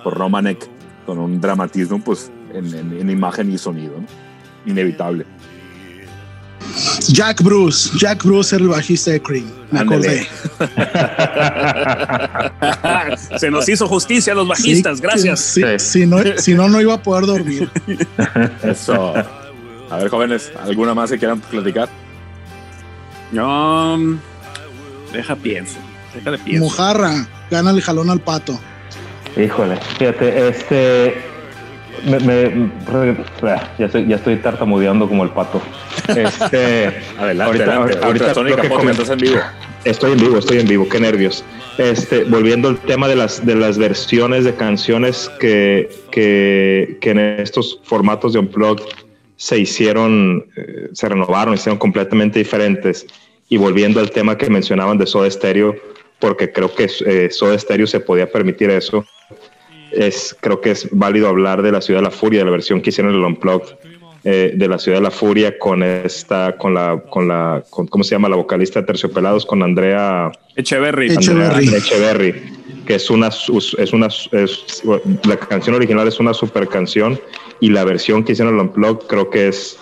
por 0.04 0.18
Romanek, 0.18 0.68
con 1.06 1.20
un 1.20 1.42
dramatismo 1.42 2.02
pues 2.04 2.32
en, 2.54 2.74
en, 2.74 3.10
imagen 3.10 3.52
y 3.52 3.58
sonido, 3.58 3.94
Inevitable. 4.66 5.26
Jack 7.10 7.42
Bruce, 7.44 7.90
Jack 7.98 8.24
Bruce 8.24 8.56
era 8.56 8.64
el 8.64 8.70
bajista 8.70 9.12
de 9.12 9.22
Cream, 9.22 9.46
me 9.72 9.80
acordé. 9.82 10.28
Se 13.38 13.52
nos 13.52 13.68
hizo 13.68 13.88
justicia 13.88 14.34
a 14.34 14.36
los 14.36 14.48
bajistas, 14.48 15.02
gracias. 15.02 15.40
Sí, 15.40 15.64
Si, 15.78 16.06
no, 16.06 16.18
si 16.38 16.54
no, 16.54 16.70
no 16.70 16.80
iba 16.82 16.94
a 16.94 17.04
poder 17.04 17.26
dormir. 17.26 17.70
Eso. 18.64 19.14
A 19.90 19.98
ver, 19.98 20.10
jóvenes, 20.10 20.52
¿alguna 20.64 20.94
más 20.94 21.12
que 21.12 21.18
quieran 21.18 21.40
platicar? 21.42 21.90
Yo. 23.32 23.98
Deja 25.12 25.36
pienso. 25.36 25.78
Deja 26.14 26.32
de 26.32 26.38
pienso. 26.38 26.64
Mojarra, 26.64 27.28
gana 27.50 27.72
el 27.72 27.82
jalón 27.82 28.10
al 28.10 28.22
pato. 28.22 28.60
Híjole, 29.36 29.78
fíjate, 29.98 30.48
este. 30.50 31.31
Me, 32.06 32.72
ya, 33.78 33.86
estoy, 33.86 34.08
ya 34.08 34.16
estoy 34.16 34.38
tartamudeando 34.38 35.08
como 35.08 35.24
el 35.24 35.30
pato. 35.30 35.62
Este, 36.08 36.88
adelante, 37.20 37.64
ahorita, 37.64 38.32
ahorita, 38.32 39.14
en 39.14 39.18
vivo. 39.20 39.40
Estoy 39.84 40.12
en 40.14 40.20
vivo, 40.20 40.38
estoy 40.38 40.60
en 40.60 40.68
vivo, 40.68 40.88
qué 40.90 41.00
nervios. 41.00 41.44
Este, 41.78 42.24
volviendo 42.26 42.70
al 42.70 42.80
tema 42.80 43.08
de 43.08 43.16
las, 43.16 43.46
de 43.46 43.56
las 43.56 43.78
versiones 43.78 44.46
de 44.46 44.56
canciones 44.56 45.30
que, 45.40 45.90
que, 46.12 46.98
que 47.02 47.12
en 47.12 47.20
estos 47.20 47.80
formatos 47.84 48.34
de 48.34 48.40
Unplugged 48.40 48.84
se 49.38 49.58
hicieron, 49.58 50.46
eh, 50.56 50.90
se 50.94 51.10
renovaron, 51.10 51.56
hicieron 51.56 51.80
completamente 51.80 52.38
diferentes. 52.38 53.08
Y 53.50 53.58
volviendo 53.58 54.00
al 54.00 54.12
tema 54.12 54.38
que 54.38 54.50
mencionaban 54.50 54.98
de 54.98 55.08
Soda 55.08 55.30
Stereo, 55.30 55.76
porque 56.20 56.52
creo 56.52 56.74
que 56.74 56.88
eh, 57.06 57.30
Soda 57.32 57.58
Stereo 57.58 57.88
se 57.88 58.00
podía 58.00 58.32
permitir 58.32 58.70
eso, 58.70 59.04
es, 59.92 60.36
creo 60.40 60.62
que 60.62 60.72
es 60.72 60.88
válido 60.92 61.28
hablar 61.28 61.62
de 61.62 61.72
la 61.72 61.82
Ciudad 61.82 62.00
de 62.00 62.06
la 62.06 62.12
Furia, 62.12 62.40
de 62.40 62.46
la 62.46 62.52
versión 62.52 62.82
que 62.82 62.90
hicieron 62.90 63.14
el 63.14 63.22
Unplugged 63.22 63.76
eh, 64.24 64.54
de 64.56 64.68
la 64.68 64.78
Ciudad 64.78 65.00
de 65.00 65.04
la 65.04 65.12
Furia 65.12 65.58
con 65.58 65.82
esta, 65.84 66.56
con 66.58 66.74
la, 66.74 67.02
con 67.10 67.28
la, 67.28 67.64
¿cómo 67.70 68.04
se 68.04 68.12
llama? 68.12 68.30
La 68.30 68.36
vocalista 68.36 68.82
de 68.82 68.86
Terciopelados, 68.86 69.46
con 69.46 69.64
Andrea 69.64 70.32
Echeverry. 70.56 71.74
Echeverry. 71.76 72.34
que 72.86 72.96
es 72.96 73.10
una, 73.10 73.30
es 73.30 73.94
una, 73.94 74.08
es, 74.08 74.84
la 75.24 75.38
canción 75.38 75.76
original 75.76 76.08
es 76.08 76.20
una 76.20 76.34
super 76.34 76.68
canción 76.68 77.20
y 77.60 77.70
la 77.70 77.84
versión 77.84 78.24
que 78.24 78.34
hicieron 78.34 78.56
el 78.56 78.62
Unplugged 78.62 79.08
creo 79.08 79.30
que 79.30 79.48
es 79.48 79.80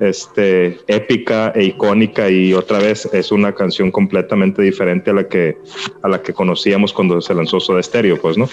este, 0.00 0.78
épica 0.86 1.52
e 1.54 1.64
icónica 1.64 2.30
y 2.30 2.54
otra 2.54 2.78
vez 2.78 3.08
es 3.12 3.32
una 3.32 3.54
canción 3.54 3.90
completamente 3.90 4.62
diferente 4.62 5.10
a 5.10 5.14
la 5.14 5.28
que, 5.28 5.56
a 6.02 6.08
la 6.08 6.22
que 6.22 6.32
conocíamos 6.32 6.92
cuando 6.92 7.20
se 7.20 7.34
lanzó 7.34 7.58
Soda 7.58 7.82
Stereo, 7.82 8.20
pues, 8.20 8.38
¿no? 8.38 8.48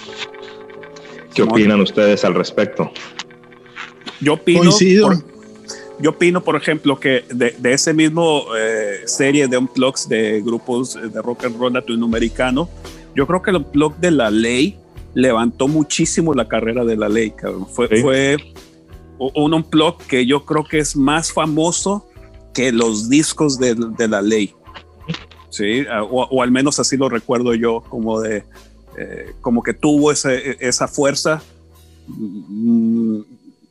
¿Qué 1.36 1.42
opinan 1.42 1.82
ustedes 1.82 2.24
al 2.24 2.34
respecto? 2.34 2.90
Yo 4.22 4.32
opino, 4.32 4.70
por, 5.02 5.22
yo 6.00 6.10
opino, 6.10 6.42
por 6.42 6.56
ejemplo, 6.56 6.98
que 6.98 7.24
de, 7.28 7.54
ese 7.72 7.92
mismo 7.92 8.46
eh, 8.56 9.02
serie 9.04 9.46
de 9.46 9.58
unplugs 9.58 10.08
de 10.08 10.40
grupos 10.40 10.94
de 10.94 11.20
rock 11.20 11.44
and 11.44 11.58
roll 11.58 11.74
latinoamericano, 11.74 12.70
yo 13.14 13.26
creo 13.26 13.42
que 13.42 13.50
el 13.50 13.56
unplug 13.56 13.96
de 13.98 14.12
la 14.12 14.30
ley 14.30 14.78
levantó 15.12 15.68
muchísimo 15.68 16.32
la 16.32 16.48
carrera 16.48 16.86
de 16.86 16.96
la 16.96 17.10
ley. 17.10 17.34
Fue, 17.70 17.88
fue 18.00 18.36
un 19.18 19.52
unplug 19.52 19.98
que 20.08 20.24
yo 20.24 20.46
creo 20.46 20.64
que 20.64 20.78
es 20.78 20.96
más 20.96 21.30
famoso 21.30 22.08
que 22.54 22.72
los 22.72 23.10
discos 23.10 23.58
de, 23.58 23.74
de 23.74 24.08
la 24.08 24.22
ley. 24.22 24.54
Sí, 25.50 25.84
o, 26.10 26.42
al 26.42 26.50
menos 26.50 26.80
así 26.80 26.96
lo 26.96 27.10
recuerdo 27.10 27.54
yo, 27.54 27.82
como 27.88 28.20
de 28.20 28.44
eh, 28.98 29.34
como 29.40 29.62
que 29.62 29.74
tuvo 29.74 30.12
ese, 30.12 30.56
esa 30.60 30.88
fuerza. 30.88 31.42
Mm, 32.06 33.20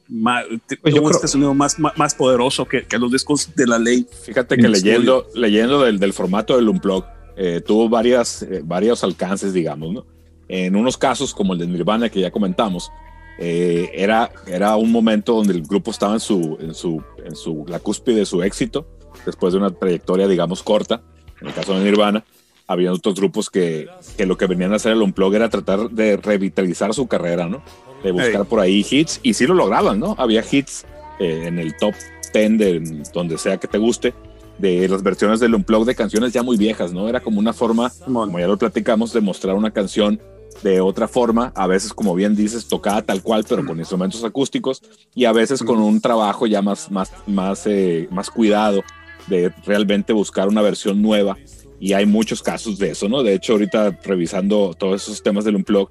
más, 0.08 0.46
pues 0.82 0.94
tuvo 0.94 1.10
este 1.10 1.28
sonido 1.28 1.54
más, 1.54 1.78
más, 1.80 2.14
poderoso 2.14 2.66
que, 2.66 2.86
que, 2.86 2.98
los 3.00 3.12
discos 3.12 3.56
de 3.56 3.66
la 3.66 3.80
ley. 3.80 4.08
Fíjate 4.24 4.58
que 4.58 4.68
leyendo, 4.68 5.28
leyendo 5.34 5.82
del, 5.82 6.00
del, 6.00 6.14
formato 6.14 6.56
del 6.56 6.70
Unplug, 6.70 7.06
eh, 7.38 7.62
tuvo 7.66 7.90
varias, 7.90 8.44
eh, 8.44 8.62
varios 8.64 9.04
alcances, 9.04 9.54
digamos, 9.54 9.94
¿no? 9.94 10.06
En 10.48 10.76
unos 10.76 10.98
casos, 10.98 11.34
como 11.34 11.54
el 11.54 11.60
de 11.60 11.68
Nirvana 11.68 12.10
que 12.10 12.20
ya 12.20 12.32
comentamos, 12.32 12.92
eh, 13.40 13.90
era, 13.94 14.32
era 14.48 14.76
un 14.78 14.92
momento 14.92 15.34
donde 15.34 15.54
el 15.54 15.64
grupo 15.64 15.92
estaba 15.92 16.14
en 16.14 16.20
su, 16.20 16.58
en 16.62 16.74
su, 16.74 17.04
en 17.26 17.36
su, 17.36 17.66
la 17.68 17.80
cúspide 17.80 18.18
de 18.18 18.26
su 18.26 18.44
éxito, 18.44 18.88
después 19.26 19.54
de 19.54 19.60
una 19.60 19.72
trayectoria, 19.72 20.28
digamos, 20.28 20.64
corta, 20.64 21.02
en 21.42 21.48
el 21.48 21.54
caso 21.54 21.78
de 21.78 21.84
Nirvana, 21.84 22.24
había 22.68 22.92
otros 22.92 23.16
grupos 23.16 23.50
que, 23.50 23.88
que 24.18 24.26
lo 24.26 24.38
que 24.38 24.48
venían 24.48 24.74
a 24.74 24.78
hacer 24.78 24.94
el 24.94 25.02
Unplug 25.02 25.36
era 25.36 25.50
tratar 25.50 25.90
de 25.90 26.18
revitalizar 26.18 26.94
su 26.94 27.08
carrera, 27.08 27.48
¿no? 27.48 27.62
De 28.04 28.12
buscar 28.12 28.46
por 28.46 28.60
ahí 28.60 28.86
hits, 28.90 29.20
y 29.24 29.34
sí 29.34 29.48
lo 29.48 29.54
lograban, 29.54 30.00
¿no? 30.00 30.16
Había 30.18 30.44
hits 30.50 30.86
eh, 31.20 31.44
en 31.48 31.60
el 31.60 31.76
top 31.78 31.94
10 32.34 32.58
de 32.58 33.04
donde 33.14 33.38
sea 33.38 33.58
que 33.58 33.68
te 33.68 33.78
guste, 33.78 34.14
de 34.58 34.88
las 34.88 35.04
versiones 35.04 35.40
del 35.40 35.56
Unplug 35.56 35.86
de 35.86 35.96
canciones 35.96 36.34
ya 36.34 36.44
muy 36.44 36.58
viejas, 36.58 36.94
¿no? 36.94 37.08
Era 37.08 37.20
como 37.20 37.40
una 37.40 37.54
forma, 37.54 37.92
como 38.04 38.40
ya 38.40 38.48
lo 38.48 38.58
platicamos, 38.58 39.14
de 39.14 39.22
mostrar 39.22 39.56
una 39.56 39.72
canción 39.72 40.20
de 40.64 40.80
otra 40.80 41.08
forma, 41.08 41.52
a 41.56 41.68
veces 41.68 41.94
como 41.94 42.16
bien 42.16 42.36
dices, 42.36 42.68
tocada 42.68 43.02
tal 43.02 43.22
cual, 43.22 43.46
pero 43.48 43.66
con 43.66 43.78
instrumentos 43.78 44.24
acústicos, 44.24 44.82
y 45.14 45.26
a 45.26 45.32
veces 45.32 45.62
con 45.62 45.80
un 45.80 46.00
trabajo 46.00 46.48
ya 46.48 46.62
más, 46.62 46.90
más, 46.92 47.12
más, 47.28 47.68
eh, 47.68 48.08
más 48.12 48.30
cuidado 48.30 48.84
de 49.28 49.52
realmente 49.66 50.14
buscar 50.14 50.48
una 50.48 50.62
versión 50.62 51.02
nueva. 51.02 51.38
Y 51.80 51.94
hay 51.94 52.06
muchos 52.06 52.42
casos 52.42 52.78
de 52.78 52.92
eso, 52.92 53.10
¿no? 53.10 53.22
De 53.24 53.34
hecho, 53.34 53.54
ahorita 53.54 54.00
revisando 54.04 54.74
todos 54.74 55.04
esos 55.04 55.22
temas 55.22 55.44
del 55.46 55.56
Unplug, 55.58 55.90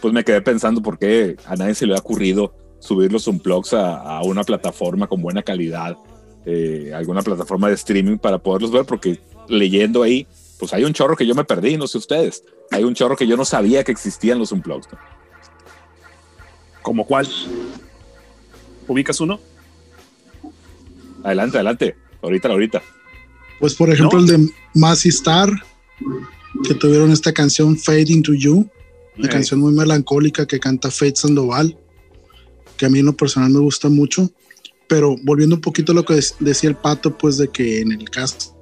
pues 0.00 0.12
me 0.12 0.24
quedé 0.24 0.42
pensando 0.42 0.82
por 0.82 0.98
qué 0.98 1.36
a 1.46 1.56
nadie 1.56 1.74
se 1.74 1.86
le 1.86 1.94
ha 1.94 1.98
ocurrido 1.98 2.54
subir 2.80 3.12
los 3.12 3.26
Unplugs 3.26 3.72
a, 3.74 4.18
a 4.18 4.22
una 4.22 4.42
plataforma 4.42 5.06
con 5.06 5.22
buena 5.22 5.42
calidad, 5.42 5.96
eh, 6.44 6.92
alguna 6.94 7.22
plataforma 7.22 7.68
de 7.68 7.74
streaming 7.74 8.18
para 8.18 8.38
poderlos 8.38 8.72
ver, 8.72 8.84
porque 8.84 9.20
leyendo 9.48 10.02
ahí, 10.02 10.26
pues 10.58 10.72
hay 10.72 10.84
un 10.84 10.92
chorro 10.92 11.16
que 11.16 11.26
yo 11.26 11.34
me 11.34 11.44
perdí, 11.44 11.76
no 11.76 11.86
sé 11.86 11.98
ustedes. 11.98 12.44
Hay 12.70 12.84
un 12.84 12.94
chorro 12.94 13.16
que 13.16 13.26
yo 13.26 13.36
no 13.36 13.44
sabía 13.44 13.84
que 13.84 13.92
existían 13.92 14.38
los 14.38 14.52
unplugs. 14.52 14.88
¿Como 16.82 17.06
cuál? 17.06 17.28
¿Ubicas 18.88 19.20
uno? 19.20 19.38
Adelante, 21.22 21.56
adelante. 21.56 21.96
Ahorita, 22.20 22.48
ahorita. 22.48 22.82
Pues 23.62 23.76
por 23.76 23.90
ejemplo 23.90 24.18
el 24.18 24.26
de 24.26 24.50
Massy 24.74 25.10
Star, 25.10 25.48
que 26.64 26.74
tuvieron 26.74 27.12
esta 27.12 27.32
canción 27.32 27.78
Fade 27.78 28.06
Into 28.08 28.34
You, 28.34 28.68
una 29.16 29.28
canción 29.28 29.60
muy 29.60 29.72
melancólica 29.72 30.44
que 30.46 30.58
canta 30.58 30.90
Fade 30.90 31.14
Sandoval, 31.14 31.78
que 32.76 32.86
a 32.86 32.88
mí 32.88 32.98
en 32.98 33.06
lo 33.06 33.16
personal 33.16 33.50
me 33.50 33.60
gusta 33.60 33.88
mucho. 33.88 34.32
Pero 34.88 35.14
volviendo 35.22 35.54
un 35.54 35.60
poquito 35.60 35.92
a 35.92 35.94
lo 35.94 36.04
que 36.04 36.18
decía 36.40 36.70
el 36.70 36.74
pato, 36.74 37.16
pues 37.16 37.36
de 37.36 37.46
que 37.46 37.82
en 37.82 37.92
el 37.92 38.10
caso 38.10 38.52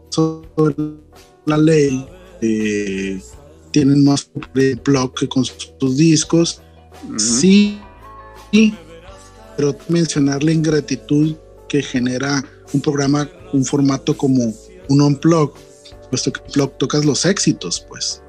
la 1.47 1.57
ley, 1.57 2.07
eh, 2.43 3.23
tienen 3.71 4.05
más 4.05 4.31
blog 4.85 5.15
que 5.15 5.27
con 5.27 5.47
sus 5.47 5.97
discos. 5.97 6.61
Sí, 7.17 7.81
pero 9.57 9.75
mencionar 9.89 10.45
la 10.45 10.53
ingratitud 10.53 11.37
que 11.71 11.81
genera 11.81 12.45
un 12.75 12.83
programa, 12.83 13.31
un 13.55 13.65
formato 13.65 14.15
como 14.15 14.53
un 14.91 15.01
unplug, 15.01 15.55
puesto 16.11 16.33
que 16.33 16.41
blog 16.55 16.77
tocas 16.79 17.05
los 17.07 17.25
éxitos, 17.25 17.81
pues. 17.89 18.23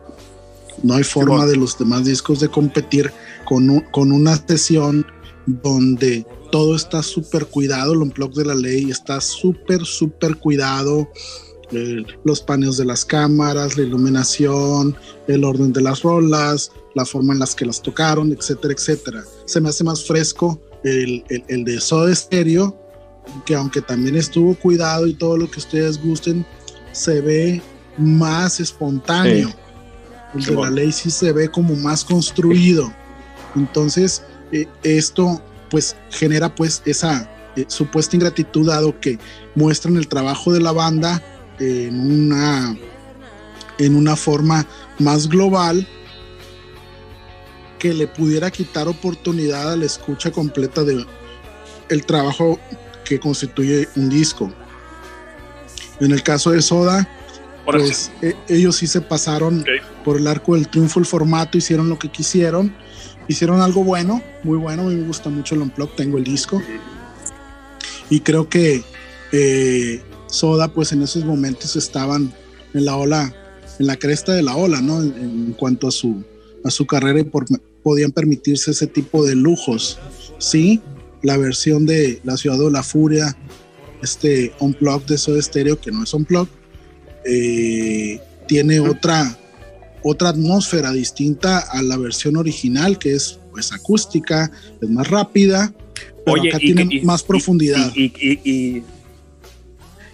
No 0.84 0.96
hay 0.96 1.04
forma 1.04 1.46
de 1.46 1.58
los 1.58 1.78
demás 1.78 2.06
discos 2.06 2.40
de 2.40 2.48
competir 2.48 3.12
con, 3.46 3.82
con 3.92 4.12
una 4.12 4.36
sesión 4.48 5.06
donde 5.46 6.26
todo 6.52 6.76
está 6.76 7.04
súper 7.04 7.46
cuidado, 7.48 7.94
el 7.94 8.02
unplug 8.02 8.34
de 8.34 8.46
la 8.46 8.56
ley 8.56 8.90
está 8.90 9.20
súper, 9.22 9.86
súper 9.86 10.38
cuidado 10.38 11.08
los 12.24 12.42
paneos 12.42 12.78
de 12.78 12.86
las 12.86 13.06
cámaras, 13.06 13.78
la 13.78 13.84
iluminación, 13.84 14.96
el 15.28 15.44
orden 15.44 15.72
de 15.72 15.82
las 15.82 16.02
rolas, 16.02 16.72
la 16.96 17.06
forma 17.06 17.34
en 17.34 17.40
las 17.40 17.56
que 17.56 17.66
las 17.66 17.82
tocaron, 17.82 18.32
etcétera, 18.32 18.74
etcétera. 18.74 19.24
Se 19.46 19.62
me 19.62 19.70
hace 19.70 19.84
más 19.84 20.06
fresco 20.06 20.62
el, 20.84 21.24
el, 21.30 21.64
de 21.64 21.80
Soda 21.80 22.14
Stereo, 22.14 22.78
que 23.46 23.56
aunque 23.56 23.82
también 23.82 24.16
estuvo 24.16 24.56
cuidado 24.56 25.08
y 25.08 25.14
todo 25.14 25.38
lo 25.38 25.50
que 25.50 25.60
ustedes 25.60 26.02
gusten, 26.02 26.46
se 26.92 27.22
ve 27.22 27.62
más 27.98 28.60
espontáneo. 28.60 29.50
El 30.34 30.44
de 30.44 30.56
la 30.56 30.70
ley 30.70 30.92
sí 30.92 31.12
se 31.12 31.32
ve 31.32 31.50
como 31.50 31.76
más 31.76 32.04
construido. 32.04 32.92
Entonces, 33.56 34.24
eh, 34.52 34.68
esto 34.84 35.42
pues 35.70 35.96
genera 36.10 36.54
pues 36.54 36.82
esa 36.86 37.30
eh, 37.56 37.66
supuesta 37.68 38.16
ingratitud 38.16 38.68
dado 38.68 39.00
que 39.00 39.20
muestran 39.56 39.98
el 39.98 40.08
trabajo 40.08 40.54
de 40.54 40.60
la 40.60 40.72
banda 40.72 41.22
en 41.60 42.00
una, 42.00 42.78
en 43.78 43.96
una 43.96 44.16
forma 44.16 44.66
más 45.00 45.28
global 45.28 45.88
que 47.80 47.94
le 47.94 48.08
pudiera 48.08 48.52
quitar 48.52 48.88
oportunidad 48.88 49.72
a 49.72 49.76
la 49.76 49.86
escucha 49.86 50.32
completa 50.32 50.84
de 50.84 51.06
el 51.90 52.06
trabajo 52.06 52.60
que 53.12 53.20
constituye 53.20 53.90
un 53.98 54.08
disco. 54.08 54.50
En 56.00 56.14
el 56.14 56.24
caso 56.24 56.52
de 56.52 56.62
Soda, 56.62 57.06
pues 57.66 58.10
e, 58.22 58.38
ellos 58.48 58.78
sí 58.78 58.88
se 58.88 59.02
pasaron 59.02 59.66
por 60.06 60.16
el 60.16 60.28
arco 60.28 60.56
del 60.56 60.70
triunfo 60.70 61.02
el 61.02 61.06
formato, 61.06 61.58
hicieron 61.58 61.90
lo 61.90 62.00
que 62.00 62.08
quisieron, 62.08 62.74
hicieron 63.28 63.60
algo 63.60 63.84
bueno, 63.84 64.24
muy 64.44 64.58
bueno, 64.58 64.84
a 64.84 64.86
mí 64.86 64.96
me 64.96 65.06
gusta 65.06 65.30
mucho 65.30 65.56
el 65.56 65.62
Unplug, 65.62 65.94
tengo 65.98 66.18
el 66.18 66.24
disco. 66.24 66.62
Y 68.10 68.22
creo 68.22 68.48
que 68.48 68.82
eh, 69.34 70.02
Soda, 70.28 70.70
pues 70.70 70.94
en 70.94 71.02
esos 71.02 71.26
momentos 71.26 71.76
estaban 71.76 72.34
en 72.74 72.86
la 72.86 72.96
ola, 72.96 73.36
en 73.78 73.88
la 73.88 73.98
cresta 73.98 74.32
de 74.32 74.42
la 74.42 74.56
ola, 74.56 74.80
¿no? 74.80 75.02
En, 75.02 75.52
cuanto 75.52 75.90
a 75.90 75.92
su, 75.92 76.24
a 76.64 76.72
su 76.72 76.88
carrera 76.88 77.20
y 77.20 77.30
podían 77.84 78.14
permitirse 78.14 78.72
ese 78.72 78.88
tipo 78.88 79.26
de 79.26 79.36
lujos. 79.36 80.00
Sí, 80.38 80.82
la 81.22 81.38
versión 81.38 81.86
de 81.86 82.20
La 82.24 82.38
Ciudad 82.38 82.58
de 82.58 82.72
la 82.72 82.84
Furia, 82.84 83.36
este 84.02 84.54
Unplugged 84.60 85.08
de 85.08 85.18
Soda 85.18 85.42
Stereo, 85.42 85.80
que 85.80 85.92
no 85.92 86.04
es 86.04 86.14
Unplugged, 86.14 86.52
eh, 87.26 88.20
tiene 88.48 88.80
otra, 88.80 89.38
otra 90.04 90.30
atmósfera 90.30 90.92
distinta 90.92 91.60
a 91.60 91.82
la 91.82 91.98
versión 91.98 92.36
original, 92.38 92.98
que 92.98 93.14
es 93.14 93.40
pues 93.52 93.72
acústica, 93.72 94.52
es 94.82 94.90
más 94.90 95.08
rápida, 95.10 95.74
pero 96.26 96.42
acá 96.42 96.58
tiene 96.58 97.02
más 97.04 97.24
profundidad. 97.24 97.92
Y, 97.96 98.84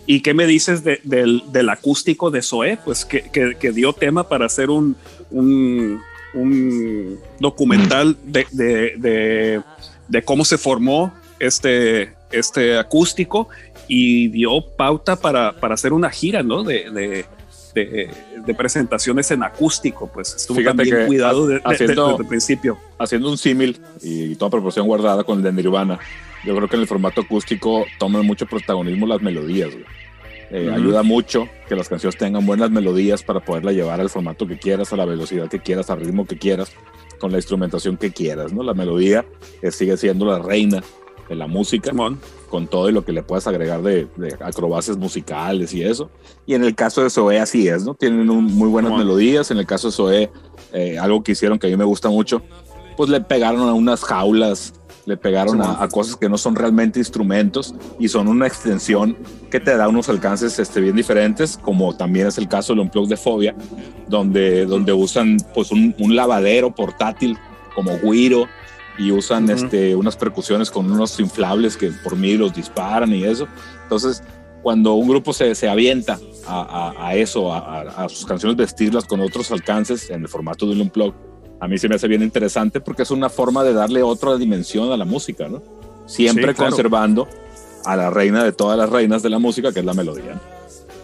y, 0.05 0.21
qué 0.21 0.33
me 0.33 0.47
dices 0.47 0.83
del, 0.83 1.43
del, 1.51 1.69
acústico 1.69 2.31
de 2.31 2.41
Zoé? 2.41 2.77
Pues 2.83 3.05
que, 3.05 3.23
que, 3.59 3.71
dio 3.71 3.93
tema 3.93 4.27
para 4.27 4.45
hacer 4.45 4.69
un, 4.69 4.95
un, 5.29 5.99
un 6.33 7.19
documental 7.39 8.17
de, 8.23 8.45
de, 8.51 9.61
de, 10.07 10.21
cómo 10.23 10.45
se 10.45 10.57
formó 10.57 11.13
este, 11.39 12.13
este 12.31 12.77
acústico 12.77 13.49
y 13.87 14.27
dio 14.29 14.61
pauta 14.61 15.15
para, 15.15 15.53
para 15.53 15.75
hacer 15.75 15.93
una 15.93 16.09
gira, 16.09 16.43
¿no? 16.43 16.63
De, 16.63 16.89
de, 16.91 17.25
de, 17.73 18.53
presentaciones 18.55 19.29
en 19.31 19.43
acústico, 19.43 20.09
pues 20.11 20.35
estuvo 20.35 20.63
también 20.63 21.05
cuidado 21.05 21.47
desde 21.47 21.61
el 21.85 22.25
principio. 22.27 22.77
Haciendo 22.97 23.29
un 23.29 23.37
símil 23.37 23.79
y 24.01 24.35
toda 24.35 24.49
proporción 24.49 24.87
guardada 24.87 25.23
con 25.23 25.37
el 25.37 25.43
de 25.43 25.53
Nirvana, 25.53 25.99
yo 26.43 26.55
creo 26.55 26.67
que 26.67 26.75
en 26.75 26.81
el 26.81 26.87
formato 26.87 27.21
acústico 27.21 27.85
toman 27.99 28.25
mucho 28.25 28.45
protagonismo 28.45 29.05
las 29.05 29.21
melodías, 29.21 29.69
eh, 30.49 30.71
Ayuda 30.73 31.03
mucho 31.03 31.49
que 31.67 31.75
las 31.75 31.89
canciones 31.89 32.17
tengan 32.17 32.45
buenas 32.45 32.71
melodías 32.71 33.21
para 33.21 33.41
poderla 33.41 33.73
llevar 33.73 33.99
al 33.99 34.09
formato 34.09 34.47
que 34.47 34.57
quieras, 34.57 34.93
a 34.93 34.95
la 34.95 35.03
velocidad 35.03 35.49
que 35.49 35.59
quieras, 35.59 35.89
al 35.89 35.99
ritmo 35.99 36.25
que 36.25 36.37
quieras, 36.37 36.71
con 37.19 37.31
la 37.31 37.37
instrumentación 37.37 37.97
que 37.97 38.11
quieras, 38.11 38.53
¿no? 38.53 38.63
La 38.63 38.73
melodía 38.73 39.25
eh, 39.61 39.71
sigue 39.71 39.97
siendo 39.97 40.25
la 40.25 40.39
reina 40.39 40.83
de 41.27 41.35
la 41.35 41.47
música, 41.47 41.91
con 42.49 42.67
todo 42.67 42.89
y 42.89 42.93
lo 42.93 43.03
que 43.03 43.11
le 43.11 43.21
puedas 43.21 43.47
agregar 43.47 43.81
de, 43.81 44.07
acrobacias 44.39 44.97
musicales 44.97 45.73
y 45.73 45.83
eso. 45.83 46.09
Y 46.45 46.53
en 46.53 46.63
el 46.63 46.75
caso 46.75 47.03
de 47.03 47.09
Zoé 47.09 47.39
así 47.39 47.67
es, 47.67 47.83
¿no? 47.83 47.93
Tienen 47.95 48.25
muy 48.25 48.69
buenas 48.69 48.93
melodías. 48.97 49.51
En 49.51 49.57
el 49.57 49.65
caso 49.65 49.87
de 49.87 49.93
Zoé, 49.93 50.31
eh, 50.73 50.97
algo 50.97 51.23
que 51.23 51.33
hicieron 51.33 51.59
que 51.59 51.67
a 51.67 51.69
mí 51.69 51.75
me 51.75 51.83
gusta 51.83 52.09
mucho, 52.09 52.41
pues 52.95 53.09
le 53.09 53.19
pegaron 53.21 53.61
a 53.67 53.73
unas 53.73 54.03
jaulas, 54.03 54.73
le 55.07 55.15
pegaron 55.15 55.61
a, 55.61 55.87
cosas 55.87 56.17
que 56.17 56.27
no 56.27 56.37
son 56.37 56.53
realmente 56.53 56.99
instrumentos 56.99 57.73
y 57.97 58.09
son 58.09 58.27
una 58.27 58.45
extensión 58.45 59.17
que 59.49 59.61
te 59.61 59.77
da 59.77 59.87
unos 59.87 60.09
alcances 60.09 60.59
este, 60.59 60.81
bien 60.81 60.97
diferentes, 60.97 61.57
como 61.57 61.95
también 61.95 62.27
es 62.27 62.37
el 62.37 62.49
caso 62.49 62.73
del 62.73 62.81
Unplug 62.81 63.07
de 63.07 63.15
Fobia, 63.15 63.55
donde, 64.09 64.65
donde 64.65 64.91
usan 64.91 65.37
pues 65.53 65.71
un, 65.71 65.95
un 65.97 66.13
lavadero 66.13 66.75
portátil 66.75 67.37
como 67.73 67.97
guiro 67.99 68.47
y 68.97 69.11
usan 69.11 69.49
este, 69.49 69.95
unas 69.95 70.17
percusiones 70.17 70.69
con 70.69 70.91
unos 70.91 71.17
inflables 71.21 71.77
que 71.77 71.89
por 72.03 72.17
mí 72.17 72.33
los 72.33 72.53
disparan 72.53 73.13
y 73.13 73.23
eso. 73.23 73.47
Entonces, 73.83 74.21
cuando 74.61 74.95
un 74.95 75.07
grupo 75.07 75.31
se, 75.31 75.55
se 75.55 75.69
avienta 75.69 76.19
a, 76.45 76.93
a, 76.99 77.15
eso, 77.15 77.53
a, 77.53 78.09
sus 78.09 78.25
canciones, 78.25 78.57
vestirlas 78.57 79.05
con 79.05 79.21
otros 79.21 79.51
alcances 79.51 80.09
en 80.09 80.23
el 80.23 80.27
formato 80.27 80.65
de 80.65 80.73
un 80.73 80.81
a 81.59 81.67
mí 81.67 81.77
se 81.77 81.89
me 81.89 81.95
hace 81.95 82.07
bien 82.07 82.21
interesante 82.21 82.79
porque 82.79 83.03
es 83.03 83.11
una 83.11 83.29
forma 83.29 83.63
de 83.63 83.73
darle 83.73 84.03
otra 84.03 84.37
dimensión 84.37 84.91
a 84.91 84.97
la 84.97 85.05
música, 85.05 85.47
¿no? 85.47 85.61
Siempre 86.05 86.53
conservando 86.53 87.27
a 87.85 87.95
la 87.95 88.09
reina 88.09 88.43
de 88.43 88.51
todas 88.51 88.77
las 88.77 88.89
reinas 88.89 89.23
de 89.23 89.29
la 89.29 89.39
música, 89.39 89.71
que 89.71 89.79
es 89.79 89.85
la 89.85 89.93
melodía. 89.93 90.39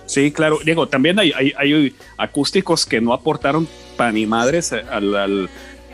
Sí, 0.05 0.31
claro. 0.31 0.59
Diego, 0.63 0.87
también 0.87 1.19
hay, 1.19 1.31
hay, 1.31 1.53
hay 1.57 1.95
acústicos 2.17 2.85
que 2.85 3.01
no 3.01 3.13
aportaron 3.13 3.67
pan 3.97 4.15
ni 4.15 4.25
madres 4.25 4.73
al, 4.73 5.15
al, 5.15 5.49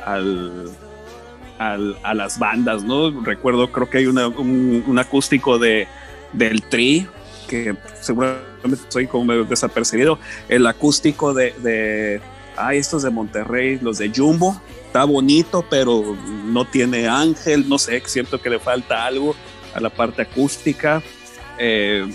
al 0.06 0.76
a 1.60 2.14
las 2.14 2.40
bandas, 2.40 2.84
¿no? 2.84 3.22
Recuerdo, 3.22 3.72
creo 3.72 3.90
que 3.90 4.00
hay 4.00 4.06
un, 4.08 5.00
acústico 5.00 5.60
de, 5.60 5.88
del 6.32 6.62
Tri, 6.64 7.06
que 7.50 7.76
seguramente 8.00 8.80
soy 8.88 9.08
como 9.08 9.34
desapercibido, 9.44 10.20
el 10.48 10.66
acústico 10.68 11.34
de, 11.34 11.54
de 11.62 12.22
ah, 12.60 12.74
estos 12.74 13.04
de 13.04 13.10
Monterrey, 13.10 13.80
los 13.82 13.98
de 13.98 14.12
Jumbo, 14.14 14.62
está 14.86 15.04
bonito, 15.06 15.66
pero 15.70 16.18
no 16.46 16.66
tiene 16.66 17.08
ángel, 17.08 17.68
no 17.68 17.78
sé, 17.78 18.02
siento 18.06 18.42
que 18.42 18.50
le 18.50 18.60
falta 18.60 19.06
algo 19.06 19.36
a 19.74 19.80
la 19.80 19.90
parte 19.90 20.22
acústica. 20.22 21.02
Eh, 21.58 22.08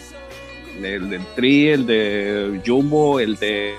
el 0.82 1.08
del 1.08 1.24
Tri, 1.36 1.68
el 1.68 1.86
de 1.86 2.60
Jumbo, 2.64 3.20
el 3.20 3.36
de 3.36 3.74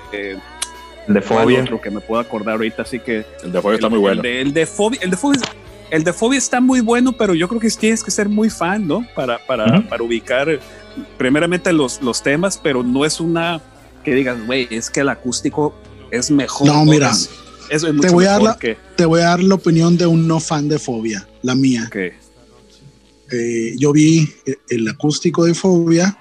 el 1.08 1.14
de 1.14 1.22
Fobia. 1.22 1.62
Otro 1.62 1.82
que 1.82 1.90
me 1.90 2.00
puedo 2.00 2.22
acordar 2.22 2.54
ahorita, 2.54 2.84
así 2.84 3.00
que. 3.00 3.26
El 3.44 3.52
de 3.52 3.62
Fobia 3.62 3.76
está 3.76 3.90
muy 3.90 4.00
bueno. 4.00 4.22
El 4.24 4.54
de, 4.54 4.66
Fobia, 4.66 5.00
el 5.02 5.10
de 5.12 5.18
Fobia, 5.18 5.42
el 5.92 6.04
de 6.04 6.14
Fobia 6.14 6.38
está 6.38 6.62
muy 6.62 6.82
bueno, 6.82 7.12
pero 7.12 7.36
yo 7.36 7.48
creo 7.48 7.60
que 7.60 7.70
tienes 7.70 8.04
que 8.04 8.12
ser 8.12 8.30
muy 8.30 8.50
fan, 8.50 8.88
¿no? 8.88 9.06
Para, 9.14 9.38
para, 9.38 9.82
para 9.88 10.04
ubicar 10.04 10.60
primeramente 11.18 11.72
los, 11.74 12.02
los 12.02 12.24
temas, 12.24 12.58
pero 12.58 12.82
no 12.82 13.06
es 13.06 13.20
una 13.20 13.62
que 14.04 14.14
digas, 14.14 14.38
güey, 14.46 14.68
es 14.72 14.90
que 14.90 15.02
el 15.02 15.10
acústico 15.10 15.76
es 16.11 16.32
mejor. 16.32 16.68
No, 16.68 16.86
mira. 16.86 17.11
Es, 17.69 17.82
te, 17.82 18.10
voy 18.10 18.26
a 18.26 18.32
dar 18.32 18.44
la, 18.44 18.60
te 18.95 19.06
voy 19.06 19.22
a 19.22 19.26
dar 19.26 19.44
la 19.44 19.56
opinión 19.56 19.98
de 19.98 20.06
un 20.06 20.27
no 20.27 20.40
fan 20.40 20.69
de 20.69 20.77
Fobia, 20.77 21.27
la 21.41 21.56
mía. 21.56 21.90
Eh, 23.32 23.76
yo 23.77 23.91
vi 23.91 24.32
el 24.69 24.88
acústico 24.88 25.45
de 25.45 25.56
Fobia 25.56 26.15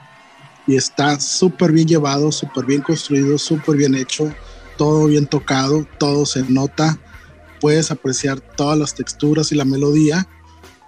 y 0.66 0.76
está 0.76 1.20
súper 1.20 1.72
bien 1.72 1.86
llevado, 1.86 2.32
súper 2.32 2.64
bien 2.64 2.80
construido, 2.80 3.36
súper 3.36 3.76
bien 3.76 3.94
hecho 3.94 4.34
todo 4.76 5.06
bien 5.06 5.26
tocado, 5.26 5.86
todo 5.98 6.26
se 6.26 6.42
nota, 6.44 6.98
puedes 7.60 7.90
apreciar 7.90 8.40
todas 8.40 8.78
las 8.78 8.94
texturas 8.94 9.52
y 9.52 9.54
la 9.54 9.64
melodía, 9.64 10.28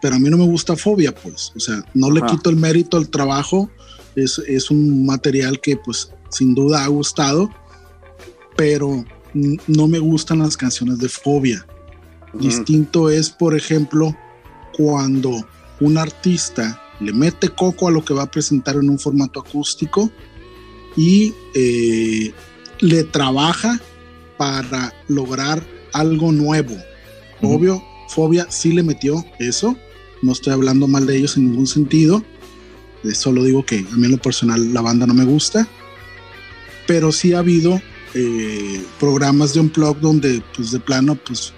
pero 0.03 0.17
a 0.17 0.19
mí 0.19 0.29
no 0.29 0.37
me 0.37 0.47
gusta 0.47 0.77
Fobia, 0.77 1.15
pues, 1.15 1.53
o 1.57 1.61
sea, 1.61 1.83
no 1.95 2.11
le 2.11 2.23
quito 2.23 2.51
el 2.51 2.57
mérito 2.57 2.97
al 2.97 3.09
trabajo, 3.09 3.71
es, 4.15 4.41
es, 4.47 4.71
un 4.71 5.05
material 5.05 5.61
que 5.61 5.77
pues 5.77 6.11
sin 6.31 6.55
duda 6.55 6.85
ha 6.85 6.89
gustado, 6.89 7.51
pero 8.57 9.05
no 9.33 9.89
me 9.89 9.99
gustan 9.99 10.39
las 10.39 10.57
canciones 10.57 10.99
de 10.99 11.09
Fobia. 11.09 11.67
Distinto 12.33 13.11
es, 13.11 13.31
por 13.31 13.57
ejemplo, 13.57 14.17
cuando 14.77 15.47
un 15.81 15.99
artista 15.99 16.83
le 17.01 17.13
mete 17.13 17.49
coco 17.51 17.89
a 17.89 17.91
lo 17.91 18.05
que 18.05 18.15
va 18.15 18.25
a 18.25 18.31
presentar 18.31 18.77
en 18.77 18.91
un 18.91 18.99
formato 18.99 19.41
acústico 19.41 20.11
y 20.97 21.35
eh, 21.55 22.33
le 22.81 23.05
trabaja 23.05 23.79
para 24.37 24.93
lograr 25.09 25.63
algo 25.93 26.33
nuevo. 26.33 26.75
Obvio, 27.43 27.83
Fobia 28.09 28.47
sí 28.51 28.73
le 28.73 28.83
metió 28.83 29.25
eso. 29.39 29.77
No 30.23 30.33
estoy 30.33 30.55
hablando 30.55 30.89
mal 30.89 31.07
de 31.07 31.17
ellos 31.17 31.37
en 31.37 31.51
ningún 31.51 31.67
sentido. 31.67 32.25
Solo 33.13 33.45
digo 33.45 33.65
que 33.65 33.79
a 33.79 33.97
mí 33.97 34.07
en 34.07 34.13
lo 34.13 34.19
personal 34.19 34.73
la 34.73 34.81
banda 34.81 35.07
no 35.07 35.15
me 35.15 35.25
gusta. 35.25 35.69
Pero 36.87 37.13
sí 37.13 37.35
ha 37.35 37.41
habido 37.41 37.81
eh, 38.15 38.85
programas 38.99 39.55
de 39.55 39.61
un 39.61 39.73
blog 39.73 39.99
donde 40.01 40.43
pues 40.55 40.71
de 40.73 40.81
plano 40.81 41.17
pues 41.17 41.53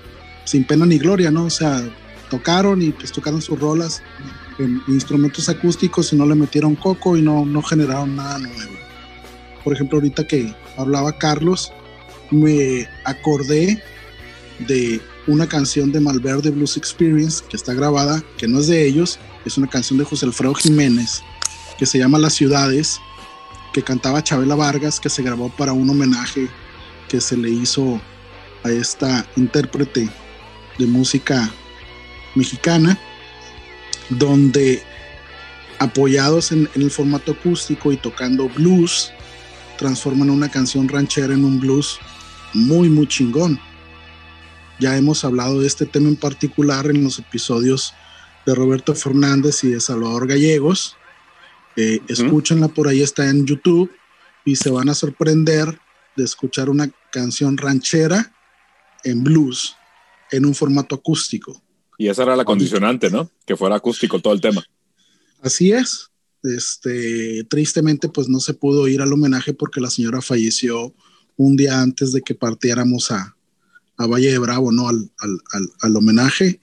sin 0.45 0.65
pena 0.65 0.87
ni 0.87 0.99
gloria, 0.99 1.31
¿no? 1.31 1.45
O 1.45 1.51
sea, 1.51 1.83
tocaron 2.31 2.83
y 2.83 2.91
pues 2.91 3.13
tocaron 3.13 3.43
sus 3.43 3.59
rolas 3.59 4.03
en 4.59 4.83
instrumentos 4.89 5.49
acústicos 5.49 6.13
y 6.13 6.17
no 6.17 6.27
le 6.27 6.35
metieron 6.35 6.75
coco 6.75 7.17
y 7.17 7.23
no, 7.23 7.45
no 7.45 7.63
generaron 7.63 8.17
nada 8.17 8.39
nuevo. 8.39 8.79
Por 9.63 9.75
ejemplo, 9.75 9.99
ahorita 9.99 10.27
que 10.27 10.55
hablaba 10.77 11.17
Carlos, 11.19 11.73
me 12.31 12.89
acordé 13.05 13.83
de 14.67 15.01
una 15.27 15.47
canción 15.47 15.93
de 15.93 16.01
Malverde 16.01 16.51
Blues 16.51 16.77
Experience 16.77 17.45
que 17.49 17.57
está 17.57 17.75
grabada, 17.75 18.23
que 18.37 18.49
no 18.49 18.61
es 18.61 18.67
de 18.67 18.87
ellos, 18.87 19.19
es 19.45 19.59
una 19.59 19.69
canción 19.69 19.99
de 19.99 20.05
José 20.05 20.27
Alfredo 20.27 20.55
Jiménez, 20.55 21.23
que 21.79 21.87
se 21.87 21.99
llama 21.99 22.19
Las 22.19 22.35
Ciudades, 22.35 22.99
cantaba 23.83 24.23
Chabela 24.23 24.55
Vargas, 24.55 25.01
que 25.01 25.09
se 25.09 25.23
grabó 25.23 25.49
para 25.51 25.73
un 25.73 25.89
homenaje 25.89 26.49
que 27.09 27.21
se 27.21 27.37
le 27.37 27.51
hizo 27.51 28.01
a 28.65 28.71
esta 28.71 29.27
intérprete 29.37 30.09
de 30.79 30.87
música 30.87 31.51
mexicana, 32.35 32.99
donde 34.11 34.83
apoyados 35.79 36.53
en, 36.53 36.69
en 36.75 36.83
el 36.83 36.91
formato 36.91 37.33
acústico 37.33 37.93
y 37.93 37.97
tocando 37.97 38.49
blues, 38.49 39.13
transforman 39.79 40.29
una 40.29 40.51
canción 40.51 40.89
ranchera 40.89 41.35
en 41.35 41.45
un 41.45 41.61
blues 41.61 41.99
muy, 42.53 42.89
muy 42.89 43.07
chingón. 43.07 43.59
Ya 44.79 44.97
hemos 44.97 45.25
hablado 45.25 45.61
de 45.61 45.67
este 45.67 45.87
tema 45.87 46.09
en 46.09 46.17
particular 46.17 46.87
en 46.87 47.03
los 47.03 47.19
episodios 47.19 47.95
de 48.47 48.55
Roberto 48.55 48.95
Fernández 48.95 49.65
y 49.65 49.69
de 49.69 49.81
Salvador 49.81 50.27
Gallegos. 50.27 50.98
Eh, 51.81 52.01
escúchenla 52.09 52.67
por 52.67 52.89
ahí, 52.89 53.03
está 53.03 53.31
en 53.31 53.47
YouTube. 53.47 53.89
y 54.45 54.57
se 54.57 54.71
van 54.71 54.89
a 54.89 54.95
sorprender 54.95 55.79
de 56.17 56.25
escuchar 56.25 56.71
una 56.71 56.91
canción 57.13 57.57
ranchera 57.59 58.33
en 59.05 59.23
blues 59.23 59.77
en 60.31 60.47
un 60.47 60.55
formato 60.55 60.95
acústico. 60.95 61.63
Y 61.99 62.09
esa 62.09 62.23
era 62.23 62.35
la 62.35 62.45
condicionante, 62.45 63.11
¿no? 63.11 63.31
Que 63.45 63.57
fuera 63.57 63.77
acústico 63.77 64.21
todo 64.21 64.33
el 64.33 64.41
tema. 64.41 64.65
Así 65.43 65.73
es. 65.73 66.11
Este, 66.43 67.45
tristemente, 67.45 68.09
pues 68.09 68.29
no 68.29 68.41
se 68.41 68.55
pudo 68.55 68.89
ir 68.89 69.03
al 69.03 69.13
homenaje 69.13 69.53
porque 69.55 69.81
la 69.81 69.91
señora 69.91 70.23
falleció 70.23 70.95
un 71.37 71.57
día 71.57 71.81
antes 71.81 72.13
de 72.13 72.23
que 72.23 72.35
partiéramos 72.35 73.11
a, 73.11 73.37
a 73.99 74.07
Valle 74.07 74.33
de 74.33 74.39
Bravo, 74.39 74.73
¿no? 74.73 74.89
Al, 74.89 75.11
al, 75.19 75.39
al, 75.53 75.71
al, 75.83 75.97
homenaje, 75.97 76.61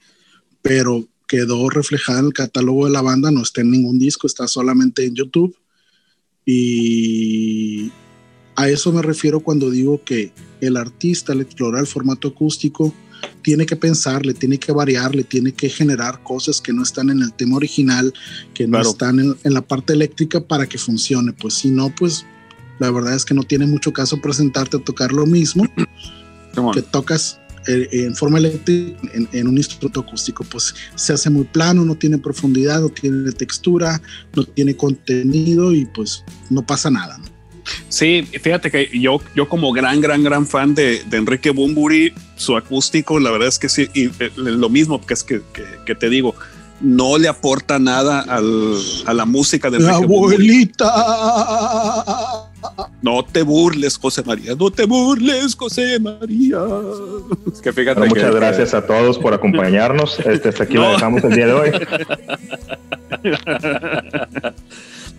pero 0.60 1.06
quedó 1.26 1.68
reflejada 1.68 2.20
en 2.20 2.26
el 2.26 2.32
catálogo 2.32 2.86
de 2.86 2.92
la 2.92 3.02
banda, 3.02 3.30
no 3.30 3.42
está 3.42 3.60
en 3.60 3.70
ningún 3.70 3.98
disco, 3.98 4.26
está 4.26 4.46
solamente 4.48 5.04
en 5.04 5.14
YouTube. 5.14 5.56
Y 6.44 7.90
a 8.54 8.68
eso 8.68 8.92
me 8.92 9.02
refiero 9.02 9.40
cuando 9.40 9.70
digo 9.70 10.02
que 10.04 10.32
el 10.60 10.76
artista 10.76 11.32
al 11.32 11.40
explorar 11.40 11.80
el 11.80 11.86
formato 11.86 12.28
acústico 12.28 12.94
tiene 13.42 13.66
que 13.66 13.76
pensar, 13.76 14.24
le 14.24 14.34
tiene 14.34 14.58
que 14.58 14.72
variar, 14.72 15.14
le 15.14 15.24
tiene 15.24 15.52
que 15.52 15.68
generar 15.68 16.22
cosas 16.22 16.60
que 16.60 16.72
no 16.72 16.82
están 16.82 17.10
en 17.10 17.22
el 17.22 17.32
tema 17.32 17.56
original, 17.56 18.12
que 18.54 18.66
no 18.66 18.80
están 18.80 19.18
en, 19.18 19.36
en, 19.42 19.54
la 19.54 19.62
parte 19.62 19.94
eléctrica 19.94 20.40
para 20.40 20.66
que 20.66 20.78
funcione. 20.78 21.32
Pues 21.32 21.54
si 21.54 21.70
no, 21.70 21.92
pues 21.94 22.24
la 22.78 22.90
verdad 22.90 23.14
es 23.14 23.24
que 23.24 23.34
no 23.34 23.42
tiene 23.42 23.66
mucho 23.66 23.92
caso 23.92 24.20
presentarte 24.20 24.76
a 24.76 24.84
tocar 24.84 25.12
lo 25.12 25.26
mismo 25.26 25.64
que 26.72 26.82
tocas 26.82 27.40
eh, 27.66 27.88
en 27.92 28.14
forma 28.14 28.38
eléctrica 28.38 28.98
en, 29.12 29.28
en, 29.32 29.48
un 29.48 29.56
instrumento 29.56 30.00
acústico. 30.00 30.44
Pues 30.44 30.74
se 30.94 31.12
hace 31.12 31.30
muy 31.30 31.44
plano, 31.44 31.84
no 31.84 31.94
tiene 31.94 32.18
profundidad, 32.18 32.80
no 32.80 32.88
tiene 32.88 33.32
textura, 33.32 34.00
no 34.34 34.44
tiene 34.44 34.76
contenido 34.76 35.72
y 35.72 35.86
pues 35.86 36.24
no 36.50 36.64
pasa 36.64 36.90
nada. 36.90 37.18
¿no? 37.18 37.36
Sí, 37.88 38.22
fíjate 38.42 38.70
que 38.70 38.90
yo, 38.98 39.20
yo 39.34 39.48
como 39.48 39.72
gran, 39.72 40.00
gran, 40.00 40.22
gran 40.22 40.46
fan 40.46 40.74
de, 40.74 41.02
de 41.08 41.16
Enrique 41.16 41.50
Bumburi, 41.50 42.12
su 42.36 42.56
acústico, 42.56 43.18
la 43.18 43.30
verdad 43.30 43.48
es 43.48 43.58
que 43.58 43.68
sí, 43.68 43.88
y 43.94 44.06
eh, 44.06 44.30
lo 44.36 44.68
mismo 44.68 45.04
que 45.04 45.14
es 45.14 45.22
que, 45.22 45.42
que, 45.52 45.64
que 45.84 45.94
te 45.94 46.08
digo, 46.08 46.34
no 46.80 47.18
le 47.18 47.28
aporta 47.28 47.78
nada 47.78 48.20
al, 48.20 48.76
a 49.06 49.14
la 49.14 49.24
música 49.24 49.70
de 49.70 49.78
Enrique 49.78 49.94
abuelita. 49.94 50.90
Bumburi. 50.90 52.55
No 53.02 53.24
te 53.24 53.42
burles, 53.42 53.98
José 53.98 54.22
María, 54.24 54.54
no 54.54 54.70
te 54.70 54.84
burles, 54.84 55.54
José 55.54 55.98
María. 56.00 56.58
Es 57.52 57.60
que 57.60 57.72
fíjate 57.72 58.00
Pero 58.00 58.10
muchas 58.10 58.30
que, 58.30 58.36
gracias 58.36 58.74
a 58.74 58.86
todos 58.86 59.18
por 59.18 59.34
acompañarnos. 59.34 60.18
Este, 60.20 60.48
hasta 60.48 60.64
aquí 60.64 60.74
no. 60.74 60.82
lo 60.82 60.92
dejamos 60.92 61.24
el 61.24 61.34
día 61.34 61.46
de 61.46 61.52
hoy. 61.52 61.70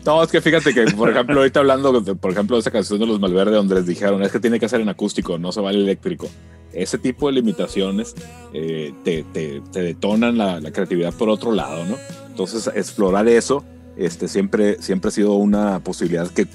No, 0.05 0.23
es 0.23 0.31
que 0.31 0.39
fíjate 0.39 0.73
que, 0.73 0.85
por 0.91 1.09
ejemplo, 1.09 1.37
ahorita 1.37 1.59
hablando, 1.59 1.99
de, 1.99 2.15
por 2.15 2.31
ejemplo, 2.31 2.55
de 2.55 2.61
esa 2.61 2.71
canción 2.71 2.97
de 2.97 3.05
los 3.05 3.19
Malverde, 3.19 3.57
donde 3.57 3.75
les 3.75 3.85
dijeron, 3.85 4.23
es 4.23 4.31
que 4.31 4.39
tiene 4.39 4.57
que 4.57 4.69
ser 4.69 4.79
en 4.79 4.87
acústico, 4.87 5.37
no 5.37 5.51
se 5.51 5.59
vale 5.59 5.79
eléctrico. 5.79 6.29
Ese 6.71 6.97
tipo 6.97 7.27
de 7.27 7.33
limitaciones 7.33 8.15
eh, 8.53 8.93
te, 9.03 9.23
te, 9.33 9.61
te, 9.69 9.81
detonan 9.81 10.37
la, 10.37 10.61
la, 10.61 10.71
creatividad 10.71 11.13
por 11.13 11.27
otro 11.27 11.51
lado, 11.51 11.83
¿no? 11.83 11.97
Entonces, 12.29 12.71
explorar 12.73 13.27
eso 13.27 13.65
este, 13.97 14.27
siempre, 14.27 14.81
siempre 14.81 15.09
ha 15.09 15.11
sido 15.11 15.33
una 15.33 15.79
posibilidad 15.79 16.29
que, 16.29 16.47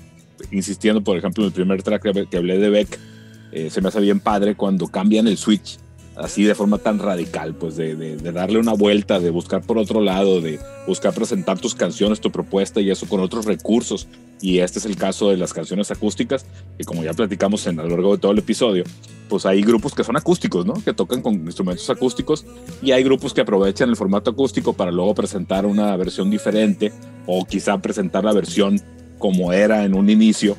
insistiendo, 0.51 1.02
por 1.02 1.16
ejemplo, 1.16 1.44
en 1.44 1.48
el 1.48 1.52
primer 1.52 1.82
track 1.82 2.28
que 2.28 2.36
hablé 2.36 2.59
de 2.59 2.70
Beck, 2.70 2.98
eh, 3.52 3.70
se 3.70 3.81
me 3.81 3.89
hace 3.89 4.01
bien 4.01 4.20
padre 4.20 4.55
cuando 4.55 4.89
cambian 4.89 5.27
el 5.27 5.36
switch 5.36 5.78
así 6.16 6.44
de 6.44 6.55
forma 6.55 6.78
tan 6.78 6.98
radical, 6.98 7.55
pues 7.55 7.77
de, 7.77 7.97
de, 7.97 8.16
de, 8.16 8.32
darle 8.32 8.59
una 8.59 8.73
vuelta, 8.73 9.19
de 9.19 9.31
buscar 9.31 9.62
por 9.62 9.78
otro 9.78 10.01
lado, 10.01 10.40
de 10.40 10.59
buscar 10.86 11.14
presentar 11.14 11.59
tus 11.59 11.74
canciones, 11.74 12.20
tu 12.20 12.31
propuesta 12.31 12.81
y 12.81 12.90
eso 12.90 13.09
con 13.09 13.20
otros 13.20 13.44
recursos. 13.44 14.09
Y 14.40 14.59
este 14.59 14.81
es 14.81 14.86
el 14.86 14.97
caso 14.97 15.31
de 15.31 15.36
las 15.36 15.52
canciones 15.52 15.90
acústicas, 15.90 16.44
que 16.77 16.85
como 16.85 17.05
ya 17.05 17.14
platicamos 17.14 17.66
en, 17.66 17.78
a 17.78 17.85
lo 17.85 17.90
largo 17.90 18.12
de 18.12 18.19
todo 18.19 18.32
el 18.32 18.39
episodio, 18.39 18.85
pues 19.28 19.47
hay 19.47 19.62
grupos 19.62 19.94
que 19.94 20.05
son 20.05 20.16
acústicos, 20.16 20.66
¿no? 20.66 20.74
Que 20.74 20.93
tocan 20.93 21.23
con 21.23 21.35
instrumentos 21.35 21.89
acústicos 21.89 22.44
y 22.82 22.90
hay 22.90 23.05
grupos 23.05 23.32
que 23.32 23.43
aprovechan 23.43 23.89
el 23.89 23.97
formato 23.97 24.32
acústico 24.32 24.73
para 24.73 24.90
luego 24.90 25.14
presentar 25.14 25.64
una 25.64 25.97
versión 25.97 26.31
diferente 26.31 26.93
o 27.27 27.44
quizá 27.44 27.78
presentar 27.78 28.24
la 28.24 28.32
versión 28.32 28.81
como 29.23 29.53
era 29.53 29.85
en 29.85 29.94
un 29.94 30.11
inicio 30.11 30.57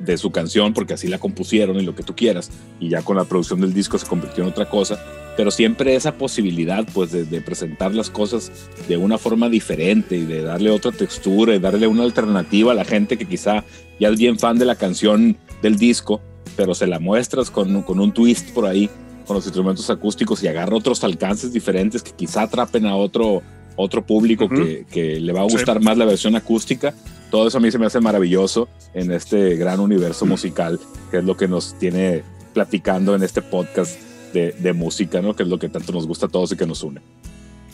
de 0.00 0.18
su 0.18 0.32
canción 0.32 0.74
porque 0.74 0.94
así 0.94 1.06
la 1.06 1.20
compusieron 1.20 1.78
y 1.78 1.84
lo 1.84 1.94
que 1.94 2.02
tú 2.02 2.16
quieras 2.16 2.50
y 2.80 2.88
ya 2.88 3.02
con 3.02 3.16
la 3.16 3.24
producción 3.24 3.60
del 3.60 3.72
disco 3.72 3.98
se 3.98 4.06
convirtió 4.08 4.42
en 4.42 4.50
otra 4.50 4.68
cosa 4.68 4.98
pero 5.36 5.52
siempre 5.52 5.94
esa 5.94 6.14
posibilidad 6.14 6.84
pues 6.92 7.12
de, 7.12 7.40
presentar 7.40 7.94
las 7.94 8.10
cosas 8.10 8.50
de 8.88 8.96
una 8.96 9.16
forma 9.16 9.48
diferente 9.48 10.16
y 10.16 10.24
de 10.24 10.42
darle 10.42 10.70
otra 10.70 10.90
textura 10.90 11.54
y 11.54 11.60
darle 11.60 11.86
una 11.86 12.02
alternativa 12.02 12.72
a 12.72 12.74
la 12.74 12.84
gente 12.84 13.16
que 13.16 13.26
quizá 13.26 13.62
ya 14.00 14.08
es 14.08 14.18
bien 14.18 14.40
fan 14.40 14.58
de 14.58 14.64
la 14.64 14.74
canción 14.74 15.36
del 15.62 15.76
disco 15.76 16.20
pero 16.56 16.74
se 16.74 16.88
la 16.88 16.98
muestras 16.98 17.48
con, 17.48 17.82
con 17.82 18.00
un 18.00 18.12
twist 18.12 18.50
por 18.50 18.66
ahí 18.66 18.90
con 19.24 19.36
los 19.36 19.44
instrumentos 19.44 19.88
acústicos 19.88 20.42
y 20.42 20.48
agarra 20.48 20.74
otros 20.74 21.04
alcances 21.04 21.52
diferentes 21.52 22.02
que 22.02 22.10
quizá 22.10 22.42
atrapen 22.42 22.86
a 22.86 22.96
otro 22.96 23.40
otro 23.76 24.04
público 24.04 24.44
uh 24.44 24.48
-huh. 24.48 24.64
que, 24.64 24.86
que, 24.90 25.20
le 25.20 25.32
va 25.32 25.40
a 25.40 25.44
gustar 25.44 25.78
sí. 25.78 25.84
más 25.84 25.96
la 25.98 26.04
versión 26.04 26.36
acústica 26.36 26.94
todo 27.34 27.48
eso 27.48 27.58
a 27.58 27.60
mí 27.60 27.68
se 27.68 27.80
me 27.80 27.86
hace 27.86 27.98
maravilloso 27.98 28.68
en 28.94 29.10
este 29.10 29.56
gran 29.56 29.80
universo 29.80 30.24
musical, 30.24 30.78
que 31.10 31.18
es 31.18 31.24
lo 31.24 31.36
que 31.36 31.48
nos 31.48 31.76
tiene 31.80 32.22
platicando 32.52 33.16
en 33.16 33.24
este 33.24 33.42
podcast 33.42 34.00
de, 34.32 34.52
de, 34.52 34.72
música, 34.72 35.20
¿no? 35.20 35.34
Que 35.34 35.42
es 35.42 35.48
lo 35.48 35.58
que 35.58 35.68
tanto 35.68 35.92
nos 35.92 36.06
gusta 36.06 36.26
a 36.26 36.28
todos 36.28 36.52
y 36.52 36.56
que 36.56 36.64
nos 36.64 36.84
une. 36.84 37.00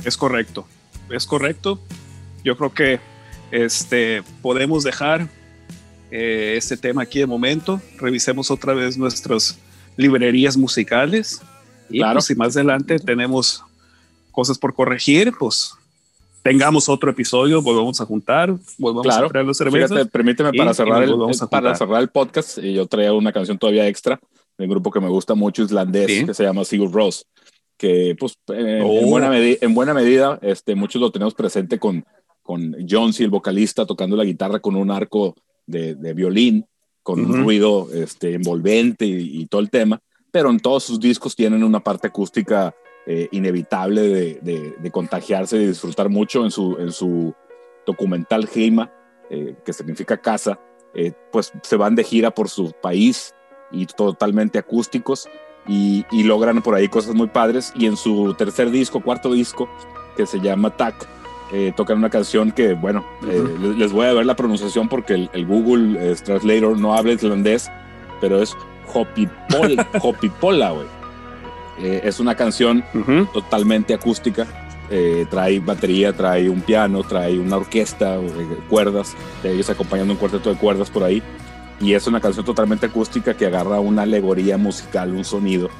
Es 0.02 0.16
correcto, 0.16 0.66
es 1.10 1.26
correcto. 1.26 1.78
Yo 2.42 2.56
creo 2.56 2.72
que 2.72 3.00
este, 3.50 4.22
podemos 4.40 4.82
dejar 4.82 5.28
eh, 6.10 6.54
este 6.56 6.78
tema 6.78 7.02
aquí 7.02 7.18
de 7.18 7.26
momento. 7.26 7.82
Revisemos 7.98 8.50
otra 8.50 8.72
vez 8.72 8.96
nuestras 8.96 9.58
librerías 9.98 10.56
musicales. 10.56 11.42
Y 11.90 11.98
claro. 11.98 12.14
pues, 12.14 12.24
si 12.24 12.34
más 12.34 12.56
adelante 12.56 12.98
tenemos 12.98 13.62
cosas 14.32 14.56
por 14.56 14.72
corregir, 14.72 15.34
pues 15.38 15.74
tengamos 16.42 16.88
otro 16.88 17.10
episodio, 17.10 17.62
volvemos 17.62 18.00
a 18.00 18.06
juntar, 18.06 18.54
volvemos 18.78 19.04
claro. 19.04 19.26
a 19.26 19.28
traer 19.28 19.46
los 19.46 19.56
cervezas. 19.56 19.90
Fíjate, 19.90 20.10
permíteme 20.10 20.52
para, 20.52 20.74
cerrar 20.74 21.02
el, 21.02 21.14
para 21.50 21.74
cerrar 21.74 22.00
el 22.00 22.08
podcast, 22.08 22.58
y 22.58 22.74
yo 22.74 22.86
traía 22.86 23.12
una 23.12 23.32
canción 23.32 23.58
todavía 23.58 23.86
extra 23.86 24.20
de 24.56 24.64
un 24.64 24.70
grupo 24.70 24.90
que 24.90 25.00
me 25.00 25.08
gusta 25.08 25.34
mucho, 25.34 25.62
islandés, 25.62 26.06
¿Sí? 26.06 26.26
que 26.26 26.34
se 26.34 26.44
llama 26.44 26.64
Sigur 26.64 26.92
Rós, 26.92 27.26
que 27.76 28.16
pues 28.18 28.36
eh, 28.52 28.82
oh. 28.84 29.00
en, 29.00 29.10
buena 29.10 29.30
en, 29.38 29.74
buena 29.74 29.94
medida 29.94 30.38
este, 30.42 30.74
muchos 30.74 31.00
lo 31.00 31.10
tenemos 31.10 31.34
presente 31.34 31.78
con, 31.78 32.04
con 32.42 32.76
Jonesy, 32.88 33.24
el 33.24 33.30
vocalista, 33.30 33.86
tocando 33.86 34.16
la 34.16 34.24
guitarra 34.24 34.60
con 34.60 34.76
un 34.76 34.90
arco 34.90 35.34
de, 35.66 35.94
de 35.94 36.14
violín, 36.14 36.66
con 37.02 37.20
uh 37.20 37.24
-huh. 37.24 37.34
un 37.34 37.44
ruido 37.44 37.88
este, 37.92 38.34
envolvente 38.34 39.06
y, 39.06 39.40
y 39.42 39.46
todo 39.46 39.60
el 39.60 39.70
tema, 39.70 40.00
pero 40.30 40.50
en 40.50 40.60
todos 40.60 40.84
sus 40.84 41.00
discos 41.00 41.34
tienen 41.34 41.64
una 41.64 41.80
parte 41.80 42.08
acústica 42.08 42.74
eh, 43.06 43.28
inevitable 43.32 44.02
de, 44.02 44.38
de, 44.42 44.74
de, 44.78 44.90
contagiarse 44.90 45.56
y 45.56 45.66
disfrutar 45.66 46.10
mucho 46.10 46.44
en 46.44 46.50
su, 46.50 46.76
en 46.78 46.92
su 46.92 47.34
documental 47.86 48.48
Heima, 48.54 48.92
eh, 49.30 49.56
que 49.64 49.72
significa 49.72 50.18
casa, 50.18 50.60
eh, 50.94 51.12
pues 51.32 51.50
se 51.62 51.76
van 51.76 51.94
de 51.94 52.04
gira 52.04 52.30
por 52.30 52.50
su 52.50 52.72
país 52.72 53.34
y 53.70 53.86
totalmente 53.86 54.58
acústicos 54.58 55.28
y, 55.66 56.04
y, 56.10 56.24
logran 56.24 56.60
por 56.60 56.74
ahí 56.74 56.88
cosas 56.88 57.14
muy 57.14 57.28
padres. 57.28 57.72
Y 57.74 57.86
en 57.86 57.96
su 57.96 58.34
tercer 58.34 58.70
disco, 58.70 59.02
cuarto 59.02 59.32
disco, 59.32 59.68
que 60.14 60.26
se 60.26 60.38
llama 60.38 60.76
Tac, 60.76 61.08
tocan 61.76 61.98
una 61.98 62.10
canción 62.10 62.52
que, 62.52 62.74
bueno, 62.74 63.04
uh 63.22 63.26
-huh. 63.26 63.76
les 63.76 63.92
voy 63.92 64.06
a 64.06 64.12
ver 64.12 64.24
la 64.26 64.36
pronunciación 64.36 64.88
porque 64.88 65.14
el, 65.14 65.30
el 65.32 65.46
Google 65.46 66.14
Translator 66.16 66.78
no 66.78 66.94
habla 66.94 67.12
islandés, 67.12 67.68
pero 68.20 68.40
es 68.40 68.54
Hopipola, 68.92 69.88
Hopipola, 70.02 70.70
güey. 70.70 70.99
Eh, 71.82 72.02
es 72.04 72.20
una 72.20 72.34
canción 72.34 72.84
uh 72.94 72.98
-huh. 72.98 73.32
totalmente 73.32 73.94
acústica. 73.94 74.46
Eh, 74.90 75.26
trae 75.30 75.60
batería, 75.60 76.12
trae 76.12 76.50
un 76.50 76.60
piano, 76.62 77.04
trae 77.04 77.38
una 77.38 77.58
orquesta, 77.58 78.16
eh, 78.16 78.58
cuerdas, 78.68 79.14
ellos 79.44 79.70
acompañando 79.70 80.14
un 80.14 80.18
cuarteto 80.18 80.50
de 80.50 80.56
cuerdas 80.56 80.90
por 80.90 81.04
ahí. 81.04 81.22
Y 81.80 81.94
es 81.94 82.06
una 82.06 82.20
canción 82.20 82.44
totalmente 82.44 82.86
acústica 82.86 83.34
que 83.34 83.46
agarra 83.46 83.80
una 83.80 84.02
alegoría 84.02 84.58
musical, 84.58 85.14
un 85.14 85.24
sonido 85.24 85.70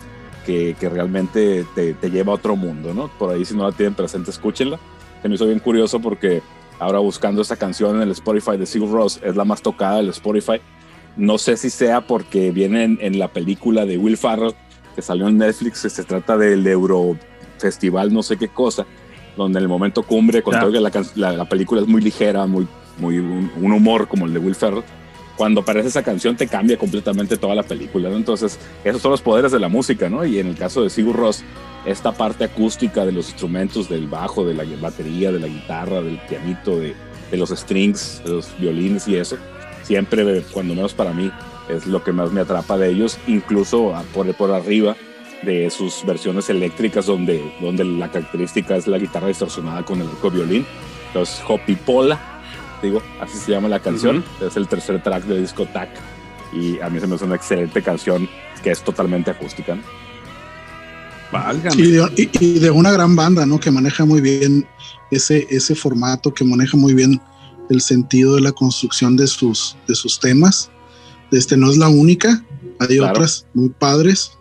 que, 0.47 0.75
que 0.79 0.89
realmente 0.89 1.67
te, 1.75 1.93
te, 1.93 2.11
lleva 2.11 2.33
a 2.33 2.37
otro 2.37 2.57
mundo, 2.57 2.95
¿no? 2.95 3.09
Por 3.19 3.35
ahí, 3.35 3.45
si 3.45 3.55
no 3.55 3.69
la 3.69 3.73
tienen 3.73 3.95
presente, 3.95 4.31
escúchenla. 4.31 4.79
Se 5.21 5.29
me 5.29 5.35
hizo 5.35 5.47
bien 5.47 5.59
curioso 5.59 6.01
porque 6.01 6.41
ahora 6.79 7.01
buscando 7.01 7.43
esta 7.43 7.57
canción 7.57 7.97
en 7.97 8.03
el 8.03 8.13
Spotify 8.13 8.57
de 8.57 8.65
Sigur 8.65 8.91
Ross, 8.91 9.21
es 9.23 9.37
la 9.37 9.45
más 9.45 9.61
tocada 9.61 9.97
del 9.99 10.09
Spotify. 10.09 10.61
No 11.17 11.37
sé 11.37 11.57
si 11.59 11.69
sea 11.69 12.01
porque 12.01 12.53
viene 12.53 12.85
en, 12.85 12.99
en 13.03 13.19
la 13.19 13.29
película 13.29 13.85
de 13.85 13.99
Will 13.99 14.17
Farrell 14.17 14.55
que 14.95 15.03
salió 15.03 15.29
en 15.29 15.39
Netflix, 15.39 15.81
se 15.81 16.05
trata 16.05 16.37
del 16.37 16.67
Euro 16.67 17.17
Festival, 17.59 18.13
no 18.13 18.23
sé 18.23 18.37
qué 18.37 18.49
cosa, 18.49 18.87
donde 19.37 19.59
en 19.59 19.65
el 19.65 19.69
momento 19.69 20.03
cumbre, 20.03 20.43
con 20.43 20.59
todo 20.59 20.73
que 20.73 20.81
la, 20.81 20.91
la, 21.15 21.33
la, 21.33 21.49
película 21.49 21.81
es 21.81 21.87
muy 21.87 22.01
ligera, 22.01 22.47
muy, 22.47 22.67
muy 22.99 23.19
un, 23.19 23.51
un, 23.61 23.73
humor 23.73 24.09
como 24.09 24.27
el 24.27 24.33
de 24.33 24.39
Will 24.39 24.55
Ferrell, 24.55 24.83
cuando 25.37 25.63
aparece 25.63 25.89
esa 25.89 26.03
canción 26.03 26.37
te 26.37 26.47
cambia 26.47 26.77
completamente 26.77 27.37
toda 27.37 27.55
la 27.55 27.63
película, 27.63 28.11
¿no? 28.11 28.17
Entonces, 28.17 28.59
esos 28.85 29.01
son 29.01 29.13
los 29.13 29.23
poderes 29.23 29.53
de 29.53 29.59
la 29.59 29.69
música, 29.69 30.11
¿no? 30.11 30.25
Y 30.25 30.39
en 30.39 30.49
el 30.49 30.57
caso 30.57 30.83
de 30.83 30.91
Sigur 30.91 31.17
Ross, 31.17 31.43
esta 31.87 32.13
parte 32.13 32.45
acústica 32.45 33.07
de 33.07 33.13
los 33.13 33.31
instrumentos, 33.31 33.89
del 33.89 34.07
bajo, 34.07 34.45
de 34.45 34.55
la 34.55 34.65
batería, 34.81 35.33
de 35.33 35.41
la 35.41 35.47
guitarra, 35.47 36.03
del 36.03 36.19
pianito, 36.29 36.79
de, 36.79 36.95
de 37.31 37.37
los 37.37 37.51
strings, 37.51 38.21
de 38.25 38.31
los 38.31 38.59
violines 38.59 39.09
y 39.09 39.17
eso, 39.17 39.37
siempre, 39.83 40.43
cuando 40.53 40.75
menos 40.75 40.93
para 40.93 41.13
mí, 41.13 41.31
es 41.77 41.87
lo 41.87 42.03
que 42.03 42.13
más 42.13 42.33
me 42.33 42.41
atrapa 42.41 42.77
de 42.77 42.91
ellos, 42.91 43.19
incluso 43.27 43.93
por, 44.13 44.33
por 44.35 44.51
arriba 44.51 44.97
de 45.43 45.71
sus 45.71 46.05
versiones 46.05 46.51
eléctricas 46.51 47.07
donde, 47.07 47.43
donde 47.61 47.85
la 47.85 48.11
característica 48.11 48.77
es 48.77 48.87
la 48.87 48.99
guitarra 48.99 49.29
distorsionada 49.29 49.85
con 49.85 50.01
el 50.01 50.09
eco 50.09 50.31
violín. 50.31 50.67
Entonces, 51.09 51.43
Hopi 51.47 51.77
Pola, 51.77 52.43
digo, 52.83 53.03
así 53.21 53.39
se 53.39 53.53
llama 53.53 53.69
la 53.69 53.81
canción, 53.81 54.23
es 54.41 54.57
el 54.57 54.69
tercer 54.69 55.03
track 55.03 55.25
de 55.25 55.41
disco 55.41 55.67
TAC 55.67 55.89
y 56.53 56.81
a 56.81 56.91
mí 56.91 57.01
se 57.01 57.07
me 57.07 57.15
hace 57.15 57.25
una 57.25 57.37
excelente 57.37 57.83
canción 57.83 58.29
que 58.63 58.71
es 58.71 58.83
totalmente 58.83 59.31
acústica. 59.31 59.79
Y 61.77 61.93
de, 61.93 62.31
y, 62.41 62.59
de, 62.59 62.71
una 62.71 62.91
gran 62.91 63.15
banda, 63.15 63.47
¿no? 63.47 63.61
Que 63.61 63.71
maneja 63.71 64.05
muy 64.05 64.21
bien 64.21 64.67
ese, 65.13 65.47
ese 65.49 65.77
formato, 65.77 66.35
que 66.35 66.45
maneja 66.45 66.77
muy 66.77 66.93
bien 66.93 67.21
el 67.71 67.81
sentido 67.81 68.35
de 68.35 68.41
la 68.41 68.51
construcción 68.51 69.17
de 69.17 69.29
sus, 69.29 69.77
de 69.87 69.95
sus 69.95 70.19
temas. 70.19 70.71
Este 71.33 71.57
no 71.57 71.71
es 71.71 71.77
la 71.77 71.89
única, 71.89 72.45
hay 72.79 72.99
otras 72.99 73.47
muy 73.55 73.69
padres. 73.71 74.33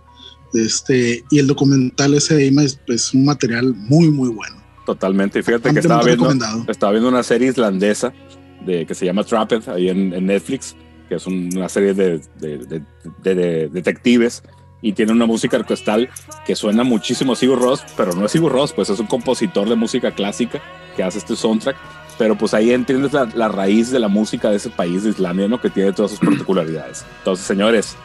Este, 0.54 1.24
y 1.30 1.40
el 1.40 1.46
documental 1.46 2.16
ese 2.16 2.36
de 2.36 2.48
es, 2.48 2.80
es, 2.88 3.14
un 3.14 3.26
material 3.26 3.76
muy, 3.76 4.10
muy 4.10 4.30
bueno. 4.30 4.56
Totalmente. 4.86 5.40
Y 5.40 5.44
fíjate 5.44 5.72
que 5.72 5.80
estaba 5.80 6.04
viendo, 6.04 6.32
estaba 6.68 6.92
viendo 6.92 7.10
una 7.10 7.22
serie 7.22 7.50
islandesa 7.50 8.12
de, 8.66 8.86
que 8.86 8.96
se 8.96 9.06
llama 9.06 9.24
Trapped 9.24 9.68
ahí 9.70 9.90
en, 9.90 10.12
en 10.14 10.26
Netflix, 10.26 10.76
que 11.08 11.16
es 11.16 11.28
una 11.28 11.70
serie 11.70 11.94
de, 11.94 12.22
de, 12.40 12.84
de, 13.24 13.70
detectives 13.70 14.42
y 14.82 14.94
tiene 14.94 15.12
una 15.12 15.26
música 15.26 15.58
orquestal 15.58 16.10
que 16.46 16.56
suena 16.56 16.84
muchísimo 16.84 17.34
a 17.34 17.36
Sigur 17.36 17.60
Ross, 17.60 17.84
pero 17.98 18.14
no 18.14 18.26
es 18.26 18.32
Sigur 18.32 18.52
Ross, 18.52 18.74
pues 18.74 18.90
es 18.90 19.00
un 19.00 19.08
compositor 19.08 19.68
de 19.68 19.76
música 19.76 20.12
clásica 20.12 20.62
que 20.96 21.04
hace 21.04 21.18
este 21.20 21.36
soundtrack. 21.36 21.76
Pero 22.20 22.38
pues 22.38 22.54
ahí 22.54 22.72
entiendes 22.72 23.14
la, 23.14 23.28
la 23.34 23.48
raíz 23.48 23.90
de 23.90 23.98
la 23.98 24.10
música 24.10 24.52
de 24.52 24.58
ese 24.58 24.70
país 24.70 25.04
de 25.04 25.10
Islandia, 25.12 25.48
¿no? 25.48 25.60
Que 25.60 25.70
tiene 25.70 25.94
todas 25.94 26.12
sus 26.12 26.20
particularidades. 26.20 27.06
Entonces, 27.20 27.48
señores, 27.48 27.96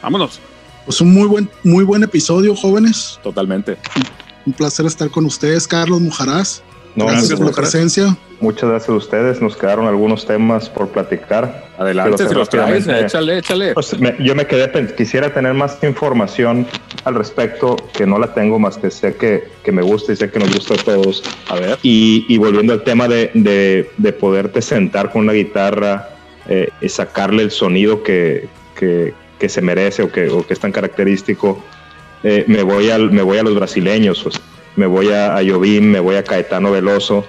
vámonos. 0.00 0.40
Pues 0.84 1.00
un 1.00 1.12
muy 1.12 1.26
buen, 1.26 1.50
muy 1.64 1.82
buen 1.82 2.04
episodio, 2.04 2.54
jóvenes. 2.54 3.18
Totalmente. 3.22 3.76
Un 4.46 4.52
placer 4.52 4.86
estar 4.86 5.10
con 5.10 5.24
ustedes, 5.24 5.66
Carlos 5.66 6.00
Mujarás. 6.00 6.62
gracias, 6.94 7.34
por 7.38 7.46
la 7.46 7.52
presencia. 7.52 8.16
Muchas 8.40 8.70
gracias 8.70 8.90
a 8.90 8.94
ustedes. 8.94 9.42
Nos 9.42 9.56
quedaron 9.56 9.88
algunos 9.88 10.24
temas 10.24 10.68
por 10.68 10.90
platicar. 10.90 11.68
Adelante, 11.76 12.28
si 12.28 12.34
los 12.34 12.48
traes, 12.48 12.86
échale, 12.86 13.38
échale. 13.38 13.74
Pues 13.74 13.96
yo 14.20 14.34
me 14.36 14.46
quedé, 14.46 14.94
quisiera 14.94 15.34
tener 15.34 15.54
más 15.54 15.78
información 15.82 16.66
al 17.04 17.14
respecto, 17.14 17.76
que 17.92 18.06
no 18.06 18.18
la 18.18 18.32
tengo 18.32 18.58
más 18.58 18.78
que 18.78 18.90
sé 18.90 19.14
que, 19.16 19.44
que 19.62 19.72
me 19.72 19.82
gusta 19.82 20.12
y 20.12 20.16
sé 20.16 20.30
que 20.30 20.38
nos 20.38 20.52
gusta 20.54 20.74
a 20.74 20.76
todos. 20.78 21.22
A 21.48 21.56
ver. 21.56 21.78
Y, 21.82 22.24
y 22.28 22.38
volviendo 22.38 22.72
al 22.72 22.82
tema 22.82 23.08
de, 23.08 23.30
de, 23.34 23.90
de, 23.96 24.12
poderte 24.12 24.62
sentar 24.62 25.10
con 25.10 25.22
una 25.22 25.32
guitarra 25.32 26.08
eh, 26.48 26.70
y 26.80 26.88
sacarle 26.88 27.42
el 27.42 27.50
sonido 27.50 28.02
que, 28.02 28.48
que, 28.78 29.12
que 29.38 29.48
se 29.48 29.60
merece 29.60 30.02
o 30.02 30.12
que, 30.12 30.28
o 30.28 30.46
que 30.46 30.54
es 30.54 30.60
tan 30.60 30.72
característico, 30.72 31.62
eh, 32.22 32.44
me, 32.46 32.62
voy 32.62 32.90
al, 32.90 33.10
me 33.10 33.22
voy 33.22 33.38
a 33.38 33.42
los 33.42 33.54
brasileños, 33.54 34.22
pues, 34.22 34.40
me 34.76 34.86
voy 34.86 35.12
a, 35.12 35.36
a 35.36 35.44
Jobim, 35.44 35.84
me 35.84 36.00
voy 36.00 36.16
a 36.16 36.24
Caetano 36.24 36.70
Veloso, 36.70 37.24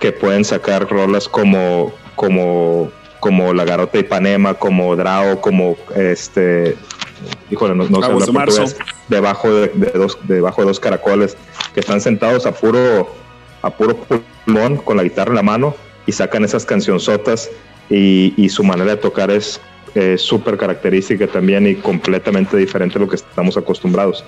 que 0.00 0.12
pueden 0.12 0.44
sacar 0.44 0.88
rolas 0.88 1.28
como, 1.28 1.92
como, 2.16 2.90
como 3.20 3.52
La 3.52 3.64
Garota 3.64 3.98
Ipanema, 3.98 4.54
como 4.54 4.96
Drao, 4.96 5.40
como 5.40 5.76
este, 5.94 6.76
híjole, 7.50 7.74
no, 7.74 7.88
no 7.88 8.50
sé 8.50 8.76
debajo 9.08 9.52
de, 9.52 9.68
de, 9.68 9.90
dos, 9.90 10.18
debajo 10.24 10.62
de 10.62 10.68
dos 10.68 10.80
caracoles, 10.80 11.36
que 11.74 11.80
están 11.80 12.00
sentados 12.00 12.46
a 12.46 12.52
puro, 12.52 13.08
a 13.62 13.70
puro 13.70 13.96
pulmón 13.96 14.76
con 14.76 14.96
la 14.96 15.02
guitarra 15.02 15.30
en 15.30 15.36
la 15.36 15.42
mano 15.42 15.74
y 16.06 16.12
sacan 16.12 16.44
esas 16.44 16.64
cancionzotas 16.64 17.50
y, 17.90 18.34
y 18.36 18.48
su 18.48 18.64
manera 18.64 18.92
de 18.92 18.96
tocar 18.96 19.30
es 19.30 19.60
eh, 19.94 20.18
súper 20.18 20.56
característica 20.56 21.26
también 21.26 21.66
y 21.66 21.74
completamente 21.74 22.56
diferente 22.56 22.98
a 22.98 23.00
lo 23.00 23.08
que 23.08 23.16
estamos 23.16 23.56
acostumbrados. 23.56 24.24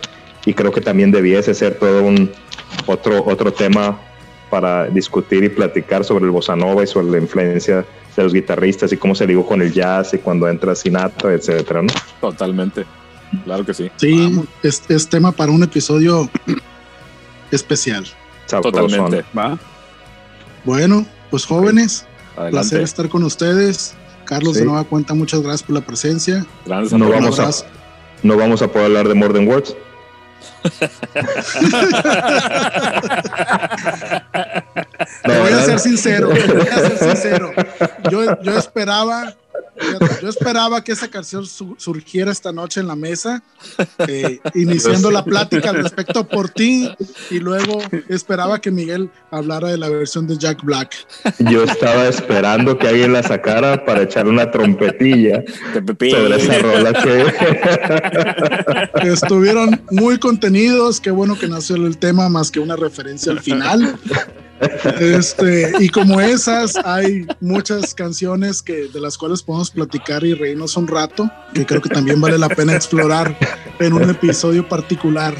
Y 0.46 0.54
creo 0.54 0.72
que 0.72 0.80
también 0.80 1.10
debiese 1.10 1.54
ser 1.54 1.74
todo 1.74 2.02
un 2.02 2.30
otro, 2.86 3.22
otro 3.26 3.52
tema 3.52 4.00
para 4.48 4.86
discutir 4.86 5.44
y 5.44 5.48
platicar 5.48 6.04
sobre 6.04 6.24
el 6.24 6.30
bossa 6.30 6.56
nova 6.56 6.82
y 6.82 6.86
sobre 6.86 7.10
la 7.10 7.18
influencia 7.18 7.84
de 8.16 8.22
los 8.22 8.32
guitarristas 8.32 8.92
y 8.92 8.96
cómo 8.96 9.14
se 9.14 9.26
ligó 9.26 9.46
con 9.46 9.62
el 9.62 9.72
jazz 9.72 10.14
y 10.14 10.18
cuando 10.18 10.48
entra 10.48 10.74
Sinatra, 10.74 11.32
etcétera, 11.34 11.82
¿no? 11.82 11.92
Totalmente. 12.20 12.84
Claro 13.44 13.64
que 13.64 13.74
sí. 13.74 13.90
Sí, 13.96 14.42
es, 14.62 14.82
es, 14.88 15.08
tema 15.08 15.32
para 15.32 15.52
un 15.52 15.62
episodio 15.62 16.28
especial. 17.50 18.06
Totalmente. 18.48 19.24
¿Va? 19.36 19.58
Bueno, 20.64 21.06
pues 21.30 21.44
jóvenes, 21.44 22.06
Adelante. 22.32 22.50
placer 22.50 22.80
estar 22.82 23.08
con 23.08 23.22
ustedes. 23.24 23.94
Carlos, 24.24 24.54
sí. 24.54 24.60
de 24.60 24.66
nueva 24.66 24.84
cuenta, 24.84 25.14
muchas 25.14 25.40
gracias 25.40 25.62
por 25.62 25.74
la 25.74 25.80
presencia. 25.80 26.46
Gracias, 26.66 26.98
no, 26.98 27.08
vamos 27.08 27.38
a, 27.40 27.50
no 28.22 28.36
vamos 28.36 28.62
a 28.62 28.68
poder 28.68 28.86
hablar 28.86 29.08
de 29.08 29.14
More 29.14 29.34
Than 29.34 29.48
Words. 29.48 29.74
Te 35.22 35.38
voy 35.38 35.52
a 35.52 35.62
ser 35.64 35.78
sincero, 35.78 36.28
voy 36.28 36.68
a 36.68 36.78
ser 36.78 36.98
sincero. 36.98 37.52
Yo, 38.10 38.40
yo 38.42 38.58
esperaba 38.58 39.34
yo 40.22 40.28
esperaba 40.28 40.82
que 40.84 40.92
esa 40.92 41.08
canción 41.08 41.46
su 41.46 41.74
surgiera 41.78 42.30
esta 42.30 42.52
noche 42.52 42.80
en 42.80 42.86
la 42.86 42.96
mesa, 42.96 43.42
eh, 44.06 44.40
iniciando 44.54 45.10
la 45.10 45.24
plática 45.24 45.70
al 45.70 45.82
respecto 45.82 46.26
por 46.26 46.48
ti, 46.50 46.90
y 47.30 47.38
luego 47.38 47.80
esperaba 48.08 48.60
que 48.60 48.70
Miguel 48.70 49.10
hablara 49.30 49.68
de 49.68 49.78
la 49.78 49.88
versión 49.88 50.26
de 50.26 50.36
Jack 50.36 50.62
Black. 50.62 50.94
Yo 51.38 51.64
estaba 51.64 52.06
esperando 52.06 52.78
que 52.78 52.88
alguien 52.88 53.12
la 53.12 53.22
sacara 53.22 53.84
para 53.84 54.02
echarle 54.02 54.32
una 54.32 54.50
trompetilla 54.50 55.42
sobre 55.72 56.36
esa 56.36 56.58
rola 56.58 56.92
que... 57.02 57.24
Estuvieron 59.08 59.80
muy 59.90 60.18
contenidos, 60.18 61.00
qué 61.00 61.10
bueno 61.10 61.38
que 61.38 61.48
nació 61.48 61.76
el 61.76 61.98
tema 61.98 62.28
más 62.28 62.50
que 62.50 62.60
una 62.60 62.76
referencia 62.76 63.32
al 63.32 63.40
final. 63.40 63.98
Este, 65.00 65.72
y 65.78 65.88
como 65.88 66.20
esas, 66.20 66.76
hay 66.84 67.26
muchas 67.40 67.94
canciones 67.94 68.62
que, 68.62 68.88
de 68.88 69.00
las 69.00 69.16
cuales 69.16 69.42
podemos 69.42 69.70
platicar 69.70 70.24
y 70.24 70.34
reírnos 70.34 70.76
un 70.76 70.86
rato, 70.86 71.30
que 71.54 71.64
creo 71.64 71.80
que 71.80 71.88
también 71.88 72.20
vale 72.20 72.38
la 72.38 72.48
pena 72.48 72.74
explorar 72.74 73.36
en 73.78 73.92
un 73.92 74.08
episodio 74.08 74.68
particular. 74.68 75.34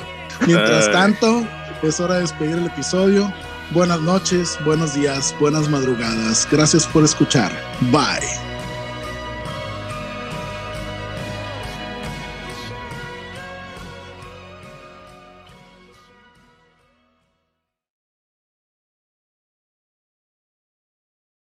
Mientras 0.46 0.90
tanto, 0.90 1.46
es 1.82 2.00
hora 2.00 2.14
de 2.14 2.20
despedir 2.22 2.56
el 2.56 2.66
episodio. 2.66 3.32
Buenas 3.72 4.00
noches, 4.00 4.58
buenos 4.64 4.94
días, 4.94 5.34
buenas 5.38 5.68
madrugadas. 5.68 6.48
Gracias 6.50 6.86
por 6.86 7.04
escuchar. 7.04 7.52
Bye. 7.92 8.49